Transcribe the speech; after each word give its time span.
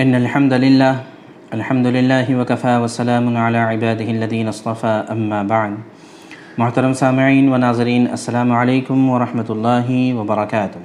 ان 0.00 0.14
الحمد 0.14 0.52
للہ 0.52 1.02
الحمد 1.50 1.86
للہ 1.86 2.34
وکفا 2.34 2.78
وسلام 2.78 3.36
علی 3.36 3.58
عباده 3.58 4.08
الذین 4.08 4.48
اصطفى 4.48 5.00
اما 5.08 5.42
بعد. 5.42 5.70
محترم 6.58 6.92
سامعین 6.92 7.52
و 7.52 7.56
ناظرین، 7.56 8.06
السلام 8.10 8.52
علیکم 8.52 9.10
ورحمۃ 9.10 9.44
اللہ 9.48 10.14
وبرکاتہ. 10.14 10.78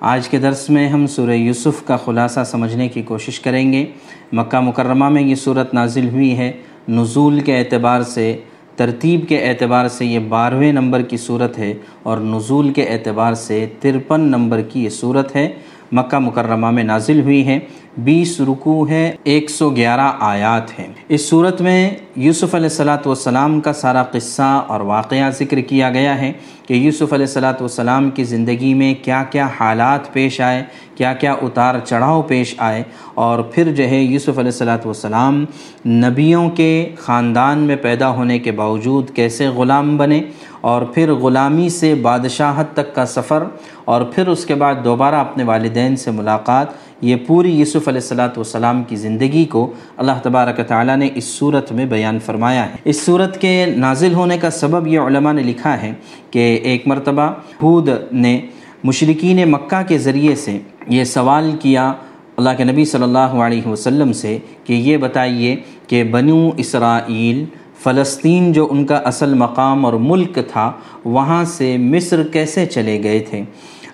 آج 0.00 0.28
کے 0.28 0.38
درس 0.38 0.70
میں 0.70 0.88
ہم 0.88 1.06
سورہ 1.06 1.30
یوسف 1.30 1.86
کا 1.86 1.96
خلاصہ 1.96 2.40
سمجھنے 2.46 2.88
کی 2.88 3.02
کوشش 3.02 3.40
کریں 3.40 3.72
گے۔ 3.72 3.86
مکہ 4.32 4.60
مکرمہ 4.60 5.08
میں 5.08 5.22
یہ 5.22 5.34
صورت 5.34 5.74
نازل 5.74 6.08
ہوئی 6.08 6.38
ہے۔ 6.38 6.52
نزول 6.88 7.40
کے 7.40 7.58
اعتبار 7.58 8.02
سے، 8.02 8.36
ترتیب 8.76 9.28
کے 9.28 9.44
اعتبار 9.44 9.88
سے 9.88 10.06
یہ 10.06 10.18
بارہویں 10.18 10.72
نمبر 10.72 11.02
کی 11.02 11.16
صورت 11.16 11.58
ہے 11.58 11.74
اور 12.02 12.18
نزول 12.18 12.72
کے 12.72 12.82
اعتبار 12.82 13.34
سے 13.34 13.66
ترپن 13.80 14.20
نمبر 14.20 14.60
کی 14.60 14.84
یہ 14.84 14.88
صورت 14.88 15.36
ہے۔ 15.36 15.52
مکہ 15.92 16.18
مکرمہ 16.18 16.70
میں 16.70 16.84
نازل 16.84 17.20
ہوئی 17.20 17.46
ہے 17.46 17.58
بیس 17.98 18.40
رکوع 18.40 18.88
ہے 18.88 19.16
ایک 19.24 19.50
سو 19.50 19.70
گیارہ 19.70 20.12
آیات 20.20 20.78
ہیں۔ 20.78 20.86
اس 21.08 21.28
صورت 21.28 21.60
میں 21.60 21.90
یوسف 22.16 22.54
علیہ 22.54 22.66
السلاۃ 22.66 23.06
والسلام 23.06 23.60
کا 23.60 23.72
سارا 23.72 24.02
قصہ 24.02 24.64
اور 24.68 24.80
واقعہ 24.80 25.30
ذکر 25.30 25.60
کیا 25.60 25.90
گیا 25.90 26.18
ہے 26.20 26.32
کہ 26.68 26.74
یوسف 26.74 27.12
علیہ 27.12 27.26
السلاۃ 27.26 27.60
والسلام 27.60 28.10
کی 28.10 28.24
زندگی 28.24 28.74
میں 28.74 28.94
کیا 29.02 29.24
کیا 29.30 29.48
حالات 29.60 30.12
پیش 30.12 30.40
آئے، 30.40 30.64
کیا 30.94 31.12
کیا 31.12 31.32
اتار 31.32 31.74
چڑھاؤ 31.84 32.22
پیش 32.22 32.54
آئے۔ 32.58 32.82
اور 33.14 33.38
پھر 33.38 33.72
جو 33.72 33.88
ہے، 33.88 34.02
یوسف 34.02 34.28
علیہ 34.28 34.52
السلاۃ 34.52 34.84
والسلام 34.84 35.44
نبیوں 35.86 36.50
کے 36.50 36.88
خاندان 36.98 37.58
میں 37.58 37.76
پیدا 37.76 38.08
ہونے 38.08 38.38
کے 38.38 38.52
باوجود 38.52 39.10
کیسے 39.10 39.48
غلام 39.48 39.96
بنے 39.96 40.22
اور 40.64 40.82
پھر 40.82 41.12
غلامی 41.12 41.68
سے 41.68 41.94
بادشاہت 41.94 42.72
تک 42.72 42.94
کا 42.94 43.06
سفر 43.06 43.42
اور 43.84 44.02
پھر 44.02 44.28
اس 44.28 44.44
کے 44.46 44.54
بعد 44.54 44.74
دوبارہ 44.84 45.14
اپنے 45.14 45.44
والدین 45.44 45.96
سے 45.96 46.10
ملاقات، 46.10 46.66
یہ 47.00 47.16
پوری 47.26 47.50
یوسف 47.54 47.88
علیہ 47.88 48.00
السلاۃ 48.00 48.36
والسلام 48.36 48.82
کی 48.82 48.96
زندگی 48.96 49.44
کو 49.44 49.72
اللہ 49.96 50.22
تبارک 50.22 50.60
تعالیٰ 50.68 50.96
نے 50.96 51.08
اس 51.14 51.24
صورت 51.24 51.72
میں 51.72 51.84
بیان 51.84 52.18
فرمایا 52.18 52.64
ہے۔ 52.70 52.76
اس 52.84 53.04
صورت 53.06 53.40
کے 53.40 53.66
نازل 53.76 54.14
ہونے 54.14 54.38
کا 54.38 54.50
سبب 54.50 54.86
یہ 54.86 55.00
علماء 55.00 55.32
نے 55.32 55.42
لکھا 55.42 55.82
ہے 55.82 55.92
کہ 56.30 56.46
ایک 56.62 56.86
مرتبہ 56.86 57.30
حود 57.62 57.88
نے 58.12 58.40
مشرقین 58.84 59.50
مکہ 59.50 59.82
کے 59.88 59.98
ذریعے 59.98 60.34
سے 60.34 60.58
یہ 60.88 61.04
سوال 61.04 61.50
کیا 61.60 61.92
اللہ 62.36 62.50
کے 62.56 62.64
نبی 62.64 62.84
صلی 62.84 63.02
اللہ 63.02 63.36
علیہ 63.46 63.68
وسلم 63.68 64.12
سے 64.12 64.38
کہ 64.64 64.72
یہ 64.72 64.96
بتائیے 64.96 65.56
کہ 65.86 66.04
بنو 66.04 66.50
اسرائیل 66.56 67.44
فلسطین 67.84 68.52
جو 68.52 68.66
ان 68.70 68.84
کا 68.86 68.96
اصل 69.04 69.34
مقام 69.34 69.84
اور 69.84 69.92
ملک 70.00 70.38
تھا، 70.48 70.70
وہاں 71.04 71.44
سے 71.44 71.76
مصر 71.78 72.22
کیسے 72.32 72.66
چلے 72.66 73.02
گئے 73.02 73.18
تھے؟ 73.30 73.42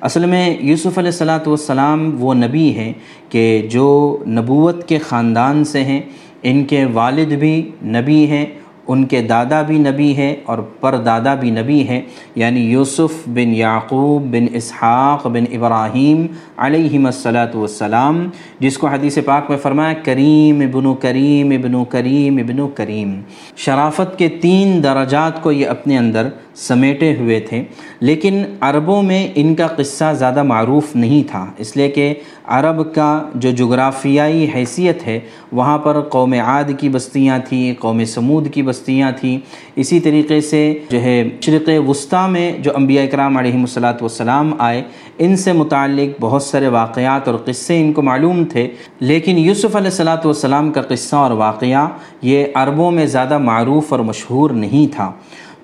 اصل 0.01 0.25
میں 0.27 0.57
یوسف 0.61 0.99
علیہ 0.99 1.11
السلاۃ 1.11 1.47
والسلام 1.47 2.11
وہ 2.19 2.35
نبی 2.35 2.69
ہیں 2.75 2.93
کہ 3.29 3.43
جو 3.71 3.89
نبوت 4.27 4.87
کے 4.89 4.99
خاندان 4.99 5.65
سے 5.65 5.85
ہیں، 5.85 6.01
ان 6.43 6.65
کے 6.65 6.85
والد 6.93 7.33
بھی 7.41 7.55
نبی 7.97 8.25
ہیں 8.27 8.45
ان 8.91 9.05
کے 9.05 9.21
دادا 9.23 9.63
بھی 9.63 9.79
نبی 9.79 10.17
ہے 10.17 10.35
اور 10.45 10.59
پر 10.81 10.97
دادا 10.97 11.35
بھی 11.35 11.51
نبی 11.51 11.81
ہیں 11.89 12.01
یعنی 12.35 12.61
یوسف 12.61 13.13
بن 13.27 13.55
یعقوب 13.55 14.23
بن 14.31 14.47
اسحاق 14.53 15.27
بن 15.27 15.45
ابراہیم 15.53 16.27
علیہم 16.57 17.07
السلاۃ 17.07 17.55
والسلام، 17.55 18.29
جس 18.61 18.79
کو 18.79 18.87
حدیث 18.87 19.19
پاک 19.25 19.51
میں 19.51 19.59
فرمایا، 19.59 19.93
کریم 20.05 20.61
ابن 20.61 20.95
کریم 20.95 21.51
ابن 21.51 21.85
کریم 21.85 22.39
ابن 22.39 22.61
کریم۔ 22.75 23.21
شرافت 23.57 24.19
کے 24.19 24.29
تین 24.29 24.83
درجات 24.83 25.43
کو 25.43 25.53
یہ 25.53 25.69
اپنے 25.69 25.99
اندر 25.99 26.29
سمیٹے 26.61 27.17
ہوئے 27.17 27.41
تھے۔ 27.41 27.63
لیکن 28.01 28.45
عربوں 28.61 29.03
میں 29.03 29.29
ان 29.35 29.55
کا 29.55 29.67
قصہ 29.67 30.13
زیادہ 30.19 30.43
معروف 30.43 30.97
نہیں 30.97 31.31
تھا، 31.31 31.47
اس 31.59 31.77
لیے 31.77 31.89
کہ 31.89 32.15
عرب 32.45 32.95
کا 32.95 33.23
جو 33.35 33.51
جغرافیائی 33.51 34.47
حیثیت 34.55 35.07
ہے، 35.07 35.21
وہاں 35.53 35.79
پر 35.79 36.01
قوم 36.01 36.33
عاد 36.33 36.65
کی 36.79 36.89
بستیاں 36.89 37.39
تھیں، 37.49 37.75
قوم 37.79 38.05
سمود 38.05 38.51
کی 38.55 38.63
بستیاں 38.63 39.13
تھیں۔ 39.21 39.39
اسی 39.77 40.01
طریقے 40.01 40.41
سے 40.41 40.79
جو 40.91 41.03
ہے، 41.03 41.29
شرق 41.41 41.69
وسطیٰ 41.89 42.31
میں 42.31 42.53
جو 42.59 42.71
انبیاء 42.75 43.05
اکرام 43.05 43.37
علیہ 43.37 43.55
الصلاۃ 43.55 44.01
والسلام 44.01 44.55
آئے، 44.59 44.83
ان 45.19 45.37
سے 45.37 45.53
متعلق 45.53 46.17
بہت 46.21 46.43
سارے 46.43 46.69
واقعات 46.69 47.29
اور 47.29 47.39
قصے 47.45 47.81
ان 47.81 47.93
کو 47.93 48.03
معلوم 48.03 48.45
تھے۔ 48.45 48.69
لیکن 49.01 49.39
یوسف 49.39 49.77
علیہ 49.77 49.91
السلاۃ 49.91 50.25
والسلام 50.25 50.73
کا 50.73 50.83
قصہ 50.83 51.17
اور 51.17 51.31
واقعہ 51.31 51.89
یہ 52.23 52.45
عربوں 52.55 52.91
میں 52.91 53.07
زیادہ 53.07 53.39
معروف 53.39 53.93
اور 53.93 54.01
مشہور 54.01 54.51
نہیں 54.51 54.95
تھا۔ 54.95 55.13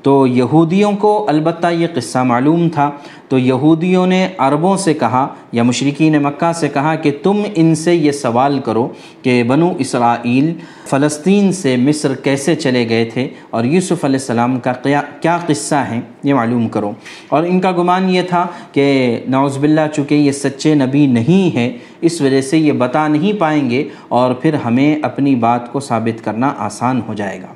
تو 0.06 0.26
یہودیوں 0.26 0.92
کو 0.92 1.24
البتہ 1.28 1.66
یہ 1.66 1.86
قصہ 1.94 2.18
معلوم 2.18 2.68
تھا۔ 2.68 2.90
تو 3.28 3.38
یہودیوں 3.38 4.06
نے 4.06 4.28
عربوں 4.38 4.76
سے 4.76 4.94
کہا 4.94 5.34
یا 5.52 5.62
مشرقین 5.62 6.22
مکہ 6.22 6.52
سے 6.52 6.68
کہا 6.68 6.94
کہ 6.94 7.10
تم 7.22 7.42
ان 7.54 7.74
سے 7.74 7.94
یہ 7.94 8.12
سوال 8.12 8.58
کرو 8.58 8.88
کہ 9.22 9.42
بنو 9.42 9.72
اسرائیل 9.78 10.54
فلسطین 10.86 11.52
سے 11.52 11.76
مصر 11.76 12.14
کیسے 12.14 12.54
چلے 12.54 12.88
گئے 12.88 13.04
تھے 13.04 13.28
اور 13.50 13.64
یوسف 13.64 14.04
علیہ 14.04 14.18
السلام 14.18 14.60
کا 14.60 14.72
کیا 15.20 15.38
قصہ 15.46 15.74
ہیں؟ 15.74 16.00
یہ 16.22 16.34
معلوم 16.34 16.68
کرو۔ 16.68 16.92
اور 17.28 17.44
ان 17.44 17.60
کا 17.60 17.72
گمان 17.72 18.10
یہ 18.10 18.22
تھا 18.22 18.46
کہ 18.72 19.20
نعوذ 19.28 19.58
باللہ 19.58 19.86
چونکہ 19.94 20.14
یہ 20.14 20.32
سچے 20.32 20.74
نبی 20.74 21.06
نہیں 21.06 21.56
ہے 21.56 21.78
اس 22.00 22.20
وجہ 22.20 22.40
سے 22.40 22.58
یہ 22.58 22.72
بتا 22.72 23.08
نہیں 23.08 23.40
پائیں 23.40 23.70
گے 23.70 23.88
اور 24.08 24.34
پھر 24.34 24.54
ہمیں 24.54 24.96
اپنی 25.02 25.34
بات 25.34 25.72
کو 25.72 25.80
ثابت 25.80 26.24
کرنا 26.24 26.54
آسان 26.58 27.00
ہو 27.08 27.14
جائے 27.14 27.42
گا۔ 27.42 27.46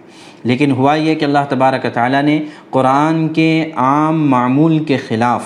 لیکن 0.45 0.71
ہوا 0.71 0.95
یہ 0.95 1.15
کہ 1.15 1.25
اللہ 1.25 1.39
تبارک 1.49 1.87
تعالیٰ 1.95 2.23
نے 2.23 2.45
قرآن 2.71 3.29
کے 3.29 3.71
عام 3.77 4.31
معمول 4.31 4.79
کے 4.79 4.97
خلاف، 4.97 5.43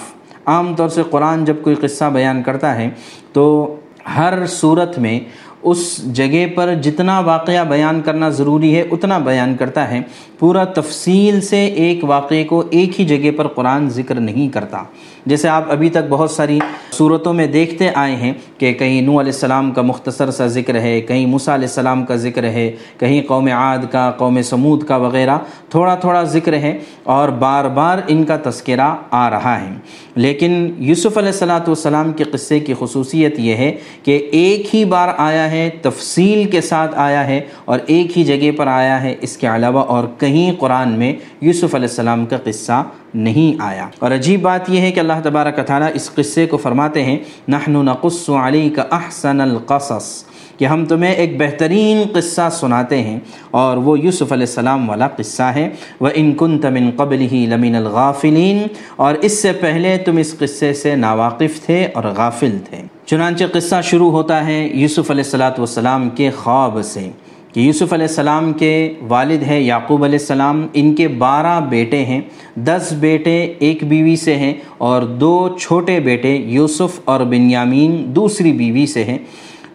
عام 0.47 0.75
طور 0.75 0.89
سے 0.89 1.03
قرآن 1.11 1.45
جب 1.45 1.55
کوئی 1.63 1.77
قصہ 1.77 2.05
بیان 2.05 2.43
کرتا 2.43 2.75
ہے 2.75 2.91
تو 3.33 3.77
ہر 4.17 4.47
صورت 4.47 4.99
میں 4.99 5.21
اس 5.63 6.15
جگہ 6.15 6.47
پر 6.55 6.75
جتنا 6.75 7.21
واقعہ 7.21 7.65
بیان 7.65 8.01
کرنا 8.03 8.29
ضروری 8.29 8.77
ہے، 8.77 8.81
اتنا 8.91 9.19
بیان 9.19 9.57
کرتا 9.57 9.91
ہے۔ 9.91 10.01
پورا 10.39 10.65
تفصیل 10.65 11.41
سے 11.41 11.65
ایک 11.65 12.05
واقعے 12.05 12.45
کو 12.45 12.65
ایک 12.71 13.01
ہی 13.01 13.05
جگہ 13.05 13.31
پر 13.37 13.47
قرآن 13.47 13.89
ذکر 13.89 14.15
نہیں 14.15 14.49
کرتا۔ 14.49 14.83
جیسے 15.27 15.49
آپ 15.49 15.71
ابھی 15.73 15.89
تک 15.91 16.09
بہت 16.09 16.31
ساری 16.31 16.59
صورتوں 16.93 17.33
میں 17.33 17.47
دیکھتے 17.47 17.89
آئے 17.95 18.17
ہیں 18.17 18.33
کہ 18.59 18.73
کہیں 18.73 19.01
نو 19.03 19.21
علیہ 19.21 19.33
السلام 19.33 19.71
کا 19.73 19.83
مختصر 19.83 20.31
سا 20.31 20.47
ذکر 20.47 20.81
ہے، 20.81 21.01
کہیں 21.01 21.27
موسیٰ 21.27 21.55
علیہ 21.55 21.69
السلام 21.69 22.05
کا 22.05 22.17
ذکر 22.17 22.45
ہے، 22.45 22.71
کہیں 22.99 23.21
قوم 23.23 23.47
عاد 23.47 23.79
کا، 23.91 24.11
قوم 24.11 24.41
سمود 24.43 24.87
کا 24.87 24.97
وغیرہ 24.97 25.39
تھوڑا 25.69 25.95
تھوڑا 25.95 26.23
ذکر 26.23 26.53
ہے 26.53 26.79
اور 27.03 27.29
بار 27.29 27.65
بار 27.65 27.99
ان 28.09 28.25
کا 28.25 28.37
تذکرہ 28.45 28.95
آ 29.11 29.29
رہا 29.31 29.61
ہے۔ 29.61 29.73
لیکن 30.17 30.71
یوسف 30.79 31.19
علیہ 31.19 31.31
السلاۃ 31.31 31.67
والسلام 31.67 32.13
کے 32.13 32.25
قصے 32.25 32.61
کی 32.61 32.75
خصوصیت 32.79 33.39
یہ 33.39 33.55
ہے 33.55 33.73
کہ 34.03 34.19
ایک 34.33 34.75
ہی 34.75 34.85
بار 34.85 35.09
آیا 35.17 35.51
ہے، 35.51 35.69
تفصیل 35.83 36.45
کے 36.51 36.61
ساتھ 36.61 36.95
آیا 36.97 37.27
ہے 37.27 37.41
اور 37.65 37.79
ایک 37.87 38.19
ہی 38.19 38.25
جگہ 38.25 38.51
پر 38.57 38.67
آیا 38.67 39.03
ہے۔ 39.03 39.15
اس 39.21 39.37
کے 39.37 39.47
علاوہ 39.47 39.81
اور 39.81 40.05
کہیں 40.19 40.53
قرآن 40.59 40.93
میں 40.99 41.13
یوسف 41.41 41.75
علیہ 41.75 41.89
السلام 41.89 42.27
کا 42.27 42.37
قصہ 42.45 42.83
نہیں 43.15 43.63
آیا۔ 43.63 43.89
اور 43.99 44.11
عجیب 44.11 44.43
بات 44.43 44.71
یہ 44.71 44.81
ہے 44.81 44.91
کہ 44.93 45.01
اللہ 45.01 45.21
تبارک 45.25 45.65
تعالیٰ 45.67 45.89
اس 45.95 46.11
قصے 46.15 46.47
کو 46.47 46.57
فرماتے 46.57 47.03
ہیں 47.05 47.19
نحن 47.49 47.85
نقص 47.87 48.29
علیک 48.43 48.79
احسن 48.81 49.41
القصص، 49.41 50.25
کہ 50.59 50.65
ہم 50.65 50.85
تمہیں 50.85 51.13
ایک 51.13 51.37
بہترین 51.39 52.03
قصہ 52.15 52.49
سناتے 52.53 53.01
ہیں 53.03 53.19
اور 53.51 53.77
وہ 53.77 53.99
یوسف 53.99 54.33
علیہ 54.33 54.47
السلام 54.47 54.89
والا 54.91 55.09
قصہ 55.09 55.43
ہے۔ 55.55 55.69
وہ 56.01 56.09
ان 56.15 56.33
کن 56.39 56.59
تمن 56.59 56.91
قبل 56.97 57.21
ہی 57.33 57.45
لمین 57.49 57.75
الغافلین، 57.77 58.63
اور 58.97 59.15
اس 59.21 59.41
سے 59.43 59.53
پہلے 59.61 59.97
تم 60.05 60.17
اس 60.17 60.35
قصے 60.39 60.73
سے 60.75 60.95
ناواقف 60.97 61.61
تھے 61.67 61.87
اور 61.95 62.05
غافل 62.17 62.59
تھے۔ 62.65 62.83
چنانچہ 63.07 63.45
قصہ 63.53 63.81
شروع 63.85 64.11
ہوتا 64.11 64.47
ہے 64.47 64.63
یوسف 64.75 65.11
علیہ 65.11 65.25
السلاۃ 65.25 65.59
والسلام 65.59 66.09
کے 66.11 66.31
خواب 66.37 66.79
سے۔ 66.85 67.11
کہ 67.55 67.61
یوسف 67.61 67.93
علیہ 67.93 68.07
السلام 68.07 68.53
کے 68.53 68.93
والد 69.09 69.43
ہے 69.43 69.63
یعقوب 69.63 70.05
علیہ 70.05 70.19
السلام، 70.19 70.67
ان 70.75 70.95
کے 70.95 71.09
بارہ 71.09 71.61
بیٹے 71.61 72.05
ہیں۔ 72.05 72.21
دس 72.57 72.93
بیٹے 73.01 73.53
ایک 73.59 73.85
بیوی 73.85 74.17
سے 74.17 74.37
ہیں 74.37 74.55
اور 74.79 75.03
دو 75.03 75.49
چھوٹے 75.61 76.01
بیٹے 76.01 76.37
یوسف 76.37 77.01
اور 77.05 77.21
بنیامین 77.21 78.05
دوسری 78.09 78.53
بیوی 78.53 78.87
سے 78.87 79.05
ہیں۔ 79.05 79.19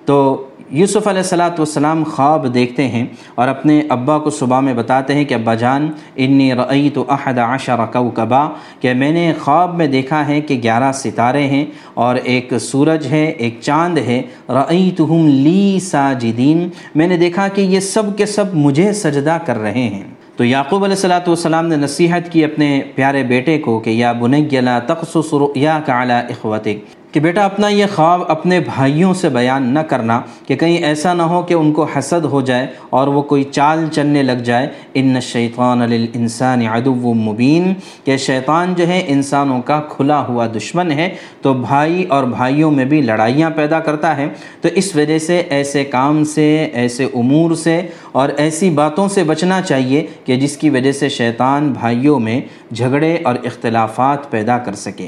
تو 0.05 0.45
یوسف 0.71 1.07
علیہ 1.07 1.21
السلاۃ 1.21 1.49
والسلام 1.49 2.03
خواب 2.03 2.53
دیکھتے 2.53 2.87
ہیں 2.87 3.05
اور 3.35 3.47
اپنے 3.47 3.81
ابا 3.89 4.19
کو 4.19 4.29
صبح 4.29 4.59
میں 4.59 4.73
بتاتے 4.73 5.13
ہیں 5.13 5.25
کہ 5.25 5.33
ابا 5.33 5.55
جان، 5.55 5.91
انی 6.15 6.55
رعیت 6.55 6.95
تو 6.95 7.05
عہد 7.07 7.37
عشر 7.37 7.85
کوکبا، 7.93 8.49
کہ 8.79 8.93
میں 8.93 9.11
نے 9.11 9.33
خواب 9.41 9.75
میں 9.75 9.87
دیکھا 9.87 10.27
ہے 10.27 10.41
کہ 10.41 10.59
گیارہ 10.63 10.91
ستارے 10.91 11.47
ہیں 11.47 11.65
اور 11.93 12.15
ایک 12.15 12.53
سورج 12.61 13.07
ہے، 13.07 13.25
ایک 13.25 13.59
چاند 13.61 13.97
ہے۔ 13.97 14.21
رعیتہم 14.49 15.27
لی 15.27 15.79
ساجدین، 15.79 16.69
میں 16.95 17.07
نے 17.07 17.17
دیکھا 17.17 17.47
کہ 17.47 17.61
یہ 17.61 17.79
سب 17.79 18.17
کے 18.17 18.25
سب 18.25 18.45
مجھے 18.53 18.93
سجدہ 18.93 19.37
کر 19.45 19.57
رہے 19.57 19.87
ہیں۔ 19.87 20.03
تو 20.35 20.43
یعقوب 20.43 20.83
علیہ 20.83 20.95
السلاۃ 20.95 21.27
والسلام 21.27 21.67
نے 21.67 21.75
نصیحت 21.75 22.31
کی 22.31 22.43
اپنے 22.43 22.81
پیارے 22.95 23.23
بیٹے 23.23 23.57
کو 23.57 23.79
کہ 23.79 23.89
یا 23.89 24.11
بنیلا 24.11 24.79
تخصص 24.79 25.33
رؤیاک 25.33 25.89
علی 25.89 26.13
اخوتک۔ 26.13 26.98
کہ 27.11 27.19
بیٹا 27.19 27.45
اپنا 27.45 27.67
یہ 27.67 27.85
خواب 27.95 28.21
اپنے 28.27 28.59
بھائیوں 28.59 29.13
سے 29.13 29.29
بیان 29.29 29.73
نہ 29.73 29.79
کرنا، 29.79 30.21
کہ 30.47 30.55
کہیں 30.55 30.77
ایسا 30.77 31.13
نہ 31.13 31.21
ہو 31.21 31.41
کہ 31.41 31.53
ان 31.53 31.73
کو 31.73 31.83
حسد 31.83 32.25
ہو 32.25 32.41
جائے 32.41 32.67
اور 32.89 33.07
وہ 33.07 33.21
کوئی 33.21 33.43
چال 33.43 33.85
چلنے 33.91 34.23
لگ 34.23 34.31
جائے۔ 34.31 34.67
ان 34.93 35.21
شیطان 35.21 35.79
للانسان 35.79 36.61
عدو 36.61 37.13
مبین۔ 37.13 37.73
کہ 38.03 38.17
شیطان 38.17 38.73
جو 38.77 38.87
ہے 38.87 39.03
انسانوں 39.07 39.61
کا 39.61 39.81
کھلا 39.89 40.27
ہوا 40.27 40.47
دشمن 40.57 40.91
ہے۔ 40.91 41.15
تو 41.41 41.53
بھائی 41.53 42.03
اور 42.03 42.23
بھائیوں 42.23 42.71
میں 42.71 42.85
بھی 42.85 43.01
لڑائیاں 43.01 43.49
پیدا 43.49 43.79
کرتا 43.79 44.17
ہے۔ 44.17 44.27
تو 44.61 44.69
اس 44.73 44.95
وجہ 44.95 45.19
سے 45.19 45.37
ایسے 45.49 45.83
کام 45.83 46.23
سے، 46.23 46.69
ایسے 46.73 47.03
امور 47.03 47.55
سے 47.55 47.81
اور 48.11 48.29
ایسی 48.29 48.69
باتوں 48.69 49.07
سے 49.07 49.23
بچنا 49.23 49.61
چاہیے 49.61 50.07
کہ 50.25 50.35
جس 50.35 50.57
کی 50.57 50.69
وجہ 50.69 50.91
سے 50.91 51.09
شیطان 51.09 51.71
بھائیوں 51.71 52.19
میں 52.19 52.41
جھگڑے 52.73 53.17
اور 53.23 53.35
اختلافات 53.43 54.31
پیدا 54.31 54.57
کر 54.57 54.73
سکے۔ 54.73 55.07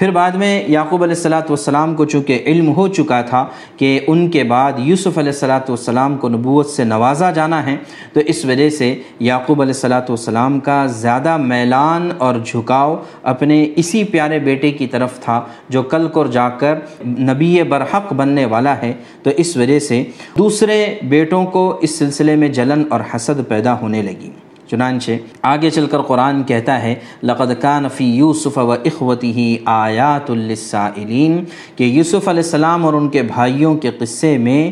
پھر 0.00 0.10
بعد 0.10 0.32
میں 0.40 0.62
یعقوب 0.68 1.02
علیہ 1.02 1.14
السلاۃ 1.14 1.48
والسلام 1.48 1.94
کو 1.94 2.04
چونکہ 2.04 2.44
علم 2.46 2.68
ہو 2.74 2.86
چکا 2.88 3.20
تھا 3.22 3.44
کہ 3.76 3.88
ان 4.06 4.30
کے 4.30 4.44
بعد 4.44 4.78
یوسف 4.78 5.18
علیہ 5.18 5.32
السلاۃ 5.32 5.68
والسلام 5.68 6.16
کو 6.18 6.28
نبوت 6.28 6.66
سے 6.66 6.84
نوازا 6.84 7.30
جانا 7.30 7.64
ہے، 7.66 7.76
تو 8.12 8.20
اس 8.26 8.44
وجہ 8.44 8.70
سے 8.70 8.94
یعقوب 9.20 9.62
علیہ 9.62 9.74
السلاۃ 9.74 10.08
والسلام 10.08 10.58
کا 10.60 10.84
زیادہ 11.00 11.36
میلان 11.36 12.10
اور 12.18 12.34
جھکاؤ 12.44 12.96
اپنے 13.22 13.64
اسی 13.76 14.04
پیارے 14.04 14.38
بیٹے 14.48 14.70
کی 14.72 14.86
طرف 14.86 15.20
تھا 15.20 15.40
جو 15.68 15.82
کل 15.82 16.08
کو 16.08 16.26
جا 16.26 16.48
کر 16.48 16.78
نبی 17.04 17.62
برحق 17.62 18.12
بننے 18.12 18.44
والا 18.44 18.80
ہے۔ 18.82 18.92
تو 19.22 19.30
اس 19.36 19.56
وجہ 19.56 19.78
سے 19.78 20.04
دوسرے 20.38 20.84
بیٹوں 21.08 21.46
کو 21.46 21.78
اس 21.80 21.98
سلسلے 21.98 22.36
میں 22.36 22.48
جلن 22.48 22.84
اور 22.90 23.00
حسد 23.14 23.48
پیدا 23.48 23.80
ہونے 23.80 24.02
لگی۔ 24.02 24.30
چنانچہ 24.70 25.12
آگے 25.42 25.70
چل 25.70 25.86
کر 25.86 26.02
قرآن 26.02 26.42
کہتا 26.42 26.82
ہے، 26.82 26.94
لقد 27.22 27.52
کان 27.60 27.88
فی 27.88 28.04
یوسف 28.04 28.58
و 28.58 28.70
اخوتی 28.72 29.32
ہی 29.32 29.56
آیات 29.64 30.30
للسائلین 30.30 31.44
کہ 31.76 31.84
یوسف 31.84 32.28
علیہ 32.28 32.42
السلام 32.42 32.84
اور 32.86 32.94
ان 32.94 33.08
کے 33.08 33.22
بھائیوں 33.22 33.74
کے 33.74 33.90
قصے 33.90 34.36
میں 34.38 34.70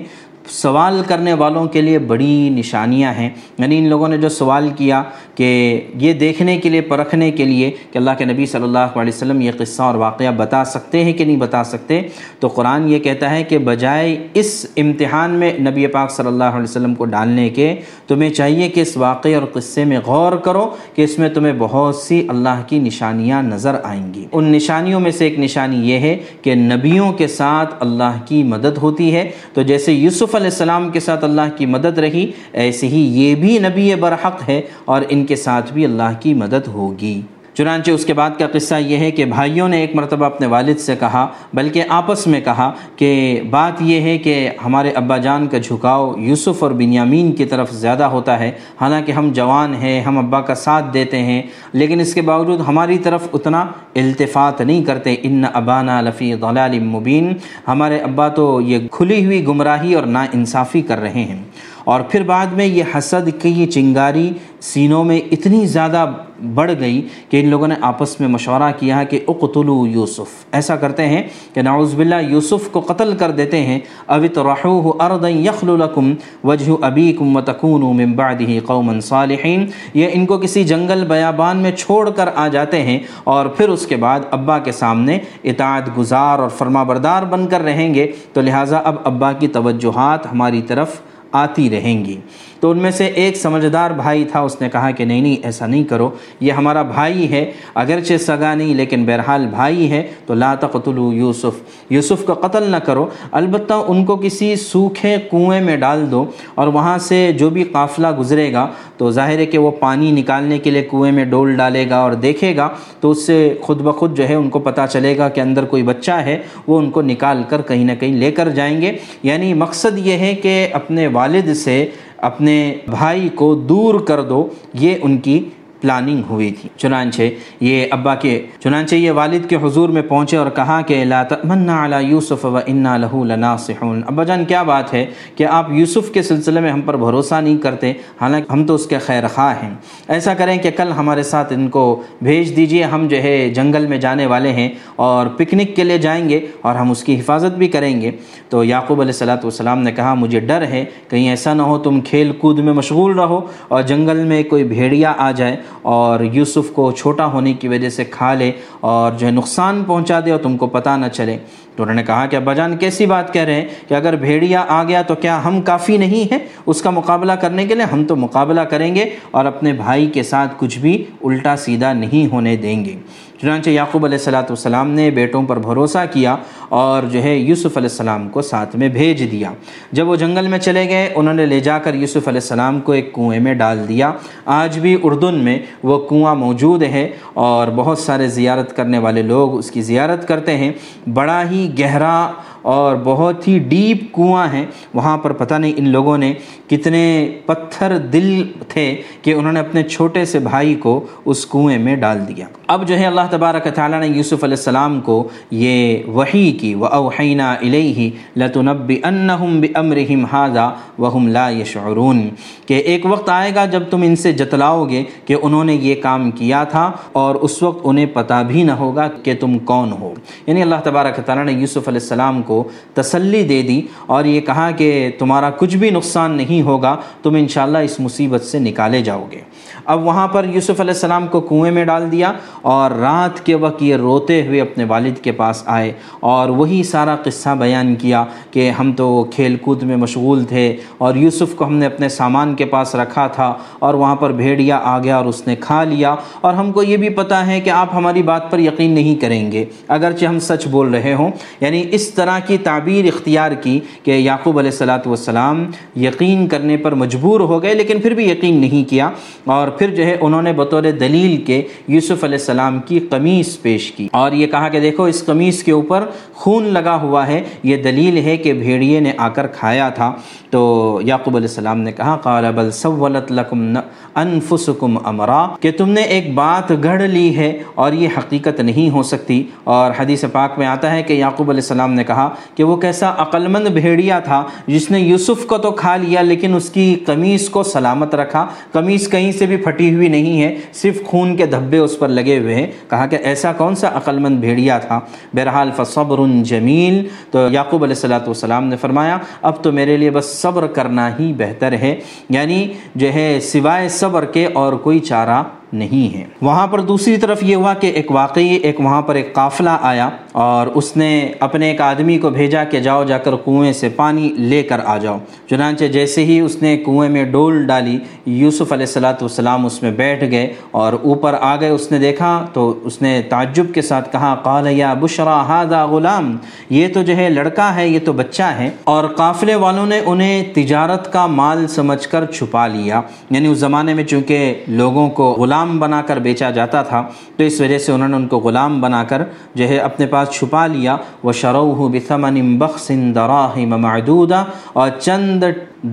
سوال 0.48 1.02
کرنے 1.06 1.32
والوں 1.32 1.66
کے 1.66 1.80
لیے 1.80 1.98
بڑی 1.98 2.48
نشانیاں 2.48 3.14
ہیں۔ 3.14 3.30
یعنی 3.58 3.78
ان 3.78 3.88
لوگوں 3.88 4.08
نے 4.08 4.18
جو 4.18 4.28
سوال 4.28 4.68
کیا 4.76 5.02
کہ 5.34 5.80
یہ 5.94 6.12
دیکھنے 6.12 6.56
کے 6.56 6.68
لیے، 6.68 6.80
پرکھنے 6.80 7.30
کے 7.30 7.44
لیے 7.44 7.70
کہ 7.92 7.98
اللہ 7.98 8.10
کے 8.18 8.24
نبی 8.24 8.46
صلی 8.46 8.62
اللہ 8.62 8.78
علیہ 8.78 9.12
وسلم 9.16 9.40
یہ 9.40 9.50
قصہ 9.58 9.82
اور 9.82 9.94
واقعہ 9.94 10.30
بتا 10.30 10.64
سکتے 10.64 11.04
ہیں 11.04 11.12
کہ 11.12 11.24
نہیں 11.24 11.36
بتا 11.36 11.64
سکتے، 11.64 12.00
تو 12.40 12.48
قرآن 12.48 12.88
یہ 12.88 12.98
کہتا 12.98 13.30
ہے 13.30 13.44
کہ 13.44 13.58
بجائے 13.58 14.26
اس 14.34 14.66
امتحان 14.76 15.30
میں 15.30 15.58
نبی 15.58 15.86
پاک 15.86 16.10
صلی 16.10 16.26
اللہ 16.26 16.44
علیہ 16.44 16.62
وسلم 16.62 16.94
کو 16.94 17.04
ڈالنے 17.04 17.48
کے، 17.48 17.74
تمہیں 18.08 18.30
چاہیے 18.30 18.68
کہ 18.68 18.80
اس 18.80 18.96
واقعے 18.96 19.34
اور 19.34 19.42
قصے 19.42 19.84
میں 19.84 19.98
غور 20.06 20.32
کرو 20.32 20.74
کہ 20.94 21.02
اس 21.02 21.18
میں 21.18 21.28
تمہیں 21.28 21.52
بہت 21.58 21.96
سی 21.96 22.26
اللہ 22.28 22.62
کی 22.66 22.78
نشانیاں 22.78 23.42
نظر 23.42 23.76
آئیں 23.82 24.14
گی۔ 24.14 24.26
ان 24.32 24.44
نشانیوں 24.44 25.00
میں 25.00 25.10
سے 25.10 25.24
ایک 25.24 25.38
نشانی 25.38 25.90
یہ 25.90 25.98
ہے 25.98 26.16
کہ 26.42 26.54
نبیوں 26.54 27.12
کے 27.12 27.26
ساتھ 27.26 27.74
اللہ 27.80 28.18
کی 28.24 28.42
مدد 28.42 28.78
ہوتی 28.78 29.14
ہے۔ 29.14 29.30
تو 29.54 29.62
جیسے 29.62 29.92
یوسف 29.92 30.34
علیہ 30.38 30.50
السلام 30.50 30.90
کے 30.90 31.00
ساتھ 31.00 31.24
اللہ 31.24 31.56
کی 31.56 31.66
مدد 31.66 31.98
رہی، 31.98 32.30
ایسے 32.52 32.88
ہی 32.88 33.00
یہ 33.22 33.34
بھی 33.34 33.58
نبی 33.58 33.94
برحق 33.94 34.48
ہے 34.48 34.60
اور 34.84 35.02
ان 35.08 35.26
کے 35.26 35.36
ساتھ 35.36 35.72
بھی 35.72 35.84
اللہ 35.84 36.20
کی 36.20 36.34
مدد 36.34 36.66
ہوگی۔ 36.66 37.20
چنانچہ 37.58 37.90
اس 37.90 38.04
کے 38.04 38.14
بعد 38.14 38.30
کا 38.38 38.46
قصہ 38.46 38.74
یہ 38.74 38.96
ہے 38.96 39.10
کہ 39.10 39.24
بھائیوں 39.24 39.68
نے 39.68 39.80
ایک 39.80 39.94
مرتبہ 39.94 40.24
اپنے 40.24 40.46
والد 40.46 40.78
سے 40.78 40.96
کہا، 40.96 41.26
بلکہ 41.54 41.82
آپس 41.88 42.26
میں 42.26 42.40
کہا 42.40 42.72
کہ 42.96 43.40
بات 43.50 43.72
یہ 43.80 44.00
ہے 44.00 44.18
کہ 44.18 44.50
ہمارے 44.64 44.90
ابا 44.90 45.16
جان 45.16 45.46
کا 45.46 45.58
جھکاؤ 45.58 46.14
یوسف 46.18 46.62
اور 46.62 46.70
بنیامین 46.70 47.32
کی 47.32 47.44
طرف 47.44 47.70
زیادہ 47.70 48.04
ہوتا 48.04 48.38
ہے۔ 48.38 48.50
حالانکہ 48.80 49.12
ہم 49.12 49.32
جوان 49.32 49.74
ہیں، 49.74 50.00
ہم 50.00 50.18
ابا 50.18 50.40
کا 50.40 50.54
ساتھ 50.54 50.84
دیتے 50.94 51.18
ہیں، 51.18 51.42
لیکن 51.72 52.00
اس 52.00 52.14
کے 52.14 52.22
باوجود 52.22 52.60
ہماری 52.60 52.98
طرف 52.98 53.28
اتنا 53.32 53.66
التفات 53.94 54.60
نہیں 54.60 54.84
کرتے۔ 54.84 55.14
ان 55.22 55.44
ابانا 55.52 56.00
لفی 56.00 56.34
ضلال 56.40 56.78
مبین۔ 56.78 57.32
ہمارے 57.68 57.98
ابا 57.98 58.28
تو 58.28 58.60
یہ 58.60 58.78
کھلی 58.90 59.24
ہوئی 59.24 59.46
گمراہی 59.46 59.94
اور 59.94 60.02
نا 60.02 60.26
انصافی 60.32 60.82
کر 60.82 60.98
رہے 60.98 61.24
ہیں۔ 61.24 61.42
اور 61.88 62.00
پھر 62.00 62.22
بعد 62.22 62.46
میں 62.46 62.66
یہ 62.66 62.84
حسد 62.94 63.28
کی 63.42 63.48
یہ 63.48 63.66
چنگاری 63.66 64.32
سینوں 64.60 65.04
میں 65.04 65.20
اتنی 65.32 65.66
زیادہ 65.66 66.06
بڑھ 66.54 66.70
گئی 66.80 67.08
کہ 67.28 67.40
ان 67.40 67.48
لوگوں 67.48 67.68
نے 67.68 67.74
آپس 67.80 68.20
میں 68.20 68.28
مشورہ 68.28 68.70
کیا 68.78 69.04
کہ 69.04 69.20
اقتلو 69.28 69.86
یوسف۔ 69.86 70.44
ایسا 70.52 70.76
کرتے 70.76 71.06
ہیں 71.06 71.22
کہ 71.54 71.62
نعوذ 71.62 71.94
باللہ 71.94 72.14
یوسف 72.28 72.68
کو 72.70 72.80
قتل 72.80 73.16
کر 73.16 73.30
دیتے 73.30 73.60
ہیں۔ 73.60 73.78
اوت 74.06 74.38
رحوہ 74.38 74.92
ارد 75.00 75.24
یخل 75.28 75.70
لکم 75.70 76.14
وجہ 76.44 76.84
ابیکم 76.84 77.36
وتکونوا 77.36 77.92
من 77.92 78.12
بعدہ 78.12 78.58
قوما 78.66 79.00
صالحین۔ 79.00 79.66
یہ 79.94 80.08
ان 80.12 80.26
کو 80.26 80.38
کسی 80.38 80.64
جنگل 80.64 81.04
بیابان 81.08 81.56
میں 81.56 81.70
چھوڑ 81.70 82.10
کر 82.10 82.28
آ 82.34 82.48
جاتے 82.48 82.82
ہیں 82.82 82.98
اور 83.24 83.46
پھر 83.46 83.68
اس 83.68 83.86
کے 83.86 83.96
بعد 83.96 84.20
ابا 84.30 84.58
کے 84.58 84.72
سامنے 84.72 85.18
اطاعت 85.44 85.98
گزار 85.98 86.38
اور 86.38 86.48
فرما 86.48 86.82
بردار 86.82 87.22
بن 87.22 87.46
کر 87.46 87.60
رہیں 87.60 87.94
گے۔ 87.94 88.12
تو 88.32 88.40
لہٰذا 88.40 88.76
اب 88.84 88.96
ابا 89.04 89.32
کی 89.32 89.48
توجہات 89.48 90.32
ہماری 90.32 90.62
طرف 90.62 91.00
آتی 91.32 91.68
رہیں 91.68 92.04
گی۔ 92.04 92.16
تو 92.60 92.70
ان 92.70 92.78
میں 92.78 92.90
سے 92.90 93.06
ایک 93.06 93.36
سمجھدار 93.36 93.90
بھائی 93.90 94.24
تھا، 94.24 94.40
اس 94.40 94.60
نے 94.60 94.68
کہا 94.68 94.90
کہ 94.90 95.04
نہیں 95.04 95.20
نہیں، 95.20 95.36
ایسا 95.42 95.66
نہیں 95.66 95.84
کرو، 95.84 96.10
یہ 96.40 96.52
ہمارا 96.52 96.82
بھائی 96.82 97.30
ہے، 97.30 97.52
اگرچہ 97.74 98.16
سگا 98.16 98.54
نہیں، 98.54 98.74
لیکن 98.74 99.04
بہرحال 99.04 99.46
بھائی 99.46 99.90
ہے، 99.90 100.06
تو 100.26 100.34
لا 100.34 100.54
تقتلو 100.54 101.12
یوسف۔ 101.12 101.60
یوسف 101.90 102.26
کا 102.26 102.34
قتل 102.34 102.70
نہ 102.70 102.76
کرو، 102.76 103.06
البتہ 103.32 103.74
ان 103.88 104.04
کو 104.04 104.16
کسی 104.16 104.56
سوکھے 104.56 105.16
کنویں 105.30 105.60
میں 105.60 105.76
ڈال 105.76 106.10
دو 106.10 106.24
اور 106.54 106.68
وہاں 106.68 106.98
سے 106.98 107.32
جو 107.38 107.50
بھی 107.50 107.64
قافلہ 107.64 108.06
گزرے 108.18 108.52
گا، 108.52 108.68
تو 108.96 109.10
ظاہر 109.10 109.38
ہے 109.38 109.46
کہ 109.46 109.58
وہ 109.58 109.70
پانی 109.70 110.10
نکالنے 110.10 110.58
کے 110.58 110.70
لیے 110.70 110.82
کنویں 110.90 111.12
میں 111.12 111.24
ڈول 111.24 111.54
ڈالے 111.56 111.90
گا 111.90 111.98
اور 111.98 112.12
دیکھے 112.12 112.56
گا، 112.56 112.68
تو 113.00 113.10
اس 113.10 113.26
سے 113.26 113.54
خود 113.60 113.80
بخود 113.80 114.16
جو 114.16 114.28
ہے 114.28 114.34
ان 114.34 114.48
کو 114.48 114.58
پتہ 114.58 114.80
چلے 114.92 115.16
گا 115.16 115.28
کہ 115.28 115.40
اندر 115.40 115.64
کوئی 115.64 115.82
بچہ 115.82 116.10
ہے، 116.10 116.38
وہ 116.66 116.78
ان 116.78 116.90
کو 116.90 117.02
نکال 117.02 117.42
کر 117.48 117.62
کہیں 117.62 117.84
نہ 117.84 117.92
کہیں 118.00 118.12
لے 118.12 118.32
کر 118.32 118.48
جائیں 118.48 118.80
گے۔ 118.80 118.92
یعنی 119.22 119.54
مقصد 119.54 119.98
یہ 119.98 120.12
ہے 120.12 120.34
کہ 120.34 120.68
اپنے 120.72 121.06
والد 121.06 121.54
سے 121.54 121.86
اپنے 122.18 122.74
بھائی 122.90 123.28
کو 123.34 123.54
دور 123.54 124.00
کر 124.00 124.22
دو 124.22 124.46
یہ 124.74 124.94
ان 125.02 125.18
کی 125.18 125.44
پلاننگ 125.80 126.22
ہوئی 126.30 126.50
تھی۔ 126.50 126.68
چنانچہ 126.76 127.22
یہ 127.60 127.86
ابا 127.90 128.14
کے 128.14 128.46
چنانچہ 128.60 128.94
یہ 128.94 129.10
والد 129.10 129.48
کے 129.48 129.56
حضور 129.56 129.88
میں 129.88 130.02
پہنچے 130.02 130.36
اور 130.36 130.50
کہا 130.50 130.80
کہ 130.80 131.04
لا 131.04 131.22
تمنا 131.22 131.84
علی 131.84 131.96
یوسف 132.06 132.44
و 132.44 132.58
انا 132.66 132.96
لہو 132.96 133.24
لناصحون۔ 133.24 134.02
ابا 134.06 134.24
جان، 134.24 134.44
کیا 134.44 134.62
بات 134.62 134.94
ہے 134.94 135.06
کہ 135.36 135.44
آپ 135.44 135.72
یوسف 135.72 136.12
کے 136.12 136.22
سلسلے 136.22 136.60
میں 136.60 136.70
ہم 136.70 136.80
پر 136.80 136.96
بھروسہ 136.96 137.40
نہیں 137.40 137.58
کرتے؟ 137.58 137.92
حالانکہ 138.20 138.52
ہم 138.52 138.66
تو 138.66 138.74
اس 138.74 138.86
کے 138.86 138.98
خیر 138.98 139.28
خواہ 139.28 139.62
ہیں۔ 139.62 139.70
ایسا 140.08 140.34
کریں 140.34 140.56
کہ 140.58 140.70
کل 140.70 140.92
ہمارے 140.92 141.22
ساتھ 141.22 141.52
ان 141.52 141.68
کو 141.68 142.02
بھیج 142.22 142.56
دیجیے، 142.56 142.84
ہم 142.84 143.06
جو 143.08 143.22
ہے 143.22 143.50
جنگل 143.50 143.86
میں 143.86 143.98
جانے 143.98 144.26
والے 144.26 144.52
ہیں 144.52 144.68
اور 144.96 145.26
پکنک 145.26 145.76
کے 145.76 145.84
لیے 145.84 145.98
جائیں 145.98 146.28
گے 146.28 146.46
اور 146.60 146.74
ہم 146.74 146.90
اس 146.90 147.04
کی 147.04 147.20
حفاظت 147.20 147.56
بھی 147.58 147.68
کریں 147.68 148.00
گے۔ 148.00 148.10
تو 148.48 148.64
یعقوب 148.64 149.00
علیہ 149.00 149.12
السلاۃ 149.12 149.42
والسلام 149.42 149.78
نے 149.78 149.92
کہا، 149.92 150.14
مجھے 150.14 150.40
ڈر 150.40 150.62
ہے، 150.62 150.84
کہیں 151.08 151.28
ایسا 151.28 151.54
نہ 151.54 151.62
ہو 151.62 151.78
تم 151.78 152.00
کھیل 152.00 152.32
کود 152.32 152.58
میں 152.58 152.72
مشغول 152.72 153.18
رہو 153.18 153.40
اور 153.68 153.82
جنگل 153.82 154.24
میں 154.24 154.42
کوئی 154.42 154.64
بھیڑیا 154.64 155.12
آ 155.18 155.30
جائے۔ 155.30 155.56
اور 155.82 156.20
یوسف 156.20 156.70
کو 156.72 156.92
چھوٹا 156.92 157.26
ہونے 157.26 157.52
کی 157.52 157.68
وجہ 157.68 157.88
سے 157.88 158.04
کھا 158.04 158.34
لے 158.34 158.52
اور 158.80 159.12
جو 159.12 159.26
ہے 159.26 159.32
نقصان 159.32 159.84
پہنچا 159.86 160.20
دے 160.26 160.30
اور 160.30 160.40
تم 160.40 160.56
کو 160.56 160.66
پتہ 160.66 160.90
نہ 160.90 161.06
چلے۔ 161.12 161.38
تو 161.78 161.82
انہوں 161.82 161.96
نے 161.96 162.02
کہا 162.02 162.26
کہ 162.26 162.36
ابا 162.36 162.52
جان 162.52 162.76
کیسی 162.76 163.06
بات 163.06 163.32
کہہ 163.32 163.42
رہے 163.42 163.54
ہیں 163.54 163.68
کہ 163.88 163.94
اگر 163.94 164.16
بھیڑیا 164.16 164.64
آ 164.68 164.84
گیا 164.84 165.02
تو 165.02 165.14
کیا 165.14 165.44
ہم 165.44 165.60
کافی 165.60 165.96
نہیں 165.96 166.32
ہیں؟ 166.32 166.38
اس 166.66 166.82
کا 166.82 166.90
مقابلہ 166.90 167.32
کرنے 167.32 167.66
کے 167.66 167.74
لیے 167.74 167.84
ہم 167.84 168.04
تو 168.04 168.16
مقابلہ 168.16 168.60
کریں 168.60 168.94
گے 168.94 169.04
اور 169.30 169.44
اپنے 169.44 169.72
بھائی 169.72 170.06
کے 170.06 170.22
ساتھ 170.22 170.54
کچھ 170.58 170.78
بھی 170.78 171.04
الٹا 171.24 171.56
سیدھا 171.56 171.92
نہیں 171.92 172.32
ہونے 172.32 172.56
دیں 172.56 172.84
گے۔ 172.84 172.96
چنانچہ 173.40 173.70
یعقوب 173.70 174.04
علیہ 174.04 174.18
السلاۃ 174.18 174.42
والسلام 174.42 174.90
نے 174.90 175.10
بیٹوں 175.10 175.42
پر 175.42 175.58
بھروسہ 175.58 175.98
کیا 176.12 176.36
اور 176.68 177.02
جو 177.02 177.22
ہے 177.22 177.36
یوسف 177.36 177.76
علیہ 177.76 177.88
السلام 177.88 178.28
کو 178.28 178.42
ساتھ 178.42 178.76
میں 178.76 178.88
بھیج 178.88 179.30
دیا۔ 179.30 179.50
جب 179.92 180.08
وہ 180.08 180.16
جنگل 180.16 180.46
میں 180.46 180.58
چلے 180.58 180.88
گئے، 180.88 181.12
انہوں 181.14 181.34
نے 181.34 181.46
لے 181.46 181.60
جا 181.60 181.78
کر 181.78 181.94
یوسف 181.94 182.28
علیہ 182.28 182.40
السلام 182.40 182.80
کو 182.80 182.92
ایک 182.92 183.14
کنویں 183.14 183.40
میں 183.40 183.54
ڈال 183.54 183.88
دیا۔ 183.88 184.12
آج 184.46 184.78
بھی 184.78 184.96
اردن 185.02 185.34
میں 185.34 185.58
وہ 185.82 185.98
کنواں 186.08 186.34
موجود 186.34 186.82
ہے 186.82 187.10
اور 187.34 187.68
بہت 187.76 187.98
سارے 187.98 188.28
زیارت 188.28 188.76
کرنے 188.76 188.98
والے 188.98 189.22
لوگ 189.22 189.56
اس 189.56 189.70
کی 189.70 189.82
زیارت 189.82 190.28
کرتے 190.28 190.56
ہیں۔ 190.56 190.72
بڑا 191.14 191.50
ہی 191.50 191.67
گہرا 191.78 192.16
اور 192.62 192.96
بہت 193.04 193.48
ہی 193.48 193.58
ڈیپ 193.58 194.14
کنواں 194.14 194.52
ہیں۔ 194.52 194.66
وہاں 194.94 195.18
پر 195.18 195.32
پتہ 195.32 195.54
نہیں 195.54 195.72
ان 195.76 195.88
لوگوں 195.88 196.18
نے 196.18 196.34
کتنے 196.70 197.38
پتھر 197.46 197.98
دل 197.98 198.42
تھے 198.68 198.96
کہ 199.22 199.34
انہوں 199.34 199.52
نے 199.52 199.60
اپنے 199.60 199.82
چھوٹے 199.82 200.24
سے 200.24 200.38
بھائی 200.38 200.74
کو 200.74 201.06
اس 201.24 201.46
کنویں 201.46 201.78
میں 201.78 201.96
ڈال 201.96 202.28
دیا۔ 202.28 202.46
اب 202.66 202.88
جو 202.88 202.98
ہے 202.98 203.06
اللہ 203.06 203.20
تبارک 203.30 203.74
تعالیٰ 203.74 204.00
نے 204.00 204.06
یوسف 204.06 204.44
علیہ 204.44 204.56
السلام 204.56 205.00
کو 205.00 205.28
یہ 205.50 205.98
وحی 206.06 206.52
کی 206.52 206.74
و 206.74 206.84
اوحینہ 206.84 207.42
علیہ 207.42 208.10
لتنب 208.38 208.92
انہم 209.04 209.60
بمرحم 209.60 210.24
حاضہ 210.24 210.74
وہم 210.98 211.28
لا 211.28 211.48
یشعرون 211.48 212.28
کہ 212.66 212.74
ایک 212.74 213.06
وقت 213.06 213.28
آئے 213.28 213.54
گا 213.54 213.64
جب 213.66 213.82
تم 213.90 214.02
ان 214.02 214.16
سے 214.16 214.32
جتلاؤ 214.32 214.88
گے 214.88 215.04
کہ 215.24 215.36
انہوں 215.42 215.64
نے 215.64 215.74
یہ 215.74 215.94
کام 216.02 216.30
کیا 216.30 216.64
تھا 216.64 216.90
اور 217.12 217.34
اس 217.34 217.62
وقت 217.62 217.80
انہیں 217.84 218.06
پتہ 218.06 218.42
بھی 218.48 218.62
نہ 218.62 218.72
ہوگا 218.72 219.08
کہ 219.08 219.34
تم 219.40 219.58
کون 219.58 219.92
ہو۔ 219.92 220.14
یعنی 220.46 220.62
اللہ 220.62 220.74
تبارک 220.84 221.20
تعالیٰ 221.26 221.44
نے 221.44 221.52
یوسف 221.52 221.88
علیہ 221.88 222.00
السلام 222.00 222.42
کو 222.48 222.62
تسلی 222.94 223.42
دے 223.42 223.62
دی 223.62 223.80
اور 224.06 224.24
یہ 224.24 224.40
کہا 224.40 224.70
کہ 224.70 224.88
تمہارا 225.18 225.50
کچھ 225.50 225.76
بھی 225.76 225.90
نقصان 225.90 226.32
نہیں 226.32 226.62
ہوگا، 226.62 226.96
تم 227.22 227.34
انشاءاللہ 227.34 227.78
اس 227.78 228.00
مصیبت 228.00 228.44
سے 228.44 228.58
نکالے 228.58 229.02
جاؤ 229.02 229.26
گے 229.32 229.40
اب 229.84 230.04
وہاں 230.06 230.26
پر 230.28 230.44
یوسف 230.44 230.80
علیہ 230.80 230.92
السلام 230.92 231.26
کو 231.26 231.40
کنویں 231.40 231.70
میں 231.70 231.84
ڈال 231.84 232.10
دیا 232.12 232.32
اور 232.62 232.90
رات 232.90 233.44
کے 233.46 233.54
وقت 233.54 233.82
یہ 233.82 233.96
روتے 233.96 234.40
ہوئے 234.46 234.60
اپنے 234.60 234.84
والد 234.84 235.22
کے 235.22 235.32
پاس 235.32 235.62
آئے 235.66 235.92
اور 236.20 236.48
وہی 236.48 236.82
سارا 236.82 237.16
قصہ 237.16 237.54
بیان 237.58 237.94
کیا 237.94 238.24
کہ 238.50 238.70
ہم 238.70 238.92
تو 238.92 239.08
کھیل 239.34 239.56
کود 239.56 239.82
میں 239.82 239.96
مشغول 239.96 240.44
تھے 240.44 240.66
اور 240.98 241.14
یوسف 241.14 241.54
کو 241.56 241.66
ہم 241.66 241.74
نے 241.74 241.86
اپنے 241.86 242.08
سامان 242.08 242.54
کے 242.54 242.64
پاس 242.64 242.94
رکھا 242.94 243.26
تھا 243.26 243.52
اور 243.78 243.94
وہاں 243.94 244.16
پر 244.16 244.32
بھیڑیا 244.32 244.80
آ 244.82 244.98
گیا 244.98 245.16
اور 245.16 245.26
اس 245.26 245.46
نے 245.46 245.56
کھا 245.56 245.82
لیا۔ 245.84 246.14
اور 246.40 246.54
ہم 246.54 246.72
کو 246.72 246.82
یہ 246.82 246.96
بھی 246.96 247.08
پتہ 247.08 247.34
ہے 247.34 247.60
کہ 247.60 247.70
آپ 247.70 247.94
ہماری 247.94 248.22
بات 248.22 248.50
پر 248.50 248.58
یقین 248.58 248.90
نہیں 248.90 249.14
کریں 249.14 249.52
گے، 249.52 249.64
اگرچہ 249.88 250.26
ہم 250.26 250.38
سچ 250.38 250.66
بول 250.66 250.94
رہے 250.94 251.14
ہوں۔ 251.14 251.30
یعنی 251.60 251.82
اس 251.90 252.08
طرح 252.10 252.37
کی 252.46 252.58
تعبیر 252.58 253.04
اختیار 253.04 253.52
کی 253.52 253.80
کہ 254.02 254.10
یعقوب 254.10 254.58
علیہ 254.58 254.70
السلاۃ 254.70 255.06
والسلام 255.06 255.70
یقین 255.96 256.46
کرنے 256.46 256.76
پر 256.76 256.94
مجبور 256.94 257.40
ہو 257.40 257.62
گئے، 257.62 257.74
لیکن 257.74 258.00
پھر 258.00 258.14
بھی 258.14 258.30
یقین 258.30 258.54
نہیں 258.54 258.90
کیا۔ 258.90 259.10
اور 259.44 259.68
پھر 259.68 259.94
جو 259.94 260.06
ہے، 260.06 260.16
انہوں 260.20 260.42
نے 260.42 260.52
بطور 260.52 260.82
دلیل 260.82 261.44
کے 261.44 261.62
یوسف 261.88 262.24
علیہ 262.24 262.38
السلام 262.38 262.78
کی 262.78 262.98
قمیص 262.98 263.62
پیش 263.62 263.92
کی۔ 263.92 264.08
اور 264.12 264.32
یہ 264.32 264.46
کہا 264.46 264.68
کہ 264.68 264.80
دیکھو، 264.80 265.04
اس 265.04 265.24
قمیص 265.24 265.62
کے 265.62 265.72
اوپر 265.72 266.04
خون 266.34 266.64
لگا 266.64 267.00
ہوا 267.00 267.26
ہے۔ 267.26 267.42
یہ 267.62 267.76
دلیل 267.76 268.16
ہے 268.16 268.36
کہ 268.36 268.52
بھیڑیے 268.52 269.00
نے 269.00 269.12
آ 269.16 269.28
کر 269.28 269.46
کھایا 269.46 269.88
تھا۔ 269.88 270.12
تو 270.50 271.00
یعقوب 271.04 271.36
علیہ 271.36 271.48
السلام 271.48 271.80
نے 271.80 271.92
کہا، 271.92 272.16
قال، 272.16 272.44
بل 272.54 272.70
سولت 272.70 273.32
لکم 273.32 273.74
انفسکم 274.14 274.98
امرا، 275.04 275.46
کہ 275.60 275.70
تم 275.70 275.88
نے 275.88 276.02
ایک 276.02 276.34
بات 276.34 276.72
گڑھ 276.84 277.02
لی 277.02 277.36
ہے 277.36 277.58
اور 277.74 277.92
یہ 277.92 278.08
حقیقت 278.18 278.60
نہیں 278.60 278.90
ہو 278.90 279.02
سکتی۔ 279.02 279.42
اور 279.64 279.90
حدیث 279.98 280.24
پاک 280.32 280.58
میں 280.58 280.66
آتا 280.66 280.92
ہے 280.92 281.02
کہ 281.02 281.12
یعقوب 281.12 281.50
علیہ 281.50 281.60
السلام 281.60 281.92
نے 281.92 282.04
کہا 282.04 282.27
کہ 282.54 282.64
وہ 282.64 282.76
کیسا 282.76 283.14
عقلمند 283.18 283.68
بھیڑیا 283.68 284.18
تھا، 284.18 284.44
جس 284.66 284.90
نے 284.90 285.00
یوسف 285.00 285.46
کو 285.46 285.58
تو 285.58 285.70
کھا 285.70 285.96
لیا، 285.96 286.22
لیکن 286.22 286.54
اس 286.54 286.70
کی 286.70 286.94
قمیص 287.06 287.48
کو 287.48 287.62
سلامت 287.62 288.14
رکھا۔ 288.14 288.46
قمیص 288.72 289.10
کہیں 289.10 289.32
سے 289.32 289.46
بھی 289.46 289.56
پھٹی 289.56 289.94
ہوئی 289.94 290.08
نہیں 290.08 290.42
ہے، 290.42 290.54
صرف 290.72 291.04
خون 291.04 291.36
کے 291.36 291.46
دھبے 291.46 291.78
اس 291.78 291.98
پر 291.98 292.08
لگے 292.08 292.38
ہوئے 292.38 292.54
ہیں۔ 292.54 292.66
کہا 292.90 293.06
کہ 293.06 293.18
ایسا 293.22 293.52
کون 293.52 293.74
سا 293.74 293.88
عقلمند 293.94 294.38
بھیڑیا 294.38 294.78
تھا؟ 294.78 295.00
بہرحال 295.34 295.70
فصبر 295.76 296.18
جمیل۔ 296.42 297.08
تو 297.30 297.48
یعقوب 297.52 297.84
علیہ 297.84 297.94
السلاۃ 297.94 298.20
والسلام 298.20 298.64
نے 298.64 298.76
فرمایا، 298.76 299.18
اب 299.42 299.62
تو 299.62 299.72
میرے 299.72 299.96
لیے 299.96 300.10
بس 300.10 300.42
صبر 300.42 300.66
کرنا 300.66 301.18
ہی 301.18 301.32
بہتر 301.32 301.72
ہے۔ 301.72 301.96
یعنی 302.30 302.68
جو 302.94 303.14
ہے 303.14 303.38
سوائے 303.42 303.88
صبر 303.88 304.24
کے 304.24 304.46
اور 304.46 304.72
کوئی 304.72 304.98
چارہ 304.98 305.42
نہیں 305.72 306.16
ہے 306.16 306.24
وہاں 306.42 306.66
پر 306.66 306.80
دوسری 306.80 307.16
طرف 307.16 307.42
یہ 307.42 307.56
ہوا 307.56 307.74
کہ 307.74 307.86
ایک 307.86 308.10
واقعی 308.10 308.48
ایک 308.48 308.80
وہاں 308.80 309.02
پر 309.02 309.14
ایک 309.14 309.34
قافلہ 309.34 309.70
آیا 309.82 310.08
اور 310.32 310.66
اس 310.66 310.96
نے 310.96 311.32
اپنے 311.40 311.70
ایک 311.70 311.80
آدمی 311.80 312.18
کو 312.18 312.30
بھیجا 312.30 312.64
کہ 312.64 312.80
جاؤ 312.80 313.04
جا 313.04 313.18
کر 313.18 313.36
کنویں 313.36 313.72
سے 313.72 313.88
پانی 313.88 314.28
لے 314.28 314.62
کر 314.62 314.80
آ 314.84 314.98
جاؤ۔ 314.98 315.18
چنانچہ 315.50 315.84
جیسے 315.84 316.24
ہی 316.24 316.40
اس 316.40 316.62
نے 316.62 316.76
کنویں 316.76 317.08
میں 317.08 317.24
ڈول 317.24 317.66
ڈالی، 317.66 317.98
یوسف 318.26 318.72
علیہ 318.72 318.86
السلاۃ 318.86 319.12
والسلام 319.12 319.66
اس 319.66 319.82
میں 319.82 319.90
بیٹھ 319.90 320.24
گئے 320.30 320.52
اور 320.70 320.92
اوپر 320.92 321.34
آ 321.40 321.56
گئے۔ 321.56 321.68
اس 321.68 321.92
نے 321.92 321.98
دیکھا 321.98 322.46
تو 322.52 322.78
اس 322.84 323.02
نے 323.02 323.22
تعجب 323.28 323.66
کے 323.74 323.82
ساتھ 323.82 324.12
کہا، 324.12 324.34
قال، 324.34 324.66
یا 324.66 324.94
بشرا 324.94 325.46
ہادا 325.46 325.86
غلام، 325.86 326.36
یہ 326.70 326.88
تو 326.94 327.02
جو 327.02 327.16
ہے 327.16 327.28
لڑکا 327.28 327.74
ہے، 327.74 327.88
یہ 327.88 327.98
تو 328.04 328.12
بچہ 328.12 328.42
ہے۔ 328.42 328.70
اور 328.84 329.04
قافلے 329.04 329.54
والوں 329.54 329.86
نے 329.86 330.00
انہیں 330.06 330.44
تجارت 330.54 331.12
کا 331.12 331.26
مال 331.26 331.66
سمجھ 331.66 332.08
کر 332.08 332.24
چھپا 332.24 332.66
لیا۔ 332.66 333.00
یعنی 333.30 333.48
اس 333.48 333.58
زمانے 333.58 333.94
میں 333.94 334.04
چونکہ 334.04 334.54
لوگوں 334.68 335.10
کو 335.10 335.32
غلام 335.32 335.57
غلام 335.58 335.78
بنا 335.78 336.00
کر 336.06 336.18
بیچا 336.18 336.50
جاتا 336.50 336.82
تھا، 336.82 337.02
تو 337.36 337.44
اس 337.44 337.60
وجہ 337.60 337.78
سے 337.78 337.92
انہوں 337.92 338.08
نے 338.08 338.16
ان 338.16 338.26
کو 338.28 338.38
غلام 338.40 338.80
بنا 338.80 339.02
کر 339.04 339.22
جو 339.54 339.68
ہے 339.68 339.78
اپنے 339.78 340.06
پاس 340.06 340.30
چھپا 340.30 340.66
لیا۔ 340.66 340.96
وہ 341.22 341.32
شروع 341.32 341.88
بثمن 341.92 342.56
بخس 342.58 342.90
دراہم 343.14 343.80
معدودہ 343.80 344.44
اور 344.72 344.90
چند 345.00 345.44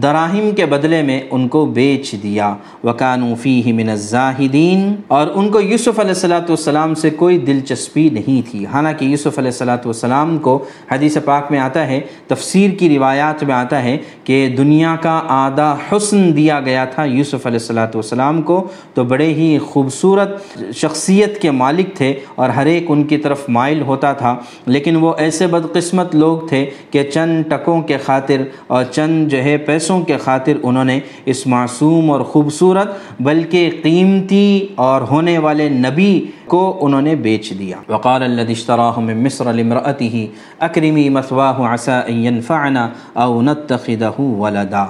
دراہم 0.01 0.49
کے 0.55 0.65
بدلے 0.65 1.01
میں 1.01 1.19
ان 1.31 1.47
کو 1.47 1.65
بیچ 1.73 2.13
دیا۔ 2.23 2.53
وکانو 2.83 3.33
فیہ 3.41 3.73
من 3.73 3.89
الزاہدین 3.89 4.95
اور 5.07 5.27
ان 5.35 5.49
کو 5.49 5.59
یوسف 5.61 5.99
علیہ 5.99 6.13
السلاۃ 6.13 6.49
والسلام 6.49 6.93
سے 7.01 7.09
کوئی 7.09 7.37
دلچسپی 7.39 8.07
نہیں 8.13 8.41
تھی۔ 8.51 8.65
حالانکہ 8.65 9.05
یوسف 9.05 9.37
علیہ 9.37 9.51
السلاۃ 9.51 9.85
والسلام 9.85 10.37
کو 10.37 10.57
حدیث 10.91 11.17
پاک 11.25 11.51
میں 11.51 11.59
آتا 11.59 11.85
ہے، 11.87 11.99
تفسیر 12.27 12.69
کی 12.79 12.89
روایات 12.89 13.43
میں 13.43 13.55
آتا 13.55 13.83
ہے 13.83 13.97
کہ 14.23 14.47
دنیا 14.57 14.95
کا 15.01 15.19
آدھا 15.27 15.75
حسن 15.91 16.35
دیا 16.35 16.59
گیا 16.65 16.85
تھا 16.85 17.03
یوسف 17.05 17.45
علیہ 17.45 17.59
السلاۃ 17.59 17.95
والسلام 17.95 18.41
کو۔ 18.41 18.63
تو 18.93 19.03
بڑے 19.03 19.33
ہی 19.33 19.54
خوبصورت 19.59 20.73
شخصیت 20.75 21.41
کے 21.41 21.51
مالک 21.51 21.95
تھے 21.95 22.13
اور 22.35 22.49
ہر 22.49 22.65
ایک 22.65 22.85
ان 22.89 23.03
کی 23.03 23.17
طرف 23.17 23.49
مائل 23.49 23.81
ہوتا 23.81 24.11
تھا، 24.13 24.35
لیکن 24.65 24.95
وہ 24.95 25.13
ایسے 25.17 25.47
بدقسمت 25.47 26.15
لوگ 26.15 26.47
تھے 26.47 26.65
کہ 26.91 27.03
چند 27.13 27.43
ٹکوں 27.49 27.81
کے 27.81 27.97
خاطر 28.05 28.43
اور 28.67 28.83
چند 28.91 29.29
جو 29.29 29.43
ہے 29.43 29.57
پیسوں 29.57 30.01
کے 30.01 30.17
خاطر 30.17 30.53
انہوں 30.63 30.85
نے 30.85 30.99
اس 31.25 31.45
معصوم 31.47 32.11
اور 32.11 32.21
خوبصورت 32.21 33.21
بلکہ 33.21 33.69
قیمتی 33.83 34.67
اور 34.75 35.01
ہونے 35.01 35.37
والے 35.37 35.69
نبی 35.69 36.25
کو 36.47 36.77
انہوں 36.81 37.01
نے 37.01 37.15
بیچ 37.15 37.51
دیا۔ 37.59 37.77
وقال 37.89 38.23
الذي 38.23 38.53
اشتراه 38.53 39.05
من 39.05 39.23
مصر 39.23 39.53
لامرأته 39.53 40.67
اکرمی 40.67 41.07
مثواه 41.17 41.73
عسى 41.73 41.97
ان 42.13 42.21
ينفعنا 42.25 42.85
او 43.23 43.41
نتخذه 43.41 44.29
ولدا. 44.43 44.85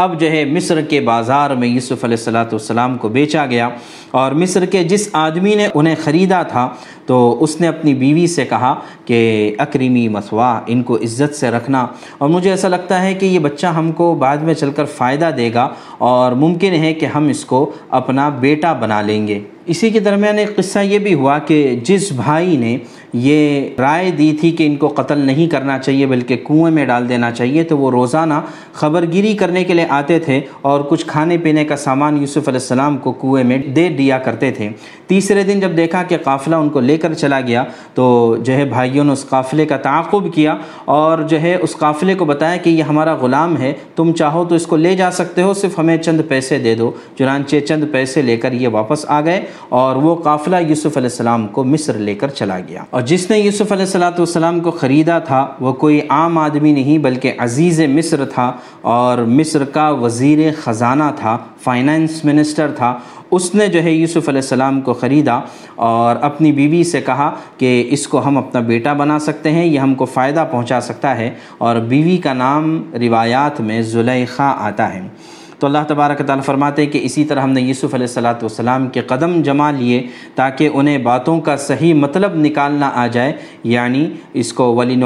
اب 0.00 0.20
جو 0.20 0.30
ہے 0.30 0.44
مصر 0.44 0.80
کے 0.80 1.00
بازار 1.00 1.50
میں 1.50 1.68
یوسف 1.68 2.04
علیہ 2.04 2.16
السلاۃ 2.16 2.52
والسلام 2.52 2.96
کو 2.98 3.08
بیچا 3.08 3.44
گیا 3.46 3.68
اور 4.10 4.32
مصر 4.32 4.64
کے 4.64 4.82
جس 4.84 5.08
آدمی 5.12 5.54
نے 5.54 5.66
انہیں 5.74 5.94
خریدا 6.04 6.42
تھا 6.42 6.68
تو 7.10 7.36
اس 7.40 7.60
نے 7.60 7.68
اپنی 7.68 7.94
بیوی 7.94 8.26
سے 8.26 8.44
کہا 8.44 8.74
کہ 9.04 9.54
اکریمی 9.58 10.08
مسوا، 10.08 10.60
ان 10.66 10.82
کو 10.82 10.96
عزت 10.96 11.34
سے 11.34 11.50
رکھنا۔ 11.50 11.86
اور 12.18 12.28
مجھے 12.28 12.50
ایسا 12.50 12.68
لگتا 12.68 13.02
ہے 13.02 13.14
کہ 13.14 13.26
یہ 13.26 13.38
بچہ 13.38 13.66
ہم 13.66 13.92
کو 13.92 14.14
بعد 14.14 14.36
میں 14.36 14.54
چل 14.54 14.70
کر 14.70 14.84
فائدہ 14.84 15.30
دے 15.36 15.50
گا 15.54 15.68
اور 15.98 16.32
ممکن 16.32 16.72
ہے 16.72 16.94
کہ 16.94 17.06
ہم 17.06 17.28
اس 17.28 17.44
کو 17.44 17.70
اپنا 17.88 18.28
بیٹا 18.28 18.72
بنا 18.72 19.02
لیں 19.02 19.28
گے۔ 19.28 19.40
اسی 19.66 19.90
کے 19.90 20.00
درمیان 20.00 20.38
ایک 20.38 20.56
قصہ 20.56 20.78
یہ 20.78 20.98
بھی 20.98 21.14
ہوا 21.14 21.38
کہ 21.38 21.80
جس 21.84 22.12
بھائی 22.12 22.56
نے 22.56 22.78
یہ 23.12 23.68
رائے 23.78 24.10
دی 24.10 24.36
تھی 24.40 24.50
کہ 24.50 24.66
ان 24.66 24.76
کو 24.76 24.88
قتل 24.88 25.18
نہیں 25.18 25.46
کرنا 25.46 25.78
چاہیے، 25.78 26.06
بلکہ 26.06 26.36
کنویں 26.36 26.70
میں 26.70 26.86
ڈال 26.86 27.08
دینا 27.08 27.30
چاہیے، 27.30 27.64
تو 27.64 27.78
وہ 27.78 27.90
روزانہ 27.90 28.34
خبر 28.72 29.04
گیری 29.12 29.34
کرنے 29.34 29.64
کے 29.64 29.74
لیے 29.74 29.86
آتے 29.88 30.18
تھے 30.18 30.40
اور 30.62 30.80
کچھ 30.80 31.06
کھانے 31.06 31.38
پینے 31.38 31.64
کا 31.64 31.76
سامان 31.76 32.16
یوسف 32.16 32.36
علیہ 32.36 32.60
السلام 32.60 32.98
کو 32.98 33.12
کنویں 33.12 33.44
میں 33.44 33.58
دے 33.58 33.88
دیا 33.88 34.18
کرتے 34.18 34.50
تھے۔ 34.50 34.68
تیسرے 35.06 35.42
دن 35.42 35.60
جب 35.60 35.76
دیکھا 35.76 36.02
کہ 36.02 36.16
قافلہ 36.24 36.56
ان 36.56 36.68
کو 36.68 36.80
لے 36.80 36.96
کر 37.02 37.14
چلا 37.14 37.40
گیا 37.40 37.64
تو 37.94 38.36
جو 38.40 38.52
ہے 38.52 38.64
بھائیوں 38.64 39.04
نے 39.04 39.12
اس 39.12 39.24
قافلے 39.28 39.66
کا 39.66 39.76
تعاقب 39.76 40.32
کیا 40.34 40.56
اور 40.84 41.18
جو 41.18 41.40
ہے 41.40 41.54
اس 41.54 41.76
قافلے 41.76 42.14
کو 42.14 42.24
بتایا 42.24 42.56
کہ 42.56 42.70
یہ 42.70 42.82
ہمارا 42.82 43.14
غلام 43.14 43.56
ہے، 43.56 43.72
تم 43.96 44.12
چاہو 44.12 44.44
تو 44.44 44.54
اس 44.54 44.66
کو 44.66 44.76
لے 44.76 44.94
جا 44.96 45.10
سکتے 45.10 45.42
ہو، 45.42 45.54
صرف 45.54 45.78
ہمیں 45.78 45.96
چند 45.96 46.20
پیسے 46.28 46.58
دے 46.58 46.74
دو۔ 46.74 46.90
چنانچہ 47.18 47.60
چند 47.68 47.84
پیسے 47.92 48.22
لے 48.22 48.36
کر 48.36 48.52
یہ 48.52 48.68
واپس 48.68 49.04
آ 49.08 49.20
گئے 49.20 49.40
اور 49.68 49.96
وہ 49.96 50.14
قافلہ 50.14 50.56
یوسف 50.68 50.96
علیہ 50.96 51.10
السلام 51.10 51.46
کو 51.46 51.64
مصر 51.64 51.98
لے 51.98 52.14
کر 52.14 52.28
چلا 52.28 52.58
گیا۔ 52.68 52.84
اور 52.90 53.02
جس 53.02 53.30
نے 53.30 53.38
یوسف 53.38 53.72
علیہ 53.72 53.84
السلاۃ 53.84 54.18
والسلام 54.18 54.60
کو 54.60 54.70
خریدا 54.70 55.18
تھا، 55.18 55.46
وہ 55.60 55.72
کوئی 55.72 56.00
عام 56.08 56.38
آدمی 56.38 56.72
نہیں 56.72 56.98
بلکہ 56.98 57.32
عزیز 57.38 57.80
مصر 57.88 58.24
تھا 58.24 58.52
اور 58.82 59.18
مصر 59.28 59.64
کا 59.64 59.88
وزیر 60.00 60.38
خزانہ 60.62 61.10
تھا، 61.16 61.36
فائنانس 61.64 62.24
منسٹر 62.24 62.70
تھا 62.76 62.98
اس 63.30 63.54
نے 63.54 63.66
جو 63.66 63.82
ہے 63.82 63.92
یوسف 63.92 64.28
علیہ 64.28 64.40
السلام 64.40 64.80
کو 64.80 64.92
خریدا 64.92 65.40
اور 65.74 66.16
اپنی 66.16 66.52
بیوی 66.52 66.84
سے 66.84 67.00
کہا 67.00 67.34
کہ 67.56 67.88
اس 67.90 68.08
کو 68.08 68.26
ہم 68.26 68.38
اپنا 68.38 68.60
بیٹا 68.60 68.92
بنا 68.92 69.18
سکتے 69.18 69.50
ہیں، 69.50 69.64
یہ 69.64 69.78
ہم 69.78 69.94
کو 69.94 70.04
فائدہ 70.04 70.44
پہنچا 70.50 70.80
سکتا 70.80 71.16
ہے۔ 71.16 71.30
اور 71.58 71.76
بیوی 71.76 72.16
کا 72.16 72.32
نام 72.32 72.82
روایات 73.00 73.60
میں 73.60 73.82
زلیخا 73.82 74.54
آتا 74.58 74.94
ہے۔ 74.94 75.00
تو 75.60 75.66
اللہ 75.66 75.78
تبارک 75.88 76.18
تعالیٰ 76.18 76.44
فرماتے 76.44 76.86
کہ 76.86 77.00
اسی 77.02 77.24
طرح 77.24 77.40
ہم 77.40 77.50
نے 77.50 77.60
یوسف 77.60 77.94
علیہ 77.94 78.06
السلاۃ 78.06 78.34
والسلام 78.34 78.88
کے 78.88 79.00
قدم 79.00 79.42
جما 79.42 79.70
لیے 79.70 80.06
تاکہ 80.34 80.68
انہیں 80.72 80.98
باتوں 80.98 81.40
کا 81.40 81.56
صحیح 81.56 81.94
مطلب 81.94 82.36
نکالنا 82.36 82.90
آ 82.94 83.06
جائے۔ 83.06 83.32
یعنی 83.64 84.10
اس 84.32 84.52
کو 84.52 84.74
ولی 84.74 84.96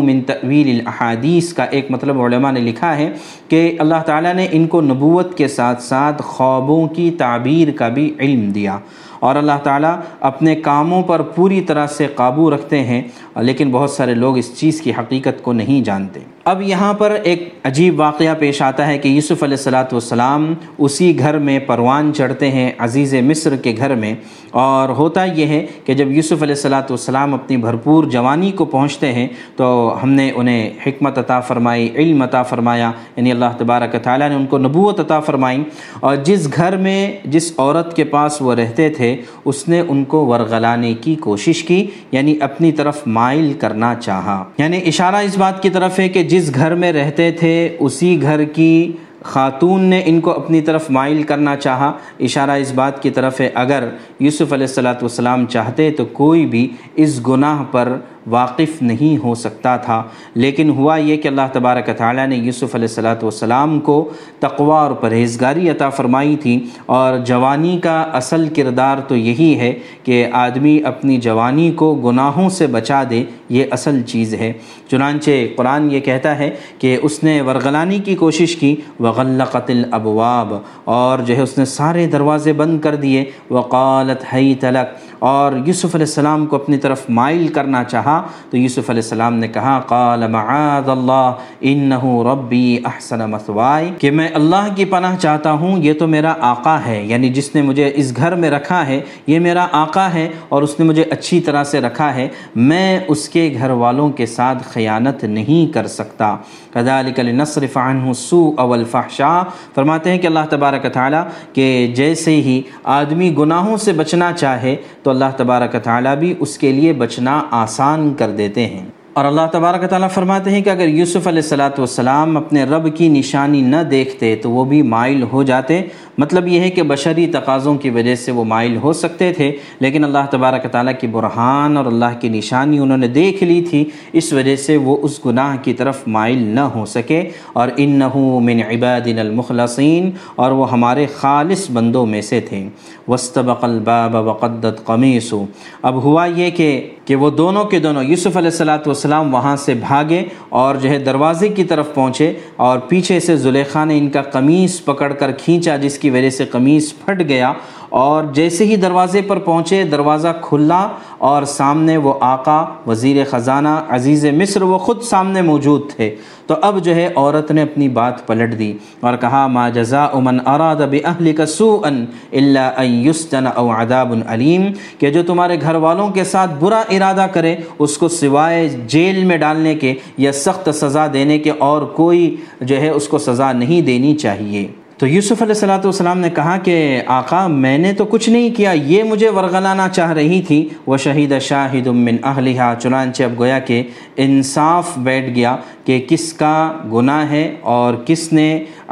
من 0.00 0.20
تعویل 0.20 0.80
الاحادیث 0.80 1.52
کا 1.52 1.64
ایک 1.64 1.90
مطلب 1.90 2.22
علماء 2.22 2.50
نے 2.50 2.60
لکھا 2.60 2.96
ہے 2.96 3.10
کہ 3.48 3.76
اللہ 3.78 4.02
تعالیٰ 4.06 4.34
نے 4.34 4.46
ان 4.50 4.66
کو 4.66 4.80
نبوت 4.80 5.36
کے 5.36 5.48
ساتھ 5.48 5.82
ساتھ 5.82 6.22
خوابوں 6.22 6.88
کی 6.88 7.10
تعبیر 7.10 7.68
کا 7.76 7.88
بھی 7.88 8.14
علم 8.20 8.50
دیا۔ 8.50 8.78
اور 9.20 9.36
اللہ 9.36 9.58
تعالیٰ 9.62 9.96
اپنے 10.20 10.54
کاموں 10.54 11.02
پر 11.02 11.22
پوری 11.22 11.60
طرح 11.60 11.86
سے 11.86 12.06
قابو 12.14 12.50
رکھتے 12.50 12.80
ہیں، 12.80 13.02
لیکن 13.36 13.70
بہت 13.70 13.90
سارے 13.90 14.14
لوگ 14.14 14.38
اس 14.38 14.56
چیز 14.56 14.80
کی 14.80 14.90
حقیقت 14.90 15.42
کو 15.42 15.52
نہیں 15.52 15.84
جانتے۔ 15.84 16.20
اب 16.48 16.60
یہاں 16.62 16.92
پر 16.94 17.16
ایک 17.22 17.48
عجیب 17.64 17.98
واقعہ 18.00 18.34
پیش 18.38 18.60
آتا 18.62 18.86
ہے 18.86 18.98
کہ 18.98 19.08
یوسف 19.08 19.42
علیہ 19.42 19.56
السلاۃ 19.56 19.92
والسلام 19.92 20.54
اسی 20.78 21.18
گھر 21.18 21.38
میں 21.38 21.58
پروان 21.58 22.12
چڑھتے 22.16 22.50
ہیں 22.50 22.70
عزیز 22.78 23.14
مصر 23.14 23.56
کے 23.56 23.74
گھر 23.76 23.94
میں 23.94 24.14
اور 24.50 24.88
ہوتا 24.88 25.24
یہ 25.24 25.46
ہے 25.46 25.66
کہ 25.84 25.94
جب 25.94 26.10
یوسف 26.10 26.42
علیہ 26.42 26.54
السلاۃ 26.54 26.90
والسلام 26.90 27.34
اپنی 27.34 27.56
بھرپور 27.56 28.04
جوانی 28.04 28.50
کو 28.50 28.64
پہنچتے 28.64 29.12
ہیں 29.12 29.26
تو 29.56 29.68
ہم 30.02 30.10
نے 30.10 30.30
انہیں 30.34 30.70
حکمت 30.86 31.18
عطا 31.18 31.40
فرمائی، 31.40 31.88
علم 31.94 32.22
عطا 32.22 32.42
فرمایا 32.42 32.90
یعنی 33.16 33.30
اللہ 33.30 33.58
تبارک 33.58 33.96
تعالیٰ 34.02 34.28
نے 34.28 34.34
ان 34.34 34.46
کو 34.46 34.58
نبوت 34.58 35.00
عطا 35.00 35.20
فرمائی 35.20 35.62
اور 36.00 36.16
جس 36.16 36.48
گھر 36.56 36.76
میں 36.76 37.12
جس 37.24 37.52
عورت 37.58 37.96
کے 37.96 38.04
پاس 38.04 38.40
وہ 38.40 38.54
رہتے 38.54 38.88
تھے، 38.88 39.16
اس 39.44 39.68
نے 39.68 39.82
ان 39.88 40.04
کو 40.04 40.26
ورغلانے 40.26 40.94
کی 40.94 41.14
کوشش 41.14 41.62
کی 41.64 41.86
یعنی 42.12 42.36
اپنی 42.40 42.72
طرف 42.72 43.06
مائل 43.06 43.52
کرنا 43.52 43.94
چاہا۔ 43.94 44.44
یعنی 44.58 44.80
اشارہ 44.86 45.16
اس 45.16 45.38
بات 45.38 45.62
کی 45.62 45.70
طرف 45.70 45.98
ہے 45.98 46.08
کہ 46.08 46.22
جس 46.22 46.36
جس 46.38 46.54
گھر 46.54 46.74
میں 46.74 46.92
رہتے 46.92 47.30
تھے، 47.32 47.76
اسی 47.80 48.22
گھر 48.22 48.44
کی 48.44 48.92
خاتون 49.22 49.80
نے 49.80 50.02
ان 50.06 50.20
کو 50.20 50.32
اپنی 50.32 50.60
طرف 50.60 50.90
مائل 50.90 51.22
کرنا 51.22 51.56
چاہا۔ 51.56 51.92
اشارہ 52.20 52.50
اس 52.50 52.72
بات 52.72 53.02
کی 53.02 53.10
طرف 53.10 53.40
ہے، 53.40 53.48
اگر 53.54 53.88
یوسف 54.20 54.52
علیہ 54.52 54.66
السلاۃ 54.66 55.02
والسلام 55.02 55.46
چاہتے 55.46 55.90
تو 55.90 56.04
کوئی 56.04 56.46
بھی 56.46 56.68
اس 56.96 57.26
گناہ 57.28 57.62
پر 57.70 57.96
واقف 58.28 58.82
نہیں 58.82 59.24
ہو 59.24 59.34
سکتا 59.34 59.76
تھا۔ 59.76 60.02
لیکن 60.34 60.70
ہوا 60.70 60.96
یہ 60.96 61.16
کہ 61.16 61.28
اللہ 61.28 61.42
تبارک 61.52 61.90
تعالیٰ 61.96 62.26
نے 62.26 62.36
یوسف 62.36 62.74
علیہ 62.74 62.88
السلاۃ 62.88 63.22
والسلام 63.22 63.80
کو 63.80 64.08
تقوی 64.38 64.70
اور 64.70 64.92
پرہیزگاری 64.92 65.70
عطا 65.70 65.88
فرمائی 65.88 66.36
تھی۔ 66.36 66.66
اور 66.86 67.18
جوانی 67.18 67.78
کا 67.82 68.02
اصل 68.02 68.48
کردار 68.56 68.98
تو 69.08 69.16
یہی 69.16 69.58
ہے 69.58 69.78
کہ 70.02 70.26
آدمی 70.32 70.80
اپنی 70.84 71.16
جوانی 71.16 71.70
کو 71.70 71.94
گناہوں 71.94 72.48
سے 72.48 72.66
بچا 72.66 73.02
دے، 73.10 73.24
یہ 73.48 73.64
اصل 73.70 74.02
چیز 74.02 74.34
ہے۔ 74.34 74.52
چنانچہ 74.90 75.30
قرآن 75.56 75.92
یہ 75.92 76.00
کہتا 76.00 76.38
ہے 76.38 76.50
کہ 76.78 76.98
اس 77.02 77.24
نے 77.24 77.40
ورغلانی 77.40 77.98
کی 77.98 78.14
کوشش 78.14 78.56
کی، 78.56 78.76
وغلقت 79.00 79.70
الابواب، 79.70 80.54
اور 80.84 81.18
جو 81.18 81.36
ہے 81.36 81.42
اس 81.42 81.58
نے 81.58 81.64
سارے 81.64 82.06
دروازے 82.06 82.52
بند 82.52 82.80
کر 82.80 82.94
دیے، 82.94 83.24
وقالت 83.50 84.34
حی 84.34 84.54
تلک 84.54 85.08
اور 85.18 85.52
یوسف 85.66 85.94
علیہ 85.94 86.06
السلام 86.06 86.46
کو 86.46 86.56
اپنی 86.56 86.76
طرف 86.76 87.02
مائل 87.08 87.48
کرنا 87.48 87.84
چاہا۔ 87.84 88.17
تو 88.50 88.56
یوسف 88.56 88.90
علیہ 88.90 89.02
السلام 89.02 89.34
نے 89.34 89.48
کہا، 89.48 89.80
قال 89.80 90.26
معاذ 90.26 90.88
اللہ، 90.88 91.32
انہو 91.60 92.32
ربی 92.32 92.78
احسن 92.84 93.18
مثوائی، 93.18 93.90
کہ 93.98 94.10
میں 94.10 94.28
اللہ 94.34 94.68
کی 94.76 94.84
پناہ 94.84 95.16
چاہتا 95.16 95.52
ہوں، 95.52 95.78
یہ 95.78 95.92
تو 95.92 96.06
میرا 96.06 96.34
آقا 96.40 96.78
ہے 96.86 97.02
یعنی 97.04 97.28
جس 97.28 97.54
نے 97.54 97.62
مجھے 97.62 97.92
اس 97.94 98.16
گھر 98.16 98.34
میں 98.34 98.50
رکھا 98.50 98.86
ہے، 98.86 99.00
یہ 99.26 99.38
میرا 99.38 99.66
آقا 99.72 100.12
ہے 100.14 100.28
اور 100.48 100.62
اس 100.62 100.80
نے 100.80 100.84
مجھے 100.84 101.02
اچھی 101.02 101.40
طرح 101.40 101.64
سے 101.64 101.80
رکھا 101.80 102.14
ہے، 102.14 102.28
میں 102.56 103.00
اس 103.08 103.28
کے 103.28 103.54
گھر 103.58 103.70
والوں 103.70 104.10
کے 104.10 104.26
ساتھ 104.26 104.62
خیانت 104.62 105.24
نہیں 105.24 105.72
کر 105.72 105.86
سکتا۔ 105.86 106.36
كذلك 106.74 107.20
لنصرف 107.20 107.76
عنه 107.76 108.08
السوء 108.08 108.62
والفحشاء۔ 108.62 109.42
فرماتے 109.74 110.10
ہیں 110.10 110.18
کہ 110.18 110.26
اللہ 110.26 110.38
تبارک 110.50 110.92
تعالیٰ، 110.92 111.22
کہ 111.52 111.92
جیسے 111.96 112.30
ہی 112.30 112.62
آدمی 112.84 113.34
گناہوں 113.38 113.76
سے 113.76 113.92
بچنا 113.92 114.32
چاہے 114.32 114.76
تو 115.08 115.12
اللہ 115.12 115.36
تبارک 115.36 115.76
تعالیٰ 115.84 116.16
بھی 116.16 116.34
اس 116.40 116.58
کے 116.58 116.72
لیے 116.72 116.92
بچنا 116.92 117.42
آسان 117.50 118.14
کر 118.14 118.30
دیتے 118.30 118.66
ہیں۔ 118.66 118.86
اور 119.18 119.24
اللہ 119.24 119.46
تبارک 119.52 119.88
تعالیٰ 119.90 120.08
فرماتے 120.10 120.50
ہیں 120.50 120.60
کہ 120.62 120.70
اگر 120.70 120.88
یوسف 120.88 121.26
علیہ 121.26 121.42
السلاۃ 121.42 121.78
والسلام 121.78 122.36
اپنے 122.36 122.64
رب 122.64 122.96
کی 122.96 123.08
نشانی 123.08 123.60
نہ 123.60 123.82
دیکھتے 123.90 124.36
تو 124.36 124.50
وہ 124.50 124.64
بھی 124.64 124.82
مائل 124.82 125.22
ہو 125.32 125.42
جاتے۔ 125.42 125.82
مطلب 126.18 126.46
یہ 126.48 126.60
ہے 126.60 126.70
کہ 126.70 126.82
بشری 126.82 127.26
تقاضوں 127.26 127.74
کی 127.74 127.90
وجہ 127.90 128.14
سے 128.14 128.32
وہ 128.32 128.44
مائل 128.44 128.76
ہو 128.76 128.92
سکتے 128.92 129.32
تھے، 129.32 129.50
لیکن 129.80 130.04
اللہ 130.04 130.26
تبارک 130.30 130.70
تعالیٰ 130.72 130.92
کی 131.00 131.06
برہان 131.06 131.76
اور 131.76 131.86
اللہ 131.86 132.18
کی 132.20 132.28
نشانی 132.28 132.78
انہوں 132.78 132.98
نے 132.98 133.08
دیکھ 133.08 133.42
لی 133.44 133.60
تھی۔ 133.70 133.84
اس 134.12 134.32
وجہ 134.32 134.56
سے 134.56 134.76
وہ 134.76 134.96
اس 135.02 135.26
گناہ 135.26 135.56
کی 135.62 135.72
طرف 135.72 136.06
مائل 136.06 136.42
نہ 136.42 136.60
ہو 136.60 136.84
سکے۔ 136.84 137.22
اور 137.52 137.68
ان 137.76 138.02
من 138.44 138.60
عبادنا 138.70 139.20
المخلصین، 139.20 140.10
اور 140.36 140.50
وہ 140.50 140.70
ہمارے 140.72 141.06
خالص 141.16 141.70
بندوں 141.70 142.06
میں 142.06 142.22
سے 142.22 142.40
تھے۔ 142.40 142.68
وسطبق 143.08 143.64
الباب 143.64 144.14
وقدت 144.14 144.84
قمیص 144.84 145.34
اب 145.82 146.02
ہوا 146.02 146.24
یہ 146.26 146.50
کہ 146.50 146.70
کہ 147.04 147.16
وہ 147.16 147.28
دونوں 147.30 147.64
کے 147.64 147.78
دونوں، 147.78 148.02
یوسف 148.02 148.36
علیہ 148.36 148.50
السلاۃ 148.50 148.86
والسلام 148.86 149.06
وہاں 149.16 149.56
سے 149.56 149.74
بھاگے 149.74 150.24
اور 150.48 150.74
جو 150.74 150.88
ہے 150.88 150.98
دروازے 150.98 151.48
کی 151.48 151.64
طرف 151.64 151.94
پہنچے 151.94 152.32
اور 152.56 152.78
پیچھے 152.78 153.20
سے 153.20 153.36
زلیخا 153.36 153.84
نے 153.84 153.98
ان 153.98 154.10
کا 154.10 154.22
قمیص 154.22 154.84
پکڑ 154.84 155.12
کر 155.12 155.32
کھینچا، 155.32 155.76
جس 155.76 155.98
کی 155.98 156.10
وجہ 156.10 156.30
سے 156.30 156.44
قمیص 156.44 156.92
پھٹ 157.04 157.22
گیا 157.28 157.52
اور 157.88 158.24
جیسے 158.32 158.64
ہی 158.64 158.76
دروازے 158.76 159.22
پر 159.22 159.38
پہنچے، 159.38 159.84
دروازہ 159.84 160.28
کھلا 160.42 160.88
اور 161.18 161.42
سامنے 161.42 161.96
وہ 161.96 162.14
آقا، 162.20 162.64
وزیر 162.86 163.24
خزانہ، 163.30 163.68
عزیز 163.88 164.24
مصر، 164.24 164.62
وہ 164.62 164.78
خود 164.78 165.02
سامنے 165.02 165.42
موجود 165.42 165.90
تھے۔ 165.96 166.14
تو 166.46 166.54
اب 166.62 166.84
جو 166.84 166.94
ہے، 166.94 167.08
عورت 167.16 167.50
نے 167.50 167.62
اپنی 167.62 167.88
بات 167.88 168.26
پلٹ 168.26 168.58
دی 168.58 168.72
اور 169.00 169.16
کہا، 169.16 169.46
ما 169.46 169.68
جزا 169.68 170.04
امن 170.04 170.38
اراد 170.46 170.76
باہلک 170.76 171.40
سوءا 171.48 171.88
الا 172.32 172.68
ان 172.68 173.06
یسجن 173.06 173.46
او 173.46 173.70
عذاب 173.70 174.14
علیم 174.26 174.64
کہ 174.98 175.10
جو 175.10 175.22
تمہارے 175.22 175.60
گھر 175.60 175.74
والوں 175.74 176.08
کے 176.08 176.24
ساتھ 176.24 176.50
برا 176.60 176.82
ارادہ 176.90 177.26
کرے، 177.32 177.56
اس 177.78 177.98
کو 177.98 178.08
سوائے 178.08 178.68
جیل 178.86 179.24
میں 179.24 179.36
ڈالنے 179.36 179.74
کے 179.74 179.94
یا 180.16 180.32
سخت 180.32 180.68
سزا 180.74 181.06
دینے 181.12 181.38
کے 181.38 181.50
اور 181.58 181.82
کوئی 181.82 182.36
جو 182.60 182.80
ہے، 182.80 182.88
اس 182.88 183.08
کو 183.08 183.18
سزا 183.18 183.52
نہیں 183.52 183.82
دینی 183.82 184.14
چاہیے۔ 184.14 184.66
تو 184.98 185.06
یوسف 185.06 185.42
علیہ 185.42 185.54
السلاۃ 185.54 185.84
والسلام 185.84 186.18
نے 186.18 186.28
کہا 186.30 186.56
کہ 186.56 187.02
آقا، 187.06 187.46
میں 187.46 187.76
نے 187.78 187.92
تو 187.92 188.04
کچھ 188.04 188.28
نہیں 188.28 188.54
کیا، 188.54 188.70
یہ 188.70 189.02
مجھے 189.02 189.28
ورغلانا 189.28 189.88
چاہ 189.88 190.12
رہی 190.12 190.40
تھی۔ 190.42 190.68
وہ 190.86 190.96
شہید 190.96 191.32
شاہد 191.40 191.86
من 191.86 192.16
اہلیہ 192.22 192.72
چنانچہ 192.78 193.22
اب 193.22 193.38
گویا 193.38 193.58
کہ 193.58 193.82
انصاف 194.16 194.98
بیٹھ 194.98 195.30
گیا 195.34 195.56
کہ 195.84 196.06
کس 196.08 196.32
کا 196.32 196.72
گناہ 196.92 197.30
ہے 197.30 197.54
اور 197.74 197.94
کس 198.06 198.32
نے 198.32 198.48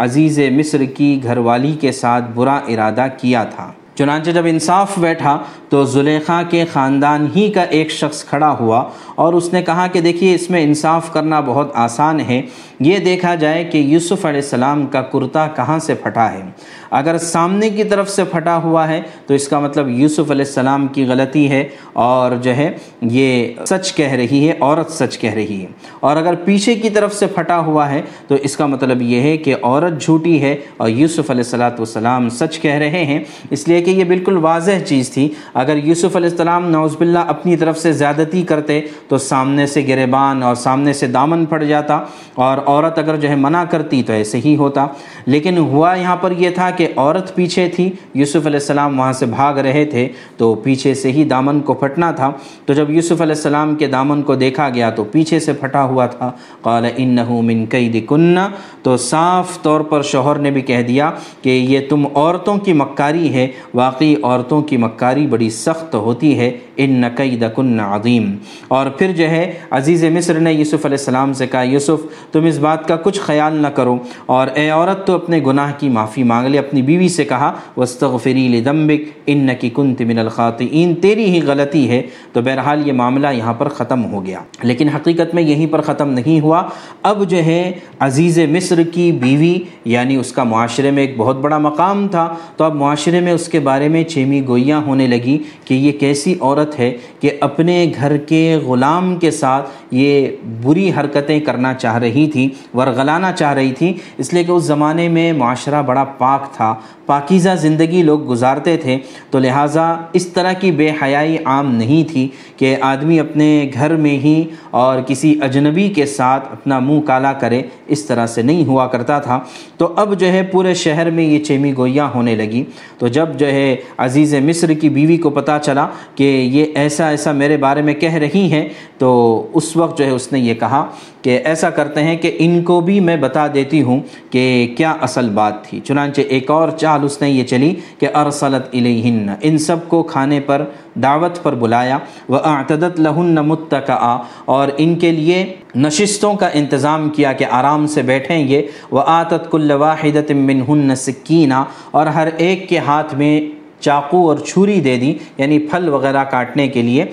عزیز 0.06 0.38
مصر 0.56 0.84
کی 0.96 1.18
گھر 1.22 1.38
والی 1.48 1.72
کے 1.80 1.92
ساتھ 1.92 2.30
برا 2.34 2.56
ارادہ 2.68 3.06
کیا 3.16 3.44
تھا۔ 3.44 3.70
چنانچہ 3.98 4.30
جب 4.30 4.42
انصاف 4.46 4.98
بیٹھا 4.98 5.38
تو 5.68 5.84
زلیخا 5.84 6.42
کے 6.50 6.64
خاندان 6.72 7.26
ہی 7.36 7.52
کا 7.52 7.62
ایک 7.62 7.90
شخص 7.90 8.24
کھڑا 8.24 8.56
ہوا 8.60 8.84
اور 9.14 9.32
اس 9.32 9.52
نے 9.52 9.62
کہا 9.62 9.86
کہ 9.86 10.00
دیکھیے، 10.00 10.34
اس 10.34 10.50
میں 10.50 10.62
انصاف 10.62 11.12
کرنا 11.12 11.40
بہت 11.40 11.70
آسان 11.74 12.20
ہے۔ 12.20 12.42
یہ 12.80 12.98
دیکھا 12.98 13.34
جائے 13.34 13.64
کہ 13.64 13.78
یوسف 13.78 14.24
علیہ 14.24 14.40
السلام 14.40 14.86
کا 14.86 15.02
کرتا 15.02 15.46
کہاں 15.46 15.78
سے 15.78 15.94
پھٹا 15.94 16.32
ہے۔ 16.32 16.42
اگر 16.90 17.18
سامنے 17.18 17.70
کی 17.70 17.84
طرف 17.84 18.10
سے 18.10 18.24
پھٹا 18.24 18.56
ہوا 18.56 18.88
ہے، 18.88 19.00
تو 19.26 19.34
اس 19.34 19.48
کا 19.48 19.58
مطلب 19.58 19.88
یوسف 19.88 20.30
علیہ 20.30 20.44
السلام 20.46 20.86
کی 20.86 21.06
غلطی 21.06 21.50
ہے 21.50 21.68
اور 21.92 22.32
جو 22.32 22.56
ہے، 22.56 22.72
یہ 23.02 23.48
سچ 23.66 23.94
کہہ 23.94 24.12
رہی 24.12 24.48
ہے، 24.48 24.54
عورت 24.60 24.90
سچ 24.90 25.18
کہہ 25.18 25.34
رہی 25.34 25.60
ہے۔ 25.60 25.66
اور 26.00 26.16
اگر 26.16 26.34
پیچھے 26.34 26.74
کی 26.74 26.90
طرف 26.90 27.14
سے 27.14 27.26
پھٹا 27.26 27.58
ہوا 27.58 27.90
ہے، 27.90 28.02
تو 28.28 28.34
اس 28.34 28.56
کا 28.56 28.66
مطلب 28.66 29.02
یہ 29.02 29.20
ہے 29.20 29.36
کہ 29.36 29.54
عورت 29.62 30.02
جھوٹی 30.02 30.42
ہے 30.42 30.56
اور 30.76 30.88
یوسف 30.88 31.30
علیہ 31.30 31.44
السلاۃ 31.44 31.70
والسلام 31.70 32.28
سچ 32.28 32.60
کہہ 32.60 32.74
رہے 32.74 33.04
ہیں۔ 33.04 33.24
اس 33.50 33.68
لیے 33.68 33.80
کہ 33.80 33.90
یہ 33.90 34.04
بالکل 34.04 34.36
واضح 34.36 34.84
چیز 34.86 35.10
تھی، 35.10 35.28
اگر 35.54 35.76
یوسف 35.76 36.16
علیہ 36.16 36.30
السلام 36.30 36.70
نوز 36.70 36.96
باللہ 36.96 37.18
اپنی 37.18 37.56
طرف 37.56 37.78
سے 37.78 37.92
زیادتی 37.92 38.42
کرتے، 38.42 38.80
تو 39.08 39.18
سامنے 39.18 39.66
سے 39.66 39.84
گریبان 39.88 40.42
اور 40.42 40.54
سامنے 40.54 40.92
سے 40.92 41.06
دامن 41.06 41.44
پھٹ 41.44 41.62
جاتا۔ 41.62 42.00
اور 42.34 42.58
عورت 42.66 42.98
اگر 42.98 43.16
جو 43.16 43.28
ہے، 43.28 43.34
منع 43.34 43.64
کرتی 43.64 44.02
تو 44.02 44.12
ایسے 44.12 44.38
ہی 44.44 44.56
ہوتا۔ 44.56 44.86
لیکن 45.26 45.58
ہوا 45.58 45.94
یہاں 45.94 46.16
پر 46.16 46.30
یہ 46.30 46.50
تھا 46.50 46.70
کہ 46.76 46.88
عورت 46.96 47.34
پیچھے 47.34 47.68
تھی، 47.68 47.90
یوسف 48.14 48.36
علیہ 48.36 48.60
السلام 48.60 49.00
وہاں 49.00 49.12
سے 49.12 49.26
بھاگ 49.26 49.54
رہے 49.54 49.84
تھے، 49.84 50.08
تو 50.36 50.54
پیچھے 50.54 50.94
سے 50.94 51.12
ہی 51.12 51.24
دامن 51.24 51.60
کو 51.60 51.74
پھٹنا 51.74 52.10
تھا۔ 52.10 52.32
تو 52.66 52.72
جب 52.72 52.90
یوسف 52.90 53.20
علیہ 53.22 53.34
السلام 53.34 53.74
کے 53.74 53.86
دامن 53.86 54.22
کو 54.22 54.34
دیکھا 54.34 54.68
گیا 54.68 54.90
تو 54.90 55.04
پیچھے 55.04 55.40
سے 55.40 55.52
پھٹا 55.52 55.84
ہوا 55.84 56.06
تھا۔ 56.06 56.32
قال 56.62 56.86
انہو 56.96 57.42
من 57.42 57.64
قید 57.70 58.06
کنہ 58.08 58.48
تو 58.82 58.96
صاف 58.96 59.62
طور 59.62 59.80
پر 59.80 60.02
شوہر 60.02 60.38
نے 60.38 60.50
بھی 60.50 60.60
کہہ 60.60 60.82
دیا 60.82 61.10
کہ 61.42 61.48
یہ 61.48 61.80
تم 61.88 62.06
عورتوں 62.14 62.56
کی 62.56 62.72
مکاری 62.72 63.34
ہے۔ 63.34 63.48
واقعی 63.74 64.14
عورتوں 64.22 64.62
کی 64.62 64.76
مکاری 64.76 65.26
بڑی 65.26 65.50
سخت 65.50 65.94
ہوتی 65.94 66.38
ہے۔ 66.38 66.58
ان 66.76 67.04
قید 67.16 67.44
کن 67.56 67.80
عظیم۔ 67.80 68.34
اور 68.68 68.86
پھر 68.86 69.12
جو 69.12 69.30
ہے، 69.30 69.52
عزیز 69.70 70.04
مصر 70.04 70.38
نے 70.38 70.52
یوسف 70.52 70.86
علیہ 70.86 70.96
السلام 70.98 71.32
سے 71.32 71.46
کہا، 71.46 71.62
یوسف، 71.62 72.32
تم 72.32 72.44
اس 72.44 72.58
بات 72.58 72.88
کا 72.88 72.96
کچھ 72.96 73.20
خیال 73.20 73.54
نہ 73.54 73.66
کرو۔ 73.66 73.98
اور 74.26 74.46
اے 74.54 74.70
عورت، 74.70 75.06
تو 75.06 75.14
اپنے 75.14 75.40
گناہ 75.46 75.72
کی 75.78 75.88
معافی 75.88 76.22
مانگ 76.22 76.46
لے 76.46 76.58
اپنی 76.66 76.82
بیوی 76.82 77.08
سے 77.08 77.24
کہا 77.24 77.52
وسطری 77.76 78.48
لدمبک 78.48 79.18
ان 79.26 79.48
کی 79.60 79.70
کنت 79.74 80.02
من 80.02 80.18
الخاطئین. 80.18 80.94
تیری 80.94 81.24
ہی 81.24 81.40
غلطی 81.42 81.90
ہے۔ 81.90 82.02
تو 82.32 82.40
بہرحال 82.42 82.88
یہ 82.88 82.92
معاملہ 82.92 83.26
یہاں 83.32 83.54
پر 83.54 83.68
ختم 83.68 84.04
ہو 84.04 84.26
گیا۔ 84.26 84.38
لیکن 84.62 84.88
حقیقت 84.88 85.34
میں 85.34 85.42
یہیں 85.42 85.66
پر 85.66 85.80
ختم 85.80 86.10
نہیں 86.10 86.40
ہوا۔ 86.40 86.62
اب 87.02 87.30
جو 87.30 87.36
ہے 87.36 87.72
عزیز 87.98 88.38
مصر 88.38 88.82
کی 88.82 89.12
بیوی 89.12 89.58
یعنی 89.84 90.16
اس 90.16 90.32
کا 90.32 90.44
معاشرے 90.44 90.90
میں 90.90 91.02
ایک 91.02 91.14
بہت 91.16 91.40
بڑا 91.40 91.58
مقام 91.58 92.08
تھا۔ 92.08 92.34
تو 92.56 92.64
اب 92.64 92.74
معاشرے 92.74 93.20
میں 93.20 93.32
اس 93.32 93.48
کے 93.48 93.60
بارے 93.60 93.88
میں 93.88 94.04
چیمی 94.04 94.46
گوئیاں 94.46 94.80
ہونے 94.86 95.06
لگی 95.06 95.38
کہ 95.64 95.74
یہ 95.74 95.92
کیسی 95.92 96.34
عورت 96.40 96.78
ہے 96.78 96.96
کہ 97.20 97.30
اپنے 97.40 97.92
گھر 98.00 98.16
کے 98.16 98.56
غلام 98.56 99.16
کے 99.16 99.30
ساتھ 99.30 99.70
یہ 99.90 100.26
بری 100.62 100.90
حرکتیں 100.90 101.40
کرنا 101.40 101.74
چاہ 101.74 101.98
رہی 101.98 102.26
تھی، 102.26 102.48
ورغلانا 102.74 103.32
چاہ 103.32 103.54
رہی 103.54 103.72
تھی۔ 103.72 103.94
اس 104.18 104.34
لیے 104.34 104.44
کہ 104.44 104.52
اس 104.52 104.64
زمانے 104.64 105.08
میں 105.08 105.32
معاشرہ 105.32 105.82
بڑا 105.82 106.04
پاک 106.04 106.52
تھا۔ 106.52 106.55
تھا۔ 106.56 106.74
پاکیزہ 107.06 107.48
زندگی 107.60 108.02
لوگ 108.02 108.28
گزارتے 108.28 108.76
تھے، 108.76 108.98
تو 109.30 109.38
لہٰذا 109.38 109.94
اس 110.12 110.26
طرح 110.26 110.52
کی 110.52 110.70
بے 110.70 110.90
حیائی 111.02 111.36
عام 111.44 111.74
نہیں 111.74 112.12
تھی 112.12 112.28
کہ 112.56 112.76
آدمی 112.80 113.20
اپنے 113.20 113.70
گھر 113.74 113.96
میں 113.96 114.18
ہی 114.18 114.44
اور 114.70 114.98
کسی 115.06 115.38
اجنبی 115.42 115.88
کے 115.88 116.06
ساتھ 116.06 116.48
اپنا 116.52 116.78
منہ 116.78 117.00
کالا 117.00 117.32
کرے، 117.32 117.62
اس 117.86 118.04
طرح 118.04 118.26
سے 118.26 118.42
نہیں 118.42 118.64
ہوا 118.64 118.86
کرتا 118.86 119.18
تھا۔ 119.18 119.40
تو 119.76 119.92
اب 119.96 120.20
جو 120.20 120.26
ہے 120.26 120.42
پورے 120.42 120.74
شہر 120.74 121.10
میں 121.10 121.24
یہ 121.24 121.38
چیمی 121.38 121.72
گوئیاں 121.76 122.08
ہونے 122.14 122.34
لگی۔ 122.34 122.64
تو 122.98 123.06
جب 123.06 123.28
جو 123.38 123.46
ہے 123.46 123.76
عزیز 123.98 124.34
مصر 124.34 124.72
کی 124.72 124.88
بیوی 124.88 125.16
کو 125.16 125.30
پتہ 125.30 125.58
چلا 125.62 125.86
کہ 126.14 126.22
یہ 126.22 126.64
ایسا 126.74 127.08
ایسا 127.08 127.32
میرے 127.32 127.56
بارے 127.56 127.82
میں 127.82 127.94
کہہ 127.94 128.14
رہی 128.14 128.52
ہیں، 128.52 128.68
تو 128.98 129.46
اس 129.54 129.76
وقت 129.76 129.98
جو 129.98 130.04
ہے 130.04 130.10
اس 130.10 130.32
نے 130.32 130.38
یہ 130.38 130.54
کہا 130.54 130.86
کہ 131.22 131.40
ایسا 131.44 131.70
کرتے 131.70 132.04
ہیں 132.04 132.16
کہ 132.16 132.36
ان 132.38 132.62
کو 132.62 132.80
بھی 132.80 133.00
میں 133.00 133.16
بتا 133.16 133.46
دیتی 133.54 133.82
ہوں 133.82 134.00
کہ 134.30 134.74
کیا 134.76 134.94
اصل 135.00 135.28
بات 135.28 135.64
تھی۔ 135.64 135.80
چنانچہ 135.84 136.20
ایک 136.20 136.50
اور 136.50 136.68
چال 136.68 136.95
اس 137.04 137.20
نے 137.22 137.30
یہ 137.30 137.44
چلی 137.44 137.72
کہ 137.98 138.08
ارسلت 138.14 138.74
الیہن، 138.74 139.28
ان 139.40 139.58
سب 139.58 139.88
کو 139.88 140.02
کھانے 140.02 140.40
پر، 140.46 140.64
دعوت 141.02 141.42
پر 141.42 141.54
بلایا 141.54 141.98
وہ 142.28 142.38
اعتدت 142.44 143.00
لہن 143.00 143.34
متکا 143.46 144.16
اور 144.46 144.68
ان 144.76 144.94
کے 144.98 145.10
لیے 145.12 145.44
نشستوں 145.76 146.34
کا 146.34 146.48
انتظام 146.54 147.08
کیا 147.10 147.32
کہ 147.32 147.46
آرام 147.50 147.86
سے 147.86 148.02
بیٹھیں 148.02 148.38
یہ 148.38 148.62
وہ 148.90 149.02
آتت 149.06 149.50
کل 149.50 149.70
واحدت 149.70 150.30
منہن 150.32 150.94
سکینہ، 150.96 151.62
اور 151.90 152.06
ہر 152.06 152.28
ایک 152.36 152.68
کے 152.68 152.78
ہاتھ 152.86 153.14
میں 153.14 153.40
چاقو 153.80 154.26
اور 154.28 154.36
چھری 154.38 154.80
دے 154.80 154.96
دی 154.96 155.12
یعنی 155.38 155.58
پھل 155.70 155.88
وغیرہ 155.88 156.22
کاٹنے 156.30 156.68
کے 156.68 156.82
لیے، 156.82 157.04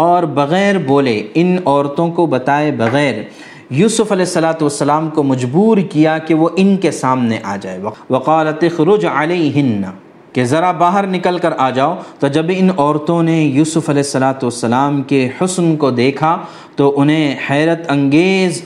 اور 0.00 0.22
بغیر 0.34 0.78
بولے 0.86 1.22
ان 1.34 1.56
عورتوں 1.64 2.10
کو 2.10 2.26
بتائے 2.26 2.70
بغیر 2.72 3.22
یوسف 3.70 4.12
علیہ 4.12 4.24
السلاۃ 4.24 4.60
والسلام 4.60 5.08
کو 5.10 5.22
مجبور 5.22 5.78
کیا 5.78 6.18
کہ 6.18 6.34
وہ 6.34 6.48
ان 6.56 6.76
کے 6.76 6.90
سامنے 6.90 7.38
آ 7.42 7.56
جائے۔ 7.56 7.78
وقالت 8.10 8.64
خرج 8.76 9.06
علیہن، 9.06 9.82
کہ 10.32 10.44
ذرا 10.44 10.70
باہر 10.72 11.06
نکل 11.06 11.38
کر 11.38 11.52
آ 11.58 11.70
جاؤ۔ 11.70 11.94
تو 12.18 12.28
جب 12.28 12.46
ان 12.48 12.70
عورتوں 12.76 13.22
نے 13.22 13.42
یوسف 13.42 13.88
علیہ 13.88 14.02
السلاۃ 14.02 14.42
والسلام 14.42 15.02
کے 15.02 15.28
حسن 15.40 15.76
کو 15.76 15.90
دیکھا، 15.90 16.36
تو 16.76 16.92
انہیں 17.00 17.34
حیرت 17.50 17.90
انگیز 17.90 18.62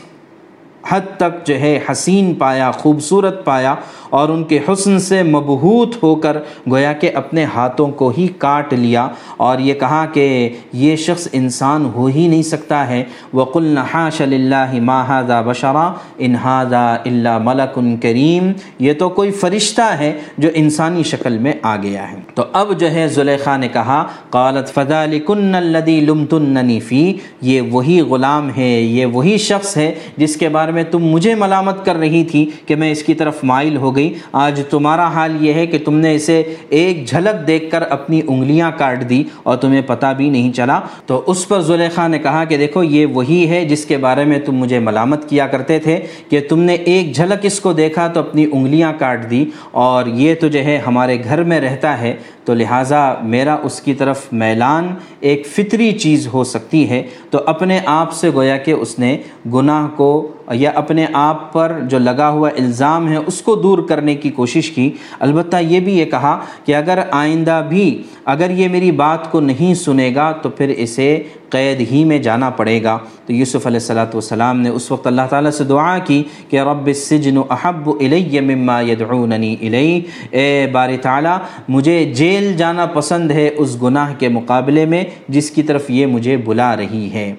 حد 0.90 1.16
تک 1.16 1.47
جو 1.47 1.55
ہے 1.55 1.79
حسین 1.90 2.35
پایا، 2.35 2.70
خوبصورت 2.70 3.44
پایا 3.44 3.75
اور 4.11 4.29
ان 4.29 4.44
کے 4.44 4.59
حسن 4.68 4.99
سے 4.99 5.23
مبہوت 5.23 6.03
ہو 6.03 6.14
کر 6.14 6.37
گویا 6.70 6.92
کہ 6.92 7.11
اپنے 7.14 7.44
ہاتھوں 7.44 7.90
کو 7.90 8.12
ہی 8.18 8.27
کاٹ 8.38 8.73
لیا 8.73 9.09
اور 9.37 9.59
یہ 9.59 9.75
کہا 9.75 10.07
کہ 10.12 10.49
یہ 10.73 10.97
شخص 10.97 11.29
انسان 11.33 11.90
ہو 11.94 12.07
ہی 12.07 12.29
نہیں 12.29 12.42
سکتا 12.42 12.88
ہے۔ 12.88 13.05
وقل 13.35 13.64
نحاش 13.64 14.20
اللہ 14.20 14.75
ماہذا 14.81 15.40
بشرا 15.40 15.92
انہذا 16.18 16.94
اللہ 17.05 17.38
ملک 17.38 17.79
کریم 18.03 18.53
یہ 18.79 18.92
تو 18.92 19.09
کوئی 19.09 19.31
فرشتہ 19.31 19.83
ہے 19.83 20.12
جو 20.38 20.49
انسانی 20.55 21.03
شکل 21.03 21.38
میں 21.38 21.53
آ 21.62 21.77
گیا 21.77 22.12
ہے۔ 22.12 22.16
تو 22.35 22.42
اب 22.53 22.79
جو 22.79 22.90
ہے 22.90 23.09
زلیخا 23.09 23.57
نے 23.57 23.68
کہا، 23.68 24.07
قالت 24.31 24.68
فذلکن 24.68 25.55
الذی 25.55 26.01
لمتننی 26.01 26.81
فی 26.81 27.12
یہ 27.40 27.61
وہی 27.61 28.01
غلام 28.01 28.51
ہے، 28.57 28.81
یہ 28.81 29.07
وہی 29.07 29.37
شخص 29.38 29.77
ہے 29.77 29.94
جس 30.16 30.37
کے 30.37 30.49
بارے 30.49 30.73
میں 30.74 30.84
تم 30.90 30.98
مجھے 30.98 31.34
ملامت 31.34 31.84
کر 31.87 31.96
رہی 31.96 32.24
تھی 32.24 32.50
کہ 32.66 32.76
میں 32.76 32.92
اس 32.92 33.02
کی 33.02 33.14
طرف 33.14 33.44
مائل 33.44 33.76
ہو 33.76 33.96
گئی۔ 33.96 34.14
آج 34.32 34.62
تمہارا 34.70 35.08
حال 35.08 35.37
یہ 35.40 35.52
ہے 35.52 35.66
کہ 35.66 35.78
تم 35.84 35.94
نے 35.94 36.14
اسے 36.14 36.42
ایک 36.68 37.06
جھلک 37.06 37.46
دیکھ 37.46 37.70
کر 37.70 37.82
اپنی 37.82 38.20
انگلیاں 38.28 38.70
کاٹ 38.78 39.10
دی 39.10 39.24
اور 39.42 39.56
تمہیں 39.56 39.82
پتہ 39.87 40.06
بھی 40.16 40.30
نہیں 40.30 40.52
چلا۔ 40.52 40.80
تو 41.06 41.22
اس 41.26 41.48
پر 41.48 41.60
زلیخا 41.60 42.06
نے 42.06 42.18
کہا 42.18 42.44
کہ 42.44 42.56
دیکھو، 42.56 42.82
یہ 42.82 43.06
وہی 43.06 43.48
ہے 43.48 43.64
جس 43.64 43.84
کے 43.84 43.96
بارے 43.96 44.24
میں 44.24 44.38
تم 44.38 44.54
مجھے 44.56 44.78
ملامت 44.78 45.28
کیا 45.28 45.46
کرتے 45.46 45.78
تھے 45.78 46.00
کہ 46.30 46.40
تم 46.48 46.60
نے 46.60 46.74
ایک 46.74 47.14
جھلک 47.14 47.38
اس 47.42 47.60
کو 47.60 47.72
دیکھا 47.72 48.06
تو 48.06 48.20
اپنی 48.20 48.46
انگلیاں 48.52 48.92
کاٹ 48.98 49.30
دی 49.30 49.44
اور 49.70 50.06
یہ 50.06 50.34
تو 50.40 50.48
جو 50.48 50.64
ہے، 50.64 50.80
ہمارے 50.87 51.24
گھر 51.24 51.42
میں 51.42 51.60
رہتا 51.60 52.00
ہے۔ 52.00 52.14
تو 52.44 52.54
لہٰذا 52.54 53.14
میرا 53.22 53.56
اس 53.62 53.80
کی 53.80 53.94
طرف 53.94 54.26
میلان 54.32 54.94
ایک 55.20 55.46
فطری 55.46 55.92
چیز 55.92 56.28
ہو 56.32 56.44
سکتی 56.44 56.90
ہے۔ 56.90 57.02
تو 57.30 57.38
اپنے 57.46 57.80
آپ 57.84 58.12
سے 58.12 58.30
گویا 58.34 58.56
کہ 58.56 58.70
اس 58.70 58.98
نے 58.98 59.18
گناہ 59.52 59.87
کو 59.96 60.32
یا 60.52 60.70
اپنے 60.74 61.07
آپ 61.12 61.52
پر 61.52 61.78
جو 61.83 61.98
لگا 61.98 62.28
ہوا 62.30 62.48
الزام 62.48 63.09
ہے 63.09 63.16
اس 63.16 63.42
کو 63.42 63.54
دور 63.54 63.78
کرنے 63.88 64.14
کی 64.14 64.30
کوشش 64.30 64.70
کی۔ 64.70 64.90
البتہ 65.20 65.57
یہ 65.57 65.80
بھی 65.80 65.98
یہ 65.98 66.04
کہا 66.04 66.40
کہ 66.64 66.74
اگر 66.74 66.98
آئندہ 67.11 67.62
بھی 67.68 68.02
اگر 68.24 68.50
یہ 68.50 68.68
میری 68.68 68.90
بات 68.90 69.30
کو 69.30 69.40
نہیں 69.40 69.74
سنے 69.74 70.14
گا 70.14 70.33
تو 70.33 70.48
پھر 70.48 70.68
اسے 70.68 71.22
قید 71.50 71.80
ہی 71.90 72.04
میں 72.04 72.18
جانا 72.18 72.50
پڑے 72.50 72.83
گا۔ 72.83 72.98
تو 73.26 73.33
یوسف 73.33 73.66
علیہ 73.66 73.76
السلاۃ 73.76 74.14
والسلام 74.14 74.61
نے 74.61 74.68
اس 74.68 74.90
وقت 74.90 75.07
اللہ 75.07 75.22
تعالیٰ 75.30 75.50
سے 75.50 75.64
دعا 75.64 75.98
کی 75.98 76.22
کہ 76.50 76.61
رب 76.61 76.87
السجن 76.87 77.38
احب 77.50 77.90
الی 78.00 78.40
مما 78.40 78.80
یدعوننی 78.80 79.57
الی۔ 79.61 80.00
اے 80.30 80.66
بار 80.72 80.88
تعالیٰ، 81.02 81.38
مجھے 81.68 82.12
جیل 82.14 82.57
جانا 82.57 82.87
پسند 82.87 83.30
ہے 83.30 83.50
اس 83.57 83.83
گناہ 83.83 84.14
کے 84.18 84.28
مقابلے 84.28 84.87
میں 84.87 85.04
جس 85.28 85.50
کی 85.50 85.62
طرف 85.62 85.90
یہ 85.90 86.07
مجھے 86.07 86.37
بلا 86.37 86.76
رہی 86.76 87.11
ہے۔ 87.12 87.35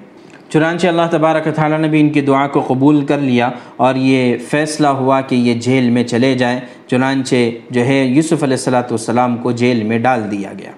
چنانچہ 0.56 0.88
اللہ 0.88 1.08
تبارک 1.12 1.48
تعالیٰ 1.56 1.78
نے 1.80 1.88
بھی 1.88 2.00
ان 2.00 2.10
کی 2.10 2.22
دعا 2.22 2.48
کو 2.48 2.62
قبول 2.68 3.06
کر 3.06 3.18
لیا 3.18 3.50
اور 3.78 3.96
یہ 3.96 4.38
فیصلہ 4.50 4.88
ہوا 4.88 5.20
کہ 5.22 5.36
یہ 5.36 5.54
جیل 5.54 5.90
میں 5.90 6.04
چلے 6.04 6.34
جائیں، 6.34 6.60
چنانچہ 6.88 7.36
جو 7.70 7.86
ہے 7.86 8.04
یوسف 8.06 8.44
علیہ 8.44 8.58
السلاۃ 8.58 8.92
والسلام 8.92 9.36
کو 9.38 9.52
جیل 9.52 9.84
میں 9.84 10.00
ڈال 10.00 10.32
دیا 10.32 10.54
گیا۔ 10.60 10.72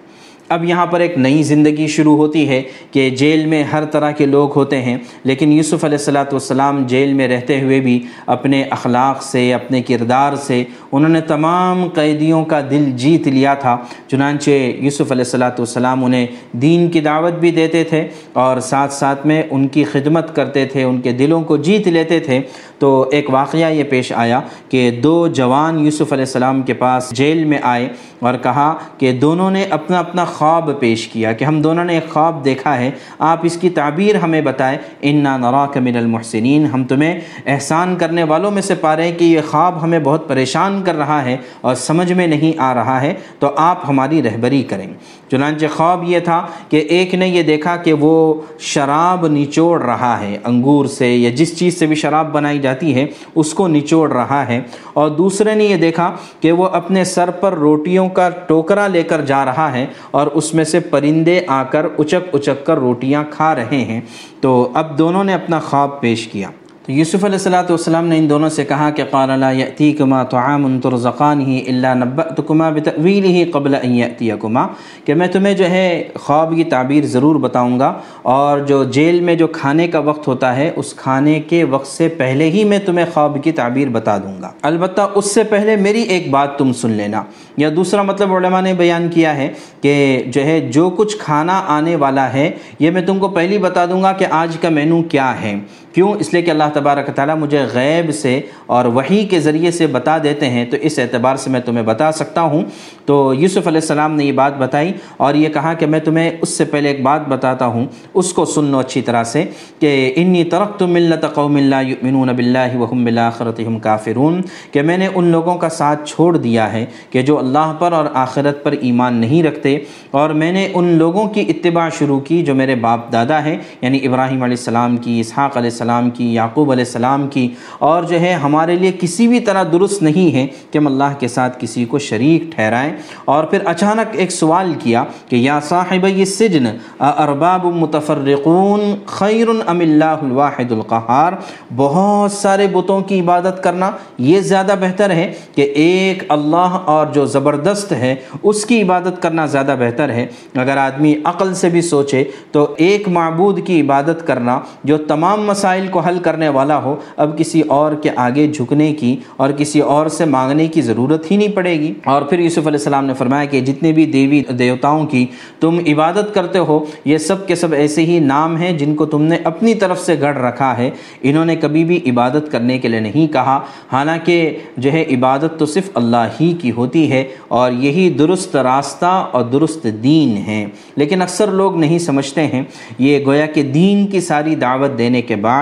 اب 0.50 0.64
یہاں 0.64 0.86
پر 0.86 1.00
ایک 1.00 1.18
نئی 1.18 1.42
زندگی 1.44 1.86
شروع 1.88 2.16
ہوتی 2.18 2.48
ہے 2.50 2.62
کہ 2.92 3.10
جیل 3.10 3.46
میں 3.46 3.64
ہر 3.64 3.86
طرح 3.86 4.12
کے 4.12 4.26
لوگ 4.26 4.56
ہوتے 4.56 4.82
ہیں، 4.82 4.98
لیکن 5.24 5.52
یوسف 5.52 5.84
علیہ 5.84 5.98
السلاۃ 5.98 6.32
والسلام 6.32 6.86
جیل 6.88 7.14
میں 7.14 7.28
رہتے 7.28 7.60
ہوئے 7.62 7.80
بھی 7.80 8.00
اپنے 8.28 8.62
اخلاق 8.72 9.24
سے، 9.24 9.54
اپنے 9.54 9.82
کردار 9.82 10.36
سے 10.36 10.64
انہوں 10.92 11.10
نے 11.10 11.22
تمام 11.22 11.88
قیدیوں 11.96 12.44
کا 12.46 12.62
دل 12.70 12.90
جیت 12.96 13.28
لیا 13.28 13.54
تھا۔ 13.54 13.76
چنانچہ 14.08 14.52
یوسف 14.52 15.12
علیہ 15.12 15.26
السلاۃ 15.26 15.58
والسلام 15.58 16.06
انہیں 16.06 16.26
دین 16.62 16.88
کی 16.90 17.02
دعوت 17.02 17.40
بھی 17.40 17.52
دیتے 17.52 17.84
تھے 17.84 18.08
اور 18.34 18.60
ساتھ 18.60 18.94
ساتھ 18.94 19.28
میں 19.28 19.42
ان 19.52 19.68
کی 19.68 19.84
خدمت 19.84 20.36
کرتے 20.36 20.66
تھے، 20.66 20.84
ان 20.84 21.02
کے 21.02 21.12
دلوں 21.12 21.44
کو 21.44 21.58
جیت 21.58 21.88
لیتے 21.88 22.20
تھے۔ 22.20 22.40
تو 22.80 23.10
ایک 23.12 23.30
واقعہ 23.30 23.72
یہ 23.72 23.84
پیش 23.84 24.12
آیا 24.12 24.42
کہ 24.70 24.92
دو 24.92 25.28
جوان 25.28 25.80
یوسف 25.80 26.14
علیہ 26.14 26.26
السلام 26.26 26.62
کے 26.62 26.74
پاس 26.74 27.12
جیل 27.12 27.44
میں 27.46 27.58
آئے 27.62 27.88
اور 28.20 28.34
کہا 28.44 28.74
کہ 28.98 29.12
دونوں 29.12 29.52
نے 29.52 29.64
اپنا 29.70 30.00
اپنا 30.00 30.26
خواب 30.26 30.70
پیش 30.80 31.08
کیا 31.08 31.34
کہ 31.34 31.46
ہم 31.46 31.62
دونوں 31.62 31.84
نے 31.84 31.94
ایک 31.94 32.14
خواب 32.14 32.46
دیکھا 32.46 32.78
ہے، 32.78 32.92
آپ 33.20 33.40
اس 33.44 33.58
کی 33.58 33.70
تعبیر 33.70 34.16
ہمیں 34.16 34.42
بتائیں۔ 34.42 34.78
انا 35.02 35.38
نراک 35.38 35.78
من 35.78 35.98
المحسنین۔ 35.98 36.66
ہم 36.66 36.84
تمہیں 36.84 37.20
احسان 37.46 37.96
کرنے 37.96 38.24
والوں 38.24 38.52
میں 38.52 38.62
سے 38.62 38.76
پا 38.76 38.96
رہے 38.96 39.08
ہیں 39.08 39.18
کہ 39.18 39.26
یہ 39.26 39.42
خواب 39.50 39.84
ہمیں 39.84 40.00
بہت 40.00 40.28
پریشان 40.28 40.84
کر 40.84 40.96
رہا 40.96 41.26
ہے 41.26 41.38
اور 41.62 41.76
سمجھ 41.76 42.12
میں 42.12 42.28
نہیں 42.28 42.60
آ 42.60 42.74
رہا 42.74 43.02
ہے، 43.02 43.14
تو 43.40 43.52
آپ 43.58 43.90
ہماری 43.90 44.24
رہبری 44.24 44.64
کریں۔ 44.64 44.88
چنانچہ 45.32 45.66
خواب 45.76 46.04
یہ 46.04 46.20
تھا 46.20 46.46
کہ 46.70 46.78
ایک 46.78 47.16
نے 47.16 47.28
یہ 47.28 47.44
دیکھا 47.44 47.76
کہ 47.76 47.94
وہ 47.94 48.42
شراب 48.60 49.28
نچوڑ 49.28 49.82
رہا 49.82 50.20
ہے، 50.22 50.38
انگور 50.44 50.86
سے 50.86 51.16
یا 51.16 51.30
جس 51.30 51.58
چیز 51.60 51.80
سے 51.80 51.86
بھی 51.86 51.96
شراب 51.96 52.32
بنائی 52.34 52.60
جاتی 52.60 52.67
ہے، 52.68 53.06
اس 53.36 53.54
کو 53.54 53.68
نچوڑ 53.68 54.12
رہا 54.12 54.48
ہے۔ 54.48 54.62
اور 54.94 55.10
دوسرے 55.10 55.56
نے 55.56 55.64
یہ 55.64 55.76
دیکھا 55.76 56.16
کہ 56.40 56.52
وہ 56.52 56.66
اپنے 56.66 57.04
سر 57.04 57.32
پر 57.32 57.54
روٹیوں 57.54 58.10
کا 58.10 58.30
ٹوکرا 58.30 58.88
لے 58.88 59.04
کر 59.04 59.22
جا 59.22 59.46
رہا 59.46 59.74
ہے 59.74 59.86
اور 60.12 60.28
اس 60.28 60.54
میں 60.54 60.64
سے 60.64 60.80
پرندے 60.80 61.42
آ 61.48 61.64
کر 61.64 61.86
اچک 61.98 62.36
اچک 62.36 62.66
کر 62.66 62.78
روٹیاں 62.78 63.24
کھا 63.30 63.56
رہے 63.56 63.78
ہیں۔ 63.78 64.02
تو 64.42 64.70
اب 64.74 64.98
دونوں 64.98 65.24
نے 65.24 65.34
اپنا 65.34 65.60
خواب 65.60 66.02
پیش 66.02 66.28
کیا۔ 66.28 66.50
تو 66.88 66.94
یوسف 66.94 67.24
علیہ 67.26 67.36
السلاۃ 67.36 67.70
والسلام 67.70 68.06
نے 68.08 68.18
ان 68.18 68.30
دونوں 68.30 68.50
سے 68.50 68.64
کہا 68.66 68.90
کہ 68.90 69.04
قال 69.10 69.30
لا 69.40 69.50
یأتیکما 69.52 70.24
طعام 70.24 70.80
ترزقانہ 70.82 71.58
الا 71.68 71.94
نبأتکما 71.94 72.70
بتأویلہ 72.70 73.44
قبل 73.52 73.76
ان 73.76 73.96
یأتیکما، 73.96 74.66
کہ 75.06 75.14
میں 75.14 75.28
تمہیں 75.28 75.54
جو 75.54 75.70
ہے 75.70 76.04
خواب 76.16 76.54
کی 76.56 76.64
تعبیر 76.64 77.06
ضرور 77.06 77.36
بتاؤں 77.40 77.80
گا 77.80 77.92
اور 78.36 78.60
جو 78.68 78.84
جیل 78.98 79.20
میں 79.22 79.36
جو 79.36 79.48
کھانے 79.48 79.88
کا 79.88 80.00
وقت 80.00 80.28
ہوتا 80.28 80.56
ہے، 80.56 80.70
اس 80.76 80.94
کھانے 80.94 81.40
کے 81.50 81.64
وقت 81.64 81.88
سے 81.88 82.08
پہلے 82.18 82.50
ہی 82.50 82.64
میں 82.64 82.80
تمہیں 82.86 83.06
خواب 83.14 83.38
کی 83.44 83.52
تعبیر 83.52 83.90
بتا 83.90 84.18
دوں 84.18 84.42
گا 84.42 84.52
البتہ 84.62 85.08
اس 85.16 85.32
سے 85.32 85.44
پہلے 85.44 85.76
میری 85.76 86.02
ایک 86.04 86.30
بات 86.32 86.58
تم 86.58 86.72
سن 86.74 86.92
لینا۔ 86.92 87.24
یا 87.58 87.70
دوسرا 87.76 88.02
مطلب 88.02 88.34
علماء 88.36 88.62
نے 88.62 88.74
بیان 88.74 89.10
کیا 89.14 89.36
ہے 89.36 89.52
کہ 89.82 90.24
جو 90.28 90.46
ہے 90.46 90.60
جو 90.74 90.90
کچھ 90.98 91.18
کھانا 91.18 91.62
آنے 91.68 91.96
والا 91.96 92.32
ہے، 92.34 92.50
یہ 92.80 92.92
میں 92.92 93.02
تم 93.02 93.20
کو 93.20 93.28
پہلی 93.40 93.58
بتا 93.58 93.86
دوں 93.86 94.02
گا 94.04 94.12
کہ 94.14 94.26
آج 94.32 94.58
کا 94.62 94.70
مینو 94.70 95.02
کیا 95.02 95.34
ہے۔ 95.42 95.56
کیوں؟ 95.98 96.14
اس 96.20 96.34
لیے 96.34 96.42
کہ 96.42 96.52
اللہ 96.52 96.70
تبارک 96.74 97.10
تعالیٰ 97.16 97.36
مجھے 97.38 97.64
غیب 97.74 98.12
سے 98.16 98.40
اور 98.66 98.86
وہی 98.96 99.24
کے 99.30 99.40
ذریعے 99.40 99.72
سے 99.72 99.88
بتا 99.88 100.18
دیتے 100.24 100.50
ہیں، 100.50 100.66
تو 100.66 100.78
اس 100.82 101.00
اعتبار 101.00 101.36
سے 101.36 101.50
میں 101.50 101.60
تمہیں 101.66 101.84
بتا 101.84 102.12
سکتا 102.12 102.42
ہوں۔ 102.42 102.64
تو 103.06 103.34
یوسف 103.34 103.68
علیہ 103.68 103.82
السلام 103.82 104.16
نے 104.16 104.26
یہ 104.26 104.32
بات 104.32 104.58
بتائی 104.58 104.92
اور 105.18 105.36
یہ 105.36 105.50
کہا 105.50 105.74
کہ 105.74 105.86
میں 105.86 106.00
تمہیں 106.06 106.30
اس 106.32 106.50
سے 106.50 106.66
پہلے 106.66 106.90
ایک 106.90 107.02
بات 107.04 107.28
بتاتا 107.28 107.66
ہوں، 107.66 107.86
اس 108.14 108.32
کو 108.34 108.46
سن 108.46 108.66
لو 108.66 108.80
اچھی 108.80 109.02
طرح 109.02 109.24
سے 109.24 109.44
کہ 109.80 110.14
انی 110.18 110.44
ترقت 110.52 110.84
ملت 110.84 111.26
قوم 111.34 111.58
لا 111.58 111.80
یؤمنون 111.82 112.36
باللہ 112.36 112.76
وهم 112.76 113.04
بالآخرت 113.06 113.60
هم 113.62 113.80
کافرون، 113.80 114.42
کہ 114.72 114.82
میں 114.82 114.98
نے 114.98 115.08
ان 115.14 115.32
لوگوں 115.32 115.58
کا 115.58 115.70
ساتھ 115.80 116.06
چھوڑ 116.10 116.30
دیا 116.38 116.72
ہے 116.74 116.86
کہ 117.12 117.22
جو 117.22 117.38
اللہ 117.40 117.74
پر 117.80 117.92
اور 117.92 118.12
آخرت 118.24 118.64
پر 118.64 118.78
ایمان 118.82 119.20
نہیں 119.26 119.44
رکھتے، 119.44 119.78
اور 120.22 120.30
میں 120.44 120.52
نے 120.52 120.68
ان 120.74 120.94
لوگوں 120.98 121.28
کی 121.30 121.46
اتباع 121.50 121.90
شروع 122.00 122.20
کی 122.30 122.42
جو 122.44 122.56
میرے 122.56 122.76
باپ 122.88 123.12
دادا 123.14 123.44
ہیں 123.46 123.58
یعنی 123.82 124.06
ابراہیم 124.06 124.44
علیہ 124.44 124.62
السلام 124.62 124.98
کی، 124.98 125.20
اسحاق 125.20 125.58
علیہ 125.58 125.70
السلام 125.70 125.86
السلام 125.88 126.10
کی، 126.10 126.34
یعقوب 126.34 126.72
علیہ 126.72 126.84
السلام 126.84 127.28
کی، 127.28 127.48
اور 127.80 128.04
جو 128.04 128.20
ہے 128.20 128.34
ہمارے 128.34 128.76
لیے 128.76 128.92
کسی 129.00 129.28
بھی 129.28 129.40
طرح 129.40 129.64
درست 129.72 130.04
نہیں 130.04 130.36
ہے 130.36 130.48
کہ 130.72 130.78
ہم 130.78 130.88
اللہ 130.88 131.14
کے 131.20 131.28
ساتھ 131.28 131.58
کسی 131.60 131.86
کو 131.86 132.00
شریک 132.00 132.44
ٹھہرائیں۔ 132.56 132.94
اور 133.26 133.44
پھر 133.44 133.60
اچانک 133.66 134.16
ایک 134.16 134.32
سوال 134.32 134.74
کیا 134.80 135.04
کہ 135.30 135.36
یا 135.36 135.60
صاحب 135.60 136.04
السجن 136.04 136.66
ارباب 137.00 137.66
متفرقون 137.66 138.96
خیر 139.06 139.48
ام 139.68 139.80
اللہ 139.80 140.18
الواحد 140.22 140.72
القہار؟ 140.72 141.34
بہت 141.76 142.32
سارے 142.32 142.68
بتوں 142.68 143.02
کی 143.02 143.20
عبادت 143.20 143.64
کرنا 143.64 143.92
یہ 144.18 144.40
زیادہ 144.40 144.76
بہتر 144.80 145.10
ہے 145.10 145.32
کہ 145.56 145.62
ایک 145.62 146.24
اللہ 146.30 146.78
اور 146.86 147.08
جو 147.08 147.26
زبردست 147.26 147.92
ہے 147.92 148.16
اس 148.44 148.66
کی 148.66 148.82
عبادت 148.82 149.22
کرنا 149.22 149.46
زیادہ 149.46 149.76
بہتر 149.80 150.10
ہے۔ 150.10 150.26
اگر 150.56 150.78
آدمی 150.78 151.16
عقل 151.24 151.54
سے 151.54 151.70
بھی 151.70 151.82
سوچے 151.82 152.24
تو 152.52 152.68
ایک 152.78 153.08
معبود 153.08 153.60
کی 153.68 153.82
عبادت 153.82 154.28
کرنا 154.28 154.60
جو 154.84 154.98
تمام 154.98 155.46
مسائل 155.46 155.77
مسائل 155.78 155.92
کو 155.92 156.00
حل 156.00 156.20
کرنے 156.20 156.50
والا 156.50 156.84
ہو، 156.84 156.96
اب 157.18 157.38
کسی 157.38 157.62
اور 157.62 157.94
کے 157.94 158.10
آگے 158.16 158.48
جھکنے 158.48 158.94
کی 158.94 159.16
اور 159.38 159.50
کسی 159.50 159.80
اور 159.80 160.08
سے 160.08 160.26
مانگنے 160.26 160.68
کی 160.68 160.82
ضرورت 160.82 161.32
ہی 161.32 161.38
نہیں 161.38 161.56
پڑے 161.56 161.80
گی۔ 161.80 161.94
اور 162.06 162.22
پھر 162.22 162.40
یوسف 162.40 162.58
علیہ 162.58 162.72
السلام 162.72 163.06
نے 163.06 163.14
فرمایا 163.14 163.46
کہ 163.46 163.62
جتنے 163.62 163.92
بھی 163.92 164.06
دیوی 164.06 164.42
دیوتاؤں 164.42 165.06
کی 165.06 165.26
تم 165.60 165.80
عبادت 165.88 166.34
کرتے 166.34 166.60
ہو، 166.60 166.86
یہ 167.06 167.18
سب 167.18 167.48
کے 167.48 167.56
سب 167.56 167.74
ایسے 167.74 168.06
ہی 168.06 168.20
نام 168.20 168.58
ہیں 168.58 168.78
جن 168.78 168.96
کو 168.96 169.06
تم 169.06 169.22
نے 169.22 169.38
اپنی 169.44 169.76
طرف 169.76 170.00
سے 170.00 170.16
گڑھ 170.22 170.38
رکھا 170.38 170.78
ہے۔ 170.78 170.90
انہوں 171.22 171.46
نے 171.46 171.56
کبھی 171.56 171.84
بھی 171.84 172.00
عبادت 172.08 172.52
کرنے 172.52 172.78
کے 172.78 172.88
لیے 172.88 173.00
نہیں 173.00 173.34
کہا۔ 173.34 173.60
حالانکہ 173.92 174.58
جو 174.78 174.92
ہے، 174.92 175.02
عبادت 175.02 175.60
تو 175.60 175.66
صرف 175.66 175.90
اللہ 175.94 176.28
ہی 176.42 176.54
کی 176.62 176.72
ہوتی 176.72 177.12
ہے 177.12 177.24
اور 177.48 177.72
یہی 177.72 178.10
درست 178.10 178.56
راستہ 178.56 179.28
اور 179.32 179.42
درست 179.42 179.88
دین 180.04 180.38
ہے۔ 180.38 180.66
لیکن 180.96 181.22
اکثر 181.22 181.48
لوگ 181.48 181.78
نہیں 181.78 182.00
سمجھتے 182.00 182.48
ہیں، 182.48 182.62
یہ 183.00 183.26
گویا 183.26 183.46
کہ 183.46 183.64
دین 183.64 184.08
کی 184.08 184.20
ساری 184.20 184.56
دعوت 184.56 184.98
دینے 184.98 185.22
کے 185.22 185.36
بعد 185.36 185.57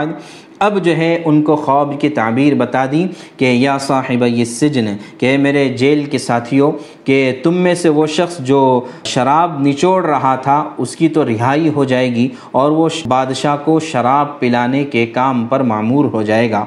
اب 0.59 0.83
جو 0.83 0.97
ہے 0.97 1.21
ان 1.25 1.41
کو 1.41 1.55
خواب 1.55 1.93
کی 1.99 2.09
تعبیر 2.09 2.53
بتا 2.53 2.85
دی 2.91 3.07
کہ 3.37 3.45
یا 3.45 3.77
صاحب 3.77 4.23
یہ 4.27 4.45
سجن 4.45 4.85
کہ 5.17 5.37
میرے 5.37 5.69
جیل 5.69 6.05
کے 6.05 6.17
ساتھیوں 6.17 6.71
کہ 7.03 7.33
تم 7.43 7.53
میں 7.53 7.75
سے 7.75 7.89
وہ 7.89 8.05
شخص 8.05 8.39
جو 8.39 8.85
شراب 9.03 9.67
نچوڑ 9.67 10.05
رہا 10.05 10.35
تھا 10.35 10.69
اس 10.77 10.95
کی 10.95 11.09
تو 11.09 11.25
رہائی 11.25 11.69
ہو 11.75 11.83
جائے 11.83 12.15
گی 12.15 12.29
اور 12.51 12.71
وہ 12.71 12.89
بادشاہ 13.07 13.57
کو 13.65 13.79
شراب 13.79 14.39
پلانے 14.39 14.83
کے 14.83 15.05
کام 15.05 15.45
پر 15.45 15.59
معمور 15.59 16.05
ہو 16.05 16.21
جائے 16.21 16.51
گا۔ 16.51 16.65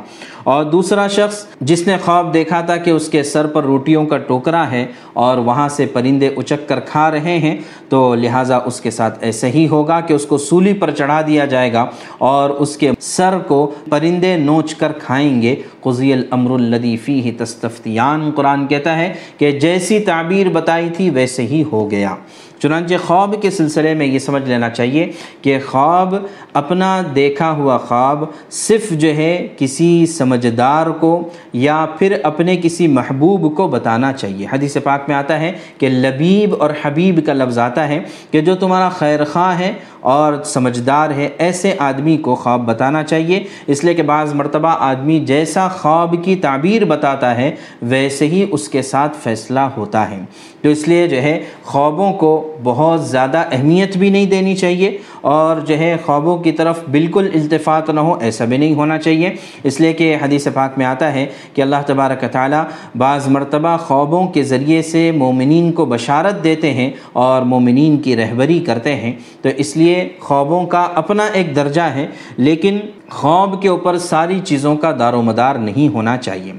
اور 0.48 0.64
دوسرا 0.64 1.06
شخص 1.08 1.46
جس 1.61 1.87
نے 1.87 1.96
خواب 2.04 2.32
دیکھا 2.34 2.61
تھا 2.61 2.76
کہ 2.76 2.90
اس 2.90 3.08
کے 3.08 3.22
سر 3.22 3.46
پر 3.46 3.64
روٹیوں 3.64 4.06
کا 4.06 4.18
ٹوکرا 4.18 4.70
ہے 4.70 4.87
اور 5.12 5.38
وہاں 5.38 5.68
سے 5.68 5.87
پرندے 5.87 6.28
اچک 6.37 6.68
کر 6.68 6.80
کھا 6.80 7.11
رہے 7.11 7.38
ہیں، 7.38 7.56
تو 7.88 8.14
لہٰذا 8.14 8.56
اس 8.56 8.80
کے 8.80 8.90
ساتھ 8.90 9.18
ایسے 9.20 9.50
ہی 9.50 9.68
ہوگا 9.68 10.00
کہ 10.00 10.14
اس 10.14 10.26
کو 10.26 10.38
سولی 10.38 10.72
پر 10.72 10.90
چڑھا 10.90 11.20
دیا 11.26 11.44
جائے 11.44 11.72
گا 11.72 11.87
اور 12.18 12.50
اس 12.50 12.76
کے 12.76 12.90
سر 13.00 13.38
کو 13.46 13.70
پرندے 13.90 14.37
نوچ 14.37 14.74
کر 14.74 14.92
کھائیں 14.92 15.42
گے۔ 15.42 15.54
قضی 15.80 16.12
الامر 16.12 16.50
الدی 16.50 16.96
فی 16.96 17.30
تستفتیان۔ 17.38 18.30
قرآن 18.37 18.66
کہتا 18.66 18.98
ہے 18.98 19.12
کہ 19.38 19.50
جیسی 19.50 19.98
تعبیر 19.98 20.48
بتائی 20.48 20.88
تھی 20.96 21.11
ویسے 21.11 21.42
ہی 21.42 21.62
ہو 21.72 21.90
گیا۔ 21.90 22.14
چنانچہ 22.59 22.94
خواب 23.07 23.35
کے 23.42 23.51
سلسلے 23.51 23.94
میں 23.94 24.07
یہ 24.07 24.18
سمجھ 24.18 24.49
لینا 24.49 24.71
چاہیے 24.71 25.12
کہ 25.42 25.59
خواب 25.66 26.14
اپنا 26.53 27.03
دیکھا 27.14 27.51
ہوا 27.51 27.79
خواب 27.79 28.25
صرف 28.51 28.90
جو 28.90 29.09
ہے 29.09 29.49
کسی 29.59 30.07
سمجھدار 30.07 30.87
کو 30.87 31.29
یا 31.53 31.87
پھر 31.99 32.16
اپنے 32.23 32.57
کسی 32.57 32.87
محبوب 32.87 33.57
کو 33.57 33.68
بتانا 33.68 34.12
چاہیے۔ 34.12 34.47
حدیث 34.53 34.77
پاک 34.85 35.01
میں 35.09 35.16
آتا 35.16 35.40
ہے 35.40 35.53
کہ 35.79 35.88
لبیب 35.88 36.55
اور 36.59 36.71
حبیب 36.83 37.27
کا 37.27 37.33
لفظ 37.33 37.59
آتا 37.59 37.88
ہے 37.88 38.01
کہ 38.31 38.40
جو 38.40 38.55
تمہارا 38.55 38.88
خیر 38.88 39.25
خواہ 39.25 39.59
ہے 39.59 39.73
اور 40.00 40.42
سمجھدار 40.44 41.11
ہے، 41.11 41.28
ایسے 41.38 41.74
آدمی 41.78 42.16
کو 42.16 42.34
خواب 42.34 42.66
بتانا 42.66 43.02
چاہیے۔ 43.02 43.44
اس 43.66 43.84
لیے 43.84 43.94
کہ 43.94 44.02
بعض 44.02 44.34
مرتبہ 44.34 44.68
آدمی 44.68 45.20
جیسا 45.20 45.68
خواب 45.68 46.14
کی 46.22 46.37
تعبیر 46.37 46.84
بتاتا 46.84 47.37
ہے، 47.37 47.50
ویسے 47.82 48.26
ہی 48.26 48.46
اس 48.50 48.68
کے 48.68 48.82
ساتھ 48.82 49.16
فیصلہ 49.22 49.61
ہوتا 49.61 50.11
ہے۔ 50.11 50.20
تو 50.62 50.68
اس 50.68 50.88
لیے 50.88 51.08
جو 51.08 51.22
ہے، 51.22 51.44
خوابوں 51.64 52.12
کو 52.12 52.56
بہت 52.62 53.04
زیادہ 53.04 53.42
اہمیت 53.52 53.96
بھی 53.96 54.11
نہیں 54.11 54.26
دینی 54.26 54.56
چاہیے 54.56 54.98
اور 55.20 55.56
جو 55.61 55.78
ہے، 55.78 55.96
خوابوں 56.06 56.38
کی 56.38 56.52
طرف 56.52 56.80
بالکل 56.90 57.28
التفات 57.34 57.90
نہ 57.90 58.00
ہو، 58.00 58.18
ایسا 58.20 58.44
بھی 58.44 58.56
نہیں 58.56 58.74
ہونا 58.74 58.98
چاہیے۔ 58.98 59.34
اس 59.62 59.80
لیے 59.80 59.92
کہ 59.92 60.16
حدیث 60.22 60.48
پاک 60.54 60.78
میں 60.78 60.87
آتا 60.87 61.12
ہے 61.14 61.26
کہ 61.54 61.62
اللہ 61.62 61.76
تبارک 61.87 62.24
تعالیٰ 62.32 62.64
بعض 62.98 63.28
مرتبہ 63.28 63.76
خوابوں 63.76 64.26
کے 64.26 64.42
ذریعے 64.42 64.82
سے 64.82 65.11
مومنین 65.11 65.72
کو 65.72 65.84
بشارت 65.84 66.44
دیتے 66.44 66.72
ہیں 66.72 66.90
اور 67.12 67.42
مومنین 67.42 67.96
کی 67.96 68.16
رہبری 68.16 68.61
کرتے 68.61 68.96
ہیں۔ 68.96 69.12
تو 69.42 69.48
اس 69.56 69.76
لیے 69.76 69.88
خوابوں 70.20 70.66
کا 70.66 70.88
اپنا 70.94 71.27
ایک 71.33 71.57
درجہ 71.57 71.81
ہے، 71.81 72.07
لیکن 72.37 72.79
خواب 73.11 73.62
کے 73.62 73.68
اوپر 73.68 73.98
ساری 73.98 74.40
چیزوں 74.44 74.77
کا 74.77 74.96
دار 74.98 75.12
و 75.12 75.22
مدار 75.22 75.55
نہیں 75.55 75.94
ہونا 75.94 76.16
چاہیے۔ 76.16 76.53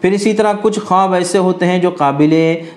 پھر 0.00 0.12
اسی 0.12 0.32
طرح 0.32 0.52
کچھ 0.62 0.80
خواب 0.80 1.12
ایسے 1.12 1.38
ہوتے 1.38 1.66
ہیں 1.66 1.78
جو 1.78 1.90
قابل 1.90 2.32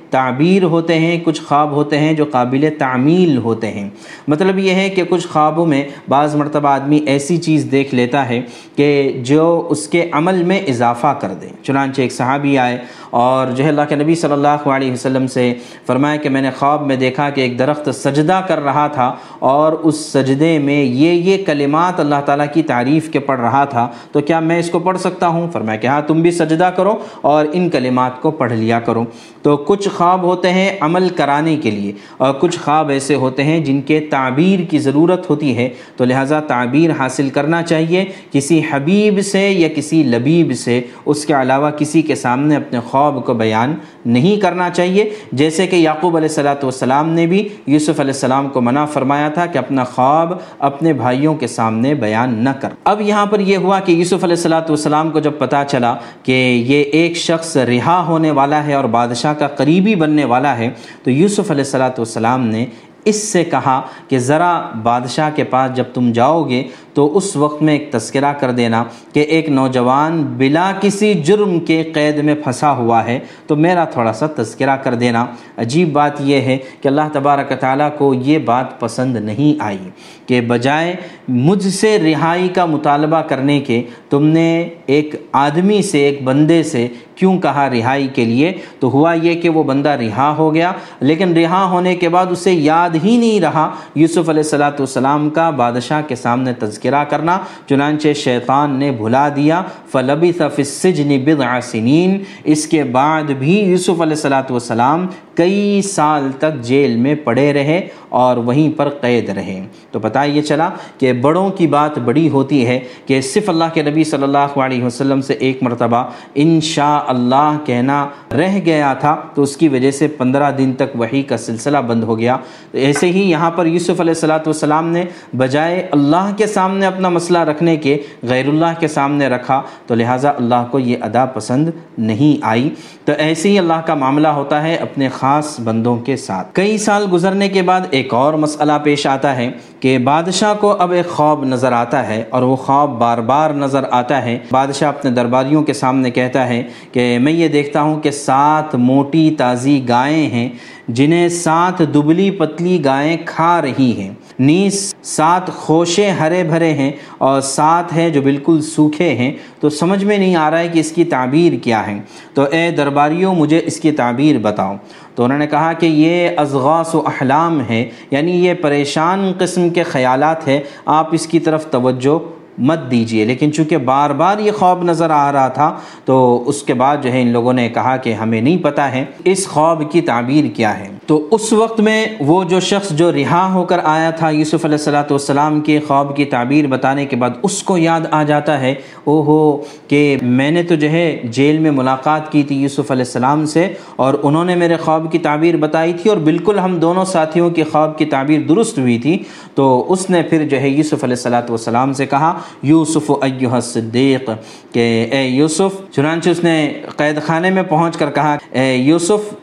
تعبیر 0.09 0.63
ہوتے 0.63 0.99
ہیں، 0.99 1.19
کچھ 1.23 1.41
خواب 1.41 1.71
ہوتے 1.71 1.97
ہیں 1.97 2.13
جو 2.13 2.25
قابل 2.25 2.69
تعمیل 2.77 3.37
ہوتے 3.37 3.67
ہیں۔ 3.67 3.89
مطلب 4.27 4.59
یہ 4.59 4.73
ہے 4.73 4.89
کہ 4.89 5.03
کچھ 5.09 5.27
خوابوں 5.27 5.65
میں 5.65 5.87
بعض 6.09 6.35
مرتبہ 6.35 6.69
آدمی 6.69 6.99
ایسی 7.05 7.37
چیز 7.37 7.67
دیکھ 7.71 7.95
لیتا 7.95 8.29
ہے 8.29 8.41
کہ 8.75 9.11
جو 9.23 9.67
اس 9.69 9.87
کے 9.87 10.09
عمل 10.11 10.43
میں 10.43 10.59
اضافہ 10.59 11.15
کر 11.19 11.29
دے۔ 11.41 11.47
چنانچہ 11.63 12.01
ایک 12.01 12.11
صحابی 12.11 12.57
آئے 12.57 12.77
اور 13.09 13.47
جو 13.47 13.63
ہے 13.63 13.69
اللہ 13.69 13.81
کے 13.89 13.95
نبی 13.95 14.15
صلی 14.15 14.31
اللہ 14.31 14.47
علیہ 14.47 14.91
وسلم 14.91 15.27
سے 15.27 15.53
فرمایا 15.87 16.15
کہ 16.15 16.29
میں 16.29 16.41
نے 16.41 16.49
خواب 16.59 16.85
میں 16.85 16.95
دیکھا 16.95 17.29
کہ 17.29 17.41
ایک 17.41 17.59
درخت 17.59 17.89
سجدہ 17.95 18.41
کر 18.47 18.63
رہا 18.63 18.87
تھا 18.87 19.15
اور 19.39 19.73
اس 19.73 19.95
سجدے 19.95 20.59
میں 20.59 20.83
یہ 20.83 21.11
یہ 21.11 21.45
کلمات 21.45 21.99
اللہ 21.99 22.21
تعالیٰ 22.25 22.45
کی 22.53 22.63
تعریف 22.63 23.09
کے 23.09 23.19
پڑھ 23.19 23.39
رہا 23.39 23.65
تھا۔ 23.65 23.87
تو 24.11 24.21
کیا 24.21 24.39
میں 24.39 24.59
اس 24.59 24.69
کو 24.69 24.79
پڑھ 24.79 24.97
سکتا 24.97 25.27
ہوں؟ 25.27 25.51
فرمایا 25.51 25.77
کہ 25.77 25.87
ہاں 25.87 26.01
تم 26.07 26.21
بھی 26.21 26.31
سجدہ 26.31 26.71
کرو 26.75 26.95
اور 27.21 27.45
ان 27.53 27.69
کلمات 27.69 28.21
کو 28.21 28.31
پڑھ 28.31 28.53
لیا 28.53 28.79
کرو۔ 28.79 29.05
تو 29.41 29.57
کچھ 29.57 29.89
خواب 29.99 30.21
ہوتے 30.23 30.51
ہیں 30.53 30.69
عمل 30.81 31.07
کرانے 31.09 31.55
کے 31.57 31.71
لیے 31.71 31.91
اور 32.17 32.33
کچھ 32.33 32.57
خواب 32.59 32.89
ایسے 32.89 33.15
ہوتے 33.15 33.43
ہیں 33.43 33.59
جن 33.59 33.81
کے 33.81 33.99
تعبیر 33.99 34.59
کی 34.69 34.79
ضرورت 34.79 35.29
ہوتی 35.29 35.55
ہے 35.57 35.67
تو 35.97 36.05
لہٰذا 36.05 36.39
تعبیر 36.47 36.91
حاصل 36.91 37.29
کرنا 37.29 37.61
چاہیے 37.63 38.05
کسی 38.31 38.61
حبیب 38.71 39.19
سے 39.21 39.41
یا 39.49 39.67
کسی 39.75 40.01
لبیب 40.03 40.53
سے 40.57 40.79
اس 41.05 41.25
کے 41.25 41.33
علاوہ 41.33 41.71
کسی 41.71 42.01
کے 42.01 42.15
سامنے 42.15 42.55
اپنے 42.55 42.79
خواب 42.79 43.23
کو 43.25 43.33
بیان 43.33 43.75
نہیں 44.05 44.39
کرنا 44.41 44.69
چاہیے۔ 44.69 45.09
جیسے 45.31 45.67
کہ 45.67 45.75
یعقوب 45.75 46.15
علیہ 46.17 46.29
السلاۃ 46.29 46.63
والسلام 46.63 47.09
نے 47.09 47.25
بھی 47.27 47.47
یوسف 47.67 47.99
علیہ 47.99 48.13
السلام 48.13 48.49
کو 48.49 48.61
منع 48.61 48.85
فرمایا 48.85 49.29
تھا 49.29 49.45
کہ 49.45 49.57
اپنا 49.57 49.83
خواب 49.83 50.33
اپنے 50.59 50.93
بھائیوں 50.93 51.33
کے 51.35 51.47
سامنے 51.47 51.93
بیان 51.95 52.33
نہ 52.43 52.49
کر۔ 52.61 52.69
اب 52.83 53.01
یہاں 53.01 53.25
پر 53.25 53.39
یہ 53.39 53.57
ہوا 53.57 53.79
کہ 53.79 53.91
یوسف 53.91 54.23
علیہ 54.23 54.35
السلاۃ 54.35 54.69
والسلام 54.69 55.09
کو 55.11 55.19
جب 55.19 55.37
پتہ 55.37 55.63
چلا 55.67 55.95
کہ 56.23 56.41
یہ 56.67 56.83
ایک 56.91 57.17
شخص 57.17 57.55
رہا 57.57 58.03
ہونے 58.07 58.31
والا 58.31 58.65
ہے 58.65 58.73
اور 58.73 58.85
بادشاہ 58.91 59.33
کا 59.33 59.47
قریبی 59.47 59.95
بننے 59.95 60.25
والا 60.25 60.57
ہے، 60.57 60.69
تو 61.03 61.11
یوسف 61.11 61.51
علیہ 61.51 61.63
السلاۃ 61.63 61.97
والسلام 61.97 62.47
نے 62.47 62.65
اس 63.05 63.21
سے 63.27 63.43
کہا 63.43 63.81
کہ 64.07 64.17
ذرا 64.19 64.49
بادشاہ 64.83 65.29
کے 65.35 65.43
پاس 65.43 65.75
جب 65.75 65.83
تم 65.93 66.11
جاؤ 66.11 66.43
گے 66.49 66.63
تو 66.99 67.17
اس 67.17 67.35
وقت 67.35 67.61
میں 67.61 67.73
ایک 67.73 67.91
تذکرہ 67.91 68.33
کر 68.33 68.51
دینا 68.51 68.83
کہ 69.13 69.19
ایک 69.19 69.49
نوجوان 69.49 70.23
بلا 70.37 70.71
کسی 70.81 71.13
جرم 71.13 71.59
کے 71.59 71.83
قید 71.83 72.17
میں 72.17 72.35
پھنسا 72.35 72.75
ہوا 72.75 73.05
ہے۔ 73.05 73.19
تو 73.47 73.55
میرا 73.55 73.85
تھوڑا 73.85 74.13
سا 74.13 74.25
تذکرہ 74.35 74.75
کر 74.75 74.93
دینا۔ 74.93 75.25
عجیب 75.57 75.91
بات 75.91 76.21
یہ 76.21 76.41
ہے 76.41 76.57
کہ 76.81 76.87
اللہ 76.87 77.01
تبارک 77.13 77.59
تعالیٰ 77.59 77.89
کو 77.97 78.13
یہ 78.13 78.37
بات 78.37 78.79
پسند 78.79 79.17
نہیں 79.17 79.63
آئی 79.63 79.89
کہ 80.25 80.41
بجائے 80.41 80.95
مجھ 81.27 81.67
سے 81.67 81.99
رہائی 81.99 82.47
کا 82.47 82.65
مطالبہ 82.65 83.21
کرنے 83.21 83.59
کے 83.59 83.83
تم 84.09 84.25
نے 84.25 84.69
ایک 84.85 85.15
آدمی 85.31 85.81
سے، 85.81 85.97
ایک 85.97 86.23
بندے 86.23 86.63
سے 86.63 86.87
کیوں 87.15 87.39
کہا 87.39 87.69
رہائی 87.69 88.07
کے 88.07 88.25
لیے؟ 88.25 88.53
تو 88.79 88.89
ہوا 88.89 89.13
یہ 89.13 89.41
کہ 89.41 89.49
وہ 89.49 89.63
بندہ 89.63 89.89
رہا 89.89 90.35
ہو 90.37 90.53
گیا، 90.53 90.71
لیکن 90.99 91.37
رہا 91.37 91.65
ہونے 91.65 91.95
کے 91.95 92.09
بعد 92.09 92.25
اسے 92.29 92.53
یاد 92.53 92.89
ہی 93.03 93.17
نہیں 93.17 93.39
رہا۔ 93.39 93.75
یوسف 93.95 94.29
علیہ 94.29 94.43
السلاۃ 94.43 94.71
والسلام 94.71 95.29
کا 95.29 95.49
بادشاہ 95.49 96.01
کے 96.07 96.15
سامنے 96.15 96.53
تذکرہ 96.53 96.88
کرنا، 97.09 97.37
چنانچہ 97.69 98.13
شیطان 98.13 98.75
نے 98.79 98.91
بھلا 98.91 99.29
دیا 99.35 99.61
فلبی 99.91 100.31
السجن 100.39 101.17
بضع 101.25 101.59
سنین 101.59 102.17
اس 102.43 102.67
کے 102.67 102.83
بعد 102.83 103.31
بھی 103.39 103.59
یوسف 103.59 104.01
علیہ 104.01 104.31
السلام 104.49 105.07
کئی 105.39 105.81
سال 105.81 106.29
تک 106.39 106.61
جیل 106.61 106.95
میں 106.95 107.15
پڑے 107.15 107.51
رہے 107.53 107.79
اور 108.19 108.37
وہیں 108.37 108.77
پر 108.77 108.89
قید 109.01 109.29
رہے۔ 109.29 109.59
تو 109.91 109.99
پتہ 109.99 110.19
یہ 110.25 110.41
چلا 110.41 110.69
کہ 110.97 111.13
بڑوں 111.13 111.49
کی 111.49 111.67
بات 111.67 111.97
بڑی 111.99 112.27
ہوتی 112.29 112.65
ہے 112.67 112.79
کہ 113.05 113.19
صرف 113.21 113.49
اللہ 113.49 113.73
کے 113.73 113.81
نبی 113.81 114.03
صلی 114.03 114.23
اللہ 114.23 114.57
علیہ 114.59 114.83
وسلم 114.83 115.21
سے 115.21 115.33
ایک 115.33 115.63
مرتبہ 115.63 116.03
انشاء 116.35 116.97
اللہ 117.07 117.57
کہنا 117.65 118.07
رہ 118.37 118.59
گیا 118.65 118.93
تھا، 118.93 119.15
تو 119.35 119.41
اس 119.41 119.55
کی 119.57 119.67
وجہ 119.67 119.91
سے 119.91 120.07
پندرہ 120.07 120.51
دن 120.51 120.73
تک 120.77 120.95
وہی 120.95 121.21
کا 121.21 121.37
سلسلہ 121.37 121.77
بند 121.77 122.03
ہو 122.03 122.17
گیا۔ 122.19 122.37
ایسے 122.73 123.11
ہی 123.11 123.29
یہاں 123.29 123.51
پر 123.51 123.65
یوسف 123.65 123.99
علیہ 123.99 124.13
السلاۃ 124.13 124.45
والسلام 124.45 124.87
نے 124.87 125.03
بجائے 125.37 125.87
اللہ 125.91 126.31
کے 126.37 126.47
سامنے 126.47 126.85
اپنا 126.85 127.09
مسئلہ 127.09 127.39
رکھنے 127.39 127.75
کے 127.77 127.97
غیر 128.23 128.47
اللہ 128.47 128.79
کے 128.79 128.87
سامنے 128.87 129.27
رکھا، 129.27 129.61
تو 129.87 129.95
لہٰذا 129.95 130.29
اللہ 130.29 130.67
کو 130.71 130.79
یہ 130.79 130.97
ادا 131.01 131.25
پسند 131.25 131.69
نہیں 131.97 132.45
آئی۔ 132.45 132.69
تو 133.05 133.13
ایسے 133.17 133.49
ہی 133.49 133.57
اللہ 133.59 133.81
کا 133.85 133.95
معاملہ 133.95 134.27
ہوتا 134.27 134.63
ہے، 134.63 134.75
اپنے 134.75 135.09
خاص 135.29 135.59
بندوں 135.59 135.97
کے 135.97 136.17
ساتھ۔ 136.17 136.47
کئی 136.53 136.77
سال 136.77 137.05
گزرنے 137.11 137.49
کے 137.49 137.61
بعد 137.61 137.81
ایک 137.89 138.13
اور 138.13 138.33
مسئلہ 138.33 138.73
پیش 138.83 139.07
آتا 139.07 139.35
ہے 139.35 139.51
کہ 139.79 139.97
بادشاہ 139.97 140.53
کو 140.59 140.75
اب 140.79 140.91
ایک 140.91 141.09
خواب 141.09 141.45
نظر 141.45 141.71
آتا 141.71 142.07
ہے 142.07 142.23
اور 142.29 142.41
وہ 142.41 142.55
خواب 142.55 142.89
بار 142.89 143.17
بار 143.17 143.49
نظر 143.49 143.83
آتا 143.91 144.25
ہے۔ 144.25 144.39
بادشاہ 144.51 144.89
اپنے 144.89 145.11
درباریوں 145.11 145.63
کے 145.63 145.73
سامنے 145.73 146.11
کہتا 146.11 146.49
ہے 146.49 146.63
کہ 146.91 147.19
میں 147.19 147.31
یہ 147.31 147.47
دیکھتا 147.47 147.81
ہوں 147.81 148.01
کہ 148.01 148.11
سات 148.11 148.75
موٹی 148.75 149.35
تازی 149.37 149.81
گائیں 149.87 150.29
ہیں 150.29 150.49
جنہیں 150.87 151.29
سات 151.29 151.79
دبلی 151.79 152.31
پتلی 152.31 152.85
گائیں 152.85 153.17
کھا 153.25 153.61
رہی 153.61 153.93
ہیں۔ 153.97 154.13
نیز 154.39 154.95
سات 155.03 155.49
خوشے 155.49 156.09
ہرے 156.09 156.43
بھرے 156.43 156.73
ہیں 156.73 156.91
اور 157.17 157.41
سات 157.41 157.93
ہیں 157.93 158.09
جو 158.09 158.21
بالکل 158.21 158.61
سوکھے 158.61 159.15
ہیں۔ 159.15 159.33
تو 159.59 159.69
سمجھ 159.69 160.03
میں 160.03 160.17
نہیں 160.17 160.35
آ 160.35 160.51
رہا 160.51 160.59
ہے 160.59 160.67
کہ 160.67 160.79
اس 160.79 160.91
کی 160.91 161.03
تعبیر 161.03 161.53
کیا 161.63 161.87
ہے۔ 161.87 161.99
تو 162.33 162.43
اے 162.43 162.71
درباریوں، 162.71 163.35
مجھے 163.35 163.61
اس 163.65 163.79
کی 163.79 163.91
تعبیر 163.91 164.37
بتاؤ۔ 164.37 164.75
تو 165.19 165.23
انہوں 165.25 165.37
نے 165.37 165.47
کہا 165.47 165.71
کہ 165.73 165.85
یہ 165.85 166.29
ازغاس 166.37 166.93
و 166.95 166.99
احلام 167.05 167.59
ہے 167.69 167.89
یعنی 168.11 168.31
یہ 168.45 168.53
پریشان 168.53 169.31
قسم 169.37 169.69
کے 169.69 169.83
خیالات 169.83 170.47
ہے 170.47 170.59
آپ 170.85 171.09
اس 171.11 171.27
کی 171.27 171.39
طرف 171.39 171.65
توجہ 171.65 172.17
مت 172.59 172.79
دیجیے 172.91 173.25
لیکن 173.25 173.51
چونکہ 173.53 173.77
بار 173.85 174.09
بار 174.19 174.39
یہ 174.39 174.51
خواب 174.51 174.83
نظر 174.83 175.09
آ 175.09 175.31
رہا 175.31 175.47
تھا، 175.47 175.71
تو 176.05 176.43
اس 176.45 176.61
کے 176.63 176.73
بعد 176.73 177.03
جو 177.03 177.11
ہے 177.11 177.21
ان 177.21 177.27
لوگوں 177.27 177.53
نے 177.53 177.67
کہا 177.69 177.95
کہ 177.97 178.13
ہمیں 178.13 178.39
نہیں 178.41 178.57
پتہ 178.63 178.81
ہے 178.93 179.03
اس 179.25 179.47
خواب 179.47 179.83
کی 179.91 180.01
تعبیر 180.01 180.53
کیا 180.55 180.77
ہے۔ 180.79 180.87
تو 181.07 181.17
اس 181.31 181.51
وقت 181.53 181.79
میں 181.79 182.05
وہ 182.19 182.43
جو 182.43 182.59
شخص 182.59 182.89
جو 182.91 183.11
رہا 183.11 183.51
ہو 183.53 183.63
کر 183.65 183.79
آیا 183.83 184.09
تھا 184.17 184.29
یوسف 184.29 184.65
علیہ 184.65 184.77
السلاۃ 184.77 185.11
والسلام 185.11 185.59
کے 185.61 185.79
خواب 185.87 186.15
کی 186.15 186.25
تعبیر 186.25 186.67
بتانے 186.67 187.05
کے 187.05 187.15
بعد، 187.15 187.29
اس 187.43 187.61
کو 187.63 187.77
یاد 187.77 188.01
آ 188.11 188.21
جاتا 188.23 188.59
ہے 188.61 188.73
او 189.03 189.21
ہو 189.27 189.39
کہ 189.87 190.17
میں 190.21 190.49
نے 190.51 190.63
تو 190.63 190.75
جو 190.75 190.89
ہے 190.91 191.21
جیل 191.31 191.57
میں 191.59 191.71
ملاقات 191.71 192.31
کی 192.31 192.43
تھی 192.43 192.55
یوسف 192.55 192.91
علیہ 192.91 193.05
السلام 193.05 193.45
سے، 193.45 193.67
اور 193.95 194.13
انہوں 194.23 194.45
نے 194.45 194.55
میرے 194.55 194.77
خواب 194.83 195.11
کی 195.11 195.19
تعبیر 195.19 195.57
بتائی 195.57 195.93
تھی، 195.93 196.09
اور 196.09 196.17
بالکل 196.23 196.59
ہم 196.59 196.77
دونوں 196.79 197.05
ساتھیوں 197.05 197.49
کی 197.49 197.63
خواب 197.63 197.97
کی 197.97 198.05
تعبیر 198.05 198.41
درست 198.49 198.79
ہوئی 198.79 198.97
تھی۔ 198.99 199.17
تو 199.55 199.85
اس 199.93 200.09
نے 200.09 200.21
پھر 200.29 200.47
جو 200.49 200.59
ہے 200.61 200.69
یوسف 200.69 201.03
علیہ 201.03 201.15
السلاۃ 201.15 201.49
والسلام 201.49 201.93
سے 201.93 202.05
کہا 202.05 202.33
یوسف 202.63 203.11
ایوہ 203.21 203.59
صدیق 203.59 204.29
کہ 204.71 205.07
اے 205.11 205.27
یوسف، 205.27 205.93
چنانچہ 205.93 206.29
اس 206.29 206.43
نے 206.43 206.73
قید 206.97 207.21
خانے 207.21 207.49
میں 207.49 207.63
پہنچ 207.63 207.97
کر 207.97 208.11
کہا، 208.11 208.37
اے 208.51 208.75
یوسف، 208.75 209.33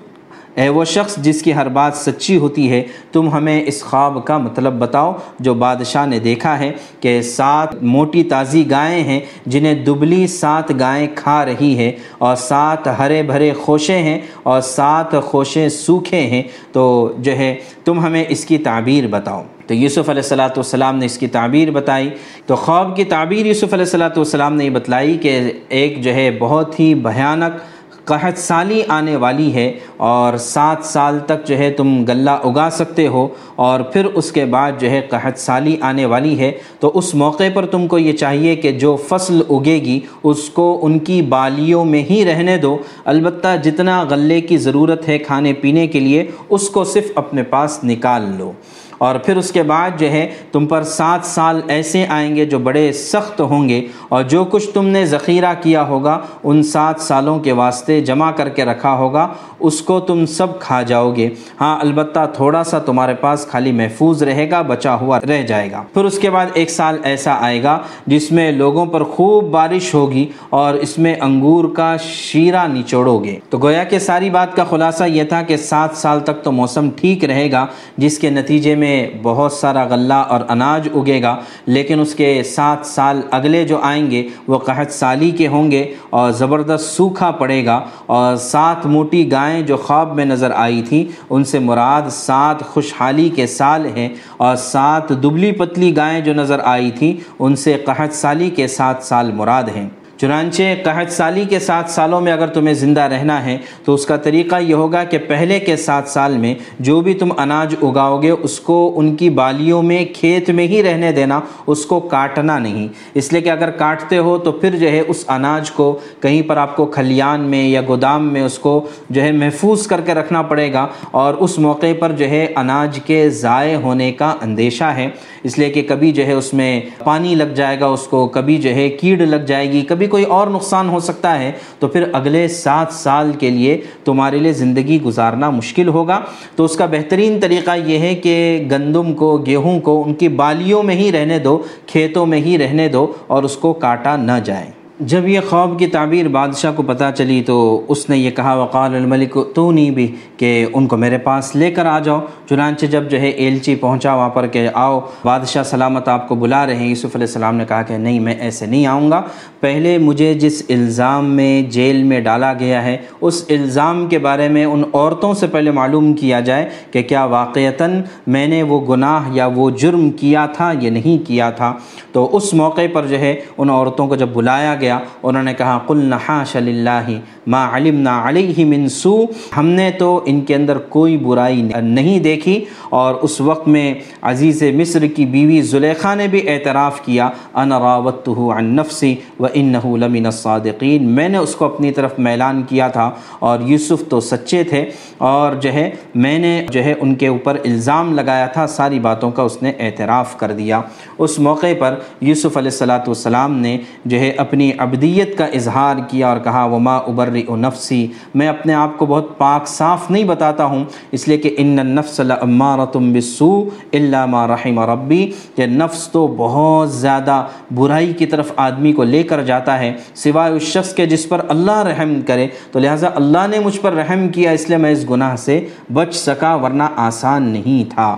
اے 0.55 0.69
وہ 0.69 0.85
شخص 0.85 1.17
جس 1.17 1.43
کی 1.43 1.55
ہر 1.55 1.69
بات 1.69 1.97
سچی 1.97 2.37
ہوتی 2.37 2.71
ہے، 2.71 2.83
تم 3.13 3.29
ہمیں 3.29 3.63
اس 3.67 3.83
خواب 3.83 4.25
کا 4.25 4.39
مطلب 4.39 4.79
بتاؤ 4.79 5.13
جو 5.41 5.55
بادشاہ 5.55 6.07
نے 6.07 6.19
دیکھا 6.19 6.59
ہے 6.59 6.73
کہ 7.01 7.23
سات 7.23 7.83
موٹی 7.83 8.23
تازی 8.23 8.71
گائیں 8.71 9.05
ہیں 9.05 9.21
جنہیں 9.47 9.75
دبلی 9.75 10.27
سات 10.27 10.73
گائیں 10.81 11.07
کھا 11.15 11.45
رہی 11.45 11.79
ہے 11.79 11.93
اور 12.19 12.37
سات 12.37 12.89
ہرے 12.99 13.23
بھرے 13.23 13.53
خوشے 13.53 13.99
ہیں 13.99 14.21
اور 14.43 14.61
سات 14.61 15.13
خوشے 15.23 15.69
سوکھے 15.69 16.21
ہیں۔ 16.21 16.43
تو 16.73 17.13
جو 17.19 17.33
ہے، 17.33 17.57
تم 17.85 18.01
ہمیں 18.01 18.25
اس 18.29 18.45
کی 18.45 18.59
تعبیر 18.59 19.07
بتاؤ۔ 19.07 19.43
تو 19.67 19.75
یوسف 19.75 20.09
علیہ 20.09 20.23
السلاۃ 20.23 20.57
والسلام 20.57 20.99
نے 20.99 21.07
اس 21.07 21.19
کی 21.19 21.27
تعبیر 21.29 21.71
بتائی 21.71 22.11
تو 22.47 22.57
خواب 22.57 22.97
کی 22.97 23.05
تعبیر 23.05 23.47
یوسف 23.47 23.73
علیہ 23.73 23.85
السلاۃ 23.85 24.17
والسلام 24.17 24.57
نے 24.57 24.65
یہ 24.65 24.71
بتلائی 24.71 25.17
کہ 25.19 25.41
ایک 25.69 26.03
جو 26.05 26.15
ہے 26.15 26.31
بہت 26.39 26.79
ہی 26.81 26.95
بھیانک 27.03 27.61
قحط 28.05 28.39
سالی 28.39 28.81
آنے 28.89 29.15
والی 29.17 29.53
ہے 29.55 29.73
اور 29.97 30.37
سات 30.37 30.85
سال 30.85 31.19
تک 31.27 31.47
جو 31.47 31.57
ہے 31.59 31.71
تم 31.71 31.89
غلہ 32.09 32.31
اگا 32.31 32.69
سکتے 32.73 33.07
ہو 33.07 33.27
اور 33.57 33.81
پھر 33.93 34.05
اس 34.15 34.31
کے 34.33 34.45
بعد 34.45 34.73
جو 34.79 34.91
ہے 34.91 35.01
قحط 35.11 35.39
سالی 35.39 35.77
آنے 35.81 36.05
والی 36.05 36.39
ہے 36.39 36.53
تو 36.81 36.91
اس 36.95 37.15
موقع 37.15 37.49
پر 37.55 37.67
تم 37.67 37.87
کو 37.87 37.99
یہ 37.99 38.13
چاہیے 38.13 38.55
کہ 38.57 38.73
جو 38.79 38.95
فصل 39.09 39.41
اگے 39.51 39.77
گی 39.83 39.99
اس 40.23 40.49
کو 40.51 40.69
ان 40.83 40.99
کی 40.99 41.21
بالیوں 41.29 41.85
میں 41.85 42.03
ہی 42.11 42.25
رہنے 42.25 42.57
دو 42.59 42.77
البتہ 43.05 43.57
جتنا 43.65 44.03
غلے 44.03 44.41
کی 44.41 44.59
ضرورت 44.59 45.09
ہے 45.09 45.19
کھانے 45.19 45.53
پینے 45.53 45.87
کے 45.87 46.01
لیے 46.01 46.27
اس 46.49 46.69
کو 46.71 46.85
صرف 46.85 47.11
اپنے 47.15 47.43
پاس 47.51 47.79
نکال 47.85 48.31
لو 48.39 48.53
اور 48.99 49.17
پھر 49.17 49.37
اس 49.37 49.53
کے 49.53 49.63
بعد 49.63 49.91
جو 49.99 50.11
ہے 50.11 50.27
تم 50.53 50.67
پر 50.67 50.83
سات 50.83 51.25
سال 51.25 51.61
ایسے 51.69 52.05
آئیں 52.09 52.37
گے 52.37 52.45
جو 52.45 52.59
بڑے 52.59 52.93
سخت 52.93 53.41
ہوں 53.41 53.69
گے 53.69 53.87
اور 54.09 54.23
جو 54.23 54.45
کچھ 54.45 54.71
تم 54.71 54.87
نے 54.87 55.05
ذخیرہ 55.07 55.55
کیا 55.63 55.83
ہوگا 55.83 56.19
ان 56.45 56.63
سات 56.63 57.01
سالوں 57.01 57.39
کے 57.39 57.53
واسطے 57.53 58.01
جمع 58.01 58.31
کر 58.31 58.49
کے 58.49 58.65
رکھا 58.65 58.93
ہوگا، 58.97 59.29
اس 59.61 59.81
کو 59.81 59.99
تم 60.01 60.25
سب 60.27 60.61
کھا 60.61 60.83
جاؤ 60.83 61.13
گے۔ 61.17 61.29
ہاں 61.61 61.77
البتہ 61.81 62.27
تھوڑا 62.35 62.63
سا 62.65 62.79
تمہارے 62.79 63.15
پاس 63.15 63.47
خالی 63.47 63.73
محفوظ 63.73 64.23
رہے 64.23 64.51
گا، 64.51 64.63
بچا 64.63 64.95
ہوا 64.95 65.19
رہ 65.21 65.43
جائے 65.43 65.71
گا۔ 65.71 65.83
پھر 65.95 66.05
اس 66.05 66.19
کے 66.19 66.31
بعد 66.31 66.47
ایک 66.55 66.71
سال 66.71 66.99
ایسا 67.03 67.37
آئے 67.41 67.63
گا 67.63 67.79
جس 68.07 68.31
میں 68.33 68.51
لوگوں 68.53 68.87
پر 68.87 69.05
خوب 69.05 69.45
بارش 69.45 69.93
ہوگی 69.95 70.27
اور 70.51 70.75
اس 70.75 70.97
میں 70.99 71.15
انگور 71.21 71.65
کا 71.75 71.97
شیرہ 71.97 72.67
نچوڑو 72.67 73.19
گے۔ 73.25 73.39
تو 73.51 73.59
گویا 73.59 73.85
کہ 73.85 73.99
ساری 73.99 74.31
بات 74.31 74.57
کا 74.57 74.65
خلاصہ 74.65 75.05
یہ 75.05 75.25
تھا 75.25 75.43
کہ 75.43 75.57
سات 75.57 75.97
سال 75.97 76.21
تک 76.21 76.43
تو 76.45 76.53
موسم 76.53 76.89
ٹھیک 76.97 77.25
رہے 77.25 77.51
گا، 77.53 77.67
جس 77.97 78.19
کے 78.19 78.31
نتیجے 78.31 78.75
میں 78.75 78.86
میں 78.87 78.99
بہت 79.23 79.53
سارا 79.53 79.85
غلہ 79.91 80.15
اور 80.15 80.41
اناج 80.49 80.89
اگے 80.95 81.21
گا، 81.23 81.35
لیکن 81.67 82.01
اس 82.01 82.15
کے 82.15 82.43
سات 82.47 82.87
سال 82.87 83.21
اگلے 83.31 83.65
جو 83.65 83.79
آئیں 83.83 84.11
گے، 84.11 84.27
وہ 84.49 84.59
قحط 84.59 84.91
سالی 84.93 85.31
کے 85.31 85.47
ہوں 85.49 85.71
گے 85.71 85.85
اور 86.11 86.31
زبردست 86.33 86.85
سوکھا 86.87 87.31
پڑے 87.39 87.65
گا 87.67 87.81
اور 88.07 88.37
سات 88.43 88.87
موٹی 88.87 89.31
گائیں 89.33 89.63
جو 89.63 89.77
خواب 89.77 90.15
میں 90.17 90.25
نظر 90.25 90.51
آئی 90.55 90.83
تھیں، 90.89 91.05
ان 91.31 91.45
سے 91.45 91.59
مراد 91.59 92.11
سات 92.11 92.63
خوشحالی 92.65 93.29
کے 93.29 93.47
سال 93.47 93.87
ہیں 93.97 94.09
اور 94.37 94.57
سات 94.57 95.09
دبلی 95.23 95.53
پتلی 95.53 95.97
گائیں 95.97 96.21
جو 96.21 96.35
نظر 96.35 96.61
آئی 96.65 96.91
تھیں، 96.91 97.13
ان 97.39 97.57
سے 97.57 97.77
قحط 97.85 98.15
سالی 98.15 98.51
کے 98.51 98.67
سات 98.69 99.03
سال 99.03 99.33
مراد 99.33 99.69
ہیں۔ 99.77 99.89
چنانچہ 100.17 100.63
قحط 100.85 101.11
سالی 101.11 101.45
کے 101.45 101.59
سات 101.59 101.91
سالوں 101.91 102.21
میں 102.21 102.33
اگر 102.33 102.47
تمہیں 102.47 102.75
زندہ 102.75 103.01
رہنا 103.01 103.45
ہے، 103.45 103.59
تو 103.85 103.95
اس 103.95 104.07
کا 104.07 104.17
طریقہ 104.17 104.57
یہ 104.61 104.75
ہوگا 104.75 105.05
کہ 105.05 105.19
پہلے 105.19 105.61
کے 105.61 105.77
سات 105.77 106.09
سال 106.09 106.39
میں 106.39 106.55
جو 106.81 107.01
بھی 107.01 107.15
تم 107.15 107.29
اناج 107.39 107.75
اگاؤ 107.83 108.23
گے، 108.23 108.31
اس 108.31 108.61
کو 108.61 108.93
ان 108.97 109.17
کی 109.17 109.31
بالیوں 109.31 109.83
میں، 109.83 110.05
کھیت 110.15 110.51
میں 110.51 110.67
ہی 110.67 110.83
رہنے 110.83 111.13
دینا، 111.13 111.41
اس 111.67 111.87
کو 111.87 112.01
کاٹنا 112.01 112.59
نہیں۔ 112.59 112.89
اس 113.15 113.33
لیے 113.33 113.43
کہ 113.43 113.51
اگر 113.51 113.71
کاٹتے 113.71 114.19
ہو 114.19 114.39
تو 114.39 114.53
پھر 114.53 114.77
جو 114.77 114.89
ہے 114.89 115.03
اس 115.09 115.25
اناج 115.29 115.71
کو 115.71 115.99
کہیں 116.21 116.43
پر 116.43 116.57
آپ 116.57 116.77
کو 116.77 116.87
کھلیان 116.87 117.41
میں 117.41 117.69
یا 117.69 117.81
گودام 117.89 118.33
میں 118.33 118.43
اس 118.43 118.59
کو 118.59 118.87
جو 119.11 119.23
ہے 119.23 119.33
محفوظ 119.33 119.87
کر 119.87 120.01
کے 120.01 120.15
رکھنا 120.15 120.43
پڑے 120.43 120.73
گا 120.73 120.87
اور 121.11 121.35
اس 121.35 121.59
موقع 121.59 121.87
پر 121.99 122.13
جو 122.13 122.29
ہے 122.29 122.47
اناج 122.57 122.99
کے 123.07 123.29
ضائع 123.31 123.77
ہونے 123.77 124.13
کا 124.13 124.35
اندیشہ 124.43 124.85
ہے۔ 124.85 125.09
اس 125.47 125.59
لیے 125.59 125.71
کہ 125.71 125.83
کبھی 125.89 126.13
جو 126.13 126.27
ہے 126.27 126.33
اس 126.33 126.53
میں 126.55 126.81
پانی 127.05 127.35
لگ 127.35 127.53
جائے 127.55 127.81
گا، 127.81 127.87
اس 127.87 128.07
کو 128.07 128.27
کبھی 128.29 128.57
جو 128.57 128.75
ہے 128.75 128.89
کیڑ 128.89 129.19
لگ 129.27 129.45
جائے 129.47 129.73
گی، 129.73 129.83
کبھی 129.89 130.07
کوئی 130.07 130.25
اور 130.25 130.47
نقصان 130.47 130.89
ہو 130.89 131.01
سکتا 131.01 131.39
ہے، 131.39 131.53
تو 131.79 131.89
پھر 131.89 132.05
اگلے 132.13 132.47
سات 132.49 132.93
سال 132.93 133.33
کے 133.39 133.51
لیے 133.51 133.81
تمہارے 134.05 134.39
لیے 134.39 134.53
زندگی 134.53 135.03
گزارنا 135.03 135.51
مشکل 135.51 135.89
ہوگا۔ 135.89 136.21
تو 136.57 136.65
اس 136.65 136.77
کا 136.77 136.87
بہترین 136.87 137.39
طریقہ 137.41 137.77
یہ 137.87 137.99
ہے 137.99 138.15
کہ 138.15 138.37
گندم 138.71 139.13
کو، 139.15 139.37
گیہوں 139.47 139.79
کو 139.81 140.03
ان 140.07 140.15
کی 140.15 140.29
بالیوں 140.29 140.83
میں 140.83 140.95
ہی 140.95 141.13
رہنے 141.13 141.39
دو، 141.39 141.63
کھیتوں 141.87 142.27
میں 142.27 142.41
ہی 142.41 142.59
رہنے 142.59 142.89
دو 142.89 143.07
اور 143.27 143.43
اس 143.43 143.57
کو 143.57 143.73
کاٹا 143.73 144.17
نہ 144.17 144.39
جائے 144.45 144.71
جب 145.01 145.29
یہ 145.29 145.41
خواب 145.51 145.79
کی 145.79 145.87
تعبیر 145.87 146.29
بادشاہ 146.29 146.73
کو 146.77 146.83
پتہ 146.83 147.05
چلی 147.15 147.43
تو 147.47 147.85
اس 147.89 148.11
نے 148.11 148.17
یہ 148.17 148.31
کہا، 148.31 148.55
وقال 148.55 148.95
الملک 148.95 149.39
تو 149.55 149.73
نہیں 149.73 149.91
بھی 149.91 150.15
کہ 150.37 150.67
ان 150.73 150.87
کو 150.87 150.97
میرے 150.97 151.19
پاس 151.19 151.57
لے 151.57 151.71
کر 151.71 151.87
آ 151.87 151.99
جاؤ۔ 151.99 152.21
چنانچہ 152.49 152.87
جب 152.87 153.11
جو 153.11 153.21
ہے 153.21 153.29
ایلچی 153.29 153.75
پہنچا 153.75 154.15
وہاں 154.15 154.29
پر 154.29 154.47
کہ 154.47 154.69
آؤ، 154.75 155.01
بادشاہ 155.25 155.63
سلامت 155.63 156.09
آپ 156.09 156.29
کو 156.29 156.35
بلا 156.35 156.67
رہے 156.67 156.77
ہیں۔ 156.77 156.89
یوسف 156.89 157.17
علیہ 157.17 157.27
السلام 157.27 157.57
نے 157.57 157.65
کہا 157.69 157.83
کہ 157.83 157.97
نہیں، 157.97 158.21
میں 158.21 158.35
ایسے 158.35 158.67
نہیں 158.67 158.87
آؤں 158.87 159.11
گا۔ 159.11 159.23
پہلے 159.61 159.99
مجھے 159.99 160.35
جس 160.35 160.63
الزام 160.69 161.25
میں 161.25 161.63
جیل 161.63 162.03
میں 162.03 162.21
ڈالا 162.21 162.53
گیا 162.53 162.85
ہے، 162.85 162.97
اس 163.21 163.45
الزام 163.49 164.07
کے 164.07 164.19
بارے 164.19 164.49
میں 164.49 164.65
ان 164.65 164.83
عورتوں 164.93 165.35
سے 165.35 165.47
پہلے 165.47 165.71
معلوم 165.71 166.13
کیا 166.13 166.41
جائے 166.41 166.69
کہ 166.91 167.03
کیا 167.03 167.25
واقعتاً 167.25 168.03
میں 168.27 168.47
نے 168.47 168.63
وہ 168.63 168.87
گناہ 168.89 169.29
یا 169.33 169.47
وہ 169.47 169.71
جرم 169.71 170.11
کیا 170.11 170.47
تھا 170.47 170.73
یا 170.81 170.91
نہیں 170.91 171.27
کیا 171.27 171.51
تھا۔ 171.51 171.75
تو 172.13 172.37
اس 172.37 172.55
موقع 172.55 172.81
پر 172.93 173.07
جو 173.07 173.19
ہے 173.19 173.35
ان 173.59 173.71
عورتوں 173.71 174.07
کو 174.07 174.17
جب 174.17 174.29
بلایا 174.29 174.75
گیا 174.75 174.86
گیا۔ 174.87 174.99
انہوں 175.23 175.43
نے 175.43 175.55
کہا 175.55 175.79
قل 175.87 175.97
نحاش 175.97 176.57
للہ 176.57 177.09
ما 177.47 177.77
علمنا 177.77 178.29
علیہ 178.29 178.65
من 178.65 178.89
سو 178.89 179.25
ہم 179.57 179.67
نے 179.67 179.91
تو 179.99 180.21
ان 180.25 180.41
کے 180.41 180.55
اندر 180.55 180.79
کوئی 180.79 181.17
برائی 181.17 181.63
نہیں 181.83 182.21
دیکھی۔ 182.21 182.65
اور 182.91 183.15
اس 183.15 183.41
وقت 183.41 183.69
میں 183.69 183.95
عزیز 184.23 184.63
مصر 184.63 185.07
کی 185.07 185.27
بیوی 185.27 185.61
زلیخا 185.61 186.15
نے 186.15 186.27
بھی 186.27 186.49
اعتراف 186.49 187.01
کیا، 187.01 187.31
انا 187.55 187.79
راوتہ 187.79 188.31
عن 188.31 188.65
نفسی 188.65 189.15
و 189.41 189.47
انہو 189.55 189.97
لمن 189.97 190.27
الصادقین۔ 190.27 191.05
میں 191.05 191.29
نے 191.29 191.39
اس 191.39 191.55
کو 191.55 191.65
اپنی 191.65 191.93
طرف 191.93 192.19
میلان 192.19 192.63
کیا 192.63 192.89
تھا 192.89 193.11
اور 193.39 193.59
یوسف 193.61 194.09
تو 194.09 194.21
سچے 194.21 194.65
تھے۔ 194.65 194.85
اور 195.19 195.55
جو 195.55 195.73
ہے، 195.73 195.91
میں 196.15 196.39
نے 196.39 196.67
جو 196.71 196.85
ہے 196.85 196.95
ان 197.01 197.15
کے 197.15 197.27
اوپر 197.27 197.57
الزام 197.65 198.15
لگایا 198.15 198.47
تھا، 198.47 198.67
ساری 198.67 198.99
باتوں 198.99 199.31
کا 199.31 199.43
اس 199.43 199.63
نے 199.63 199.73
اعتراف 199.79 200.39
کر 200.39 200.53
دیا۔ 200.53 200.81
اس 201.19 201.39
موقع 201.39 201.67
پر 201.79 201.95
یوسف 202.21 202.57
علیہ 202.57 202.71
السلاۃ 202.71 203.05
والسلام 203.07 203.59
نے 203.59 203.79
جو 204.05 204.19
ہے 204.19 204.31
اپنی 204.31 204.71
ابدیت 204.79 205.37
کا 205.39 205.45
اظہار 205.45 205.97
کیا 206.09 206.29
اور 206.29 206.39
کہا 206.45 206.65
وہ 206.65 206.79
ما 206.79 206.97
ابر 206.97 207.31
نفسی 207.59 208.07
میں 208.35 208.49
اپنے 208.49 208.75
آپ 208.75 208.97
کو 208.99 209.07
بہت 209.07 209.37
پاک، 209.39 209.69
صاف 209.69 210.11
نہیں 210.11 210.25
بتاتا 210.25 210.65
ہوں، 210.65 210.85
اس 211.13 211.27
لیے 211.29 211.37
کہ 211.39 211.55
ان 211.59 211.79
النفس 211.79 212.21
لامارتم 212.21 213.13
بسو 213.13 213.49
اللہ 213.93 214.27
ما 214.27 214.47
رحم 214.49 214.81
ربی 214.81 215.31
کہ 215.55 215.67
نفس 215.67 216.09
تو 216.09 216.27
بہت 216.39 216.93
زیادہ 216.93 217.45
برائی 217.75 218.13
کی 218.13 218.27
طرف 218.27 218.53
آدمی 218.57 218.93
کو 218.93 219.05
لے 219.05 219.23
کر 219.23 219.43
جاتا 219.43 219.79
ہے، 219.79 219.93
سوائے 220.15 220.53
اس 220.53 220.63
شخص 220.63 220.95
کے 220.95 221.07
جس 221.07 221.29
پر 221.29 221.41
اللہ 221.49 221.83
رحم 221.83 222.21
کرے۔ 222.27 222.47
تو 222.73 222.79
لہٰذا 222.79 223.11
اللہ 223.15 223.47
نے 223.51 223.59
مجھ 223.59 223.79
پر 223.81 223.93
رحم 223.93 224.29
کیا، 224.29 224.51
اس 224.51 224.69
لیے 224.69 224.79
میں 224.79 224.91
اس 224.91 225.05
گناہ 225.11 225.37
سے 225.37 225.61
بچ 225.93 226.15
سکا، 226.15 226.55
ورنہ 226.55 226.83
آسان 226.97 227.43
نہیں 227.43 227.91
تھا۔ 227.91 228.17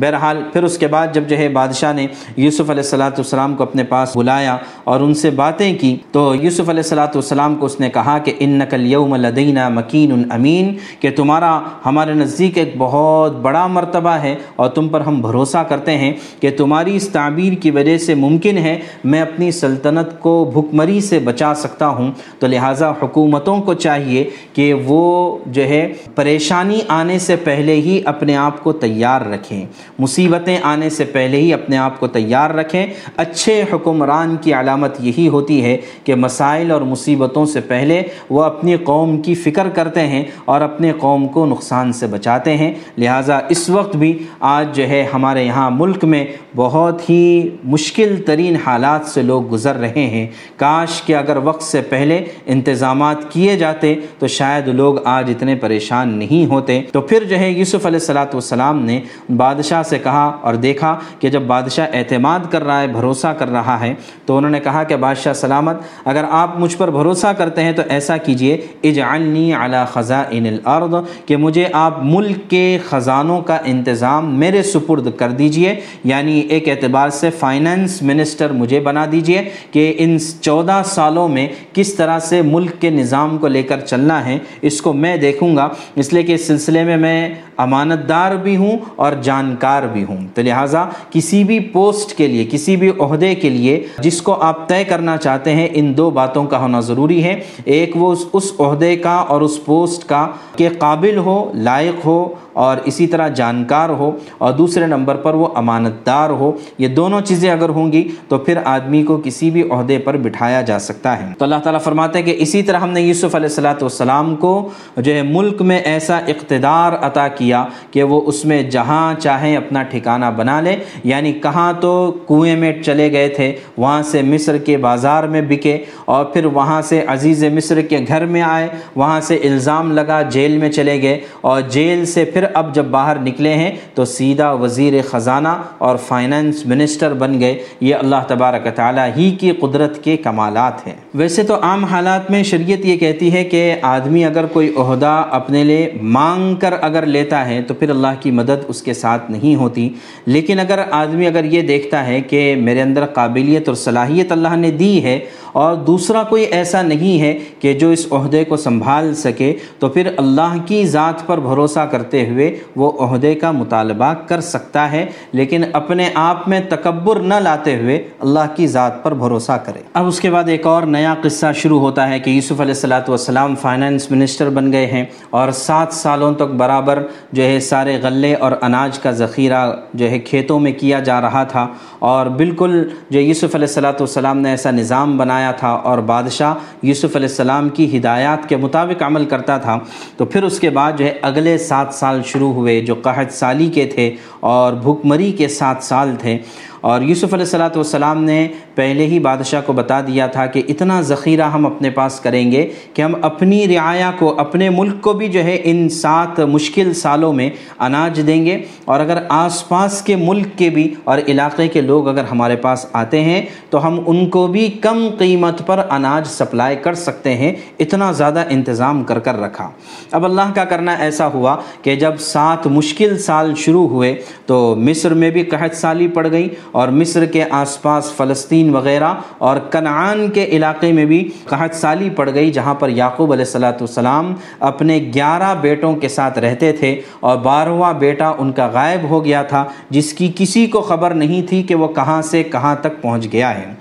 بہرحال 0.00 0.42
پھر 0.52 0.62
اس 0.62 0.78
کے 0.78 0.86
بعد 0.86 1.14
جب 1.14 1.28
جو 1.28 1.38
ہے 1.38 1.48
بادشاہ 1.48 1.92
نے 1.92 2.06
یوسف 2.36 2.70
علیہ 2.70 2.82
السلاۃ 2.82 3.10
والسلام 3.10 3.54
کو 3.54 3.62
اپنے 3.62 3.84
پاس 3.84 4.16
بلایا 4.16 4.56
اور 4.84 5.00
ان 5.00 5.14
سے 5.14 5.30
باتیں 5.30 5.78
کی، 5.78 5.96
تو 6.12 6.34
یوسف 6.34 6.68
علیہ 6.68 6.82
السلاۃ 6.82 7.14
والسلام 7.14 7.54
کو 7.54 7.66
اس 7.66 7.78
نے 7.80 7.90
کہا 7.90 8.18
کہ 8.18 8.32
ان 8.38 8.50
نقل 8.50 8.86
یوم 8.86 9.14
لدینہ 9.16 9.68
مکین 9.68 10.22
امین، 10.30 10.74
کہ 11.00 11.10
تمہارا 11.16 11.58
ہمارے 11.86 12.14
نزدیک 12.14 12.58
ایک 12.58 12.74
بہت 12.78 13.36
بڑا 13.42 13.66
مرتبہ 13.66 14.10
ہے 14.10 14.34
اور 14.56 14.68
تم 14.68 14.88
پر 14.88 15.00
ہم 15.00 15.20
بھروسہ 15.20 15.62
کرتے 15.68 15.96
ہیں 15.98 16.12
کہ 16.40 16.50
تمہاری 16.56 16.96
اس 16.96 17.08
تعبیر 17.08 17.52
کی 17.52 17.70
وجہ 17.70 17.96
سے 17.98 18.14
ممکن 18.14 18.58
ہے 18.58 18.78
میں 19.04 19.20
اپنی 19.20 19.50
سلطنت 19.50 20.18
کو 20.20 20.32
بھکمری 20.54 21.00
سے 21.00 21.18
بچا 21.18 21.54
سکتا 21.54 21.88
ہوں۔ 21.88 22.10
تو 22.38 22.46
لہٰذا 22.46 22.90
حکومتوں 23.02 23.60
کو 23.62 23.74
چاہیے 23.74 24.24
کہ 24.52 24.72
وہ 24.86 25.38
جو 25.46 25.62
ہے 25.62 25.92
پریشانی 26.14 26.80
آنے 26.88 27.18
سے 27.18 27.36
پہلے 27.36 27.74
ہی 27.74 28.00
اپنے 28.04 28.36
آپ 28.36 28.62
کو 28.62 28.72
تیار 28.72 29.20
رکھیں۔ 29.20 29.64
مصیبتیں 29.98 30.58
آنے 30.62 30.90
سے 30.90 31.04
پہلے 31.04 31.36
ہی 31.36 31.52
اپنے 31.52 31.76
آپ 31.76 32.00
کو 32.00 32.06
تیار 32.06 32.50
رکھیں۔ 32.50 32.86
اچھے 33.16 33.64
حکمران 33.72 34.36
کی 34.40 34.54
علامت 34.54 34.96
یہی 35.00 35.28
ہوتی 35.28 35.64
ہے 35.64 35.76
کہ 36.04 36.14
مسائل 36.14 36.70
اور 36.70 36.82
مصیبتوں 36.82 37.46
سے 37.46 37.60
پہلے 37.60 38.02
وہ 38.30 38.42
اپنی 38.42 38.76
قوم 38.76 39.22
کی 39.22 39.34
فکر 39.34 39.68
کرتے 39.68 40.06
ہیں 40.06 40.24
اور 40.44 40.60
اپنے 40.60 40.92
قوم 40.98 41.28
کو 41.28 41.46
نقصان 41.46 41.92
سے 41.92 42.06
بچاتے 42.06 42.56
ہیں۔ 42.56 42.74
لہٰذا 42.98 43.38
اس 43.48 43.70
وقت 43.70 43.96
بھی 43.96 44.18
آج 44.40 44.76
جو 44.76 44.88
ہے 44.88 45.06
ہمارے 45.14 45.44
یہاں 45.44 45.70
ملک 45.70 46.04
میں 46.04 46.24
بہت 46.56 47.10
ہی 47.10 47.48
مشکل 47.64 48.22
ترین 48.26 48.56
حالات 48.66 49.06
سے 49.06 49.22
لوگ 49.22 49.52
گزر 49.52 49.76
رہے 49.76 50.06
ہیں۔ 50.06 50.26
کاش 50.56 51.02
کہ 51.02 51.16
اگر 51.16 51.36
وقت 51.36 51.62
سے 51.62 51.80
پہلے 51.80 52.24
انتظامات 52.46 53.32
کیے 53.32 53.56
جاتے 53.56 53.94
تو 54.18 54.26
شاید 54.26 54.68
لوگ 54.68 54.94
آج 55.04 55.30
اتنے 55.30 55.54
پریشان 55.54 56.08
نہیں 56.08 56.50
ہوتے۔ 56.50 56.82
تو 56.92 57.00
پھر 57.00 57.24
جو 57.24 57.38
ہے 57.38 57.50
یوسف 57.50 57.86
علیہ 57.86 57.98
السلاۃ 58.00 58.26
والسلام 58.26 58.84
نے 58.84 59.00
بادشاہ 59.36 59.71
سے 59.88 59.98
کہا 59.98 60.38
اور 60.40 60.54
دیکھا 60.54 60.98
کہ 61.18 61.28
جب 61.28 61.42
بادشاہ 61.42 61.86
اعتماد 61.92 62.40
کر 62.50 62.64
رہا 62.64 62.80
ہے، 62.80 62.86
بھروسہ 62.86 63.26
کر 63.26 63.50
رہا 63.50 63.80
ہے، 63.80 63.94
تو 64.26 64.36
انہوں 64.36 64.50
نے 64.50 64.60
کہا 64.60 64.82
کہ 64.82 64.96
بادشاہ 64.96 65.32
سلامت، 65.32 65.76
اگر 66.04 66.24
آپ 66.30 66.58
مجھ 66.58 66.76
پر 66.76 66.90
بھروسہ 66.90 67.26
کرتے 67.26 67.62
ہیں 67.62 67.72
تو 67.72 67.82
ایسا 67.88 68.16
کیجیے، 68.16 68.60
اجعلنی 68.82 69.52
علی 69.54 69.84
خزائن 69.92 70.46
الارض، 70.46 70.94
کہ 71.26 71.36
مجھے 71.36 71.68
آپ 71.72 71.98
ملک 72.02 72.50
کے 72.50 72.78
خزانوں 72.88 73.40
کا 73.40 73.58
انتظام 73.64 74.38
میرے 74.38 74.62
سپرد 74.62 75.08
کر 75.16 75.30
دیجیے 75.30 75.80
یعنی 76.04 76.40
ایک 76.40 76.68
اعتبار 76.68 77.08
سے 77.08 77.30
فائننس 77.30 78.02
منسٹر 78.02 78.52
مجھے 78.52 78.80
بنا 78.80 79.06
دیجیے 79.12 79.42
کہ 79.72 79.94
ان 79.98 80.16
چودہ 80.40 80.82
سالوں 80.84 81.28
میں 81.28 81.48
کس 81.72 81.94
طرح 81.94 82.18
سے 82.18 82.42
ملک 82.42 82.80
کے 82.80 82.90
نظام 82.90 83.38
کو 83.38 83.48
لے 83.48 83.62
کر 83.62 83.80
چلنا 83.80 84.24
ہے، 84.26 84.38
اس 84.62 84.82
کو 84.82 84.92
میں 84.92 85.16
دیکھوں 85.16 85.56
گا۔ 85.56 85.68
اس 85.96 86.12
لیے 86.12 86.22
کہ 86.22 86.32
اس 86.32 86.46
سلسلے 86.46 86.84
میں 86.84 86.96
میں 86.96 87.28
امانت 87.56 88.08
دار 88.08 88.34
بھی 88.34 88.56
ہوں 88.56 88.76
اور 88.96 89.12
جانکار 89.22 89.82
بھی 89.82 90.04
ہوں۔ 90.04 90.16
تو 90.34 90.42
لہٰذا 90.42 90.84
کسی 91.10 91.44
بھی 91.44 91.60
پوسٹ 91.60 92.16
کے 92.16 92.26
لیے، 92.26 92.48
کسی 92.50 92.76
بھی 92.76 92.92
عہدے 92.98 93.34
کے 93.34 93.50
لیے 93.50 93.86
جس 93.98 94.22
کو 94.22 94.32
آپ 94.32 94.68
طے 94.68 94.84
کرنا 94.84 95.16
چاہتے 95.16 95.52
ہیں، 95.52 95.68
ان 95.72 95.96
دو 95.96 96.10
باتوں 96.10 96.44
کا 96.44 96.58
ہونا 96.58 96.80
ضروری 96.80 97.24
ہے۔ 97.24 97.40
ایک 97.64 97.90
وہ 97.94 98.14
اس 98.32 98.52
عہدے 98.58 98.96
کا 98.96 99.14
اور 99.14 99.40
اس 99.40 99.64
پوسٹ 99.64 100.08
کا 100.08 100.28
کہ 100.56 100.68
قابل 100.78 101.16
ہو، 101.16 101.52
لائق 101.54 102.06
ہو 102.06 102.28
اور 102.52 102.76
اسی 102.84 103.06
طرح 103.06 103.28
جانکار 103.28 103.88
ہو۔ 103.88 104.10
اور 104.38 104.52
دوسرے 104.52 104.86
نمبر 104.86 105.14
پر 105.14 105.34
وہ 105.34 105.48
امانت 105.54 106.06
دار 106.06 106.30
ہو۔ 106.30 106.52
یہ 106.78 106.88
دونوں 106.88 107.20
چیزیں 107.20 107.50
اگر 107.50 107.68
ہوں 107.68 107.92
گی 107.92 108.08
تو 108.28 108.38
پھر 108.38 108.58
آدمی 108.64 109.02
کو 109.02 109.20
کسی 109.24 109.50
بھی 109.50 109.62
عہدے 109.70 109.98
پر 109.98 110.16
بٹھایا 110.16 110.62
جا 110.62 110.78
سکتا 110.78 111.22
ہے۔ 111.22 111.32
تو 111.38 111.44
اللہ 111.44 111.56
تعالیٰ 111.56 111.80
فرماتے 111.80 112.18
ہیں 112.18 112.26
کہ 112.26 112.34
اسی 112.38 112.62
طرح 112.62 112.78
ہم 112.78 112.90
نے 112.90 113.00
یوسف 113.00 113.34
علیہ 113.34 113.48
السلاۃ 113.48 113.82
والسلام 113.82 114.36
کو 114.36 114.68
جو 114.96 115.14
ہے 115.14 115.22
ملک 115.22 115.62
میں 115.62 115.78
ایسا 115.78 116.18
اقتدار 116.18 116.92
عطا 117.00 117.28
کیا 117.28 117.41
کہ 117.90 118.02
وہ 118.02 118.20
اس 118.26 118.44
میں 118.44 118.62
جہاں 118.62 119.14
چاہیں 119.20 119.56
اپنا 119.56 119.82
ٹھکانہ 119.82 120.26
بنا 120.36 120.60
لے 120.60 120.76
یعنی 121.04 121.32
کہاں 121.32 121.72
تو 121.80 122.12
کنویں 122.28 122.56
میں 122.56 122.72
چلے 122.82 123.12
گئے 123.12 123.28
تھے، 123.28 123.56
وہاں 123.76 124.02
سے 124.02 124.22
مصر 124.22 124.58
کے 124.58 124.76
بازار 124.76 125.24
میں 125.24 125.42
بکے 125.42 125.78
اور 126.04 126.24
پھر 126.24 126.44
وہاں 126.44 126.82
سے 126.82 127.04
عزیز 127.06 127.44
مصر 127.44 127.80
کے 127.80 127.98
گھر 128.08 128.24
میں 128.24 128.42
آئے، 128.42 128.68
وہاں 128.96 129.20
سے 129.20 129.34
الزام 129.34 129.92
لگا، 129.92 130.22
جیل 130.22 130.56
میں 130.56 130.70
چلے 130.70 131.02
گئے 131.02 131.18
اور 131.40 131.60
جیل 131.60 132.04
سے 132.04 132.24
پھر 132.24 132.32
پھر 132.32 132.50
اب 132.54 132.74
جب 132.74 132.84
باہر 132.84 133.18
نکلے 133.18 133.54
ہیں 133.54 133.70
تو 133.94 134.04
سیدھا 134.04 134.52
وزیر 134.52 134.94
خزانہ 135.10 135.48
اور 135.78 135.96
فائننس 135.96 136.66
منسٹر 136.66 137.12
بن 137.14 137.40
گئے۔ 137.40 137.58
یہ 137.80 137.94
اللہ 137.94 138.16
تبارک 138.28 138.66
تعالیٰ 138.74 139.08
ہی 139.16 139.30
کی 139.30 139.50
قدرت 139.50 140.04
کے 140.04 140.16
کمالات 140.16 140.86
ہیں۔ 140.86 140.94
ویسے 141.14 141.42
تو 141.42 141.54
عام 141.62 141.84
حالات 141.84 142.30
میں 142.30 142.42
شریعت 142.42 142.86
یہ 142.86 142.96
کہتی 142.96 143.32
ہے 143.32 143.44
کہ 143.44 143.74
آدمی 143.82 144.24
اگر 144.24 144.46
کوئی 144.46 144.74
عہدہ 144.76 145.26
اپنے 145.30 145.64
لیے 145.64 145.90
مانگ 146.02 146.54
کر 146.54 146.74
اگر 146.80 147.06
لیتا 147.06 147.31
ہے 147.36 147.62
تو 147.62 147.74
پھر 147.74 147.90
اللہ 147.90 148.20
کی 148.20 148.30
مدد 148.30 148.64
اس 148.68 148.82
کے 148.82 148.94
ساتھ 148.94 149.30
نہیں 149.30 149.56
ہوتی۔ 149.56 149.88
لیکن 150.26 150.60
اگر 150.60 150.80
آدمی 150.90 151.26
اگر 151.26 151.44
یہ 151.44 151.62
دیکھتا 151.62 152.06
ہے 152.06 152.20
کہ 152.20 152.56
میرے 152.56 152.82
اندر 152.82 153.06
قابلیت 153.06 153.68
اور 153.68 153.76
صلاحیت 153.76 154.32
اللہ 154.32 154.56
نے 154.56 154.70
دی 154.70 155.04
ہے 155.04 155.20
اور 155.52 155.74
دوسرا 155.74 156.22
کوئی 156.22 156.44
ایسا 156.44 156.82
نہیں 156.82 157.20
ہے 157.20 157.38
کہ 157.58 157.72
جو 157.72 157.90
اس 157.90 158.06
عہدے 158.10 158.44
کو 158.44 158.56
سنبھال 158.56 159.14
سکے، 159.14 159.54
تو 159.78 159.88
پھر 159.88 160.08
اللہ 160.16 160.54
کی 160.66 160.86
ذات 160.86 161.26
پر 161.26 161.40
بھروسہ 161.40 161.80
کرتے 161.80 162.26
ہوئے 162.28 162.56
وہ 162.76 162.92
عہدے 163.00 163.34
کا 163.34 163.50
مطالبہ 163.50 164.14
کر 164.14 164.40
سکتا 164.40 164.92
ہے۔ 164.92 165.06
لیکن 165.32 165.64
اپنے 165.72 166.10
آپ 166.14 166.48
میں 166.48 166.60
تکبر 166.68 167.20
نہ 167.20 167.34
لاتے 167.34 167.76
ہوئے 167.76 168.02
اللہ 168.20 168.56
کی 168.56 168.66
ذات 168.66 169.04
پر 169.04 169.14
بھروسہ 169.14 169.52
کرے۔ 169.52 169.78
اب 169.94 170.06
اس 170.06 170.20
کے 170.20 170.30
بعد 170.30 170.44
ایک 170.44 170.66
اور 170.66 170.82
نیا 170.82 171.14
قصہ 171.22 171.46
شروع 171.54 171.80
ہوتا 171.80 172.08
ہے 172.08 172.18
کہ 172.18 172.30
یوسف 172.30 172.52
علیہ 172.52 172.74
السلاۃ 172.74 173.08
والسلام 173.08 173.54
فائننس 173.56 174.10
منسٹر 174.10 174.50
بن 174.50 174.72
گئے 174.72 174.86
ہیں 174.86 175.04
اور 175.30 175.50
سات 175.50 175.92
سالوں 175.92 176.34
تک 176.34 176.42
برابر 176.42 177.02
جو 177.32 177.42
ہے 177.42 177.60
سارے 177.60 177.98
غلے 178.02 178.34
اور 178.34 178.52
اناج 178.62 178.98
کا 178.98 179.10
ذخیرہ 179.10 179.64
جو 179.94 180.10
ہے 180.10 180.18
کھیتوں 180.18 180.58
میں 180.60 180.72
کیا 180.72 181.00
جا 181.00 181.20
رہا 181.20 181.42
تھا 181.44 181.66
اور 181.98 182.26
بالکل 182.26 182.72
جو 183.10 183.20
یوسف 183.20 183.54
علیہ 183.54 183.66
السلاۃ 183.66 184.00
والسلام 184.00 184.38
نے 184.38 184.50
ایسا 184.50 184.70
نظام 184.70 185.16
بنایا 185.18 185.52
تھا 185.52 185.68
اور 185.68 185.98
بادشاہ 185.98 186.54
یوسف 186.82 187.16
علیہ 187.16 187.28
السلام 187.28 187.68
کی 187.68 187.96
ہدایات 187.96 188.48
کے 188.48 188.56
مطابق 188.56 189.02
عمل 189.02 189.24
کرتا 189.24 189.58
تھا، 189.58 189.78
تو 190.16 190.24
پھر 190.24 190.42
اس 190.42 190.60
کے 190.60 190.70
بعد 190.70 190.92
جو 190.98 191.04
ہے 191.04 191.12
اگلے 191.22 191.58
سات 191.58 191.94
سال 191.94 192.20
شروع 192.26 192.52
ہوئے 192.52 192.80
جو 192.80 192.94
قحط 193.02 193.32
سالی 193.32 193.66
کے 193.66 193.86
تھے 193.86 194.14
اور 194.40 194.72
بھوک 194.72 195.04
مری 195.04 195.32
کے 195.32 195.48
سات 195.48 195.84
سال 195.84 196.14
تھے۔ 196.18 196.38
اور 196.82 197.00
یوسف 197.02 197.24
علیہ 197.24 197.44
السلاۃ 197.44 197.76
والسلام 197.76 198.24
نے 198.24 198.48
پہلے 198.74 199.06
ہی 199.06 199.18
بادشاہ 199.18 199.60
کو 199.66 199.72
بتا 199.72 200.00
دیا 200.00 200.26
تھا 200.26 200.46
کہ 200.46 200.62
اتنا 200.68 201.00
ذخیرہ 201.00 201.42
ہم 201.42 201.66
اپنے 201.66 201.90
پاس 201.90 202.20
کریں 202.20 202.52
گے 202.52 202.70
کہ 202.94 203.02
ہم 203.02 203.12
اپنی 203.22 203.76
رعایا 203.76 204.10
کو، 204.18 204.40
اپنے 204.40 204.70
ملک 204.70 205.00
کو 205.00 205.12
بھی 205.12 205.28
جو 205.28 205.44
ہے 205.44 205.60
ان 205.64 205.88
سات 205.88 206.40
مشکل 206.40 206.94
سالوں 206.94 207.32
میں 207.32 207.50
اناج 207.78 208.20
دیں 208.26 208.46
گے۔ 208.46 208.62
اور 208.84 209.00
اگر 209.00 209.22
آس 209.28 209.68
پاس 209.68 210.02
کے 210.02 210.16
ملک 210.16 210.46
کے 210.56 210.70
بھی 210.70 210.94
اور 211.04 211.18
علاقے 211.28 211.68
کے 211.68 211.80
لوگ 211.80 212.08
اگر 212.08 212.24
ہمارے 212.24 212.56
پاس 212.56 212.86
آتے 212.92 213.20
ہیں 213.20 213.42
تو 213.70 213.86
ہم 213.86 214.00
ان 214.06 214.28
کو 214.30 214.46
بھی 214.46 214.68
کم 214.68 215.08
قیمت 215.18 215.66
پر 215.66 215.80
اناج 215.90 216.26
سپلائی 216.26 216.76
کر 216.76 216.94
سکتے 216.94 217.34
ہیں۔ 217.34 217.54
اتنا 217.80 218.12
زیادہ 218.12 218.44
انتظام 218.50 219.04
کر 219.04 219.18
کر 219.18 219.40
رکھا۔ 219.40 219.70
اب 220.10 220.24
اللہ 220.24 220.52
کا 220.54 220.64
کرنا 220.64 220.92
ایسا 220.92 221.26
ہوا 221.26 221.56
کہ 221.82 221.96
جب 221.96 222.16
سات 222.18 222.66
مشکل 222.66 223.18
سال 223.18 223.54
شروع 223.56 223.88
ہوئے 223.88 224.22
تو 224.46 224.74
مصر 224.78 225.14
میں 225.14 225.30
بھی 225.30 225.42
قحط 225.42 225.74
سالی 225.74 226.08
پڑ 226.08 226.30
گئی 226.30 226.48
اور 226.72 226.88
مصر 226.88 227.24
کے 227.24 227.44
آس 227.50 227.80
پاس 227.82 228.12
فلسطین 228.16 228.74
وغیرہ 228.74 229.12
اور 229.38 229.56
کنعان 229.70 230.28
کے 230.30 230.44
علاقے 230.52 230.92
میں 230.92 231.04
بھی 231.04 231.28
قحط 231.44 231.74
سالی 231.74 232.10
پڑ 232.10 232.28
گئی، 232.34 232.50
جہاں 232.50 232.74
پر 232.74 232.88
یعقوب 232.88 233.32
علیہ 233.32 233.44
السلاۃ 233.44 233.80
والسلام 233.80 234.34
اپنے 234.60 234.98
گیارہ 235.14 235.54
بیٹوں 235.60 235.94
کے 235.96 236.08
ساتھ 236.08 236.38
رہتے 236.38 236.72
تھے 236.72 237.00
اور 237.20 237.36
بارہواں 237.38 237.92
بیٹا 237.98 238.32
ان 238.38 238.52
کا 238.52 238.66
غائب 238.72 239.08
ہو 239.10 239.24
گیا 239.24 239.42
تھا، 239.42 239.64
جس 239.90 240.12
کی 240.12 240.32
کسی 240.36 240.66
کو 240.66 240.80
خبر 240.80 241.14
نہیں 241.14 241.46
تھی 241.46 241.62
کہ 241.62 241.74
وہ 241.74 241.88
کہاں 241.88 242.20
سے 242.22 242.42
کہاں 242.42 242.74
تک 242.80 243.00
پہنچ 243.02 243.32
گیا 243.32 243.58
ہے۔ 243.58 243.72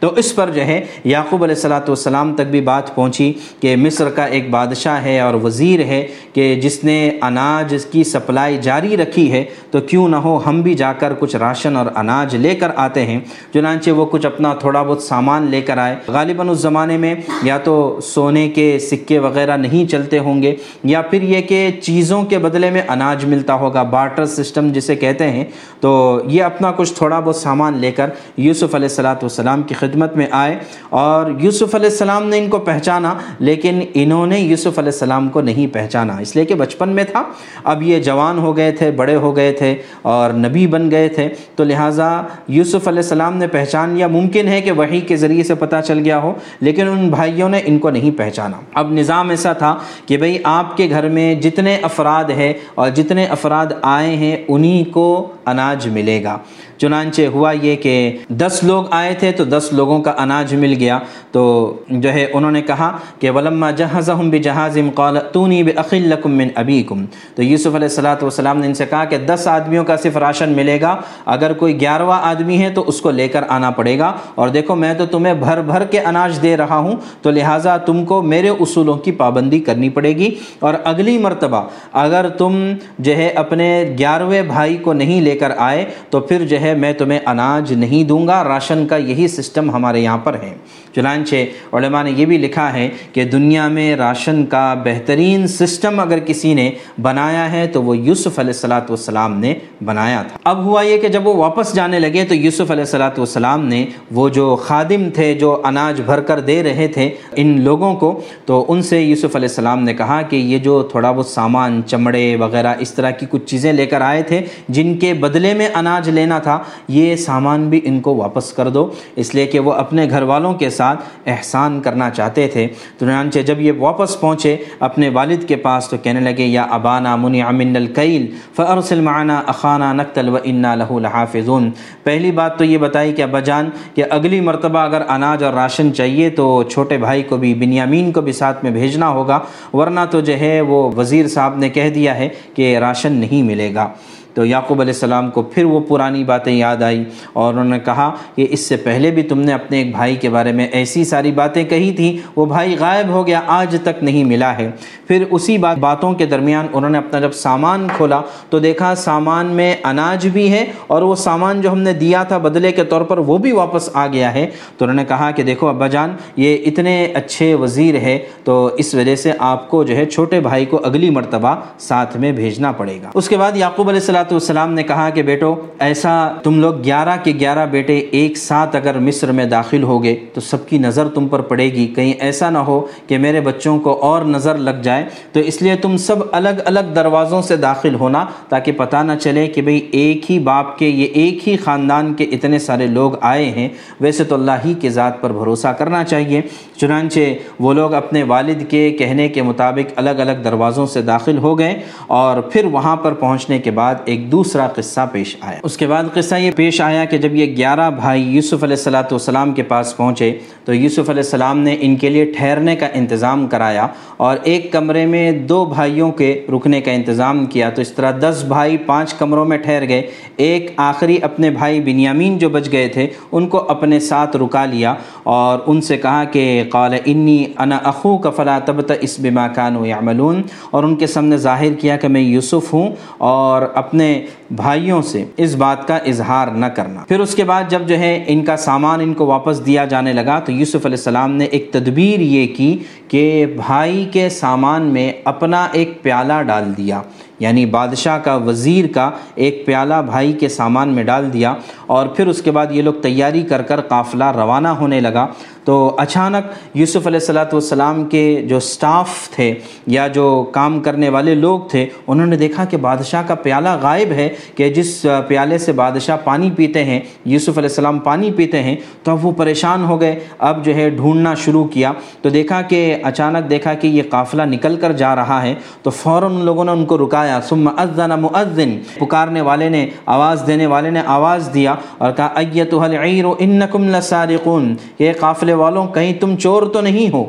تو 0.00 0.12
اس 0.16 0.34
پر 0.34 0.50
جو 0.50 0.60
ہے 0.60 0.84
یعقوب 1.04 1.42
علیہ 1.42 1.54
السلاۃ 1.54 1.88
والسلام 1.88 2.34
تک 2.34 2.50
بھی 2.50 2.60
بات 2.60 2.94
پہنچی 2.94 3.32
کہ 3.60 3.76
مصر 3.76 4.10
کا 4.10 4.24
ایک 4.24 4.50
بادشاہ 4.50 5.04
ہے 5.04 5.20
اور 5.20 5.34
وزیر 5.34 5.80
ہے 5.80 6.06
کہ 6.32 6.54
جس 6.54 6.84
نے 6.84 7.10
اناج 7.22 7.74
کی 7.90 8.04
سپلائی 8.04 8.58
جاری 8.62 8.96
رکھی 8.96 9.32
ہے 9.32 9.44
تو 9.70 9.80
کیوں 9.80 10.08
نہ 10.08 10.16
ہو 10.16 10.40
ہم 10.46 10.60
بھی 10.60 10.74
جا 10.74 10.92
کر 10.92 11.12
کچھ 11.18 11.36
راشن 11.36 11.76
اور 11.76 11.86
اناج 11.96 12.36
لے 12.36 12.54
کر 12.54 12.70
آتے 12.76 13.06
ہیں۔ 13.06 13.20
چنانچہ 13.54 13.90
وہ 13.90 14.06
کچھ 14.06 14.26
اپنا 14.26 14.54
تھوڑا 14.54 14.82
بہت 14.82 15.02
سامان 15.02 15.50
لے 15.50 15.60
کر 15.60 15.78
آئے۔ 15.78 15.96
غالباً 16.08 16.48
اس 16.48 16.58
زمانے 16.58 16.96
میں 16.96 17.14
یا 17.42 17.58
تو 17.58 18.00
سونے 18.02 18.48
کے 18.48 18.78
سکے 18.78 19.18
وغیرہ 19.18 19.56
نہیں 19.56 19.90
چلتے 19.90 20.18
ہوں 20.18 20.42
گے 20.42 20.54
یا 20.84 21.02
پھر 21.02 21.22
یہ 21.22 21.40
کہ 21.40 21.70
چیزوں 21.82 22.22
کے 22.22 22.38
بدلے 22.38 22.70
میں 22.70 22.82
اناج 22.88 23.24
ملتا 23.24 23.54
ہوگا، 23.54 23.82
بارٹر 23.82 24.26
سسٹم 24.26 24.72
جسے 24.72 24.96
کہتے 24.96 25.30
ہیں۔ 25.30 25.44
تو 25.80 26.20
یہ 26.26 26.42
اپنا 26.42 26.72
کچھ 26.72 26.92
تھوڑا 26.92 27.20
بہت 27.20 27.36
سامان 27.36 27.78
لے 27.78 27.92
کر 27.92 28.10
یوسف 28.36 28.74
علیہ 28.74 28.88
السلاۃ 28.88 29.14
والسلام 29.14 29.62
کی 29.62 29.74
خدمت 29.74 29.89
خدمت 29.90 30.16
میں 30.16 30.26
آئے 30.30 30.56
اور 30.88 31.30
یوسف 31.40 31.74
علیہ 31.74 31.88
السلام 31.88 32.28
نے 32.28 32.38
ان 32.38 32.48
کو 32.48 32.58
پہچانا، 32.58 33.14
لیکن 33.38 33.80
انہوں 33.94 34.26
نے 34.26 34.38
یوسف 34.40 34.78
علیہ 34.78 34.92
السلام 34.92 35.28
کو 35.28 35.40
نہیں 35.40 35.74
پہچانا۔ 35.74 36.16
اس 36.16 36.36
لیے 36.36 36.44
کہ 36.44 36.54
بچپن 36.54 36.88
میں 36.88 37.04
تھا، 37.04 37.22
اب 37.64 37.82
یہ 37.82 38.00
جوان 38.00 38.38
ہو 38.38 38.56
گئے 38.56 38.70
تھے، 38.72 38.90
بڑے 38.90 39.14
ہو 39.14 39.36
گئے 39.36 39.52
تھے 39.52 39.74
اور 40.02 40.30
نبی 40.30 40.66
بن 40.66 40.90
گئے 40.90 41.08
تھے۔ 41.08 41.28
تو 41.56 41.64
لہٰذا 41.64 42.22
یوسف 42.48 42.88
علیہ 42.88 43.02
السلام 43.02 43.36
نے 43.36 43.46
پہچان 43.46 43.90
لیا، 43.90 44.06
ممکن 44.06 44.48
ہے 44.48 44.60
کہ 44.60 44.72
وہی 44.72 45.00
کے 45.00 45.16
ذریعے 45.16 45.42
سے 45.42 45.54
پتہ 45.54 45.76
چل 45.86 45.98
گیا 45.98 46.18
ہو، 46.18 46.32
لیکن 46.60 46.88
ان 46.88 47.08
بھائیوں 47.10 47.48
نے 47.48 47.60
ان 47.64 47.78
کو 47.78 47.90
نہیں 47.90 48.18
پہچانا۔ 48.18 48.60
اب 48.74 48.92
نظام 48.92 49.30
ایسا 49.30 49.52
تھا 49.52 49.76
کہ 50.06 50.16
بھئی 50.16 50.38
آپ 50.44 50.76
کے 50.76 50.88
گھر 50.90 51.08
میں 51.08 51.34
جتنے 51.34 51.78
افراد 51.82 52.30
ہیں 52.30 52.52
اور 52.74 52.90
جتنے 52.90 53.26
افراد 53.26 53.66
آئے 53.82 54.16
ہیں، 54.16 54.36
انہی 54.48 54.84
کو 54.84 55.28
اناج 55.46 55.88
ملے 55.88 56.22
گا۔ 56.24 56.38
چنانچہ 56.80 57.22
ہوا 57.22 57.52
یہ 57.62 57.76
کہ 57.76 58.16
دس 58.28 58.60
لوگ 58.62 58.84
آئے 58.90 59.14
تھے 59.14 59.32
تو 59.32 59.44
دس 59.44 59.68
لوگوں 59.72 60.02
کا 60.02 60.12
اناج 60.18 60.54
مل 60.54 60.74
گیا۔ 60.80 60.98
تو 61.32 61.74
جو 61.88 62.12
ہے 62.12 62.26
انہوں 62.32 62.50
نے 62.50 62.62
کہا 62.62 62.96
کہ 63.18 63.30
ولما 63.30 63.70
جہازہم 63.70 64.30
بجہازم 64.30 64.90
قال 64.94 65.18
تونی 65.32 65.62
بأخل 65.62 66.12
من 66.24 66.48
ابیکم۔ 66.54 67.04
تو 67.34 67.42
یوسف 67.42 67.66
علیہ 67.66 67.76
الصلوۃ 67.76 68.22
والسلام 68.22 68.58
نے 68.58 68.66
ان 68.66 68.74
سے 68.74 68.86
کہا 68.86 69.04
کہ 69.04 69.16
دس 69.16 69.46
آدمیوں 69.46 69.84
کا 69.84 69.96
صرف 69.96 70.16
راشن 70.16 70.50
ملے 70.50 70.80
گا۔ 70.80 70.96
اگر 71.26 71.52
کوئی 71.52 71.80
گیارہواں 71.80 72.20
آدمی 72.22 72.62
ہے 72.62 72.70
تو 72.70 72.84
اس 72.86 73.00
کو 73.00 73.10
لے 73.10 73.28
کر 73.28 73.44
آنا 73.48 73.70
پڑے 73.70 73.98
گا۔ 73.98 74.12
اور 74.34 74.48
دیکھو 74.48 74.74
میں 74.74 74.94
تو 74.94 75.06
تمہیں 75.06 75.34
بھر 75.34 75.60
بھر 75.60 75.84
کے 75.84 76.00
اناج 76.00 76.42
دے 76.42 76.56
رہا 76.56 76.76
ہوں۔ 76.76 76.96
تو 77.22 77.30
لہٰذا 77.30 77.76
تم 77.76 78.04
کو 78.04 78.22
میرے 78.22 78.48
اصولوں 78.48 78.96
کی 78.96 79.12
پابندی 79.12 79.60
کرنی 79.60 79.88
پڑے 79.88 80.16
گی۔ 80.16 80.34
اور 80.60 80.74
اگلی 80.84 81.18
مرتبہ 81.18 81.62
اگر 81.92 82.28
تم 82.28 82.72
جو 82.98 83.16
ہے 83.16 83.28
اپنے 83.28 83.94
گیارہویں 83.98 84.42
بھائی 84.42 84.76
کو 84.76 84.92
نہیں 84.92 85.20
لے 85.20 85.38
کر 85.38 85.50
آئے 85.56 85.84
تو 86.10 86.20
پھر 86.20 86.46
جو 86.46 86.60
ہے 86.60 86.69
میں 86.74 86.92
تمہیں 86.92 87.20
اناج 87.26 87.72
نہیں 87.72 88.04
دوں 88.04 88.26
گا۔ 88.26 88.44
راشن 88.44 88.86
کا 88.86 88.96
یہی 88.96 89.28
سسٹم 89.28 89.70
ہمارے 89.70 90.00
یہاں 90.00 90.18
پر 90.18 90.34
ہے۔ 90.34 90.54
چنانچہ 90.94 91.36
علماء 91.76 92.02
نے 92.02 92.10
یہ 92.16 92.26
بھی 92.26 92.38
لکھا 92.38 92.72
ہے 92.72 92.88
کہ 93.12 93.24
دنیا 93.32 93.66
میں 93.68 93.94
راشن 93.96 94.44
کا 94.46 94.62
بہترین 94.84 95.46
سسٹم 95.48 96.00
اگر 96.00 96.18
کسی 96.26 96.54
نے 96.54 96.70
بنایا 97.02 97.50
ہے 97.52 97.66
تو 97.72 97.82
وہ 97.82 97.96
یوسف 97.98 98.38
علیہ 98.38 98.52
السلاۃ 98.54 98.88
والسلام 98.88 99.38
نے 99.40 99.54
بنایا 99.84 100.22
تھا۔ 100.28 100.38
اب 100.50 100.64
ہوا 100.64 100.82
یہ 100.82 100.98
کہ 100.98 101.08
جب 101.08 101.26
وہ 101.26 101.34
واپس 101.34 101.74
جانے 101.74 101.98
لگے 101.98 102.24
تو 102.28 102.34
یوسف 102.34 102.70
علیہ 102.70 102.84
السلاۃ 102.84 103.18
والسلام 103.18 103.64
نے 103.66 103.84
وہ 104.10 104.28
جو 104.28 104.54
خادم 104.62 105.08
تھے، 105.14 105.32
جو 105.34 105.60
اناج 105.64 106.00
بھر 106.06 106.20
کر 106.20 106.40
دے 106.40 106.62
رہے 106.62 106.88
تھے 106.94 107.08
ان 107.36 107.60
لوگوں 107.64 107.94
کو، 107.96 108.20
تو 108.46 108.64
ان 108.68 108.82
سے 108.82 109.00
یوسف 109.00 109.36
علیہ 109.36 109.48
السلام 109.48 109.82
نے 109.84 109.94
کہا 109.94 110.20
کہ 110.22 110.36
یہ 110.36 110.58
جو 110.58 110.82
تھوڑا 110.90 111.12
بہت 111.12 111.26
سامان، 111.26 111.80
چمڑے 111.86 112.24
وغیرہ 112.40 112.74
اس 112.80 112.94
طرح 112.94 113.10
کی 113.10 113.26
کچھ 113.30 113.44
چیزیں 113.46 113.72
لے 113.72 113.86
کر 113.86 114.00
آئے 114.00 114.22
تھے 114.22 114.40
جن 114.68 114.94
کے 114.98 115.12
بدلے 115.20 115.52
میں 115.54 115.68
اناج 115.74 116.08
لینا 116.08 116.38
تھا، 116.38 116.58
یہ 116.88 117.14
سامان 117.16 117.68
بھی 117.70 117.80
ان 117.84 118.00
کو 118.00 118.14
واپس 118.16 118.52
کر 118.52 118.68
دو۔ 118.68 118.88
اس 119.16 119.34
لیے 119.34 119.46
کہ 119.46 119.58
وہ 119.58 119.72
اپنے 119.72 120.08
گھر 120.10 120.22
والوں 120.22 120.54
کے 120.54 120.70
ساتھ 120.80 121.04
احسان 121.26 121.80
کرنا 121.80 122.10
چاہتے 122.10 122.48
تھے۔ 122.48 122.66
چنانچہ 123.00 123.38
جب 123.38 123.60
یہ 123.60 123.72
واپس 123.78 124.20
پہنچے 124.20 124.56
اپنے 124.80 125.08
والد 125.08 125.48
کے 125.48 125.56
پاس 125.56 125.88
تو 125.88 125.96
کہنے 125.96 126.20
لگے، 126.20 126.46
یا 126.46 126.66
ابانا 126.70 127.16
منی 127.16 127.42
امن 127.42 127.76
القیل 127.76 128.26
فرسل 128.56 129.00
معنا 129.00 129.42
اخانہ 129.46 129.92
نقتل 129.92 130.28
و 130.28 130.36
انا 130.44 130.74
لہو 130.74 130.98
لحافظون۔ 130.98 131.70
پہلی 132.04 132.30
بات 132.30 132.58
تو 132.58 132.64
یہ 132.64 132.78
بتائی 132.78 133.12
کہ 133.12 133.22
ابا 133.22 133.40
جان، 133.40 133.70
کہ 133.94 134.04
اگلی 134.10 134.40
مرتبہ 134.40 134.78
اگر 134.78 135.02
اناج 135.08 135.44
اور 135.44 135.54
راشن 135.54 135.94
چاہیے 135.94 136.30
تو 136.30 136.62
چھوٹے 136.62 136.96
بھائی 136.98 137.22
کو 137.22 137.36
بھی، 137.36 137.54
بنیامین 137.54 138.12
کو 138.12 138.20
بھی 138.20 138.32
ساتھ 138.32 138.64
میں 138.64 138.72
بھیجنا 138.72 139.08
ہوگا۔ 139.08 139.38
ورنہ 139.72 140.00
تو 140.10 140.20
جو 140.20 140.38
ہے 140.40 140.60
وہ 140.60 140.90
وزیر 140.96 141.28
صاحب 141.28 141.58
نے 141.58 141.68
کہہ 141.68 141.90
دیا 141.90 142.18
ہے 142.18 142.28
کہ 142.54 142.76
راشن 142.78 143.12
نہیں 143.12 143.42
ملے 143.42 143.74
گا۔ 143.74 143.88
تو 144.34 144.44
یعقوب 144.44 144.80
علیہ 144.80 144.92
السلام 144.92 145.30
کو 145.30 145.42
پھر 145.42 145.64
وہ 145.64 145.80
پرانی 145.80 146.24
باتیں 146.24 146.52
یاد 146.52 146.82
آئی 146.82 147.04
اور 147.32 147.52
انہوں 147.52 147.64
نے 147.64 147.78
کہا 147.78 148.14
کہ 148.34 148.46
اس 148.50 148.60
سے 148.60 148.76
پہلے 148.76 149.10
بھی 149.10 149.22
تم 149.22 149.40
نے 149.40 149.52
اپنے 149.52 149.78
ایک 149.78 149.90
بھائی 149.90 150.16
کے 150.16 150.28
بارے 150.28 150.52
میں 150.52 150.66
ایسی 150.72 151.04
ساری 151.04 151.32
باتیں 151.32 151.64
کہی 151.64 151.92
تھیں 151.92 152.30
وہ 152.36 152.46
بھائی 152.46 152.76
غائب 152.80 153.08
ہو 153.08 153.26
گیا، 153.26 153.40
آج 153.46 153.76
تک 153.82 154.02
نہیں 154.02 154.24
ملا 154.24 154.58
ہے۔ 154.58 154.70
پھر 155.08 155.24
اسی 155.30 155.58
بات 155.58 155.76
باتوں 155.76 156.12
کے 156.12 156.26
درمیان 156.26 156.66
انہوں 156.72 156.90
نے 156.90 156.98
اپنا 156.98 157.20
جب 157.20 157.32
سامان 157.32 157.86
کھولا 157.96 158.20
تو 158.50 158.58
دیکھا 158.58 158.94
سامان 158.94 159.46
میں 159.46 159.76
اناج 159.84 160.28
بھی 160.28 160.52
ہے 160.52 160.64
اور 160.86 161.02
وہ 161.02 161.14
سامان 161.14 161.60
جو 161.60 161.72
ہم 161.72 161.78
نے 161.78 161.92
دیا 161.92 162.22
تھا 162.22 162.38
بدلے 162.38 162.72
کے 162.72 162.84
طور 162.84 163.00
پر 163.00 163.18
وہ 163.18 163.38
بھی 163.38 163.52
واپس 163.52 163.90
آ 163.94 164.06
گیا 164.06 164.34
ہے۔ 164.34 164.46
تو 164.78 164.84
انہوں 164.84 164.96
نے 164.96 165.04
کہا 165.04 165.30
کہ 165.30 165.42
دیکھو 165.42 165.66
ابا 165.66 165.86
جان، 165.86 166.16
یہ 166.36 166.56
اتنے 166.66 167.04
اچھے 167.14 167.54
وزیر 167.54 167.94
ہے، 167.94 168.18
تو 168.44 168.70
اس 168.78 168.94
وجہ 168.94 169.16
سے 169.16 169.32
آپ 169.38 169.70
کو 169.70 169.84
جو 169.84 169.96
ہے 169.96 170.06
چھوٹے 170.06 170.40
بھائی 170.40 170.64
کو 170.64 170.80
اگلی 170.84 171.10
مرتبہ 171.10 171.54
ساتھ 171.78 172.16
میں 172.16 172.32
بھیجنا 172.32 172.72
پڑے 172.72 172.98
گا۔ 173.02 173.10
اس 173.14 173.28
کے 173.28 173.36
بعد 173.36 173.56
یعقوب 173.56 173.88
علیہ 173.88 174.00
السلام 174.00 174.18
والسلام 174.30 174.72
نے 174.72 174.82
کہا 174.82 175.10
کہ 175.10 175.22
بیٹو، 175.22 175.54
ایسا 175.78 176.28
تم 176.42 176.60
لوگ 176.60 176.84
گیارہ 176.84 177.16
کے 177.24 177.32
گیارہ 177.40 177.66
بیٹے 177.66 177.98
ایک 177.98 178.36
ساتھ 178.36 178.76
اگر 178.76 178.98
مصر 178.98 179.32
میں 179.32 179.44
داخل 179.44 179.82
ہوگے 179.82 180.16
تو 180.34 180.40
سب 180.40 180.68
کی 180.68 180.78
نظر 180.78 181.08
تم 181.08 181.28
پر 181.28 181.40
پڑے 181.40 181.64
گی۔ 181.64 181.86
کہیں 181.86 182.12
ایسا 182.12 182.50
نہ 182.50 182.58
ہو 182.58 182.86
کہ 183.06 183.18
میرے 183.18 183.40
بچوں 183.40 183.80
کو 183.80 184.00
اور 184.00 184.22
نظر 184.22 184.58
لگ 184.58 184.70
جائے۔ 184.82 185.04
تو 185.32 185.40
اس 185.40 185.62
لیے 185.62 185.76
تم 185.76 185.96
سب 185.96 186.16
الگ 186.32 186.48
الگ 186.64 186.80
دروازوں 186.94 187.42
سے 187.42 187.56
داخل 187.56 187.94
ہونا 187.94 188.24
تاکہ 188.48 188.72
پتہ 188.72 188.96
نہ 188.96 189.12
چلے 189.20 189.46
کہ 189.46 189.62
بھئی 189.62 189.88
ایک 189.92 190.30
ہی 190.30 190.38
باپ 190.38 190.78
کے، 190.78 190.88
یہ 190.88 191.06
ایک 191.14 191.48
ہی 191.48 191.56
خاندان 191.56 192.14
کے 192.14 192.24
اتنے 192.24 192.58
سارے 192.58 192.86
لوگ 192.86 193.12
آئے 193.20 193.44
ہیں۔ 193.44 193.68
ویسے 194.00 194.24
تو 194.24 194.34
اللہ 194.34 194.50
ہی 194.64 194.74
کے 194.74 194.90
ذات 194.90 195.20
پر 195.20 195.32
بھروسہ 195.32 195.68
کرنا 195.68 196.04
چاہیے۔ 196.04 196.40
چنانچہ 196.80 197.20
وہ 197.58 197.72
لوگ 197.74 197.94
اپنے 197.94 198.22
والد 198.22 198.62
کے 198.68 198.90
کہنے 198.90 199.28
کے 199.28 199.42
مطابق 199.42 199.92
الگ 199.96 200.10
الگ 200.10 200.42
دروازوں 200.44 200.86
سے 200.86 201.02
داخل 201.02 201.38
ہو 201.38 201.58
گئے 201.58 201.80
اور 202.06 202.40
پھر 202.40 202.64
وہاں 202.64 202.96
پر 202.96 203.12
پہنچنے 203.12 203.58
کے 203.58 203.70
بعد 203.70 203.94
ایک 204.04 204.32
دوسرا 204.32 204.66
قصہ 204.68 205.00
پیش 205.12 205.36
آیا۔ 205.40 205.58
اس 205.62 205.76
کے 205.76 205.86
بعد 205.86 206.04
قصہ 206.14 206.34
یہ 206.34 206.50
پیش 206.56 206.80
آیا 206.80 207.04
کہ 207.04 207.18
جب 207.18 207.34
یہ 207.34 207.56
گیارہ 207.56 207.90
بھائی 207.90 208.22
یوسف 208.22 208.62
علیہ 208.62 208.76
السلاۃ 208.76 209.10
والسلام 209.10 209.52
کے 209.52 209.62
پاس 209.62 209.96
پہنچے 209.96 210.32
تو 210.64 210.74
یوسف 210.74 211.10
علیہ 211.10 211.22
السلام 211.22 211.58
نے 211.58 211.76
ان 211.80 211.96
کے 211.96 212.08
لیے 212.08 212.24
ٹھہرنے 212.24 212.76
کا 212.76 212.88
انتظام 212.94 213.46
کرایا 213.46 213.86
اور 214.16 214.36
ایک 214.42 214.72
کمرے 214.72 215.06
میں 215.06 215.30
دو 215.32 215.64
بھائیوں 215.64 216.10
کے 216.12 216.46
رکنے 216.56 216.80
کا 216.80 216.90
انتظام 216.90 217.46
کیا۔ 217.46 217.70
تو 217.70 217.82
اس 217.82 217.92
طرح 217.92 218.10
دس 218.20 218.44
بھائی 218.48 218.76
پانچ 218.76 219.14
کمروں 219.14 219.44
میں 219.44 219.58
ٹھہر 219.58 219.88
گئے۔ 219.88 220.02
ایک 220.36 220.70
آخری 220.76 221.18
اپنے 221.22 221.50
بھائی 221.50 221.80
بنیامین 221.80 222.38
جو 222.38 222.48
بچ 222.48 222.72
گئے 222.72 222.88
تھے، 222.88 223.06
ان 223.32 223.48
کو 223.48 223.64
اپنے 223.68 224.00
ساتھ 224.00 224.36
رکا 224.36 224.64
لیا 224.64 224.94
اور 225.22 225.58
ان 225.66 225.80
سے 225.80 225.96
کہا 225.96 226.24
کہ 226.24 226.62
قال 226.70 226.94
انی 227.04 227.44
انا 227.58 227.78
اخو 227.84 228.18
کا 228.18 228.30
فلا 228.30 228.58
تبت 228.58 228.92
اس 229.00 229.20
بما 229.20 229.48
کانوا 229.48 229.88
یعملون 229.88 230.42
اور 230.70 230.84
ان 230.84 230.96
کے 230.96 231.06
سامنے 231.06 231.36
ظاہر 231.36 231.74
کیا 231.74 231.96
کہ 231.96 232.08
میں 232.08 232.20
یوسف 232.20 232.72
ہوں 232.72 232.90
اور 233.18 233.62
اپنے 233.74 234.26
بھائیوں 234.50 235.02
سے 235.02 235.24
اس 235.36 235.54
بات 235.54 235.86
کا 235.88 235.96
اظہار 235.96 236.48
نہ 236.48 236.66
کرنا۔ 236.66 237.04
پھر 237.08 237.20
اس 237.20 237.34
کے 237.34 237.44
بعد 237.44 237.62
جب 237.68 237.82
جو 237.86 237.98
ہے 237.98 238.24
ان 238.26 238.44
کا 238.44 238.56
سامان 238.56 239.00
ان 239.00 239.14
کو 239.14 239.26
واپس 239.26 239.66
دیا 239.66 239.84
جانے 239.84 240.12
لگا 240.12 240.38
تو 240.38 240.52
یوسف 240.52 240.86
علیہ 240.86 240.98
السلام 240.98 241.32
نے 241.32 241.44
ایک 241.44 241.72
تدبیر 241.72 242.20
یہ 242.20 242.46
کی 242.54 242.76
کہ 243.08 243.46
بھائی 243.66 244.08
کے 244.12 244.28
سامان 244.28 244.82
میں 244.82 245.12
اپنا 245.24 245.66
ایک 245.72 246.02
پیالہ 246.02 246.42
ڈال 246.46 246.72
دیا۔ 246.76 247.02
یعنی 247.40 247.66
بادشاہ 247.66 248.18
کا 248.18 248.34
وزیر 248.36 248.84
کا 248.94 249.10
ایک 249.34 249.66
پیالہ 249.66 249.94
بھائی 250.06 250.32
کے 250.32 250.48
سامان 250.48 250.88
میں 250.88 251.04
ڈال 251.04 251.32
دیا 251.32 251.54
اور 251.86 252.06
پھر 252.06 252.26
اس 252.26 252.42
کے 252.42 252.50
بعد 252.50 252.66
یہ 252.70 252.82
لوگ 252.82 252.94
تیاری 252.94 253.42
کر 253.42 253.62
کر 253.62 253.80
قافلہ 253.80 254.24
روانہ 254.24 254.68
ہونے 254.68 255.00
لگا۔ 255.00 255.26
تو 255.64 255.94
اچانک 255.98 256.76
یوسف 256.76 257.06
علیہ 257.06 257.20
السلاۃ 257.20 257.50
والسلام 257.52 258.04
کے 258.04 258.42
جو 258.48 258.60
سٹاف 258.60 259.30
تھے 259.30 259.54
یا 259.86 260.08
جو 260.08 260.46
کام 260.52 260.80
کرنے 260.80 261.08
والے 261.08 261.34
لوگ 261.34 261.60
تھے، 261.60 261.86
انہوں 262.06 262.26
نے 262.26 262.36
دیکھا 262.36 262.64
کہ 262.64 262.76
بادشاہ 262.76 263.22
کا 263.26 263.34
پیالہ 263.34 263.68
غائب 263.82 264.12
ہے 264.12 264.28
کہ 264.54 264.68
جس 264.68 265.06
پیالے 265.28 265.58
سے 265.58 265.72
بادشاہ 265.72 266.16
پانی 266.24 266.50
پیتے 266.50 266.84
ہیں، 266.84 267.00
یوسف 267.24 267.58
علیہ 267.58 267.68
السلام 267.68 267.98
پانی 267.98 268.32
پیتے 268.32 268.62
ہیں، 268.62 268.76
تو 269.02 269.10
اب 269.10 269.26
وہ 269.26 269.30
پریشان 269.30 269.84
ہو 269.84 270.00
گئے۔ 270.00 270.18
اب 270.38 270.64
جو 270.64 270.74
ہے 270.74 270.90
ڈھونڈنا 270.90 271.34
شروع 271.34 271.64
کیا۔ 271.64 271.92
تو 272.22 272.28
دیکھا 272.28 272.62
کہ 272.62 272.96
اچانک 273.02 273.50
دیکھا 273.50 273.74
کہ 273.74 273.86
یہ 273.86 274.02
قافلہ 274.10 274.42
نکل 274.42 274.76
کر 274.76 274.92
جا 274.92 275.16
رہا 275.16 275.42
ہے۔ 275.42 275.54
تو 275.82 275.90
فوراً 275.90 276.34
ان 276.34 276.44
لوگوں 276.44 276.64
نے 276.64 276.72
ان 276.72 276.84
کو 276.84 276.98
رکایا۔ 276.98 277.29
ثم 277.48 277.68
اذن 277.76 278.10
مؤذن۔ 278.20 278.78
پکارنے 278.98 279.40
والے 279.40 279.68
نے 279.68 279.86
آواز 280.06 280.42
دینے 280.46 280.66
والے 280.66 280.90
نے 280.90 281.02
آواز 281.06 281.50
دیا 281.54 281.74
اور 281.98 282.12
کہا 282.12 282.28
ایتها 282.34 282.84
العیر، 282.84 283.24
انکم 283.38 283.88
لسارقون 283.88 284.74
یہ 284.98 285.12
قافلے 285.20 285.52
والوں، 285.52 285.86
کہیں 285.86 286.12
تم 286.12 286.36
چور 286.36 286.62
تو 286.62 286.80
نہیں 286.80 287.14
ہو۔ 287.14 287.24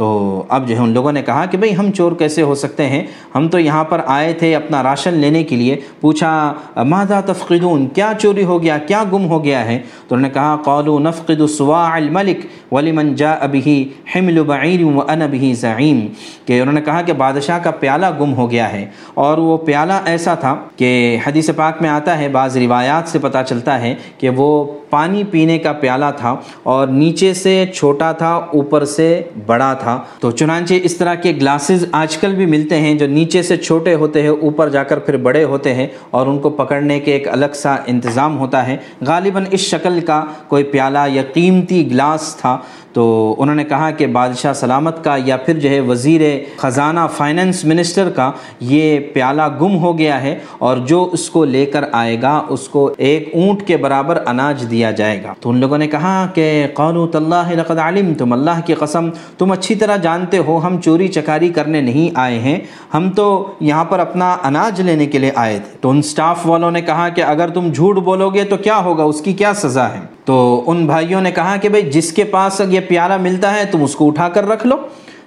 تو 0.00 0.42
اب 0.48 0.68
جو 0.68 0.76
ہے 0.76 0.80
ان 0.80 0.90
لوگوں 0.90 1.12
نے 1.12 1.22
کہا 1.22 1.44
کہ 1.44 1.58
بھئی 1.58 1.76
ہم 1.76 1.90
چور 1.90 2.12
کیسے 2.12 2.42
ہو 2.42 2.54
سکتے 2.54 2.86
ہیں؟ 2.86 3.02
ہم 3.34 3.48
تو 3.48 3.58
یہاں 3.58 3.84
پر 3.84 4.00
آئے 4.06 4.32
تھے 4.32 4.56
اپنا 4.56 4.82
راشن 4.82 5.14
لینے 5.14 5.44
کے 5.44 5.56
لیے۔ 5.56 5.76
پوچھا، 6.00 6.54
ماذا 6.76 7.20
تفقدون؟ 7.20 7.86
کیا 7.86 8.12
چوری 8.18 8.44
ہو 8.44 8.62
گیا؟ 8.62 8.78
کیا 8.78 9.04
گم 9.12 9.26
ہو 9.26 9.44
گیا 9.44 9.64
ہے؟ 9.64 9.78
تو 10.08 10.14
انہوں 10.14 10.28
نے 10.28 10.34
کہا 10.34 10.56
قالو 10.64 10.98
نفقد 10.98 11.50
سواع 11.50 11.90
الملک 11.90 12.38
ولمن 12.72 13.14
جاء 13.14 13.46
به 13.46 13.82
حمل 14.14 14.42
بعیر 14.42 14.84
وانا 14.84 15.26
به 15.26 15.52
زعیم 15.52 16.06
کہ 16.44 16.60
انہوں 16.60 16.74
نے 16.74 16.80
کہا 16.80 17.02
کہ 17.02 17.12
بادشاہ 17.12 17.58
کا 17.58 17.70
پیالہ 17.70 18.06
گم 18.20 18.34
ہو 18.34 18.50
گیا 18.50 18.72
ہے۔ 18.72 18.86
اور 19.14 19.38
وہ 19.38 19.58
پیالہ 19.58 19.92
ایسا 20.04 20.34
تھا 20.34 20.56
کہ 20.76 21.16
حدیث 21.26 21.50
پاک 21.56 21.82
میں 21.82 21.90
آتا 21.90 22.18
ہے، 22.18 22.28
بعض 22.28 22.56
روایات 22.56 23.08
سے 23.08 23.18
پتہ 23.18 23.38
چلتا 23.48 23.80
ہے 23.80 23.94
کہ 24.18 24.30
وہ 24.30 24.72
پانی 24.90 25.24
پینے 25.24 25.58
کا 25.58 25.72
پیالہ 25.72 26.04
تھا 26.16 26.36
اور 26.62 26.86
نیچے 26.86 27.34
سے 27.34 27.64
چھوٹا 27.74 28.12
تھا، 28.12 28.34
اوپر 28.34 28.84
سے 28.84 29.22
بڑا 29.46 29.74
تھا۔ 29.74 30.00
تو 30.20 30.30
چنانچہ 30.30 30.74
اس 30.82 30.96
طرح 30.96 31.14
کے 31.14 31.32
گلاسز 31.40 31.84
آج 31.92 32.16
کل 32.16 32.34
بھی 32.34 32.46
ملتے 32.46 32.76
ہیں 32.76 32.94
جو 32.94 33.06
نیچے 33.06 33.42
سے 33.42 33.56
چھوٹے 33.56 33.94
ہوتے 33.94 34.22
ہیں، 34.22 34.28
اوپر 34.28 34.68
جا 34.68 34.82
کر 34.82 34.98
پھر 34.98 35.16
بڑے 35.16 35.44
ہوتے 35.44 35.74
ہیں 35.74 35.86
اور 36.10 36.26
ان 36.26 36.38
کو 36.38 36.50
پکڑنے 36.50 37.00
کے 37.00 37.12
ایک 37.12 37.28
الگ 37.28 37.54
سا 37.54 37.76
انتظام 37.86 38.38
ہوتا 38.38 38.66
ہے۔ 38.66 38.76
غالباً 39.06 39.44
اس 39.50 39.60
شکل 39.60 40.00
کا 40.00 40.24
کوئی 40.48 40.64
پیالہ 40.64 40.98
یا 41.08 41.22
قیمتی 41.32 41.90
گلاس 41.90 42.36
تھا۔ 42.36 42.58
تو 42.92 43.34
انہوں 43.38 43.56
نے 43.56 43.64
کہا 43.64 43.90
کہ 43.90 44.06
بادشاہ 44.06 44.52
سلامت 44.52 45.04
کا 45.04 45.16
یا 45.24 45.36
پھر 45.36 45.58
جو 45.58 45.70
ہے 45.70 45.80
وزیر 45.80 46.20
خزانہ 46.56 47.00
فائننس 47.16 47.64
منسٹر 47.64 48.10
کا 48.10 48.30
یہ 48.60 49.00
پیالہ 49.00 49.42
گم 49.60 49.78
ہو 49.78 49.98
گیا 49.98 50.22
ہے 50.22 50.38
اور 50.58 50.76
جو 50.76 51.08
اس 51.12 51.30
کو 51.30 51.44
لے 51.44 51.66
کر 51.66 51.84
آئے 51.92 52.22
گا، 52.22 52.42
اس 52.48 52.68
کو 52.68 52.90
ایک 52.98 53.30
اونٹ 53.34 53.62
کے 53.66 53.76
برابر 53.76 54.18
اناج 54.26 54.66
دیا 54.70 54.90
جائے 54.90 55.22
گا۔ 55.22 55.34
تو 55.40 55.50
ان 55.50 55.56
لوگوں 55.56 55.78
نے 55.78 55.86
کہا 55.86 56.26
کہ 56.34 56.66
قالوا 56.74 57.06
تاللہ 57.12 57.50
لقد 57.56 57.78
علم 57.78 58.14
تم 58.14 58.32
اللہ 58.32 58.60
کی 58.66 58.74
قسم، 58.74 59.10
تم 59.38 59.52
اچھی 59.52 59.74
طرح 59.74 59.96
جانتے 59.96 60.38
ہو، 60.38 60.58
ہم 60.58 60.80
چوری 60.80 61.08
چکاری 61.08 61.48
کرنے 61.48 61.80
نہیں 61.80 62.10
آئے 62.14 62.38
ہیں۔ 62.38 62.58
ہم 62.94 63.10
تو 63.10 63.52
یہاں 63.60 63.84
پر 63.84 63.98
اپنا 63.98 64.36
اناج 64.42 64.80
لینے 64.80 65.06
کے 65.06 65.18
لیے 65.18 65.30
آئے 65.34 65.58
تھے۔ 65.58 65.78
تو 65.80 65.90
ان 65.90 66.02
سٹاف 66.02 66.46
والوں 66.46 66.70
نے 66.70 66.80
کہا 66.80 67.08
کہ 67.08 67.20
اگر 67.20 67.48
تم 67.48 67.72
جھوٹ 67.72 67.96
بولو 67.96 68.30
گے 68.30 68.44
تو 68.44 68.56
کیا 68.56 68.78
ہوگا؟ 68.78 69.02
اس 69.02 69.20
کی 69.20 69.32
کیا 69.32 69.54
سزا 69.54 69.88
ہے؟ 69.88 70.19
تو 70.30 70.62
ان 70.66 70.86
بھائیوں 70.86 71.20
نے 71.20 71.30
کہا 71.30 71.56
کہ 71.56 71.68
بھئی 71.68 71.82
جس 71.82 72.12
کے 72.12 72.24
پاس 72.24 72.62
یہ 72.68 72.80
پیالہ 72.88 73.16
ملتا 73.16 73.54
ہے 73.54 73.64
تم 73.64 73.82
اس 73.82 73.94
کو 73.94 74.06
اٹھا 74.06 74.28
کر 74.28 74.48
رکھ 74.48 74.66
لو۔ 74.66 74.76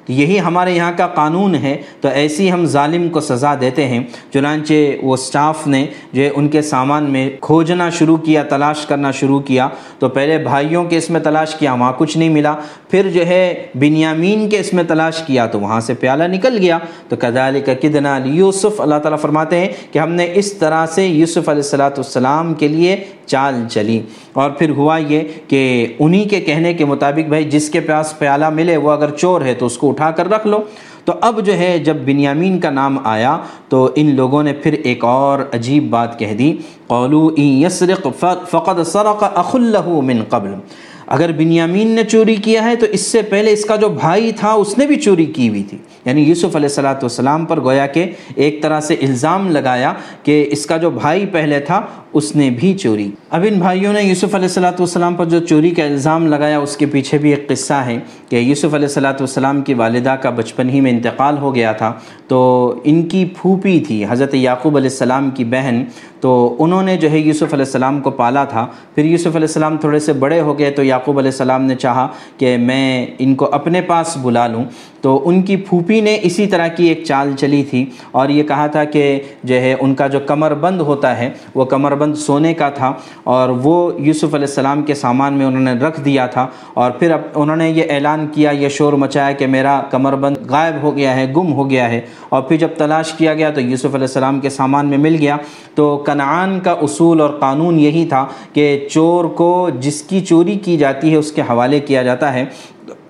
تو 0.05 0.13
یہی 0.13 0.39
ہمارے 0.39 0.71
یہاں 0.71 0.91
کا 0.97 1.07
قانون 1.07 1.55
ہے۔ 1.55 1.81
تو 2.01 2.07
ایسی 2.07 2.51
ہم 2.51 2.65
ظالم 2.65 3.09
کو 3.09 3.19
سزا 3.19 3.55
دیتے 3.61 3.87
ہیں۔ 3.87 3.99
چنانچہ 4.33 4.73
وہ 5.03 5.15
سٹاف 5.15 5.67
نے 5.67 5.85
جو 6.13 6.23
ان 6.35 6.47
کے 6.47 6.61
سامان 6.61 7.03
میں 7.03 7.29
کھوجنا 7.41 7.89
شروع 7.89 8.17
کیا، 8.17 8.43
تلاش 8.43 8.85
کرنا 8.85 9.11
شروع 9.11 9.39
کیا۔ 9.39 9.69
تو 9.99 10.09
پہلے 10.09 10.37
بھائیوں 10.37 10.83
کے 10.83 10.97
اس 10.97 11.09
میں 11.09 11.19
تلاش 11.19 11.55
کیا، 11.55 11.73
وہاں 11.73 11.93
کچھ 11.97 12.17
نہیں 12.17 12.29
ملا۔ 12.29 12.55
پھر 12.93 13.07
جو 13.09 13.25
ہے 13.25 13.53
بنیامین 13.75 14.49
کے 14.49 14.57
اس 14.59 14.71
میں 14.73 14.83
تلاش 14.83 15.21
کیا 15.25 15.45
تو 15.45 15.59
وہاں 15.59 15.79
سے 15.81 15.93
پیالہ 15.93 16.23
نکل 16.23 16.57
گیا 16.57 16.77
تو 17.09 17.15
کذالک 17.15 17.69
کدنا 17.81 18.17
یوسف 18.25 18.81
اللہ 18.81 18.95
تعالیٰ 18.95 19.19
فرماتے 19.19 19.59
ہیں 19.59 19.67
کہ 19.91 19.99
ہم 19.99 20.11
نے 20.11 20.27
اس 20.33 20.51
طرح 20.53 20.85
سے 20.85 21.05
یوسف 21.05 21.49
علیہ 21.49 21.63
السلاۃ 21.63 21.97
السلام 21.97 22.53
کے 22.53 22.67
لیے 22.67 22.95
چال 23.25 23.55
چلی 23.69 23.99
اور 24.33 24.51
پھر 24.51 24.69
ہوا 24.77 24.97
یہ 24.99 25.23
کہ 25.47 25.63
انہی 25.99 26.23
کے 26.25 26.41
کہنے 26.41 26.73
کے 26.73 26.85
مطابق 26.85 27.29
بھائی 27.29 27.49
جس 27.49 27.69
کے 27.69 27.79
پاس 27.81 28.17
پیالہ 28.19 28.49
ملے 28.51 28.77
وہ 28.77 28.91
اگر 28.91 29.15
چور 29.15 29.41
ہے 29.41 29.53
تو 29.53 29.65
اس 29.65 29.77
کو 29.77 29.89
اٹھا 29.89 30.11
کر 30.11 30.29
رکھ 30.29 30.47
لو 30.47 30.61
تو 31.05 31.13
اب 31.21 31.39
جو 31.45 31.57
ہے 31.57 31.77
جب 31.79 32.05
بنیامین 32.05 32.59
کا 32.59 32.69
نام 32.71 32.97
آیا 33.05 33.37
تو 33.69 33.89
ان 33.95 34.15
لوگوں 34.15 34.43
نے 34.43 34.53
پھر 34.63 34.73
ایک 34.83 35.03
اور 35.05 35.39
عجیب 35.53 35.89
بات 35.89 36.17
کہہ 36.19 36.33
دی 36.35 36.55
قولو 36.87 37.27
ان 37.27 37.45
یسرق 37.63 38.07
فقد 38.49 38.83
سرق 38.85 39.23
اخ 39.35 39.55
له 39.57 40.01
من 40.03 40.23
قبل 40.29 40.55
اگر 41.07 41.31
بنیامین 41.31 41.87
نے 41.87 42.03
چوری 42.03 42.35
کیا 42.35 42.63
ہے 42.65 42.75
تو 42.75 42.85
اس 42.91 43.01
سے 43.01 43.21
پہلے 43.21 43.51
اس 43.51 43.65
کا 43.65 43.75
جو 43.75 43.89
بھائی 43.89 44.31
تھا 44.31 44.51
اس 44.51 44.77
نے 44.77 44.87
بھی 44.87 44.95
چوری 44.95 45.25
کی 45.25 45.49
ہوئی 45.49 45.63
تھی۔ 45.63 45.77
یعنی 46.05 46.21
یوسف 46.21 46.55
علیہ 46.55 46.69
السلاۃ 46.69 46.95
والسلام 46.95 47.45
پر 47.45 47.61
گویا 47.61 47.87
کہ 47.87 48.05
ایک 48.35 48.61
طرح 48.61 48.79
سے 48.79 48.93
الزام 48.93 49.51
لگایا 49.51 49.93
کہ 50.23 50.47
اس 50.51 50.65
کا 50.65 50.77
جو 50.77 50.89
بھائی 50.89 51.25
پہلے 51.25 51.59
تھا 51.59 51.81
اس 52.13 52.35
نے 52.35 52.49
بھی 52.49 52.73
چوری۔ 52.73 53.11
اب 53.29 53.45
ان 53.49 53.59
بھائیوں 53.59 53.93
نے 53.93 54.03
یوسف 54.03 54.35
علیہ 54.35 54.47
السلاۃ 54.47 54.79
والسلام 54.79 55.15
پر 55.15 55.25
جو 55.25 55.39
چوری 55.39 55.69
کا 55.69 55.83
الزام 55.83 56.27
لگایا، 56.27 56.59
اس 56.59 56.77
کے 56.77 56.85
پیچھے 56.85 57.17
بھی 57.17 57.29
ایک 57.29 57.47
قصہ 57.47 57.73
ہے 57.73 57.99
کہ 58.29 58.35
یوسف 58.35 58.73
علیہ 58.73 58.87
السلاۃ 58.87 59.13
والسلام 59.13 59.61
کی 59.61 59.73
والدہ 59.73 60.15
کا 60.21 60.29
بچپن 60.29 60.69
ہی 60.69 60.81
میں 60.81 60.91
انتقال 60.91 61.37
ہو 61.37 61.55
گیا 61.55 61.71
تھا۔ 61.71 61.93
تو 62.27 62.75
ان 62.83 63.07
کی 63.07 63.25
پھوپھی 63.25 63.79
تھی، 63.79 64.05
حضرت 64.09 64.35
یعقوب 64.35 64.77
علیہ 64.77 64.89
السلام 64.89 65.29
کی 65.29 65.43
بہن۔ 65.43 65.83
تو 66.19 66.55
انہوں 66.59 66.83
نے 66.83 66.97
جو 66.97 67.11
ہے 67.11 67.19
یوسف 67.19 67.53
علیہ 67.53 67.65
السلام 67.65 68.01
کو 68.01 68.11
پالا 68.11 68.43
تھا۔ 68.43 68.67
پھر 68.95 69.05
یوسف 69.05 69.35
علیہ 69.35 69.47
السلام 69.47 69.77
تھوڑے 69.77 69.99
سے 69.99 70.13
بڑے 70.13 70.41
ہو 70.41 70.59
گئے 70.59 70.71
تو 70.71 70.83
یعقوب 70.83 71.19
علیہ 71.19 71.31
السلام 71.31 71.63
نے 71.63 71.75
چاہا 71.75 72.07
کہ 72.37 72.57
میں 72.57 73.05
ان 73.19 73.35
کو 73.35 73.49
اپنے 73.51 73.81
پاس 73.81 74.17
بلا 74.21 74.47
لوں۔ 74.47 74.63
تو 75.03 75.21
ان 75.29 75.41
کی 75.41 75.55
پھوپھی 75.55 76.01
نے 76.01 76.17
اسی 76.21 76.45
طرح 76.47 76.67
کی 76.67 76.87
ایک 76.87 77.03
چال 77.05 77.31
چلی 77.39 77.63
تھی 77.63 77.85
اور 78.11 78.29
یہ 78.29 78.43
کہا 78.43 78.67
تھا 78.67 78.83
کہ 78.83 79.19
جو 79.43 79.55
ہے 79.55 79.75
ان 79.79 79.95
کا 79.95 80.07
جو 80.07 80.19
کمر 80.19 80.53
بند 80.53 80.81
ہوتا 80.81 81.17
ہے، 81.17 81.29
وہ 81.55 81.65
کمر 81.65 81.95
بند 81.95 82.15
سونے 82.15 82.53
کا 82.53 82.69
تھا 82.69 82.93
اور 83.23 83.49
وہ 83.63 83.91
یوسف 83.99 84.33
علیہ 84.33 84.47
السلام 84.47 84.83
کے 84.83 84.93
سامان 84.93 85.33
میں 85.33 85.45
انہوں 85.45 85.61
نے 85.61 85.73
رکھ 85.73 85.99
دیا 86.05 86.25
تھا 86.25 86.47
اور 86.73 86.91
پھر 86.91 87.11
اب 87.11 87.21
انہوں 87.35 87.55
نے 87.55 87.69
یہ 87.69 87.83
اعلان 87.89 88.27
کیا، 88.33 88.51
یہ 88.51 88.69
شور 88.69 88.93
مچایا 88.93 89.31
کہ 89.31 89.47
میرا 89.47 89.79
کمر 89.91 90.15
بند 90.15 90.37
غائب 90.49 90.81
ہو 90.81 90.95
گیا 90.97 91.15
ہے، 91.15 91.27
گم 91.35 91.53
ہو 91.53 91.69
گیا 91.69 91.89
ہے 91.89 92.01
اور 92.29 92.41
پھر 92.41 92.57
جب 92.57 92.69
تلاش 92.77 93.13
کیا 93.13 93.33
گیا 93.33 93.49
تو 93.49 93.61
یوسف 93.61 93.95
علیہ 93.95 94.07
السلام 94.07 94.39
کے 94.39 94.49
سامان 94.49 94.87
میں 94.87 94.97
مل 94.97 95.15
گیا۔ 95.19 95.37
تو 95.75 95.97
کنعان 95.97 96.59
کا 96.59 96.71
اصول 96.81 97.21
اور 97.21 97.29
قانون 97.29 97.79
یہی 97.79 98.05
تھا 98.09 98.25
کہ 98.53 98.87
چور 98.91 99.25
کو 99.25 99.69
جس 99.79 100.01
کی 100.01 100.21
چوری 100.21 100.55
کی 100.55 100.77
جاتی 100.77 101.11
ہے 101.11 101.15
اس 101.15 101.31
کے 101.31 101.41
حوالے 101.41 101.79
کیا 101.79 102.03
جاتا 102.03 102.33
ہے۔ 102.33 102.45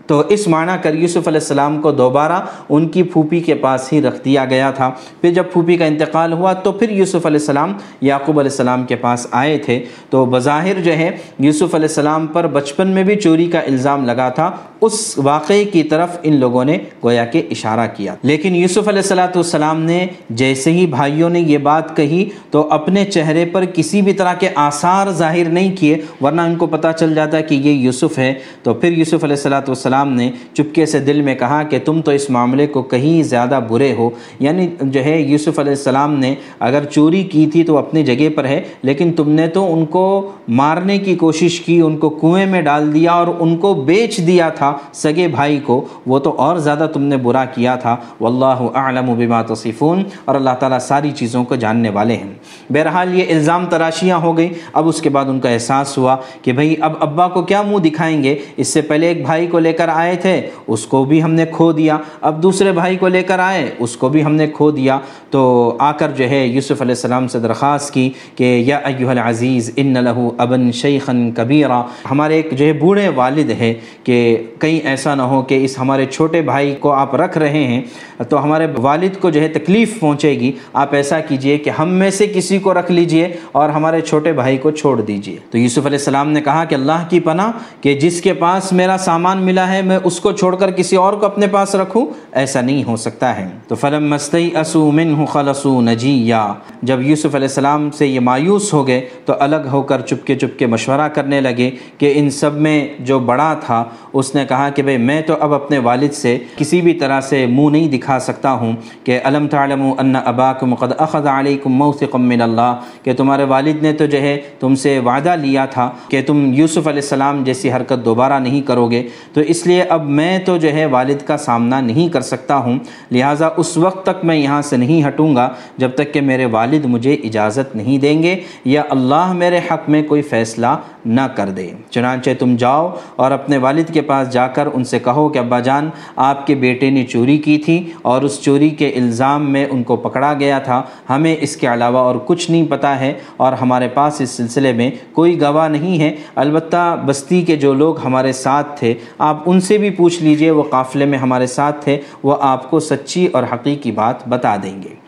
تو 0.06 0.24
اس 0.30 0.48
معنی 0.48 0.72
کر 0.82 0.96
یوسف 0.96 1.28
علیہ 1.28 1.40
السلام 1.40 1.82
کو 1.82 1.92
دوبارہ 1.92 2.42
ان 2.70 2.88
کی 2.88 3.04
پھوپھی 3.04 3.40
کے 3.40 3.54
پاس 3.54 3.94
ہی 3.94 4.02
رکھ 4.02 4.26
دیا 4.26 4.46
گیا 4.46 4.72
تھا۔ 4.72 4.92
پھر 5.22 5.32
جب 5.32 5.44
پھوپھی 5.54 5.78
کا 5.78 5.86
انتقال 5.86 6.34
ہوا 6.34 6.54
تو 6.54 6.72
پھر 6.72 6.90
یوسف 6.90 7.26
علیہ 7.26 7.40
السلام 7.40 7.74
یعقوب 8.02 8.40
علیہ 8.40 8.52
السلام 8.52 8.84
کے 8.84 8.96
پاس 8.96 9.28
آئے 9.32 9.58
تھے۔ 9.58 9.86
تو 10.10 10.26
بظاہر 10.26 10.82
جو 10.84 10.94
ہے، 10.94 11.12
یوسف 11.40 11.76
علیہ 11.76 11.88
السلام 11.88 12.28
پر 12.28 12.48
بچپن 12.48 12.88
میں 12.88 13.04
بھی 13.04 13.16
چوری 13.16 13.46
کا 13.46 13.60
الزام 13.60 14.06
لگا 14.06 14.30
تھا۔ 14.30 14.52
اس 14.82 15.18
واقعے 15.18 15.66
کی 15.66 15.84
طرف 15.84 16.18
ان 16.24 16.36
لوگوں 16.36 16.66
نے 16.66 16.78
گویا 17.04 17.26
کہ 17.26 17.48
اشارہ 17.52 17.88
کیا۔ 17.98 18.16
لیکن 18.24 18.56
یوسف 18.56 18.88
علیہ 18.88 19.02
السلاۃ 19.02 19.36
والسلام 19.36 19.82
نے 19.82 20.08
جیسے 20.30 20.72
ہی 20.72 20.86
بھائیوں 20.86 21.30
نے 21.30 21.40
یہ 21.40 21.58
بات 21.58 21.96
کہی 21.98 22.30
تو 22.52 22.68
اپنے 22.72 23.06
چہرے 23.06 23.46
پر 23.46 23.66
کسی 23.66 24.02
بھی 24.02 24.14
طرح 24.14 24.34
کے 24.34 24.50
آثار 24.56 25.12
ظاہر 25.12 25.50
نہیں 25.50 25.76
کیے، 25.76 26.02
ورنہ 26.22 26.42
ان 26.42 26.56
کو 26.56 26.66
پتہ 26.66 26.88
چل 27.00 27.16
جاتا 27.16 27.42
کہ 27.42 27.56
یہ 27.56 27.72
یوسف 27.72 28.18
ہے۔ 28.18 28.34
تو 28.64 28.74
پھر 28.74 28.92
یوسف 28.92 29.24
علیہ 29.24 29.36
السلاۃ 29.36 29.62
والسلام 29.68 30.03
السلام 30.04 30.18
نے 30.18 30.32
چپکے 30.54 30.86
سے 30.86 31.00
دل 31.00 31.22
میں 31.22 31.36
کہا 31.36 31.64
کہ 31.64 31.80
تم 31.86 32.02
تو 32.02 32.12
اس 32.12 32.30
معاملے 32.30 32.68
کو 32.68 32.82
کہیں 32.82 33.24
زیادہ 33.24 33.60
برے 33.68 33.94
ہو۔ 33.98 34.10
یعنی 34.40 34.68
جو 34.82 35.04
ہے، 35.06 35.22
یوسف 35.22 35.60
علیہ 35.60 35.72
السلام 35.72 36.14
نے 36.14 36.36
اگر 36.60 36.84
چوری 36.84 37.24
کی 37.24 37.46
تھی 37.46 37.64
تو 37.64 37.78
اپنی 37.78 38.04
جگہ 38.04 38.30
پر 38.36 38.46
ہے، 38.46 38.62
لیکن 38.82 39.14
تم 39.14 39.30
نے 39.30 39.48
تو 39.48 39.74
ان 39.74 39.86
کو 39.86 40.32
مارنے 40.48 40.98
کی 40.98 41.16
کوشش 41.16 41.60
کی، 41.60 41.82
ان 41.82 41.98
کو 41.98 42.10
کنویں 42.10 42.46
میں 42.46 42.62
ڈال 42.62 42.94
دیا 42.94 43.12
اور 43.12 43.28
ان 43.40 43.58
کو 43.58 43.74
بیچ 43.74 44.18
دیا 44.28 44.50
تھا 44.50 44.74
سگے 44.94 45.28
بھائی 45.28 45.60
کو۔ 45.60 45.86
وہ 46.08 46.20
تو 46.20 46.36
اور 46.38 46.58
زیادہ 46.58 46.88
تم 46.94 47.02
نے 47.02 47.18
برا 47.18 47.46
کیا 47.46 47.76
تھا۔ 47.76 47.96
واللہ 48.22 48.68
اعلم 48.76 49.14
بما 49.18 49.42
تصفون۔ 49.42 50.04
اور 50.26 50.36
اللہ 50.36 50.50
تعالیٰ 50.60 50.80
ساری 50.80 51.12
چیزوں 51.12 51.44
کو 51.44 51.56
جاننے 51.56 51.90
والے 51.90 52.16
ہیں۔ 52.16 52.30
بہرحال 52.70 53.20
یہ 53.20 53.24
الزام 53.30 53.66
تراشیاں 53.66 54.18
ہو 54.18 54.38
گئی 54.38 54.50
اب 54.74 54.88
اس 54.88 55.02
کے 55.02 55.10
بعد 55.10 55.26
ان 55.26 55.40
کا 55.40 55.50
احساس 55.50 55.98
ہوا 55.98 56.16
کہ 56.42 56.52
بھئی 56.52 56.76
اب 56.82 56.94
ابا 57.00 57.28
کو 57.28 57.42
کیا 57.42 57.62
منہ 57.62 57.78
دکھائیں 57.78 58.24
گے؟ 58.24 58.36
اس 58.58 58.68
سے 58.68 58.82
پہلے 58.82 59.08
ایک 59.08 59.26
بھائی 59.26 59.48
کو 59.48 59.60
لے 59.60 59.74
کر 59.74 59.83
آئے 59.88 60.16
تھے، 60.16 60.50
اس 60.68 60.86
کو 60.86 61.06
بھی 61.06 61.24
ہم 61.24 61.34
نے 61.34 61.46
کھو 61.52 61.72
دیا۔ 61.72 61.98
اب 62.22 62.44
دوسرے 62.44 62.72
بھائی 62.72 62.98
کو 62.98 63.08
لے 63.08 63.24
کر 63.24 63.40
آئے، 63.40 63.72
اس 63.80 63.98
کو 63.98 64.10
بھی 64.10 64.24
ہم 64.24 64.36
نے 64.36 64.48
کھو 64.48 64.72
دیا۔ 64.72 65.00
تو 65.30 65.76
آ 65.80 65.92
کر 65.92 66.12
جو 66.12 66.30
ہے 66.30 66.48
یوسف 66.48 66.82
علیہ 66.82 66.96
السلام 66.96 67.28
سے 67.28 67.40
درخواست 67.40 67.94
کی 67.94 68.10
کہ 68.36 68.64
یا 68.66 68.78
ایوہ 68.78 69.10
العزیز، 69.10 69.72
ان 69.76 69.94
لہو 69.94 70.30
ابن 70.38 70.72
شیخن 70.72 71.32
کبیرہ 71.32 71.82
ہمارے 72.12 72.36
ایک 72.36 72.52
جو 72.52 72.66
ہے 72.66 72.74
بوڑھے 72.74 73.08
والد 73.16 73.52
ہے 73.60 73.74
کہ 74.04 74.44
کہیں 74.60 74.80
ایسا 74.88 75.16
نہ 75.16 75.22
ہو 75.22 75.42
کہ 75.42 75.66
اس 75.66 75.80
ہمارے 75.80 76.06
چھوٹے 76.06 76.42
بھائی 76.42 76.76
کو 76.80 76.92
آپ 76.92 77.16
رکھ 77.16 77.38
رہے 77.38 77.64
ہیں، 77.64 77.82
تو 78.30 78.44
ہمارے 78.44 78.68
والد 78.78 79.22
کو 79.22 79.30
جو 79.30 79.42
ہے 79.42 79.48
تکلیف 79.48 80.00
پہنچے 80.00 80.32
گی۔ 80.32 80.52
آپ 80.74 80.94
ایسا 80.94 81.20
کیجیے 81.20 81.58
کہ 81.58 81.70
ہم 81.70 81.90
میں 81.90 82.10
سے 82.10 82.28
کسی 82.28 82.60
کو 82.60 82.74
رکھ 82.74 82.92
لیجیے 82.92 83.34
اور 83.52 83.70
ہمارے 83.70 84.02
چھوٹے 84.02 84.32
بھائی 84.32 84.58
کو 84.58 84.72
چھوڑ 84.72 85.02
دیجیے۔ 85.02 85.38
تو 85.50 85.58
یوسف 85.58 85.86
علیہ 85.86 85.98
السلام 85.98 86.30
نے 86.30 86.42
کہا 86.42 86.64
کہ 86.66 86.76
اللہ 86.76 87.06
کی 87.10 87.20
پناہ 87.20 87.52
کہ 87.82 87.94
جس 87.94 88.22
کے 88.22 88.34
پاس 88.34 88.74
میرا 88.74 88.96
سامان 89.00 89.38
ملا 89.38 89.72
ہے 89.73 89.73
میں 89.82 89.98
اس 90.04 90.20
کو 90.20 90.32
چھوڑ 90.32 90.56
کر 90.56 90.72
کسی 90.72 90.96
اور 90.96 91.14
کو 91.14 91.26
اپنے 91.26 91.48
پاس 91.48 91.76
رکھوں؟ 91.76 92.06
ایسا 92.32 92.62
نہیں 92.62 92.84
ہو 92.84 92.96
سکتا 92.96 93.36
ہے۔ 93.38 93.48
تو 93.68 93.76
فلم 93.76 94.10
مستی 94.10 94.50
اسو 94.56 94.92
من 94.92 95.26
خلصو 95.26 95.82
نجی 95.82 96.16
یا 96.28 96.54
جب 96.82 97.02
یوسف 97.02 97.36
علیہ 97.36 97.48
السلام 97.48 97.90
سے 97.92 98.08
یہ 98.08 98.20
مایوس 98.20 98.74
ہو 98.74 98.86
گئے، 98.88 99.02
تو 99.26 99.34
الگ 99.40 99.68
ہو 99.72 99.82
کر 99.82 100.02
چپکے 100.02 100.36
چپکے 100.36 100.66
مشورہ 100.66 101.08
کرنے 101.08 101.42
لگے 101.42 101.70
کہ 101.98 102.12
ان 102.16 102.30
سب 102.30 102.54
میں 102.54 102.88
جو 103.00 103.20
بڑا 103.20 103.54
تھا، 103.66 103.84
اس 104.14 104.36
نے 104.36 104.46
کہا 104.50 104.70
کہ 104.70 104.82
بھئی، 104.82 104.98
میں 104.98 105.22
تو 105.22 105.36
اب 105.40 105.54
اپنے 105.54 105.78
والد 105.78 106.14
سے 106.14 106.38
کسی 106.56 106.82
بھی 106.82 106.94
طرح 106.94 107.22
سے 107.22 107.46
منہ 107.46 107.70
نہیں 107.70 107.88
دکھا 107.88 108.20
سکتا 108.20 108.52
ہوں 108.52 108.74
کہ 109.04 109.20
علم 109.24 109.48
تعلم 109.48 109.84
ان 109.98 110.16
اباکم 110.16 110.76
قد 110.76 110.92
اخذ 110.98 111.28
علیکم 111.28 111.74
موثقا 111.74 112.18
من 112.18 112.42
اللہ، 112.42 112.76
کہ 113.04 113.14
تمہارے 113.14 113.44
والد 113.44 113.84
نے 113.84 113.94
تو 113.94 114.06
جو 114.06 114.22
ہے 114.22 114.40
تم 114.60 114.76
سے 114.76 115.00
وعدہ 115.00 115.36
لیا 115.42 115.66
تھا 115.66 115.90
کہ 116.10 116.22
تم 116.22 116.54
یوسف 116.54 116.88
علیہ 116.88 117.02
السلام 117.02 117.44
جیسی 117.44 117.72
حرکت 117.72 118.06
دوبارہ 118.06 118.40
نہیں 118.40 118.62
کرو 118.62 118.90
گے۔ 118.92 119.08
تو 119.34 119.42
اس 119.42 119.63
لیے 119.68 119.84
اب 119.84 120.06
میں 120.06 120.40
تو 120.40 120.58
جو 120.58 120.74
ہے 120.74 120.86
والد 120.86 121.28
کا 121.28 121.38
سامنا 121.38 121.82
نہیں 121.82 122.10
کر 122.10 122.22
سکتا 122.22 122.58
ہوں، 122.58 122.80
لہٰذا 123.12 123.50
اس 123.58 123.78
وقت 123.78 124.06
تک 124.06 124.26
میں 124.26 124.36
یہاں 124.36 124.62
سے 124.62 124.78
نہیں 124.78 125.08
ہٹوں 125.08 125.36
گا 125.36 125.50
جب 125.78 125.90
تک 125.96 126.14
کہ 126.14 126.22
میرے 126.22 126.46
والد 126.46 126.86
مجھے 126.86 127.14
اجازت 127.14 127.76
نہیں 127.76 127.98
دیں 127.98 128.24
گے 128.24 128.40
یا 128.66 128.84
اللہ 128.90 129.32
میرے 129.34 129.60
حق 129.72 129.90
میں 129.90 130.04
کوئی 130.04 130.22
فیصلہ 130.22 130.68
نہ 131.06 131.22
کر 131.36 131.50
دے۔ 131.50 131.70
چنانچہ 131.90 132.30
تم 132.40 132.56
جاؤ 132.56 132.96
اور 133.16 133.32
اپنے 133.32 133.58
والد 133.58 133.94
کے 133.94 134.02
پاس 134.02 134.30
جا 134.30 134.48
کر 134.48 134.68
ان 134.74 134.84
سے 134.84 135.00
کہو 135.00 135.30
کہ 135.30 135.40
ابا 135.40 135.60
جان، 135.60 135.90
آپ 136.16 136.48
کے 136.48 136.56
بیٹے 136.56 136.90
نے 136.90 137.06
چوری 137.06 137.38
کی 137.38 137.58
تھی 137.58 137.92
اور 138.02 138.22
اس 138.22 138.42
چوری 138.42 138.70
کے 138.70 138.88
الزام 138.88 139.52
میں 139.52 139.66
ان 139.72 139.84
کو 139.84 139.96
پکڑا 139.96 140.34
گیا 140.40 140.60
تھا۔ 140.60 140.82
ہمیں 141.10 141.36
اس 141.40 141.58
کے 141.58 141.68
علاوہ 141.68 141.98
اور 141.98 142.16
کچھ 142.26 142.52
نہیں 142.52 142.66
پتہ 142.70 142.88
ہے 142.88 143.14
اور 143.38 143.54
ہمارے 143.54 143.88
پاس 143.88 144.22
اس 144.22 144.30
سلسلے 144.30 144.74
میں 144.74 144.92
کوئی 145.14 145.42
گواہ 145.42 145.68
نہیں 145.68 146.00
ہے۔ 146.00 146.16
البتہ 146.36 147.04
بستی 147.06 147.42
کے 147.42 147.56
جو 147.56 147.74
لوگ 147.74 147.96
ہمارے 148.06 148.32
ساتھ 148.32 148.80
تھے، 148.80 148.94
آپ 149.18 149.38
ان 149.46 149.53
سے 149.60 149.78
بھی 149.78 149.90
پوچھ 149.90 150.24
لیجیے، 150.24 150.52
وہ 150.52 150.64
قافلے 150.64 151.06
میں 151.06 151.18
ہمارے 151.18 151.48
ساتھ 151.48 151.84
تھے، 151.84 151.98
وہ 152.24 152.36
آپ 152.40 152.70
کو 152.70 152.80
سچی 152.80 153.28
اور 153.28 153.44
حقیقی 153.54 153.92
بات 153.92 154.28
بتا 154.28 154.56
دیں 154.64 154.84
گے۔ 154.84 155.03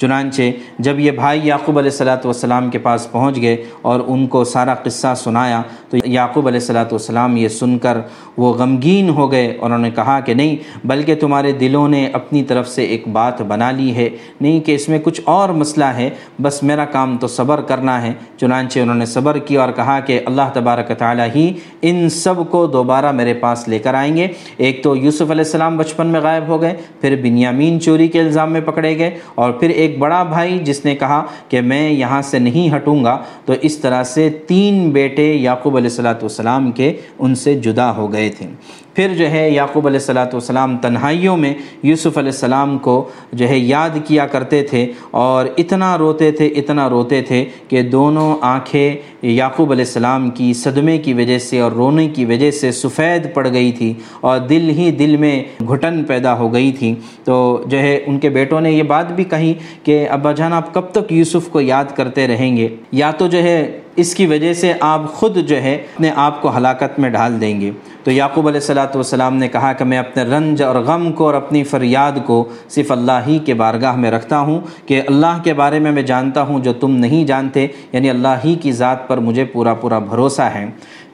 چنانچہ 0.00 0.42
جب 0.78 0.98
یہ 1.00 1.10
بھائی 1.10 1.40
یعقوب 1.44 1.78
علیہ 1.78 1.90
السلاۃ 1.90 2.24
والسلام 2.24 2.70
کے 2.70 2.78
پاس 2.78 3.10
پہنچ 3.12 3.40
گئے 3.42 3.56
اور 3.82 4.00
ان 4.06 4.26
کو 4.26 4.44
سارا 4.44 4.74
قصہ 4.74 5.14
سنایا 5.16 5.60
تو 5.90 5.96
یعقوب 6.04 6.46
علیہ 6.46 6.60
السلاۃ 6.60 6.92
والسلام 6.92 7.36
یہ 7.36 7.48
سن 7.48 7.78
کر 7.78 7.98
وہ 8.36 8.52
غمگین 8.54 9.08
ہو 9.08 9.30
گئے 9.32 9.46
اور 9.46 9.70
انہوں 9.70 9.78
نے 9.78 9.90
کہا 9.90 10.18
کہ 10.20 10.34
نہیں، 10.34 10.56
بلکہ 10.84 11.14
تمہارے 11.14 11.52
دلوں 11.52 11.88
نے 11.88 12.06
اپنی 12.12 12.42
طرف 12.42 12.68
سے 12.68 12.84
ایک 12.84 13.08
بات 13.08 13.42
بنا 13.42 13.70
لی 13.70 13.94
ہے۔ 13.94 14.08
نہیں 14.40 14.60
کہ 14.60 14.74
اس 14.74 14.88
میں 14.88 14.98
کچھ 15.04 15.20
اور 15.24 15.48
مسئلہ 15.48 15.84
ہے، 15.84 16.08
بس 16.42 16.62
میرا 16.62 16.84
کام 16.84 17.16
تو 17.16 17.26
صبر 17.26 17.60
کرنا 17.60 18.00
ہے۔ 18.02 18.12
چنانچہ 18.36 18.80
انہوں 18.80 18.96
نے 18.96 19.06
صبر 19.06 19.38
کیا 19.38 19.60
اور 19.60 19.72
کہا 19.72 19.98
کہ 20.00 20.20
اللہ 20.26 20.50
تبارک 20.52 20.92
تعالیٰ 20.98 21.26
ہی 21.34 21.52
ان 21.82 22.08
سب 22.08 22.34
کو 22.50 22.66
دوبارہ 22.66 23.12
میرے 23.12 23.34
پاس 23.34 23.66
لے 23.68 23.78
کر 23.78 23.94
آئیں 23.94 24.16
گے۔ 24.16 24.26
ایک 24.56 24.82
تو 24.82 24.96
یوسف 24.96 25.30
علیہ 25.30 25.44
السلام 25.44 25.76
بچپن 25.76 26.06
میں 26.06 26.20
غائب 26.20 26.48
ہو 26.48 26.60
گئے، 26.62 26.74
پھر 27.00 27.16
بنیامین 27.22 27.80
چوری 27.80 28.08
کے 28.08 28.20
الزام 28.20 28.52
میں 28.52 28.60
پکڑے 28.60 28.98
گئے 28.98 29.10
اور 29.34 29.52
پھر 29.52 29.68
ایک 29.68 29.89
بڑا 29.98 30.22
بھائی 30.22 30.58
جس 30.58 30.84
نے 30.84 30.94
کہا 30.94 31.24
کہ 31.48 31.60
میں 31.60 31.90
یہاں 31.90 32.22
سے 32.22 32.38
نہیں 32.38 32.76
ہٹوں 32.76 33.04
گا، 33.04 33.18
تو 33.44 33.52
اس 33.62 33.76
طرح 33.78 34.02
سے 34.04 34.30
تین 34.30 34.90
بیٹے 34.90 35.34
یعقوب 35.34 35.76
علیہ 35.76 36.00
السلام 36.00 36.72
کے 36.72 36.92
ان 37.18 37.34
سے 37.34 37.54
جدا 37.54 37.96
ہو 37.96 38.12
گئے 38.12 38.28
تھے۔ 38.28 38.46
پھر 38.94 39.14
جو 39.14 39.30
ہے 39.30 39.50
یعقوب 39.50 39.86
علیہ 39.86 39.98
السلاۃ 39.98 40.32
والسلام 40.32 40.76
تنہائیوں 40.76 41.36
میں 41.36 41.54
یوسف 41.82 42.18
علیہ 42.18 42.30
السلام 42.30 42.78
کو 42.78 43.08
جو 43.32 43.48
ہے 43.48 43.58
یاد 43.58 43.96
کیا 44.04 44.26
کرتے 44.26 44.62
تھے 44.62 44.92
اور 45.10 45.46
اتنا 45.56 45.96
روتے 45.98 46.30
تھے، 46.32 46.46
اتنا 46.46 46.88
روتے 46.88 47.22
تھے 47.22 47.44
کہ 47.68 47.82
دونوں 47.82 48.36
آنکھیں 48.40 48.96
یعقوب 49.22 49.70
علیہ 49.72 49.84
السلام 49.84 50.30
کی 50.30 50.52
صدمے 50.52 50.98
کی 50.98 51.14
وجہ 51.14 51.38
سے 51.38 51.60
اور 51.60 51.72
رونے 51.72 52.08
کی 52.08 52.24
وجہ 52.24 52.50
سے 52.50 52.72
سفید 52.72 53.26
پڑ 53.34 53.46
گئی 53.52 53.72
تھی 53.72 53.92
اور 54.20 54.38
دل 54.38 54.70
ہی 54.70 54.90
دل 54.90 55.16
میں 55.16 55.42
گھٹن 55.68 56.02
پیدا 56.04 56.38
ہو 56.38 56.52
گئی 56.52 56.72
تھی۔ 56.72 56.94
تو 57.24 57.62
جو 57.66 57.78
ہے 57.78 57.98
ان 58.06 58.18
کے 58.18 58.28
بیٹوں 58.28 58.60
نے 58.60 58.72
یہ 58.72 58.82
بات 58.82 59.12
بھی 59.12 59.24
کہی 59.24 59.52
کہ 59.84 60.08
ابا 60.10 60.32
جان، 60.32 60.52
آپ 60.52 60.74
کب 60.74 60.90
تک 60.92 61.12
یوسف 61.12 61.48
کو 61.48 61.60
یاد 61.60 61.84
کرتے 61.94 62.26
رہیں 62.26 62.56
گے؟ 62.56 62.68
یا 62.92 63.10
تو 63.10 63.26
جو 63.26 63.42
ہے 63.42 63.80
اس 63.96 64.14
کی 64.14 64.26
وجہ 64.26 64.52
سے 64.54 64.72
آپ 64.80 65.00
خود 65.12 65.36
جو 65.36 65.62
ہے 65.62 65.74
اپنے 65.74 66.10
آپ 66.16 66.42
کو 66.42 66.56
ہلاکت 66.56 66.98
میں 66.98 67.10
ڈھال 67.10 67.40
دیں 67.40 67.60
گے۔ 67.60 67.70
تو 68.04 68.10
یعقوب 68.10 68.48
علیہ 68.48 68.60
السلاۃ 68.60 68.94
والسلام 68.94 69.36
نے 69.36 69.48
کہا 69.48 69.72
کہ 69.72 69.84
میں 69.84 69.98
اپنے 69.98 70.22
رنج 70.22 70.62
اور 70.62 70.74
غم 70.74 71.12
کو 71.12 71.26
اور 71.26 71.34
اپنی 71.34 71.64
فریاد 71.64 72.12
کو 72.26 72.48
صرف 72.68 72.92
اللہ 72.92 73.20
ہی 73.26 73.38
کے 73.38 73.54
بارگاہ 73.54 73.96
میں 73.96 74.10
رکھتا 74.10 74.38
ہوں 74.38 74.60
کہ 74.86 75.02
اللہ 75.06 75.40
کے 75.44 75.54
بارے 75.54 75.78
میں 75.78 75.92
میں 75.92 76.02
جانتا 76.02 76.42
ہوں 76.42 76.60
جو 76.60 76.72
تم 76.72 76.90
نہیں 76.90 77.24
جانتے 77.24 77.66
یعنی 77.92 78.10
اللہ 78.10 78.28
ہی 78.44 78.54
کی 78.54 78.72
ذات 78.72 79.08
پر 79.08 79.18
مجھے 79.18 79.44
پورا 79.44 79.74
پورا 79.74 79.98
بھروسہ 79.98 80.42
ہے۔ 80.42 80.66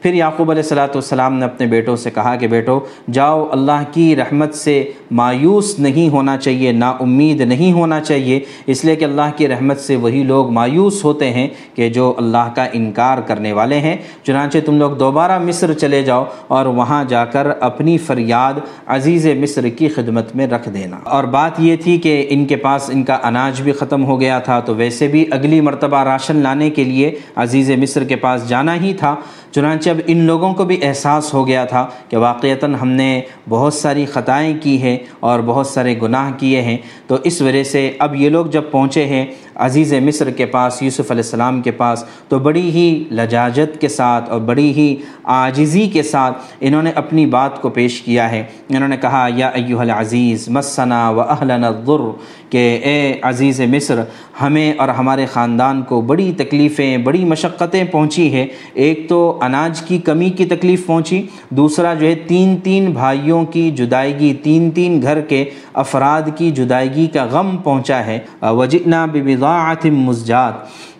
پھر 0.06 0.14
یعقوب 0.14 0.50
علیہ 0.50 0.62
السلاۃ 0.62 0.88
والسلام 0.88 1.34
نے 1.34 1.44
اپنے 1.44 1.66
بیٹوں 1.66 1.96
سے 1.96 2.10
کہا 2.10 2.34
کہ 2.34 2.46
بیٹو، 2.46 2.80
جاؤ، 3.12 3.46
اللہ 3.50 3.82
کی 3.92 4.16
رحمت 4.16 4.54
سے 4.54 4.90
مایوس 5.10 5.78
نہیں 5.78 6.08
ہونا 6.08 6.36
چاہیے، 6.36 6.72
نا 6.72 6.90
امید 7.00 7.40
نہیں 7.40 7.72
ہونا 7.72 8.00
چاہیے۔ 8.00 8.40
اس 8.66 8.84
لیے 8.84 8.96
کہ 8.96 9.04
اللہ 9.04 9.30
کی 9.36 9.48
رحمت 9.48 9.80
سے 9.80 9.96
وہی 9.96 10.22
لوگ 10.22 10.50
مایوس 10.50 11.04
ہوتے 11.04 11.30
ہیں 11.30 11.48
کہ 11.74 11.88
جو 11.88 12.14
اللہ 12.16 12.50
کا 12.54 12.66
انکار 12.72 13.18
کرنے 13.18 13.52
والے 13.52 13.80
ہیں۔ 13.80 13.96
چنانچہ 14.22 14.58
تم 14.66 14.78
لوگ 14.78 14.90
دوبارہ 14.90 15.38
مصر 15.38 15.72
چلے 15.72 16.02
جاؤ 16.02 16.24
اور 16.48 16.66
وہاں 16.66 17.04
جا 17.04 17.24
کر 17.24 17.46
اپنی 17.60 17.98
فریاد 17.98 18.54
عزیز 18.86 19.26
مصر 19.26 19.68
کی 19.68 19.88
خدمت 19.88 20.36
میں 20.36 20.46
رکھ 20.46 20.68
دینا۔ 20.68 20.96
اور 21.04 21.24
بات 21.24 21.52
یہ 21.58 21.76
تھی 21.76 21.98
کہ 21.98 22.26
ان 22.30 22.46
کے 22.46 22.56
پاس 22.56 22.90
ان 22.94 23.04
کا 23.04 23.18
اناج 23.22 23.62
بھی 23.62 23.72
ختم 23.72 24.04
ہو 24.04 24.20
گیا 24.20 24.38
تھا، 24.38 24.60
تو 24.60 24.74
ویسے 24.74 25.08
بھی 25.08 25.24
اگلی 25.30 25.60
مرتبہ 25.60 25.98
راشن 25.98 26.36
لانے 26.36 26.70
کے 26.70 26.84
لیے 26.84 27.14
عزیز 27.36 27.70
مصر 27.70 28.04
کے 28.04 28.16
پاس 28.16 28.48
جانا 28.48 28.74
ہی 28.74 28.94
تھا۔ 28.94 29.14
چنانچہ 29.56 29.90
اب 29.90 30.00
ان 30.06 30.18
لوگوں 30.18 30.54
کو 30.54 30.64
بھی 30.64 30.78
احساس 30.82 31.34
ہو 31.34 31.46
گیا 31.46 31.64
تھا 31.64 31.86
کہ 32.08 32.16
واقعتاً 32.16 32.74
ہم 32.74 32.88
نے 32.88 33.20
بہت 33.48 33.74
ساری 33.74 34.06
خطائیں 34.06 34.58
کی 34.62 34.82
ہیں 34.82 34.98
اور 35.20 35.40
بہت 35.40 35.66
سارے 35.66 35.94
گناہ 36.02 36.30
کیے 36.38 36.62
ہیں۔ 36.62 36.76
تو 37.06 37.16
اس 37.24 37.42
وجہ 37.42 37.62
سے 37.64 37.92
اب 37.98 38.16
یہ 38.16 38.28
لوگ 38.28 38.46
جب 38.46 38.62
پہنچے 38.70 39.06
ہیں 39.06 39.26
عزیز 39.56 39.92
مصر 39.94 40.30
کے 40.30 40.46
پاس، 40.46 40.82
یوسف 40.82 41.10
علیہ 41.10 41.22
السلام 41.22 41.60
کے 41.62 41.70
پاس، 41.70 42.04
تو 42.28 42.38
بڑی 42.38 42.70
ہی 42.70 43.04
لجاجت 43.10 43.80
کے 43.80 43.88
ساتھ 43.88 44.30
اور 44.30 44.40
بڑی 44.40 44.72
ہی 44.72 44.96
عاجزی 45.24 45.88
کے 45.88 46.02
ساتھ 46.02 46.38
انہوں 46.60 46.82
نے 46.82 46.90
اپنی 46.94 47.26
بات 47.26 47.62
کو 47.62 47.68
پیش 47.68 48.00
کیا 48.00 48.30
ہے۔ 48.30 48.42
انہوں 48.68 48.88
نے 48.88 48.96
کہا، 48.96 49.28
یا 49.36 49.48
ایوہ 49.48 49.80
العزیز، 49.80 50.48
مسنا 50.48 51.10
و 51.10 51.20
اہلنا 51.20 51.66
الضر 51.66 52.10
کہ 52.50 52.78
اے 52.82 53.18
عزیز 53.22 53.60
مصر، 53.60 54.00
ہمیں 54.40 54.72
اور 54.78 54.88
ہمارے 54.88 55.26
خاندان 55.26 55.82
کو 55.82 56.00
بڑی 56.00 56.32
تکلیفیں، 56.36 56.98
بڑی 56.98 57.24
مشقتیں 57.24 57.84
پہنچی 57.84 58.32
ہے 58.32 58.46
ایک 58.74 59.08
تو 59.08 59.38
اناج 59.42 59.80
کی 59.80 59.98
کمی 59.98 60.30
کی 60.30 60.44
تکلیف 60.44 60.86
پہنچی، 60.86 61.22
دوسرا 61.50 61.94
جو 61.94 62.06
ہے 62.06 62.14
تین 62.14 62.56
تین 62.56 62.90
بھائیوں 62.90 63.44
کی 63.44 63.70
جدائیگی، 63.70 64.34
تین 64.42 64.70
تین 64.70 65.02
گھر 65.02 65.20
کے 65.20 65.44
افراد 65.74 66.22
کی 66.36 66.50
جدائیگی 66.50 67.06
کا 67.06 67.24
غم 67.24 67.56
پہنچا 67.56 68.04
ہے۔ 68.06 68.18
وجئنا 68.42 69.04
ببضاعت 69.04 69.44
مزجات۔ 69.90 70.54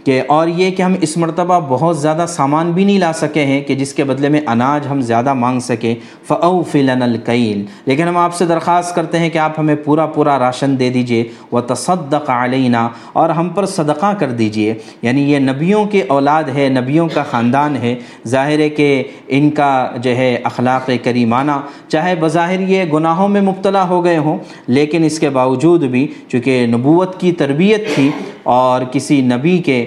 کہ 0.07 0.23
اور 0.27 0.49
یہ 0.49 0.71
کہ 0.71 0.83
ہم 0.83 0.95
اس 1.01 1.17
مرتبہ 1.17 1.61
بہت 1.69 1.99
زیادہ 1.99 2.25
سامان 2.29 2.73
بھی 2.73 2.85
نہیں 2.85 2.99
لا 2.99 3.13
سکے 3.13 3.47
ہیں 3.47 3.61
کہ 3.61 3.75
جس 3.75 3.95
کے 3.95 4.05
بدلے 4.05 4.29
میں 4.29 4.41
اناج 4.47 4.87
ہم 4.91 5.01
زیادہ 5.01 5.35
مانگ 5.35 5.61
سکیں۔ 5.61 5.95
فعو 6.29 6.63
فلن 6.63 7.03
القیل 7.03 7.65
لیکن 7.87 8.03
ہم 8.03 8.17
آپ 8.17 8.35
سے 8.35 8.47
درخواست 8.47 8.95
کرتے 8.95 9.19
ہیں 9.19 9.31
کہ 9.31 9.39
آپ 9.39 9.59
ہمیں 9.59 9.75
پورا 9.75 10.07
پورا 10.07 10.39
راشن 10.39 10.79
دے 10.79 10.91
دیجیے۔ 10.91 11.25
و 11.53 11.61
تصدق 11.61 12.31
علینا 12.31 12.89
اور 13.13 13.31
ہم 13.31 13.49
پر 13.49 13.67
صدقہ 13.67 14.15
کر 14.15 14.31
دیجیے۔ 14.31 14.75
یعنی 15.03 15.33
یہ 15.33 15.39
نبیوں 15.39 15.85
کے 15.85 16.03
اولاد 16.09 16.45
ہے، 16.55 16.69
نبیوں 16.69 17.09
کا 17.15 17.23
خاندان 17.23 17.77
ہے۔ 17.77 17.95
ظاہر 18.27 18.59
ہے 18.59 18.69
کہ 18.69 19.03
ان 19.29 19.51
کا 19.51 19.91
جو 20.03 20.17
ہے 20.17 20.39
اخلاق 20.45 20.91
کریمانہ، 21.05 21.53
چاہے 21.89 22.15
بظاہر 22.21 22.61
یہ 22.61 22.85
گناہوں 22.93 23.29
میں 23.29 23.41
مبتلا 23.41 23.89
ہو 23.89 24.05
گئے 24.05 24.19
ہوں، 24.19 24.39
لیکن 24.67 25.05
اس 25.05 25.19
کے 25.19 25.31
باوجود 25.31 25.83
بھی 25.83 26.07
چونکہ 26.29 26.67
نبوت 26.67 27.21
کی 27.21 27.33
تربیت 27.33 27.95
تھی 27.95 28.11
اور 28.43 28.83
کسی 28.93 29.21
نبی 29.21 29.59
کے 29.59 29.87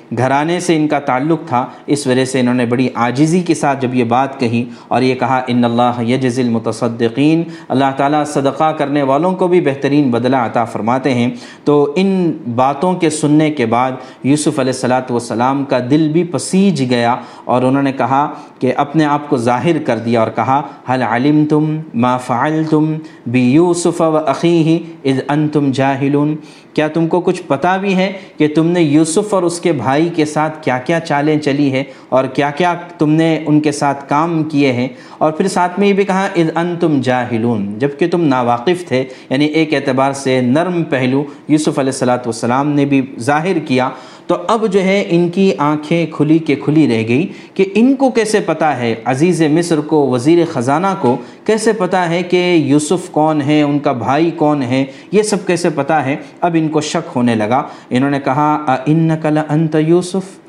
گھرانے 0.17 0.59
سے 0.59 0.75
ان 0.75 0.87
کا 0.87 0.99
تعلق 0.99 1.47
تھا، 1.47 1.65
اس 1.87 2.05
وجہ 2.07 2.25
سے 2.25 2.39
انہوں 2.39 2.55
نے 2.55 2.65
بڑی 2.65 2.87
عاجزی 2.95 3.39
کے 3.39 3.53
ساتھ 3.53 3.81
جب 3.81 3.93
یہ 3.95 4.03
بات 4.03 4.39
کہی 4.39 4.63
اور 4.87 5.01
یہ 5.01 5.15
کہا، 5.15 5.41
ان 5.47 5.65
اللہ 5.65 6.01
یجز 6.07 6.39
المتصدقین 6.39 7.43
اللہ 7.69 7.91
تعالیٰ 7.97 8.25
صدقہ 8.25 8.71
کرنے 8.77 9.03
والوں 9.03 9.35
کو 9.35 9.47
بھی 9.47 9.61
بہترین 9.61 10.09
بدلہ 10.11 10.35
عطا 10.35 10.63
فرماتے 10.65 11.13
ہیں۔ 11.13 11.29
تو 11.63 11.93
ان 11.95 12.31
باتوں 12.55 12.93
کے 12.93 13.09
سننے 13.09 13.49
کے 13.51 13.65
بعد 13.65 13.91
یوسف 14.23 14.59
علیہ 14.59 14.73
السلاۃ 14.73 15.09
والسلام 15.09 15.63
کا 15.65 15.79
دل 15.89 16.07
بھی 16.11 16.23
پسیج 16.23 16.81
گیا 16.89 17.15
اور 17.45 17.61
انہوں 17.61 17.83
نے 17.83 17.91
کہا 17.91 18.27
کہ 18.59 18.73
اپنے 18.77 19.05
آپ 19.05 19.29
کو 19.29 19.37
ظاہر 19.37 19.77
کر 19.85 19.97
دیا 19.97 20.19
اور 20.19 20.31
کہا 20.35 20.61
حل 20.89 21.03
علم 21.03 21.43
تم 21.45 21.75
ما 21.93 22.17
فعل 22.17 22.63
تم 22.69 22.93
بی 23.27 23.41
یوسف 23.51 24.01
و 24.01 24.17
عقی 24.17 24.77
از 25.03 25.19
ان 25.29 25.47
تم 25.47 25.71
جاہلون 25.73 26.35
کیا 26.73 26.87
تم 26.87 27.07
کو 27.07 27.19
کچھ 27.21 27.41
پتہ 27.47 27.77
بھی 27.81 27.95
ہے 27.95 28.11
کہ 28.37 28.47
تم 28.55 28.67
نے 28.67 28.81
یوسف 28.81 29.33
اور 29.33 29.43
اس 29.43 29.59
کے 29.59 29.71
بھائی 29.71 30.00
کے 30.09 30.25
ساتھ 30.25 30.63
کیا 30.63 30.77
کیا 30.77 30.99
چالیں 30.99 31.39
چلی 31.39 31.71
ہے 31.71 31.83
اور 32.09 32.25
کیا 32.25 32.49
کیا 32.51 32.73
تم 32.97 33.09
نے 33.09 33.43
ان 33.45 33.59
کے 33.59 33.71
ساتھ 33.71 34.09
کام 34.09 34.43
کیے 34.43 34.71
ہیں؟ 34.71 34.87
اور 35.17 35.31
پھر 35.31 35.47
ساتھ 35.47 35.79
میں 35.79 35.87
یہ 35.87 35.93
بھی 35.93 36.03
کہا، 36.03 36.27
اذ 36.35 36.49
ان 36.55 36.75
تم 36.79 37.01
جاہلون 37.01 37.79
جبکہ 37.79 38.07
تم 38.07 38.23
ناواقف 38.23 38.87
تھے 38.87 39.03
یعنی 39.29 39.45
ایک 39.45 39.73
اعتبار 39.73 40.13
سے 40.13 40.41
نرم 40.41 40.83
پہلو 40.83 41.23
یوسف 41.47 41.79
علیہ 41.79 41.91
السلاۃ 41.91 42.25
والسلام 42.25 42.69
نے 42.69 42.85
بھی 42.85 43.01
ظاہر 43.19 43.59
کیا۔ 43.59 43.89
تو 44.31 44.37
اب 44.47 44.67
جو 44.71 44.83
ہے 44.83 45.03
ان 45.09 45.29
کی 45.29 45.51
آنکھیں 45.57 46.05
کھلی 46.11 46.37
کے 46.37 46.55
کھلی 46.55 46.87
رہ 46.87 47.07
گئی 47.07 47.27
کہ 47.53 47.65
ان 47.75 47.95
کو 47.95 48.09
کیسے 48.09 48.39
پتہ 48.39 48.65
ہے؟ 48.65 48.95
عزیز 49.05 49.41
مصر 49.41 49.79
کو، 49.79 50.09
وزیر 50.09 50.37
خزانہ 50.51 50.87
کو 51.01 51.17
کیسے 51.45 51.73
پتہ 51.73 51.95
ہے 51.95 52.23
کہ 52.23 52.53
یوسف 52.53 53.09
کون 53.09 53.41
ہے؟ 53.41 53.61
ان 53.61 53.79
کا 53.79 53.91
بھائی 53.91 54.31
کون 54.31 54.61
ہے؟ 54.61 54.85
یہ 55.11 55.23
سب 55.23 55.47
کیسے 55.47 55.69
پتہ 55.69 55.93
ہے؟ 55.93 56.15
اب 56.41 56.55
ان 56.59 56.67
کو 56.67 56.81
شک 56.81 57.09
ہونے 57.15 57.35
لگا۔ 57.35 57.63
انہوں 57.89 58.09
نے 58.09 58.19
کہا 58.19 58.75
ان 58.85 58.99
نقل 58.99 59.37
انت 59.49 59.75
یوسف؟ 59.87 60.39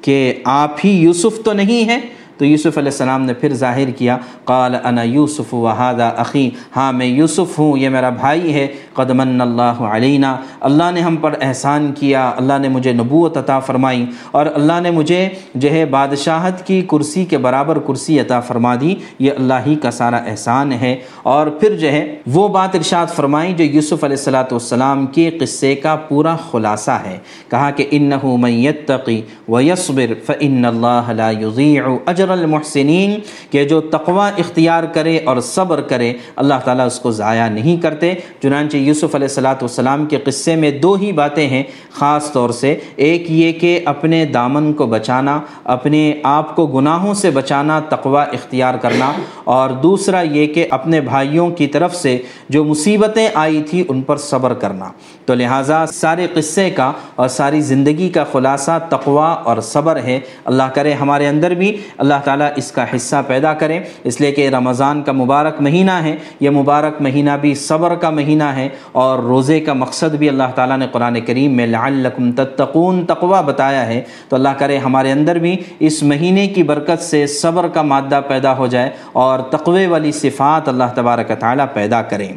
کہ 0.00 0.34
آپ 0.44 0.76
ہی 0.84 0.90
یوسف 0.90 1.44
تو 1.44 1.52
نہیں 1.52 1.88
ہیں۔ 1.88 2.00
تو 2.38 2.44
یوسف 2.44 2.78
علیہ 2.78 2.90
السلام 2.92 3.24
نے 3.24 3.34
پھر 3.34 3.54
ظاہر 3.54 3.90
کیا، 3.90 4.16
قال 4.44 4.74
انا 4.84 5.02
یوسف 5.02 5.54
وحادہ 5.54 6.10
عقی 6.16 6.48
ہاں 6.76 6.92
میں 6.92 7.06
یوسف 7.06 7.58
ہوں، 7.58 7.78
یہ 7.78 7.88
میرا 7.88 8.10
بھائی 8.10 8.54
ہے 8.54 8.66
قدمن 8.94 9.40
اللہ 9.40 9.82
علینا، 9.90 10.36
اللہ 10.60 10.90
نے 10.94 11.00
ہم 11.00 11.16
پر 11.16 11.34
احسان 11.40 11.92
کیا، 11.92 12.28
اللہ 12.36 12.58
نے 12.58 12.68
مجھے 12.68 12.92
نبوت 12.92 13.36
عطا 13.36 13.58
فرمائی، 13.58 14.04
اور 14.30 14.46
اللہ 14.54 14.80
نے 14.82 14.90
مجھے 14.90 15.28
جو 15.54 15.70
ہے 15.70 15.84
بادشاہت 15.86 16.66
کی 16.66 16.80
کرسی 16.90 17.24
کے 17.24 17.38
برابر 17.38 17.78
کرسی 17.78 18.20
عطا 18.20 18.40
فرما 18.40 18.74
دی، 18.80 18.94
یہ 19.18 19.30
اللہ 19.38 19.66
ہی 19.66 19.74
کا 19.74 19.90
سارا 19.90 20.16
احسان 20.16 20.72
ہے۔ 20.72 20.96
اور 21.22 21.46
پھر 21.46 21.76
جو 21.76 21.92
ہے 21.92 22.04
وہ 22.26 22.48
بات 22.48 22.74
ارشاد 22.74 23.06
فرمائی 23.16 23.52
جو 23.52 23.64
یوسف 23.64 24.04
علیہ 24.04 24.16
السلاۃ 24.16 24.52
والسلام 24.52 25.06
کے 25.06 25.30
قصے 25.40 25.74
کا 25.74 25.94
پورا 25.96 26.36
خلاصہ 26.50 26.98
ہے۔ 27.06 27.18
کہا 27.48 27.70
کہ 27.70 27.86
ان 27.90 28.10
اجر 32.22 32.32
المحسنین 32.32 33.18
کہ 33.50 33.64
جو 33.64 33.80
تقوی 33.80 34.40
اختیار 34.40 34.84
کرے 34.84 35.18
اور 35.24 35.40
صبر 35.40 35.80
کرے، 35.80 36.12
اللہ 36.36 36.54
تعالیٰ 36.64 36.86
اس 36.86 36.98
کو 36.98 37.10
ضائع 37.10 37.48
نہیں 37.48 37.82
کرتے۔ 37.82 38.14
چنانچہ 38.42 38.76
یوسف 38.76 39.14
علیہ 39.14 39.28
السلاۃ 39.28 39.54
والسلام 39.54 40.06
کے 40.06 40.16
قصے 40.16 40.56
میں 40.56 40.70
دو 40.70 40.94
ہی 40.94 41.12
باتیں 41.12 41.48
ہیں۔ 41.48 41.62
خاص 41.92 42.32
طور 42.32 42.50
سے 42.50 42.78
ایک 42.96 43.30
یہ 43.30 43.52
کہ 43.52 43.80
اپنے 43.84 44.24
دامن 44.24 44.72
کو 44.72 44.86
بچانا، 44.86 45.40
اپنے 45.64 46.14
آپ 46.22 46.56
کو 46.56 46.66
گناہوں 46.66 47.14
سے 47.14 47.30
بچانا، 47.30 47.80
تقوی 47.80 48.36
اختیار 48.36 48.74
کرنا۔ 48.74 49.12
اور 49.44 49.70
دوسرا 49.70 50.20
یہ 50.20 50.46
کہ 50.46 50.66
اپنے 50.70 51.00
بھائیوں 51.00 51.50
کی 51.50 51.66
طرف 51.66 51.94
سے 51.94 52.18
جو 52.48 52.64
مصیبتیں 52.64 53.28
آئی 53.34 53.62
تھی، 53.62 53.84
ان 53.88 54.02
پر 54.02 54.16
صبر 54.16 54.54
کرنا۔ 54.54 54.88
تو 55.24 55.34
لہٰذا 55.34 55.86
سارے 55.86 56.26
قصے 56.34 56.70
کا 56.70 56.92
اور 57.16 57.28
ساری 57.28 57.60
زندگی 57.60 58.08
کا 58.08 58.24
خلاصہ 58.32 58.78
تقوا 58.88 59.28
اور 59.28 59.60
صبر 59.60 59.96
ہے۔ 59.96 60.20
اللہ 60.44 60.62
کرے 60.74 60.92
ہمارے 60.92 61.26
اندر 61.26 61.50
بھی، 61.50 61.76
اللہ 61.98 62.11
اللہ 62.12 62.24
تعالیٰ 62.24 62.48
اس 62.56 62.72
کا 62.72 62.84
حصہ 62.96 63.16
پیدا 63.26 63.52
کرے 63.54 63.78
اس 64.04 64.20
لیے 64.20 64.32
کہ 64.32 64.48
رمضان 64.48 65.02
کا 65.02 65.12
مبارک 65.12 65.60
مہینہ 65.60 65.90
ہے، 65.90 66.16
یہ 66.40 66.50
مبارک 66.50 67.00
مہینہ 67.02 67.30
بھی 67.40 67.54
صبر 67.54 67.94
کا 67.94 68.10
مہینہ 68.10 68.42
ہے 68.42 68.68
اور 68.92 69.18
روزے 69.18 69.60
کا 69.60 69.72
مقصد 69.72 70.14
بھی 70.14 70.28
اللہ 70.28 70.50
تعالیٰ 70.54 70.78
نے 70.78 70.86
قرآن 70.92 71.20
کریم 71.20 71.52
میں 71.52 71.66
لعلکم 71.66 72.32
تتقون 72.32 73.04
تقوا 73.06 73.40
بتایا 73.40 73.86
ہے۔ 73.86 74.00
تو 74.28 74.36
اللہ 74.36 74.58
کرے 74.58 74.78
ہمارے 74.78 75.12
اندر 75.12 75.38
بھی 75.38 75.56
اس 75.80 76.02
مہینے 76.02 76.46
کی 76.48 76.62
برکت 76.62 77.02
سے 77.02 77.26
صبر 77.26 77.68
کا 77.68 77.82
مادہ 77.82 78.20
پیدا 78.28 78.56
ہو 78.56 78.66
جائے 78.66 78.90
اور 79.12 79.38
تقوی 79.50 79.86
والی 79.86 80.12
صفات 80.12 80.68
اللہ 80.68 80.92
تبارک 80.94 81.30
تعالیٰ 81.40 81.66
پیدا 81.74 82.02
کریں۔ 82.02 82.28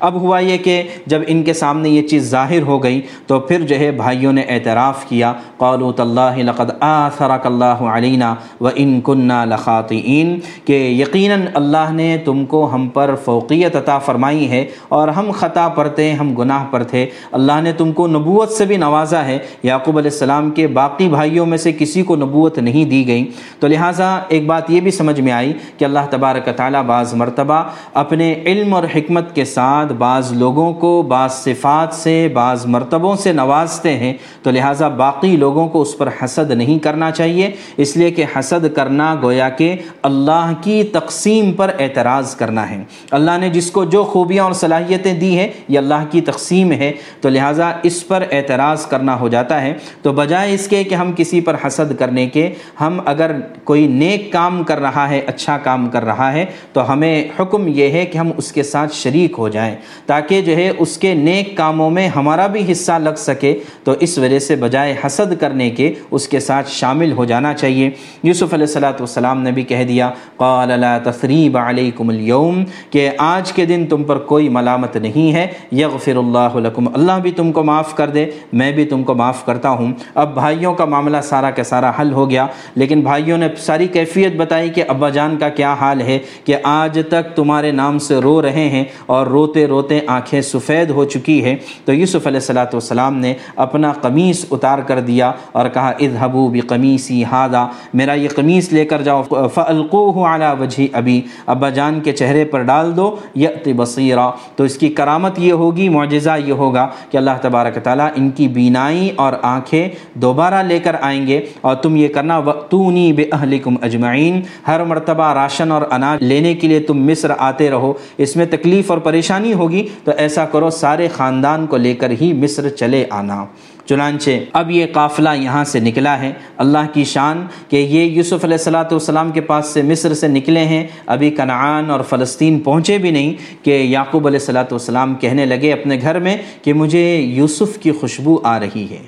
اب 0.00 0.14
ہوا 0.14 0.38
یہ 0.38 0.58
کہ 0.58 0.82
جب 1.06 1.22
ان 1.26 1.42
کے 1.42 1.52
سامنے 1.52 1.88
یہ 1.88 2.08
چیز 2.08 2.30
ظاہر 2.30 2.62
ہو 2.62 2.82
گئی 2.82 3.00
تو 3.26 3.40
پھر 3.40 3.60
جو 3.60 3.78
ہے 3.78 3.90
بھائیوں 3.90 4.32
نے 4.32 4.42
اعتراف 4.48 5.04
کیا، 5.08 5.32
قالوا 5.58 5.92
تاللہ 5.92 6.42
لقد 6.42 6.70
آثرک 6.80 7.46
اللہ 7.46 7.86
علینا 7.92 8.34
و 8.60 8.68
ان 8.74 9.00
کننا 9.18 9.44
لخاطئین 9.44 10.38
کہ 10.64 10.72
یقیناً 10.72 11.40
اللہ 11.54 11.92
نے 11.92 12.16
تم 12.24 12.44
کو 12.44 12.70
ہم 12.74 12.88
پر 12.88 13.14
فوقیت 13.24 13.76
عطا 13.76 13.98
فرمائی 13.98 14.50
ہے 14.50 14.64
اور 14.88 15.08
ہم 15.08 15.30
خطا 15.30 15.68
پر 15.68 15.88
تھے، 15.88 16.12
ہم 16.12 16.34
گناہ 16.34 16.64
پر 16.70 16.82
تھے۔ 16.82 17.06
اللہ 17.32 17.60
نے 17.62 17.72
تم 17.72 17.92
کو 17.92 18.06
نبوت 18.06 18.50
سے 18.50 18.64
بھی 18.64 18.76
نوازا 18.76 19.24
ہے۔ 19.24 19.38
یعقوب 19.62 19.98
علیہ 19.98 20.10
السلام 20.10 20.50
کے 20.50 20.66
باقی 20.66 21.08
بھائیوں 21.08 21.46
میں 21.46 21.58
سے 21.58 21.72
کسی 21.72 22.02
کو 22.02 22.16
نبوت 22.16 22.58
نہیں 22.58 22.84
دی 22.84 23.06
گئی۔ 23.06 23.30
تو 23.60 23.66
لہٰذا 23.66 24.18
ایک 24.28 24.46
بات 24.46 24.70
یہ 24.70 24.80
بھی 24.80 24.90
سمجھ 24.90 25.20
میں 25.20 25.32
آئی 25.32 25.52
کہ 25.78 25.84
اللہ 25.84 25.98
تبارک 26.10 26.48
تعالیٰ 26.56 26.82
بعض 26.82 27.14
مرتبہ 27.14 27.62
اپنے 27.94 28.34
علم 28.46 28.74
اور 28.74 28.82
حکمت 28.94 29.34
کے 29.34 29.44
ساتھ 29.44 29.92
بعض 29.92 30.32
لوگوں 30.32 30.72
کو 30.72 31.02
بعض 31.02 31.32
صفات 31.32 31.94
سے، 31.94 32.28
بعض 32.32 32.66
مرتبوں 32.66 33.16
سے 33.16 33.32
نوازتے 33.32 33.94
ہیں۔ 33.94 34.14
تو 34.42 34.50
لہٰذا 34.50 34.88
باقی 34.88 35.36
لوگوں 35.36 35.68
کو 35.68 35.82
اس 35.82 35.98
پر 35.98 36.08
حسد 36.24 36.50
نہیں 36.50 36.78
کرنا 36.78 37.10
چاہیے۔ 37.10 37.50
اس 37.76 37.96
لیے 37.96 38.10
کہ 38.10 38.24
حسد 38.38 38.76
کرنا 38.76 39.07
گویا 39.22 39.48
کہ 39.48 39.76
اللہ 40.02 40.52
کی 40.60 40.82
تقسیم 40.82 41.52
پر 41.52 41.70
اعتراض 41.78 42.36
کرنا 42.36 42.70
ہے۔ 42.70 42.84
اللہ 43.10 43.38
نے 43.38 43.48
جس 43.48 43.70
کو 43.70 43.84
جو 43.84 44.04
خوبیاں 44.04 44.44
اور 44.44 44.52
صلاحیتیں 44.52 45.14
دی 45.14 45.38
ہیں، 45.38 45.48
یہ 45.68 45.78
اللہ 45.78 46.04
کی 46.10 46.20
تقسیم 46.20 46.72
ہے۔ 46.72 46.92
تو 47.20 47.28
لہٰذا 47.28 47.72
اس 47.82 48.08
پر 48.08 48.22
اعتراض 48.30 48.86
کرنا 48.86 49.20
ہو 49.20 49.28
جاتا 49.28 49.62
ہے۔ 49.62 49.74
تو 50.02 50.12
بجائے 50.12 50.54
اس 50.54 50.68
کے 50.68 50.84
کہ 50.84 50.94
ہم 50.94 51.12
کسی 51.16 51.40
پر 51.40 51.56
حسد 51.66 51.98
کرنے 51.98 52.26
کے، 52.26 52.50
ہم 52.80 53.00
اگر 53.04 53.30
کوئی 53.64 53.86
نیک 53.86 54.32
کام 54.32 54.64
کر 54.64 54.80
رہا 54.80 55.10
ہے 55.10 55.20
اچھا 55.26 55.58
کام 55.58 55.86
کر 55.86 56.04
رہا 56.04 56.32
ہے، 56.32 56.46
تو 56.72 56.92
ہمیں 56.92 57.24
حکم 57.40 57.62
یہ 57.66 57.88
ہے 57.88 58.06
کہ 58.06 58.18
ہم 58.18 58.30
اس 58.36 58.52
کے 58.52 58.62
ساتھ 58.62 58.94
شریک 58.94 59.32
ہو 59.38 59.48
جائیں۔ 59.48 59.76
تاکہ 60.06 60.42
جو 60.42 60.56
ہے 60.56 60.72
اس 60.78 60.98
کے 60.98 61.14
نیک 61.14 61.56
کاموں 61.56 61.90
میں 61.90 62.08
ہمارا 62.08 62.46
بھی 62.46 62.72
حصہ 62.72 62.92
لگ 62.92 63.14
سکے۔ 63.16 63.58
تو 63.84 63.94
اس 64.00 64.18
وجہ 64.18 64.38
سے 64.38 64.56
بجائے 64.56 64.94
حسد 65.06 65.40
کرنے 65.40 65.70
کے، 65.70 65.94
اس 66.10 66.28
کے 66.28 66.40
ساتھ 66.40 66.70
شامل 66.70 67.12
ہو 67.12 67.24
جانا 67.24 67.54
چاہیے۔ 67.54 67.90
یوسف 68.22 68.54
علیہ 68.54 68.66
السلاۃ 68.98 69.18
والسلام 69.18 69.42
نے 69.42 69.52
بھی 69.52 69.62
کہہ 69.62 69.84
دیا، 69.84 70.10
قال 70.36 70.68
لا 70.80 70.96
تثریب 71.04 71.56
علیکم 71.58 72.08
اليوم 72.08 72.62
کہ 72.90 73.08
آج 73.18 73.52
کے 73.52 73.64
دن 73.66 73.86
تم 73.86 74.02
پر 74.04 74.18
کوئی 74.28 74.48
ملامت 74.48 74.96
نہیں 74.96 75.32
ہے، 75.34 75.46
یغفر 75.72 76.16
اللہ 76.16 76.56
لکم، 76.58 76.88
اللہ 76.94 77.18
بھی 77.22 77.30
تم 77.30 77.52
کو 77.52 77.64
معاف 77.64 77.94
کر 77.96 78.10
دے، 78.10 78.24
میں 78.52 78.70
بھی 78.72 78.84
تم 78.84 79.02
کو 79.02 79.14
معاف 79.14 79.44
کرتا 79.44 79.70
ہوں۔ 79.70 79.92
اب 80.14 80.34
بھائیوں 80.34 80.74
کا 80.74 80.84
معاملہ 80.84 81.20
سارا 81.24 81.50
کا 81.50 81.64
سارا 81.64 81.90
حل 82.00 82.12
ہو 82.12 82.28
گیا، 82.30 82.46
لیکن 82.76 83.00
بھائیوں 83.02 83.38
نے 83.38 83.48
ساری 83.58 83.86
کیفیت 83.92 84.36
بتائی 84.36 84.70
کہ 84.70 84.84
ابا 84.88 85.08
جان 85.08 85.36
کا 85.38 85.48
کیا 85.48 85.74
حال 85.80 86.00
ہے، 86.00 86.18
کہ 86.44 86.56
آج 86.64 86.98
تک 87.08 87.34
تمہارے 87.36 87.70
نام 87.72 87.98
سے 87.98 88.20
رو 88.20 88.40
رہے 88.42 88.68
ہیں 88.68 88.84
اور 89.06 89.26
روتے 89.26 89.66
روتے 89.66 90.00
آنکھیں 90.06 90.40
سفید 90.42 90.90
ہو 90.90 91.04
چکی 91.14 91.42
ہے 91.44 91.56
تو 91.84 91.92
یوسف 91.92 92.26
علیہ 92.26 92.40
السلاۃ 92.40 92.72
والسلام 92.72 93.16
نے 93.18 93.34
اپنا 93.56 93.92
قمیص 94.00 94.44
اتار 94.50 94.78
کر 94.86 95.00
دیا 95.00 95.30
اور 95.52 95.68
کہا 95.68 95.90
اذهبوا 95.90 96.48
بقمیصی 96.52 97.22
هذا 97.24 97.64
میرا 98.00 98.12
یہ 98.14 98.28
قمیص 98.34 98.72
لے 98.72 98.84
کر 98.90 99.02
جاؤ۔ 99.02 99.22
فالقوه 99.54 100.34
على 100.34 100.46
وجه 100.60 100.84
ابی 100.92 101.20
ابا 101.46 101.68
جان 101.68 102.00
کے 102.00 102.12
چہرے 102.12 102.44
پر 102.44 102.62
ڈال 102.62 102.96
دو 102.96 103.16
یأتی 103.34 103.72
بصیرا 103.72 104.30
تو 104.56 104.64
اس 104.64 104.78
کی 104.78 104.88
کرامت 104.88 105.38
یہ 105.38 105.52
ہوگی، 105.52 105.88
معجزہ 105.88 106.36
یہ 106.46 106.52
ہوگا 106.52 106.88
کہ 107.10 107.16
اللہ 107.16 107.30
تبارک 107.40 107.78
تعالیٰ 107.84 108.08
ان 108.16 108.30
کی 108.30 108.48
بینائی 108.48 109.10
اور 109.16 109.32
آنکھیں 109.42 109.88
دوبارہ 110.14 110.62
لے 110.62 110.78
کر 110.78 110.96
آئیں 111.00 111.26
گے۔ 111.26 111.40
اور 111.60 111.76
تم 111.76 111.96
یہ 111.96 112.08
کرنا 112.08 112.38
وقتونی 112.38 113.12
باہلکم 113.12 113.76
اجمعین۔ 113.82 114.40
ہر 114.66 114.84
مرتبہ 114.84 115.32
راشن 115.32 115.72
اور 115.72 115.82
اناج 115.90 116.22
لینے 116.22 116.54
کے 116.54 116.68
لیے 116.68 116.80
تم 116.80 117.06
مصر 117.06 117.30
آتے 117.38 117.70
رہو۔ 117.70 117.92
اس 118.18 118.36
میں 118.36 118.46
تکلیف 118.50 118.90
اور 118.90 118.98
پریشانی 118.98 119.52
ہوگی، 119.52 119.88
تو 120.04 120.12
ایسا 120.16 120.44
کرو، 120.46 120.70
سارے 120.70 121.08
خاندان 121.08 121.66
کو 121.66 121.76
لے 121.76 121.94
کر 121.94 122.12
ہی 122.20 122.32
مصر 122.32 122.68
چلے 122.68 123.04
آنا۔ 123.10 123.44
چنانچہ 123.88 124.30
اب 124.52 124.70
یہ 124.70 124.86
قافلہ 124.92 125.28
یہاں 125.38 125.64
سے 125.64 125.80
نکلا 125.80 126.18
ہے۔ 126.22 126.32
اللہ 126.56 126.92
کی 126.92 127.04
شان 127.04 127.46
کہ 127.68 127.76
یہ 127.76 128.04
یوسف 128.04 128.44
علیہ 128.44 128.56
السلاۃ 128.58 128.90
والسلام 128.90 129.30
کے 129.30 129.40
پاس 129.40 129.66
سے 129.66 129.82
مصر 129.82 130.14
سے 130.14 130.28
نکلے 130.28 130.64
ہیں۔ 130.64 130.86
ابھی 131.06 131.30
کنعان 131.30 131.90
اور 131.90 132.00
فلسطین 132.00 132.58
پہنچے 132.58 132.98
بھی 132.98 133.10
نہیں 133.10 133.34
کہ 133.64 133.70
یعقوب 133.70 134.26
علیہ 134.26 134.38
السلاۃ 134.38 134.70
والسلام 134.70 135.14
کہنے 135.14 135.46
لگے 135.46 135.72
اپنے 135.72 136.00
گھر 136.00 136.18
میں 136.18 136.36
کہ 136.62 136.72
مجھے 136.72 137.16
یوسف 137.16 137.78
کی 137.78 137.90
خوشبو 137.90 138.38
آ 138.44 138.58
رہی 138.60 138.86
ہے۔ 138.90 139.02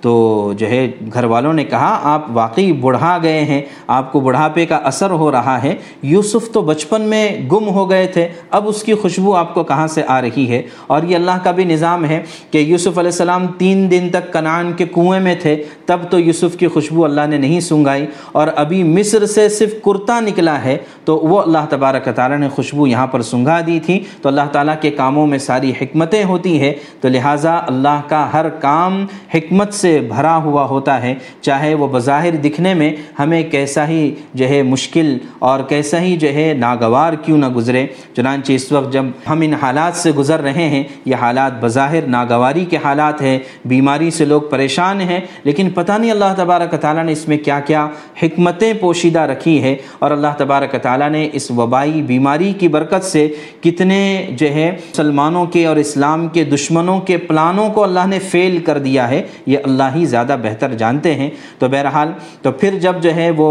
تو 0.00 0.52
جو 0.56 0.66
ہے 0.66 0.90
گھر 1.14 1.24
والوں 1.24 1.52
نے 1.52 1.64
کہا، 1.64 1.98
آپ 2.02 2.24
واقعی 2.32 2.72
بڑھا 2.72 3.18
گئے 3.22 3.44
ہیں، 3.44 3.62
آپ 3.86 4.12
کو 4.12 4.20
بڑھاپے 4.20 4.66
کا 4.66 4.76
اثر 4.76 5.10
ہو 5.10 5.30
رہا 5.32 5.62
ہے۔ 5.62 5.74
یوسف 6.02 6.52
تو 6.52 6.62
بچپن 6.62 7.02
میں 7.02 7.40
گم 7.52 7.68
ہو 7.68 7.90
گئے 7.90 8.06
تھے، 8.06 8.28
اب 8.50 8.68
اس 8.68 8.82
کی 8.82 8.94
خوشبو 8.94 9.34
آپ 9.34 9.54
کو 9.54 9.64
کہاں 9.64 9.86
سے 9.86 10.02
آ 10.08 10.20
رہی 10.20 10.50
ہے؟ 10.50 10.62
اور 10.86 11.02
یہ 11.02 11.16
اللہ 11.16 11.38
کا 11.44 11.50
بھی 11.50 11.64
نظام 11.64 12.04
ہے 12.04 12.22
کہ 12.50 12.58
یوسف 12.58 12.98
علیہ 12.98 13.10
السلام 13.10 13.46
تین 13.46 13.90
دن 13.90 14.08
تک 14.12 14.32
کنان 14.32 14.72
کے 14.72 14.84
کنویں 14.94 15.20
میں 15.20 15.34
تھے، 15.42 15.62
تب 15.86 15.98
تو 16.10 16.20
یوسف 16.20 16.56
کی 16.58 16.66
خوشبو 16.66 17.04
اللہ 17.04 17.26
نے 17.28 17.38
نہیں 17.38 17.60
سنگائی۔ 17.60 18.06
اور 18.32 18.48
ابھی 18.56 18.82
مصر 18.82 19.26
سے 19.26 19.48
صرف 19.48 19.74
کرتا 19.84 20.20
نکلا 20.20 20.64
ہے، 20.64 20.76
تو 21.04 21.16
وہ 21.18 21.42
اللہ 21.42 21.66
تبارک 21.68 22.08
تعالیٰ 22.16 22.38
نے 22.38 22.48
خوشبو 22.48 22.86
یہاں 22.86 23.06
پر 23.06 23.22
سنگا 23.22 23.60
دی 23.66 23.80
تھی۔ 23.86 24.04
تو 24.22 24.28
اللہ 24.28 24.46
تعالیٰ 24.52 24.74
کے 24.80 24.90
کاموں 24.90 25.26
میں 25.26 25.38
ساری 25.38 25.72
حکمتیں 25.80 26.24
ہوتی 26.24 26.60
ہے 26.60 26.72
تو 27.00 27.08
لہٰذا 27.08 27.54
اللہ 27.54 28.00
کا 28.08 28.32
ہر 28.32 28.48
کام 28.48 29.06
حکمت 29.34 29.74
سے 29.74 29.85
سے 29.86 29.98
بھرا 30.08 30.36
ہوا 30.36 30.64
ہوتا 30.66 31.02
ہے۔ 31.02 31.14
چاہے 31.40 31.74
وہ 31.74 31.88
بظاہر 31.92 32.36
دکھنے 32.36 32.74
میں 32.74 32.92
ہمیں 33.18 33.42
کیسا 33.42 33.88
ہی 33.88 34.14
جو 34.34 34.48
ہے 34.48 34.62
مشکل 34.62 35.16
اور 35.38 35.60
کیسا 35.68 36.00
ہی 36.00 36.16
جو 36.16 36.28
ہے 36.28 36.52
ناگوار 36.58 37.12
کیوں 37.12 37.38
نہ 37.38 37.48
گزرے، 37.48 37.86
چنانچہ 38.16 38.52
اس 38.52 38.72
وقت 38.72 38.92
جب 38.92 39.04
ہم 39.30 39.40
ان 39.40 39.54
حالات 39.54 39.96
سے 39.96 40.10
گزر 40.10 40.40
رہے 40.40 40.68
ہیں، 40.68 40.82
یہ 41.04 41.14
حالات 41.14 41.52
بظاہر 41.60 42.06
ناگواری 42.06 42.64
کے 42.64 42.78
حالات 42.84 43.22
ہیں۔ 43.22 43.38
بیماری 43.64 44.10
سے 44.10 44.24
لوگ 44.24 44.42
پریشان 44.50 45.00
ہیں، 45.00 45.20
لیکن 45.44 45.70
پتہ 45.74 45.92
نہیں 45.92 46.10
اللہ 46.10 46.34
تبارک 46.36 46.74
تعالیٰ 46.80 47.04
نے 47.04 47.12
اس 47.12 47.28
میں 47.28 47.36
کیا 47.38 47.60
کیا 47.60 47.86
حکمتیں 48.22 48.72
پوشیدہ 48.80 49.20
رکھی 49.20 49.62
ہے 49.62 49.74
اور 49.98 50.10
اللہ 50.10 50.34
تبارک 50.38 50.74
تعالیٰ 50.82 51.10
نے 51.10 51.28
اس 51.32 51.50
وبائی 51.50 52.02
بیماری 52.02 52.52
کی 52.52 52.68
برکت 52.68 53.04
سے 53.04 53.28
کتنے 53.60 54.26
جو 54.30 54.46
ہے 54.54 54.70
مسلمانوں 54.90 55.44
کے 55.46 55.66
اور 55.66 55.76
اسلام 55.76 56.28
کے 56.28 56.44
دشمنوں 56.44 56.98
کے 57.00 57.16
پلانوں 57.16 57.68
کو 57.68 57.84
اللہ 57.84 58.06
نے 58.06 58.18
فیل 58.18 58.58
کر 58.58 58.78
دیا 58.78 59.08
ہے۔ 59.10 59.22
یہ 59.46 59.58
اللہ 59.64 59.75
اللہ 59.76 59.94
ہی 59.94 60.04
زیادہ 60.06 60.36
بہتر 60.42 60.74
جانتے 60.74 61.14
ہیں۔ 61.14 61.30
تو 61.58 61.68
بہرحال، 61.68 62.12
تو 62.42 62.52
پھر 62.52 62.78
جب 62.78 63.00
جو 63.02 63.14
ہے 63.14 63.30
وہ 63.36 63.48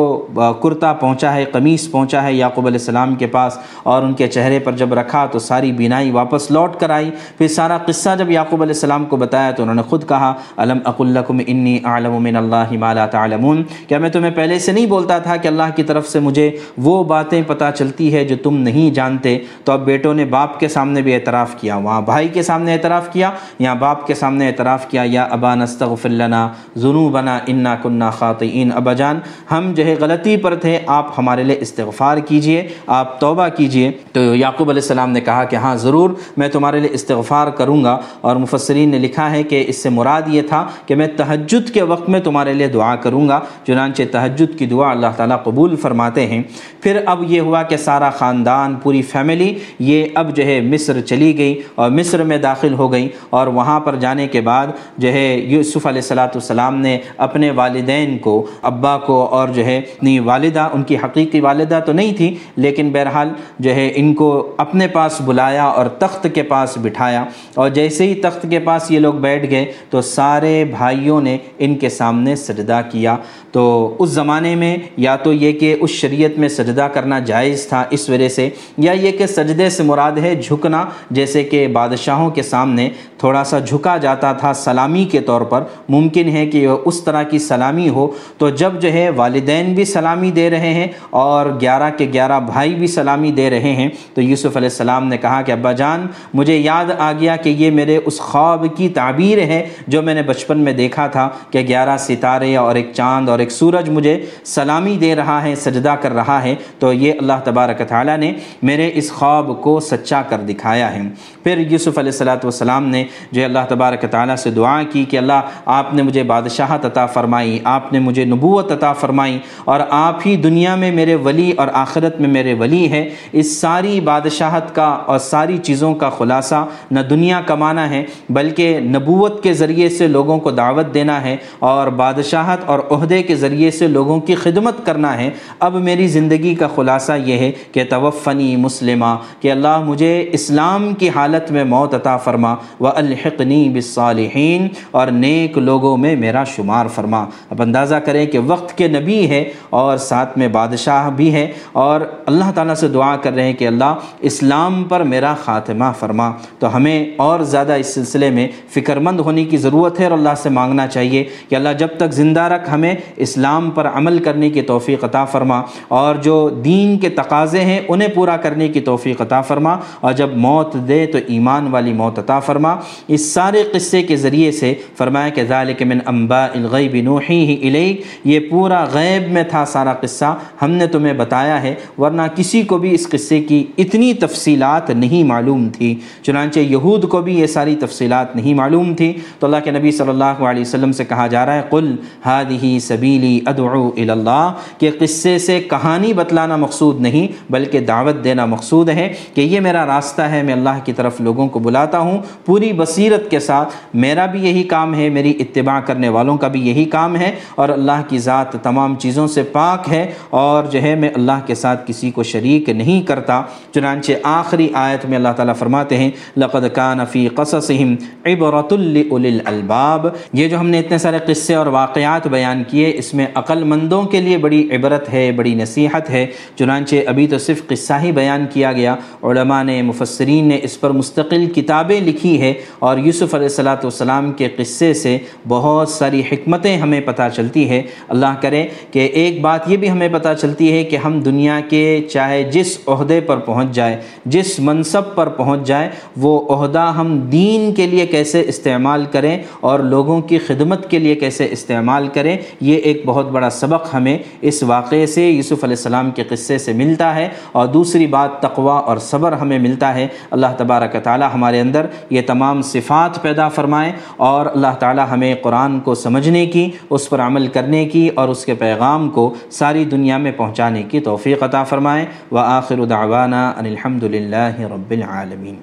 کرتا 0.61 0.93
پہنچا 0.93 1.33
ہے، 1.33 1.45
قمیص 1.51 1.89
پہنچا 1.91 2.23
ہے 2.23 2.33
یعقوب 2.33 2.67
علیہ 2.67 2.79
السلام 2.79 3.15
کے 3.15 3.27
پاس 3.27 3.57
اور 3.83 4.03
ان 4.03 4.13
کے 4.13 4.27
چہرے 4.27 4.59
پر 4.59 4.71
جب 4.71 4.93
رکھا 4.93 5.25
تو 5.31 5.39
ساری 5.39 5.71
بینائی 5.71 6.11
واپس 6.11 6.49
لوٹ 6.51 6.75
کر 6.79 6.89
آئی۔ 6.89 7.11
پھر 7.37 7.47
سارا 7.47 7.77
قصہ 7.77 8.15
جب 8.17 8.31
یعقوب 8.31 8.61
علیہ 8.61 8.73
السلام 8.73 9.05
کو 9.05 9.17
بتایا 9.17 9.51
تو 9.51 9.63
انہوں 9.63 9.75
نے 9.75 9.81
خود 9.81 10.07
کہا 10.09 10.33
علم 10.57 10.79
اقلکم 10.85 11.39
انی 11.47 11.77
اعلم 11.83 12.15
من 12.23 12.35
اللہ 12.35 12.71
ما 12.79 12.93
لا 12.93 13.05
تعلمون 13.05 13.63
کیا 13.87 13.97
میں 13.97 14.09
تمہیں 14.09 14.31
پہلے 14.31 14.59
سے 14.59 14.71
نہیں 14.71 14.85
بولتا 14.85 15.17
تھا 15.17 15.35
کہ 15.35 15.47
اللہ 15.47 15.75
کی 15.75 15.83
طرف 15.83 16.07
سے 16.07 16.19
مجھے 16.19 16.49
وہ 16.77 17.03
باتیں 17.03 17.41
پتہ 17.47 17.71
چلتی 17.75 18.13
ہے 18.13 18.23
جو 18.25 18.35
تم 18.43 18.57
نہیں 18.57 18.93
جانتے؟ 18.95 19.37
تو 19.63 19.71
اب 19.71 19.85
بیٹوں 19.85 20.13
نے 20.13 20.25
باپ 20.25 20.59
کے 20.59 20.67
سامنے 20.67 21.01
بھی 21.01 21.13
اعتراف 21.13 21.55
کیا، 21.61 21.75
وہاں 21.75 22.01
بھائی 22.01 22.27
کے 22.27 22.43
سامنے 22.43 22.73
اعتراف 22.73 23.11
کیا، 23.13 23.29
یہاں 23.59 23.75
باپ 23.75 24.05
کے 24.07 24.13
سامنے 24.13 24.47
اعتراف 24.47 24.87
کیا، 24.87 25.03
یا 25.05 25.23
ابا 25.31 25.53
نستغفر 25.55 26.09
لنا 26.15 26.49
ذنوبنا 26.77 27.39
انا 27.47 27.75
کنہ 27.75 28.03
خاطئین۔ 28.13 28.71
ابا 28.75 28.93
جان، 28.93 29.19
ہم 29.51 29.71
جو 29.75 29.85
ہے 29.85 29.95
غلطی 29.99 30.37
پر 30.37 30.55
تھے، 30.55 30.79
آپ 30.87 31.11
ہمارے 31.17 31.43
لیے 31.43 31.55
استغفار 31.59 32.17
کیجیے، 32.17 32.67
آپ 32.87 33.19
توبہ 33.19 33.47
کیجیے۔ 33.47 33.91
تو 34.11 34.35
یعقوب 34.35 34.69
علیہ 34.69 34.81
السلام 34.81 35.09
نے 35.09 35.21
کہا 35.21 35.43
کہ 35.43 35.55
ہاں 35.55 35.75
ضرور 35.75 36.09
میں 36.37 36.47
تمہارے 36.47 36.79
لیے 36.79 36.89
استغفار 36.91 37.47
کروں 37.47 37.83
گا۔ 37.83 37.99
اور 38.21 38.35
مفسرین 38.35 38.89
نے 38.89 38.99
لکھا 38.99 39.31
ہے 39.31 39.43
کہ 39.43 39.63
اس 39.67 39.83
سے 39.83 39.89
مراد 39.89 40.21
یہ 40.27 40.41
تھا 40.41 40.67
کہ 40.85 40.95
میں 40.95 41.07
تہجد 41.17 41.69
کے 41.73 41.81
وقت 41.81 42.09
میں 42.09 42.19
تمہارے 42.19 42.53
لیے 42.53 42.67
دعا 42.67 42.95
کروں 42.95 43.29
گا۔ 43.29 43.39
چنانچہ 43.67 44.03
تہجد 44.11 44.59
کی 44.59 44.65
دعا 44.65 44.91
اللہ 44.91 45.07
تعالیٰ 45.17 45.43
قبول 45.43 45.75
فرماتے 45.75 46.25
ہیں۔ 46.27 46.43
پھر 46.81 46.99
اب 47.05 47.23
یہ 47.27 47.39
ہوا 47.39 47.63
کہ 47.63 47.77
سارا 47.77 48.09
خاندان، 48.09 48.75
پوری 48.75 49.01
فیملی، 49.01 49.55
یہ 49.79 50.05
اب 50.15 50.35
جو 50.35 50.45
ہے 50.45 50.61
مصر 50.61 51.01
چلی 51.01 51.37
گئی 51.37 51.61
اور 51.75 51.91
مصر 51.91 52.23
میں 52.23 52.37
داخل 52.37 52.73
ہو 52.73 52.91
گئی۔ 52.91 53.09
اور 53.29 53.47
وہاں 53.47 53.79
پر 53.79 53.95
جانے 53.95 54.27
کے 54.27 54.41
بعد 54.41 54.67
جو 54.97 55.13
ہے 55.13 55.35
یوسف 55.35 55.85
علیہ 55.85 56.01
السلاۃ 56.05 56.35
والسلام 56.35 56.75
نے 56.75 56.97
اپنے 57.17 57.51
والدین 57.51 58.17
کو، 58.17 58.45
ابا 58.61 58.97
کو 58.97 59.23
اور 59.25 59.47
جو 59.47 59.65
ہے 59.65 59.77
اپنی 59.77 60.19
والدہ، 60.19 60.69
ان 60.73 60.83
کی 60.83 60.97
حقیقی 60.97 61.39
والدہ 61.39 61.79
تو 61.85 61.93
نہیں 61.93 62.13
تھی، 62.13 62.35
لیکن 62.55 62.89
بہرحال 62.89 63.29
جو 63.59 63.75
ہے، 63.75 63.91
ان 63.95 64.13
کو 64.13 64.55
اپنے 64.57 64.87
پاس 64.87 65.21
بلایا 65.21 65.63
اور 65.63 65.85
تخت 65.85 66.27
کے 66.33 66.43
پاس 66.43 66.77
بٹھایا۔ 66.77 67.25
اور 67.55 67.69
جیسے 67.69 68.07
ہی 68.07 68.15
تخت 68.15 68.45
کے 68.49 68.59
پاس 68.59 68.91
یہ 68.91 68.99
لوگ 68.99 69.13
بیٹھ 69.13 69.49
گئے، 69.51 69.65
تو 69.89 70.01
سارے 70.01 70.65
بھائیوں 70.71 71.21
نے 71.21 71.37
ان 71.59 71.75
کے 71.75 71.89
سامنے 71.89 72.35
سجدہ 72.35 72.81
کیا۔ 72.91 73.15
تو 73.51 73.95
اس 73.99 74.09
زمانے 74.09 74.55
میں 74.55 74.77
یا 74.97 75.15
تو 75.15 75.33
یہ 75.33 75.51
کہ 75.51 75.75
اس 75.79 75.89
شریعت 75.89 76.39
میں 76.39 76.47
سجدہ 76.47 76.87
کرنا 76.93 77.19
جائز 77.19 77.67
تھا 77.67 77.83
اس 77.89 78.09
وجہ 78.09 78.29
سے، 78.29 78.49
یا 78.77 78.91
یہ 78.91 79.11
کہ 79.11 79.27
سجدے 79.27 79.69
سے 79.69 79.83
مراد 79.83 80.11
ہے 80.11 80.35
جھکنا، 80.35 80.85
جیسے 81.11 81.43
کہ 81.43 81.67
بادشاہوں 81.67 82.29
کے 82.29 82.41
سامنے 82.41 82.89
تھوڑا 83.17 83.43
سا 83.43 83.59
جھکا 83.59 83.97
جاتا 83.97 84.33
تھا 84.33 84.53
سلامی 84.53 85.05
کے 85.05 85.19
طور 85.19 85.41
پر 85.41 85.63
ممکن 85.95 86.29
ہے 86.29 86.45
کہ 86.45 86.65
اس 86.85 87.03
طرح 87.03 87.23
کی 87.23 87.39
سلامی 87.39 87.89
ہو۔ 87.89 88.07
تو 88.37 88.49
جب 88.49 88.79
جو 88.81 88.91
ہے 88.93 89.09
والدین 89.15 89.73
بھی 89.73 89.85
سلامی 89.85 90.31
دے 90.31 90.49
رہے 90.49 90.73
ہیں 90.73 90.87
اور 91.09 91.45
گیارہ 91.61 91.89
کے 91.97 92.09
گیارہ 92.13 92.39
بھائی 92.45 92.73
بھی 92.75 92.87
سلامی 92.87 93.31
دے 93.31 93.49
رہے 93.49 93.73
ہیں، 93.73 93.89
تو 94.13 94.21
یوسف 94.21 94.57
علیہ 94.57 94.69
السلام 94.69 95.07
نے 95.07 95.17
کہا 95.17 95.41
کہ 95.41 95.51
ابا 95.51 95.71
جان، 95.71 96.05
مجھے 96.33 96.57
یاد 96.57 96.91
آ 96.99 97.11
گیا 97.19 97.35
کہ 97.35 97.49
یہ 97.49 97.71
میرے 97.71 97.99
اس 98.05 98.19
خواب 98.19 98.65
کی 98.77 98.89
تعبیر 98.89 99.39
ہے 99.39 99.63
جو 99.87 100.01
میں 100.01 100.13
نے 100.13 100.21
بچپن 100.21 100.59
میں 100.59 100.73
دیکھا 100.73 101.07
تھا 101.07 101.27
کہ 101.51 101.59
گیارہ 101.67 101.97
ستارے 101.97 102.55
اور 102.55 102.75
ایک 102.75 102.91
چاند 102.93 103.29
اور 103.29 103.39
ایک 103.39 103.51
سورج 103.51 103.89
مجھے 103.89 104.17
سلامی 104.45 104.97
دے 105.01 105.13
رہا 105.15 105.41
ہے، 105.43 105.53
سجدہ 105.55 105.95
کر 106.01 106.13
رہا 106.13 106.41
ہے۔ 106.43 106.55
تو 106.79 106.93
یہ 106.93 107.13
اللہ 107.19 107.39
تبارک 107.43 107.81
تعالیٰ 107.87 108.17
نے 108.17 108.31
میرے 108.63 108.89
اس 108.93 109.11
خواب 109.11 109.51
کو 109.61 109.79
سچا 109.79 110.21
کر 110.29 110.41
دکھایا 110.47 110.93
ہے۔ 110.93 111.01
پھر 111.43 111.57
یوسف 111.71 111.97
علیہ 111.97 112.11
السلاۃ 112.11 112.43
والسلام 112.43 112.87
نے 112.87 113.03
جو 113.31 113.43
اللہ 113.43 113.65
تبارک 113.69 114.05
تعالیٰ 114.11 114.35
سے 114.35 114.49
دعا 114.51 114.81
کی 114.91 115.03
کہ 115.09 115.17
اللہ 115.17 115.41
آپ 115.65 115.84
آپ 115.85 115.93
نے 115.93 116.01
مجھے 116.01 116.21
بادشاہت 116.23 116.85
عطا 116.85 117.05
فرمائی، 117.05 117.57
آپ 117.63 117.91
نے 117.93 117.99
مجھے 117.99 118.23
نبوت 118.25 118.71
عطا 118.71 118.91
فرمائی 118.93 119.37
اور 119.65 119.79
آپ 119.89 120.25
ہی 120.25 120.35
دنیا 120.35 120.75
میں 120.75 120.91
میرے 120.91 121.15
ولی 121.15 121.51
اور 121.51 121.67
آخرت 121.73 122.19
میں 122.19 122.29
میرے 122.29 122.53
ولی 122.53 122.89
ہے 122.91 123.09
اس 123.31 123.55
ساری 123.57 123.99
بادشاہت 124.01 124.73
کا 124.75 124.85
اور 125.05 125.19
ساری 125.19 125.57
چیزوں 125.57 125.93
کا 125.95 126.09
خلاصہ 126.09 126.63
نہ 126.91 126.99
دنیا 126.99 127.41
کمانا 127.45 127.89
ہے، 127.89 128.03
بلکہ 128.29 128.79
نبوت 128.83 129.41
کے 129.43 129.53
ذریعے 129.53 129.89
سے 129.89 130.07
لوگوں 130.07 130.37
کو 130.39 130.51
دعوت 130.51 130.93
دینا 130.93 131.21
ہے 131.23 131.35
اور 131.59 131.87
بادشاہت 132.01 132.63
اور 132.65 132.79
عہدے 132.91 133.21
کے 133.23 133.35
ذریعے 133.35 133.71
سے 133.71 133.87
لوگوں 133.87 134.19
کی 134.19 134.35
خدمت 134.35 134.85
کرنا 134.85 135.17
ہے۔ 135.17 135.29
اب 135.59 135.75
میری 135.81 136.07
زندگی 136.07 136.55
کا 136.55 136.67
خلاصہ 136.75 137.13
یہ 137.25 137.37
ہے 137.37 137.51
کہ 137.71 137.83
توفنی 137.89 138.55
مسلمہ، 138.55 139.15
کہ 139.41 139.51
اللہ 139.51 139.83
مجھے 139.85 140.13
اسلام 140.33 140.93
کی 140.93 141.09
حالت 141.15 141.51
میں 141.51 141.63
موت 141.65 141.93
عطا 141.93 142.17
فرما 142.17 142.55
و 142.79 142.87
الحقنی 142.87 143.63
بالصالحین 143.69 144.67
اور 144.91 145.07
نیک 145.07 145.57
لوگ 145.57 145.74
لوگوں 145.75 145.97
میں 145.97 146.15
میرا 146.15 146.43
شمار 146.43 146.85
فرما۔ 146.87 147.25
اب 147.49 147.61
اندازہ 147.61 147.95
کریں 147.95 148.25
کہ 148.25 148.39
وقت 148.39 148.77
کے 148.77 148.87
نبی 148.87 149.29
ہے 149.29 149.43
اور 149.69 149.97
ساتھ 149.97 150.37
میں 150.37 150.47
بادشاہ 150.47 151.09
بھی 151.09 151.33
ہے 151.33 151.51
اور 151.71 152.01
اللہ 152.25 152.51
تعالیٰ 152.55 152.75
سے 152.75 152.87
دعا 152.87 153.15
کر 153.15 153.33
رہے 153.33 153.43
ہیں 153.43 153.53
کہ 153.53 153.67
اللہ 153.67 153.95
اسلام 154.19 154.83
پر 154.83 155.03
میرا 155.03 155.33
خاتمہ 155.33 155.85
فرما۔ 155.99 156.31
تو 156.59 156.75
ہمیں 156.75 157.05
اور 157.17 157.39
زیادہ 157.39 157.73
اس 157.73 157.93
سلسلے 157.93 158.29
میں 158.29 158.47
فکر 158.69 158.99
مند 158.99 159.19
ہونے 159.19 159.45
کی 159.45 159.57
ضرورت 159.57 159.99
ہے 159.99 160.03
اور 160.03 160.11
اللہ 160.11 160.35
سے 160.37 160.49
مانگنا 160.49 160.87
چاہیے 160.87 161.23
کہ 161.49 161.55
اللہ 161.55 161.69
جب 161.79 161.87
تک 161.97 162.11
زندہ 162.11 162.41
رکھ 162.41 162.73
ہمیں 162.73 162.95
اسلام 163.15 163.69
پر 163.71 163.87
عمل 163.87 164.19
کرنے 164.19 164.49
کی 164.49 164.61
توفیق 164.61 165.03
عطا 165.03 165.25
فرما 165.25 165.61
اور 165.87 166.15
جو 166.15 166.49
دین 166.49 166.97
کے 166.97 167.09
تقاضے 167.09 167.61
ہیں 167.61 167.79
انہیں 167.87 168.09
پورا 168.13 168.37
کرنے 168.37 168.67
کی 168.67 168.79
توفیق 168.79 169.21
عطا 169.21 169.41
فرما 169.41 169.77
اور 170.01 170.13
جب 170.13 170.29
موت 170.35 170.73
دے 170.87 171.05
تو 171.05 171.17
ایمان 171.27 171.67
والی 171.71 171.93
موت 171.93 172.19
عطا 172.19 172.39
فرما۔ 172.39 172.75
اس 173.07 173.33
سارے 173.33 173.63
قصے 173.73 174.03
کے 174.03 174.15
ذریعے 174.15 174.51
سے 174.51 174.73
فرمایا 174.97 175.29
کہ 175.29 175.43
ذالک 175.65 175.81
من 175.81 175.99
انباء 176.05 176.47
الغیب 176.55 176.95
نوحی 177.03 177.45
ہی 177.45 177.67
الیک، 177.67 178.01
یہ 178.23 178.39
پورا 178.49 178.85
غیب 178.93 179.31
میں 179.31 179.43
تھا 179.43 179.65
سارا 179.65 179.93
قصہ، 179.93 180.37
ہم 180.61 180.71
نے 180.71 180.87
تمہیں 180.87 181.13
بتایا 181.13 181.63
ہے، 181.63 181.75
ورنہ 181.97 182.21
کسی 182.35 182.61
کو 182.61 182.77
بھی 182.77 182.93
اس 182.93 183.09
قصے 183.09 183.39
کی 183.41 183.63
اتنی 183.77 184.13
تفصیلات 184.13 184.89
نہیں 184.89 185.23
معلوم 185.23 185.69
تھی۔ 185.69 185.95
چنانچہ 186.23 186.59
یہود 186.59 187.07
کو 187.09 187.21
بھی 187.21 187.39
یہ 187.39 187.47
ساری 187.47 187.75
تفصیلات 187.75 188.35
نہیں 188.35 188.53
معلوم 188.53 188.93
تھی۔ 188.93 189.13
تو 189.39 189.47
اللہ 189.47 189.57
کے 189.63 189.71
نبی 189.71 189.91
صلی 189.91 190.09
اللہ 190.09 190.23
علیہ 190.23 190.61
وسلم 190.61 190.91
سے 190.91 191.03
کہا 191.03 191.27
جا 191.27 191.45
رہا 191.45 191.55
ہے، 191.55 191.61
قل 191.69 191.95
هذه 192.27 192.77
سبیلی 192.81 193.39
ادعو 193.45 193.89
اللہ 193.97 194.53
کہ 194.77 194.89
قصے 194.99 195.37
سے 195.37 195.59
کہانی 195.59 196.13
بتلانا 196.13 196.55
مقصود 196.55 197.01
نہیں، 197.01 197.27
بلکہ 197.49 197.79
دعوت 197.79 198.23
دینا 198.23 198.45
مقصود 198.45 198.89
ہے 198.89 199.13
کہ 199.33 199.41
یہ 199.41 199.59
میرا 199.59 199.85
راستہ 199.85 200.21
ہے، 200.21 200.43
میں 200.43 200.53
اللہ 200.53 200.79
کی 200.83 200.93
طرف 200.93 201.21
لوگوں 201.21 201.47
کو 201.47 201.59
بلاتا 201.59 201.99
ہوں، 201.99 202.17
پوری 202.45 202.73
بصیرت 202.73 203.31
کے 203.31 203.39
ساتھ، 203.39 203.73
میرا 203.93 204.25
بھی 204.25 204.39
یہی 204.47 204.63
کام 204.63 204.95
ہے، 204.95 205.09
میری 205.09 205.33
اتباع 205.47 205.79
کرنے 205.79 206.09
والوں 206.09 206.37
کا 206.37 206.47
بھی 206.47 206.67
یہی 206.67 206.85
کام 206.85 207.15
ہے 207.15 207.31
اور 207.55 207.69
اللہ 207.69 208.01
کی 208.07 208.19
ذات 208.19 208.55
تمام 208.63 208.95
چیزوں 208.95 209.27
سے 209.27 209.43
پاک 209.43 209.89
ہے 209.91 210.05
اور 210.29 210.63
جو 210.63 210.81
ہے 210.81 210.95
میں 210.95 211.09
اللہ 211.15 211.39
کے 211.45 211.55
ساتھ 211.55 211.87
کسی 211.87 212.11
کو 212.11 212.23
شریک 212.23 212.69
نہیں 212.69 213.01
کرتا۔ 213.01 213.41
چنانچہ 213.73 214.11
آخری 214.23 214.69
آیت 214.73 215.05
میں 215.05 215.17
اللہ 215.17 215.33
تعالیٰ 215.35 215.55
فرماتے 215.55 215.97
ہیں، 215.97 216.11
لقد 216.37 216.65
کان 216.73 217.05
فی 217.11 217.27
قصصہم 217.27 217.95
عبرت 218.25 218.73
الالباب۔ 218.73 220.07
یہ 220.33 220.47
جو 220.47 220.59
ہم 220.59 220.67
نے 220.67 220.79
اتنے 220.79 220.97
سارے 220.97 221.19
قصے 221.25 221.55
اور 221.55 221.67
واقعات 221.67 222.27
بیان 222.27 222.63
کیے، 222.67 222.91
اس 222.95 223.13
میں 223.13 223.25
عقل 223.35 223.63
مندوں 223.63 224.03
کے 224.03 224.21
لیے 224.21 224.37
بڑی 224.37 224.67
عبرت 224.71 225.13
ہے، 225.13 225.31
بڑی 225.31 225.53
نصیحت 225.55 226.09
ہے۔ 226.09 226.25
چنانچہ 226.55 226.95
ابھی 227.07 227.27
تو 227.27 227.37
صرف 227.37 227.67
قصہ 227.67 227.93
ہی 228.03 228.11
بیان 228.11 228.45
کیا 228.53 228.71
گیا، 228.71 228.95
علماء 229.23 229.63
نے، 229.63 229.81
مفسرین 229.81 230.47
نے 230.47 230.59
اس 230.63 230.79
پر 230.79 230.89
مستقل 230.89 231.45
کتابیں 231.55 231.99
لکھی 232.01 232.41
ہے 232.41 232.53
اور 232.79 232.97
یوسف 232.97 233.33
علیہ 233.33 233.47
السلاۃ 233.47 233.83
والسلام 233.83 234.31
کے 234.33 234.47
قصے 234.55 234.93
سے 234.93 235.17
بہت 235.47 235.89
ساری 235.89 236.23
حکمتیں 236.31 236.77
ہمیں 236.77 237.01
پتہ 237.01 237.21
چلتی 237.35 237.69
ہے 237.69 237.81
اللہ 238.07 238.35
کرے 238.41 238.67
کہ 238.91 238.99
ایک 238.99 239.41
بات 239.41 239.59
یہ 239.67 239.77
بھی 239.77 239.91
ہمیں 239.91 240.09
پتہ 240.11 240.29
چلتی 240.41 240.71
ہے 240.71 240.83
کہ 240.83 240.95
ہم 240.95 241.19
دنیا 241.19 241.59
کے 241.69 242.01
چاہے 242.11 242.43
جس 242.43 242.77
عہدے 242.87 243.21
پر 243.21 243.37
پہنچ 243.37 243.71
جائے، 243.71 243.97
جس 244.25 244.59
منصب 244.59 245.15
پر 245.15 245.29
پہنچ 245.29 245.67
جائے، 245.67 245.89
وہ 246.17 246.55
عہدہ 246.55 246.93
ہم 246.97 247.19
دین 247.19 247.73
کے 247.73 247.87
لیے 247.87 248.05
کیسے 248.05 248.43
استعمال 248.47 249.05
کریں 249.11 249.43
اور 249.59 249.79
لوگوں 249.79 250.21
کی 250.21 250.37
خدمت 250.37 250.89
کے 250.89 250.99
لیے 250.99 251.15
کیسے 251.15 251.47
استعمال 251.51 252.07
کریں، 252.07 252.37
یہ 252.61 252.75
ایک 252.75 253.01
بہت 253.05 253.29
بڑا 253.29 253.49
سبق 253.49 253.93
ہمیں 253.93 254.17
اس 254.41 254.63
واقعے 254.63 255.05
سے 255.05 255.29
یوسف 255.29 255.63
علیہ 255.63 255.75
السلام 255.75 256.11
کے 256.11 256.23
قصے 256.23 256.57
سے 256.57 256.73
ملتا 256.73 257.15
ہے۔ 257.15 257.29
اور 257.51 257.67
دوسری 257.67 258.07
بات 258.07 258.41
تقوا 258.41 258.79
اور 258.79 258.97
صبر 258.97 259.31
ہمیں 259.31 259.59
ملتا 259.59 259.95
ہے۔ 259.95 260.07
اللہ 260.31 260.47
تبارک 260.57 260.95
تعالی 261.03 261.25
ہمارے 261.33 261.59
اندر 261.59 261.85
یہ 262.09 262.21
تمام 262.27 262.61
صفات 262.61 263.21
پیدا 263.21 263.49
فرمائے 263.49 263.91
اور 264.17 264.45
اللہ 264.45 264.75
تعالی 264.79 265.01
ہمیں 265.11 265.34
قرآن 265.35 265.79
کو 265.79 265.95
سمجھنے 265.95 266.45
کی، 266.45 266.71
اس 266.89 267.09
پر 267.09 267.19
عمل 267.19 267.47
کرنے 267.47 267.85
کی 267.85 268.09
اور 268.15 268.29
اس 268.29 268.45
کے 268.45 268.53
پیغام 268.53 269.09
کو 269.09 269.33
ساری 269.51 269.85
دنیا 269.85 270.17
میں 270.17 270.31
پہنچانے 270.31 270.83
کی 270.83 270.99
توفیق 270.99 271.43
عطا 271.43 271.63
فرمائے۔ 271.63 272.05
و 272.31 272.37
آخر 272.37 272.85
دعوانا 272.85 273.49
ان 273.49 273.65
الحمد 273.65 274.03
للہ 274.03 274.59
رب 274.59 274.91
العالمین۔ 274.91 275.53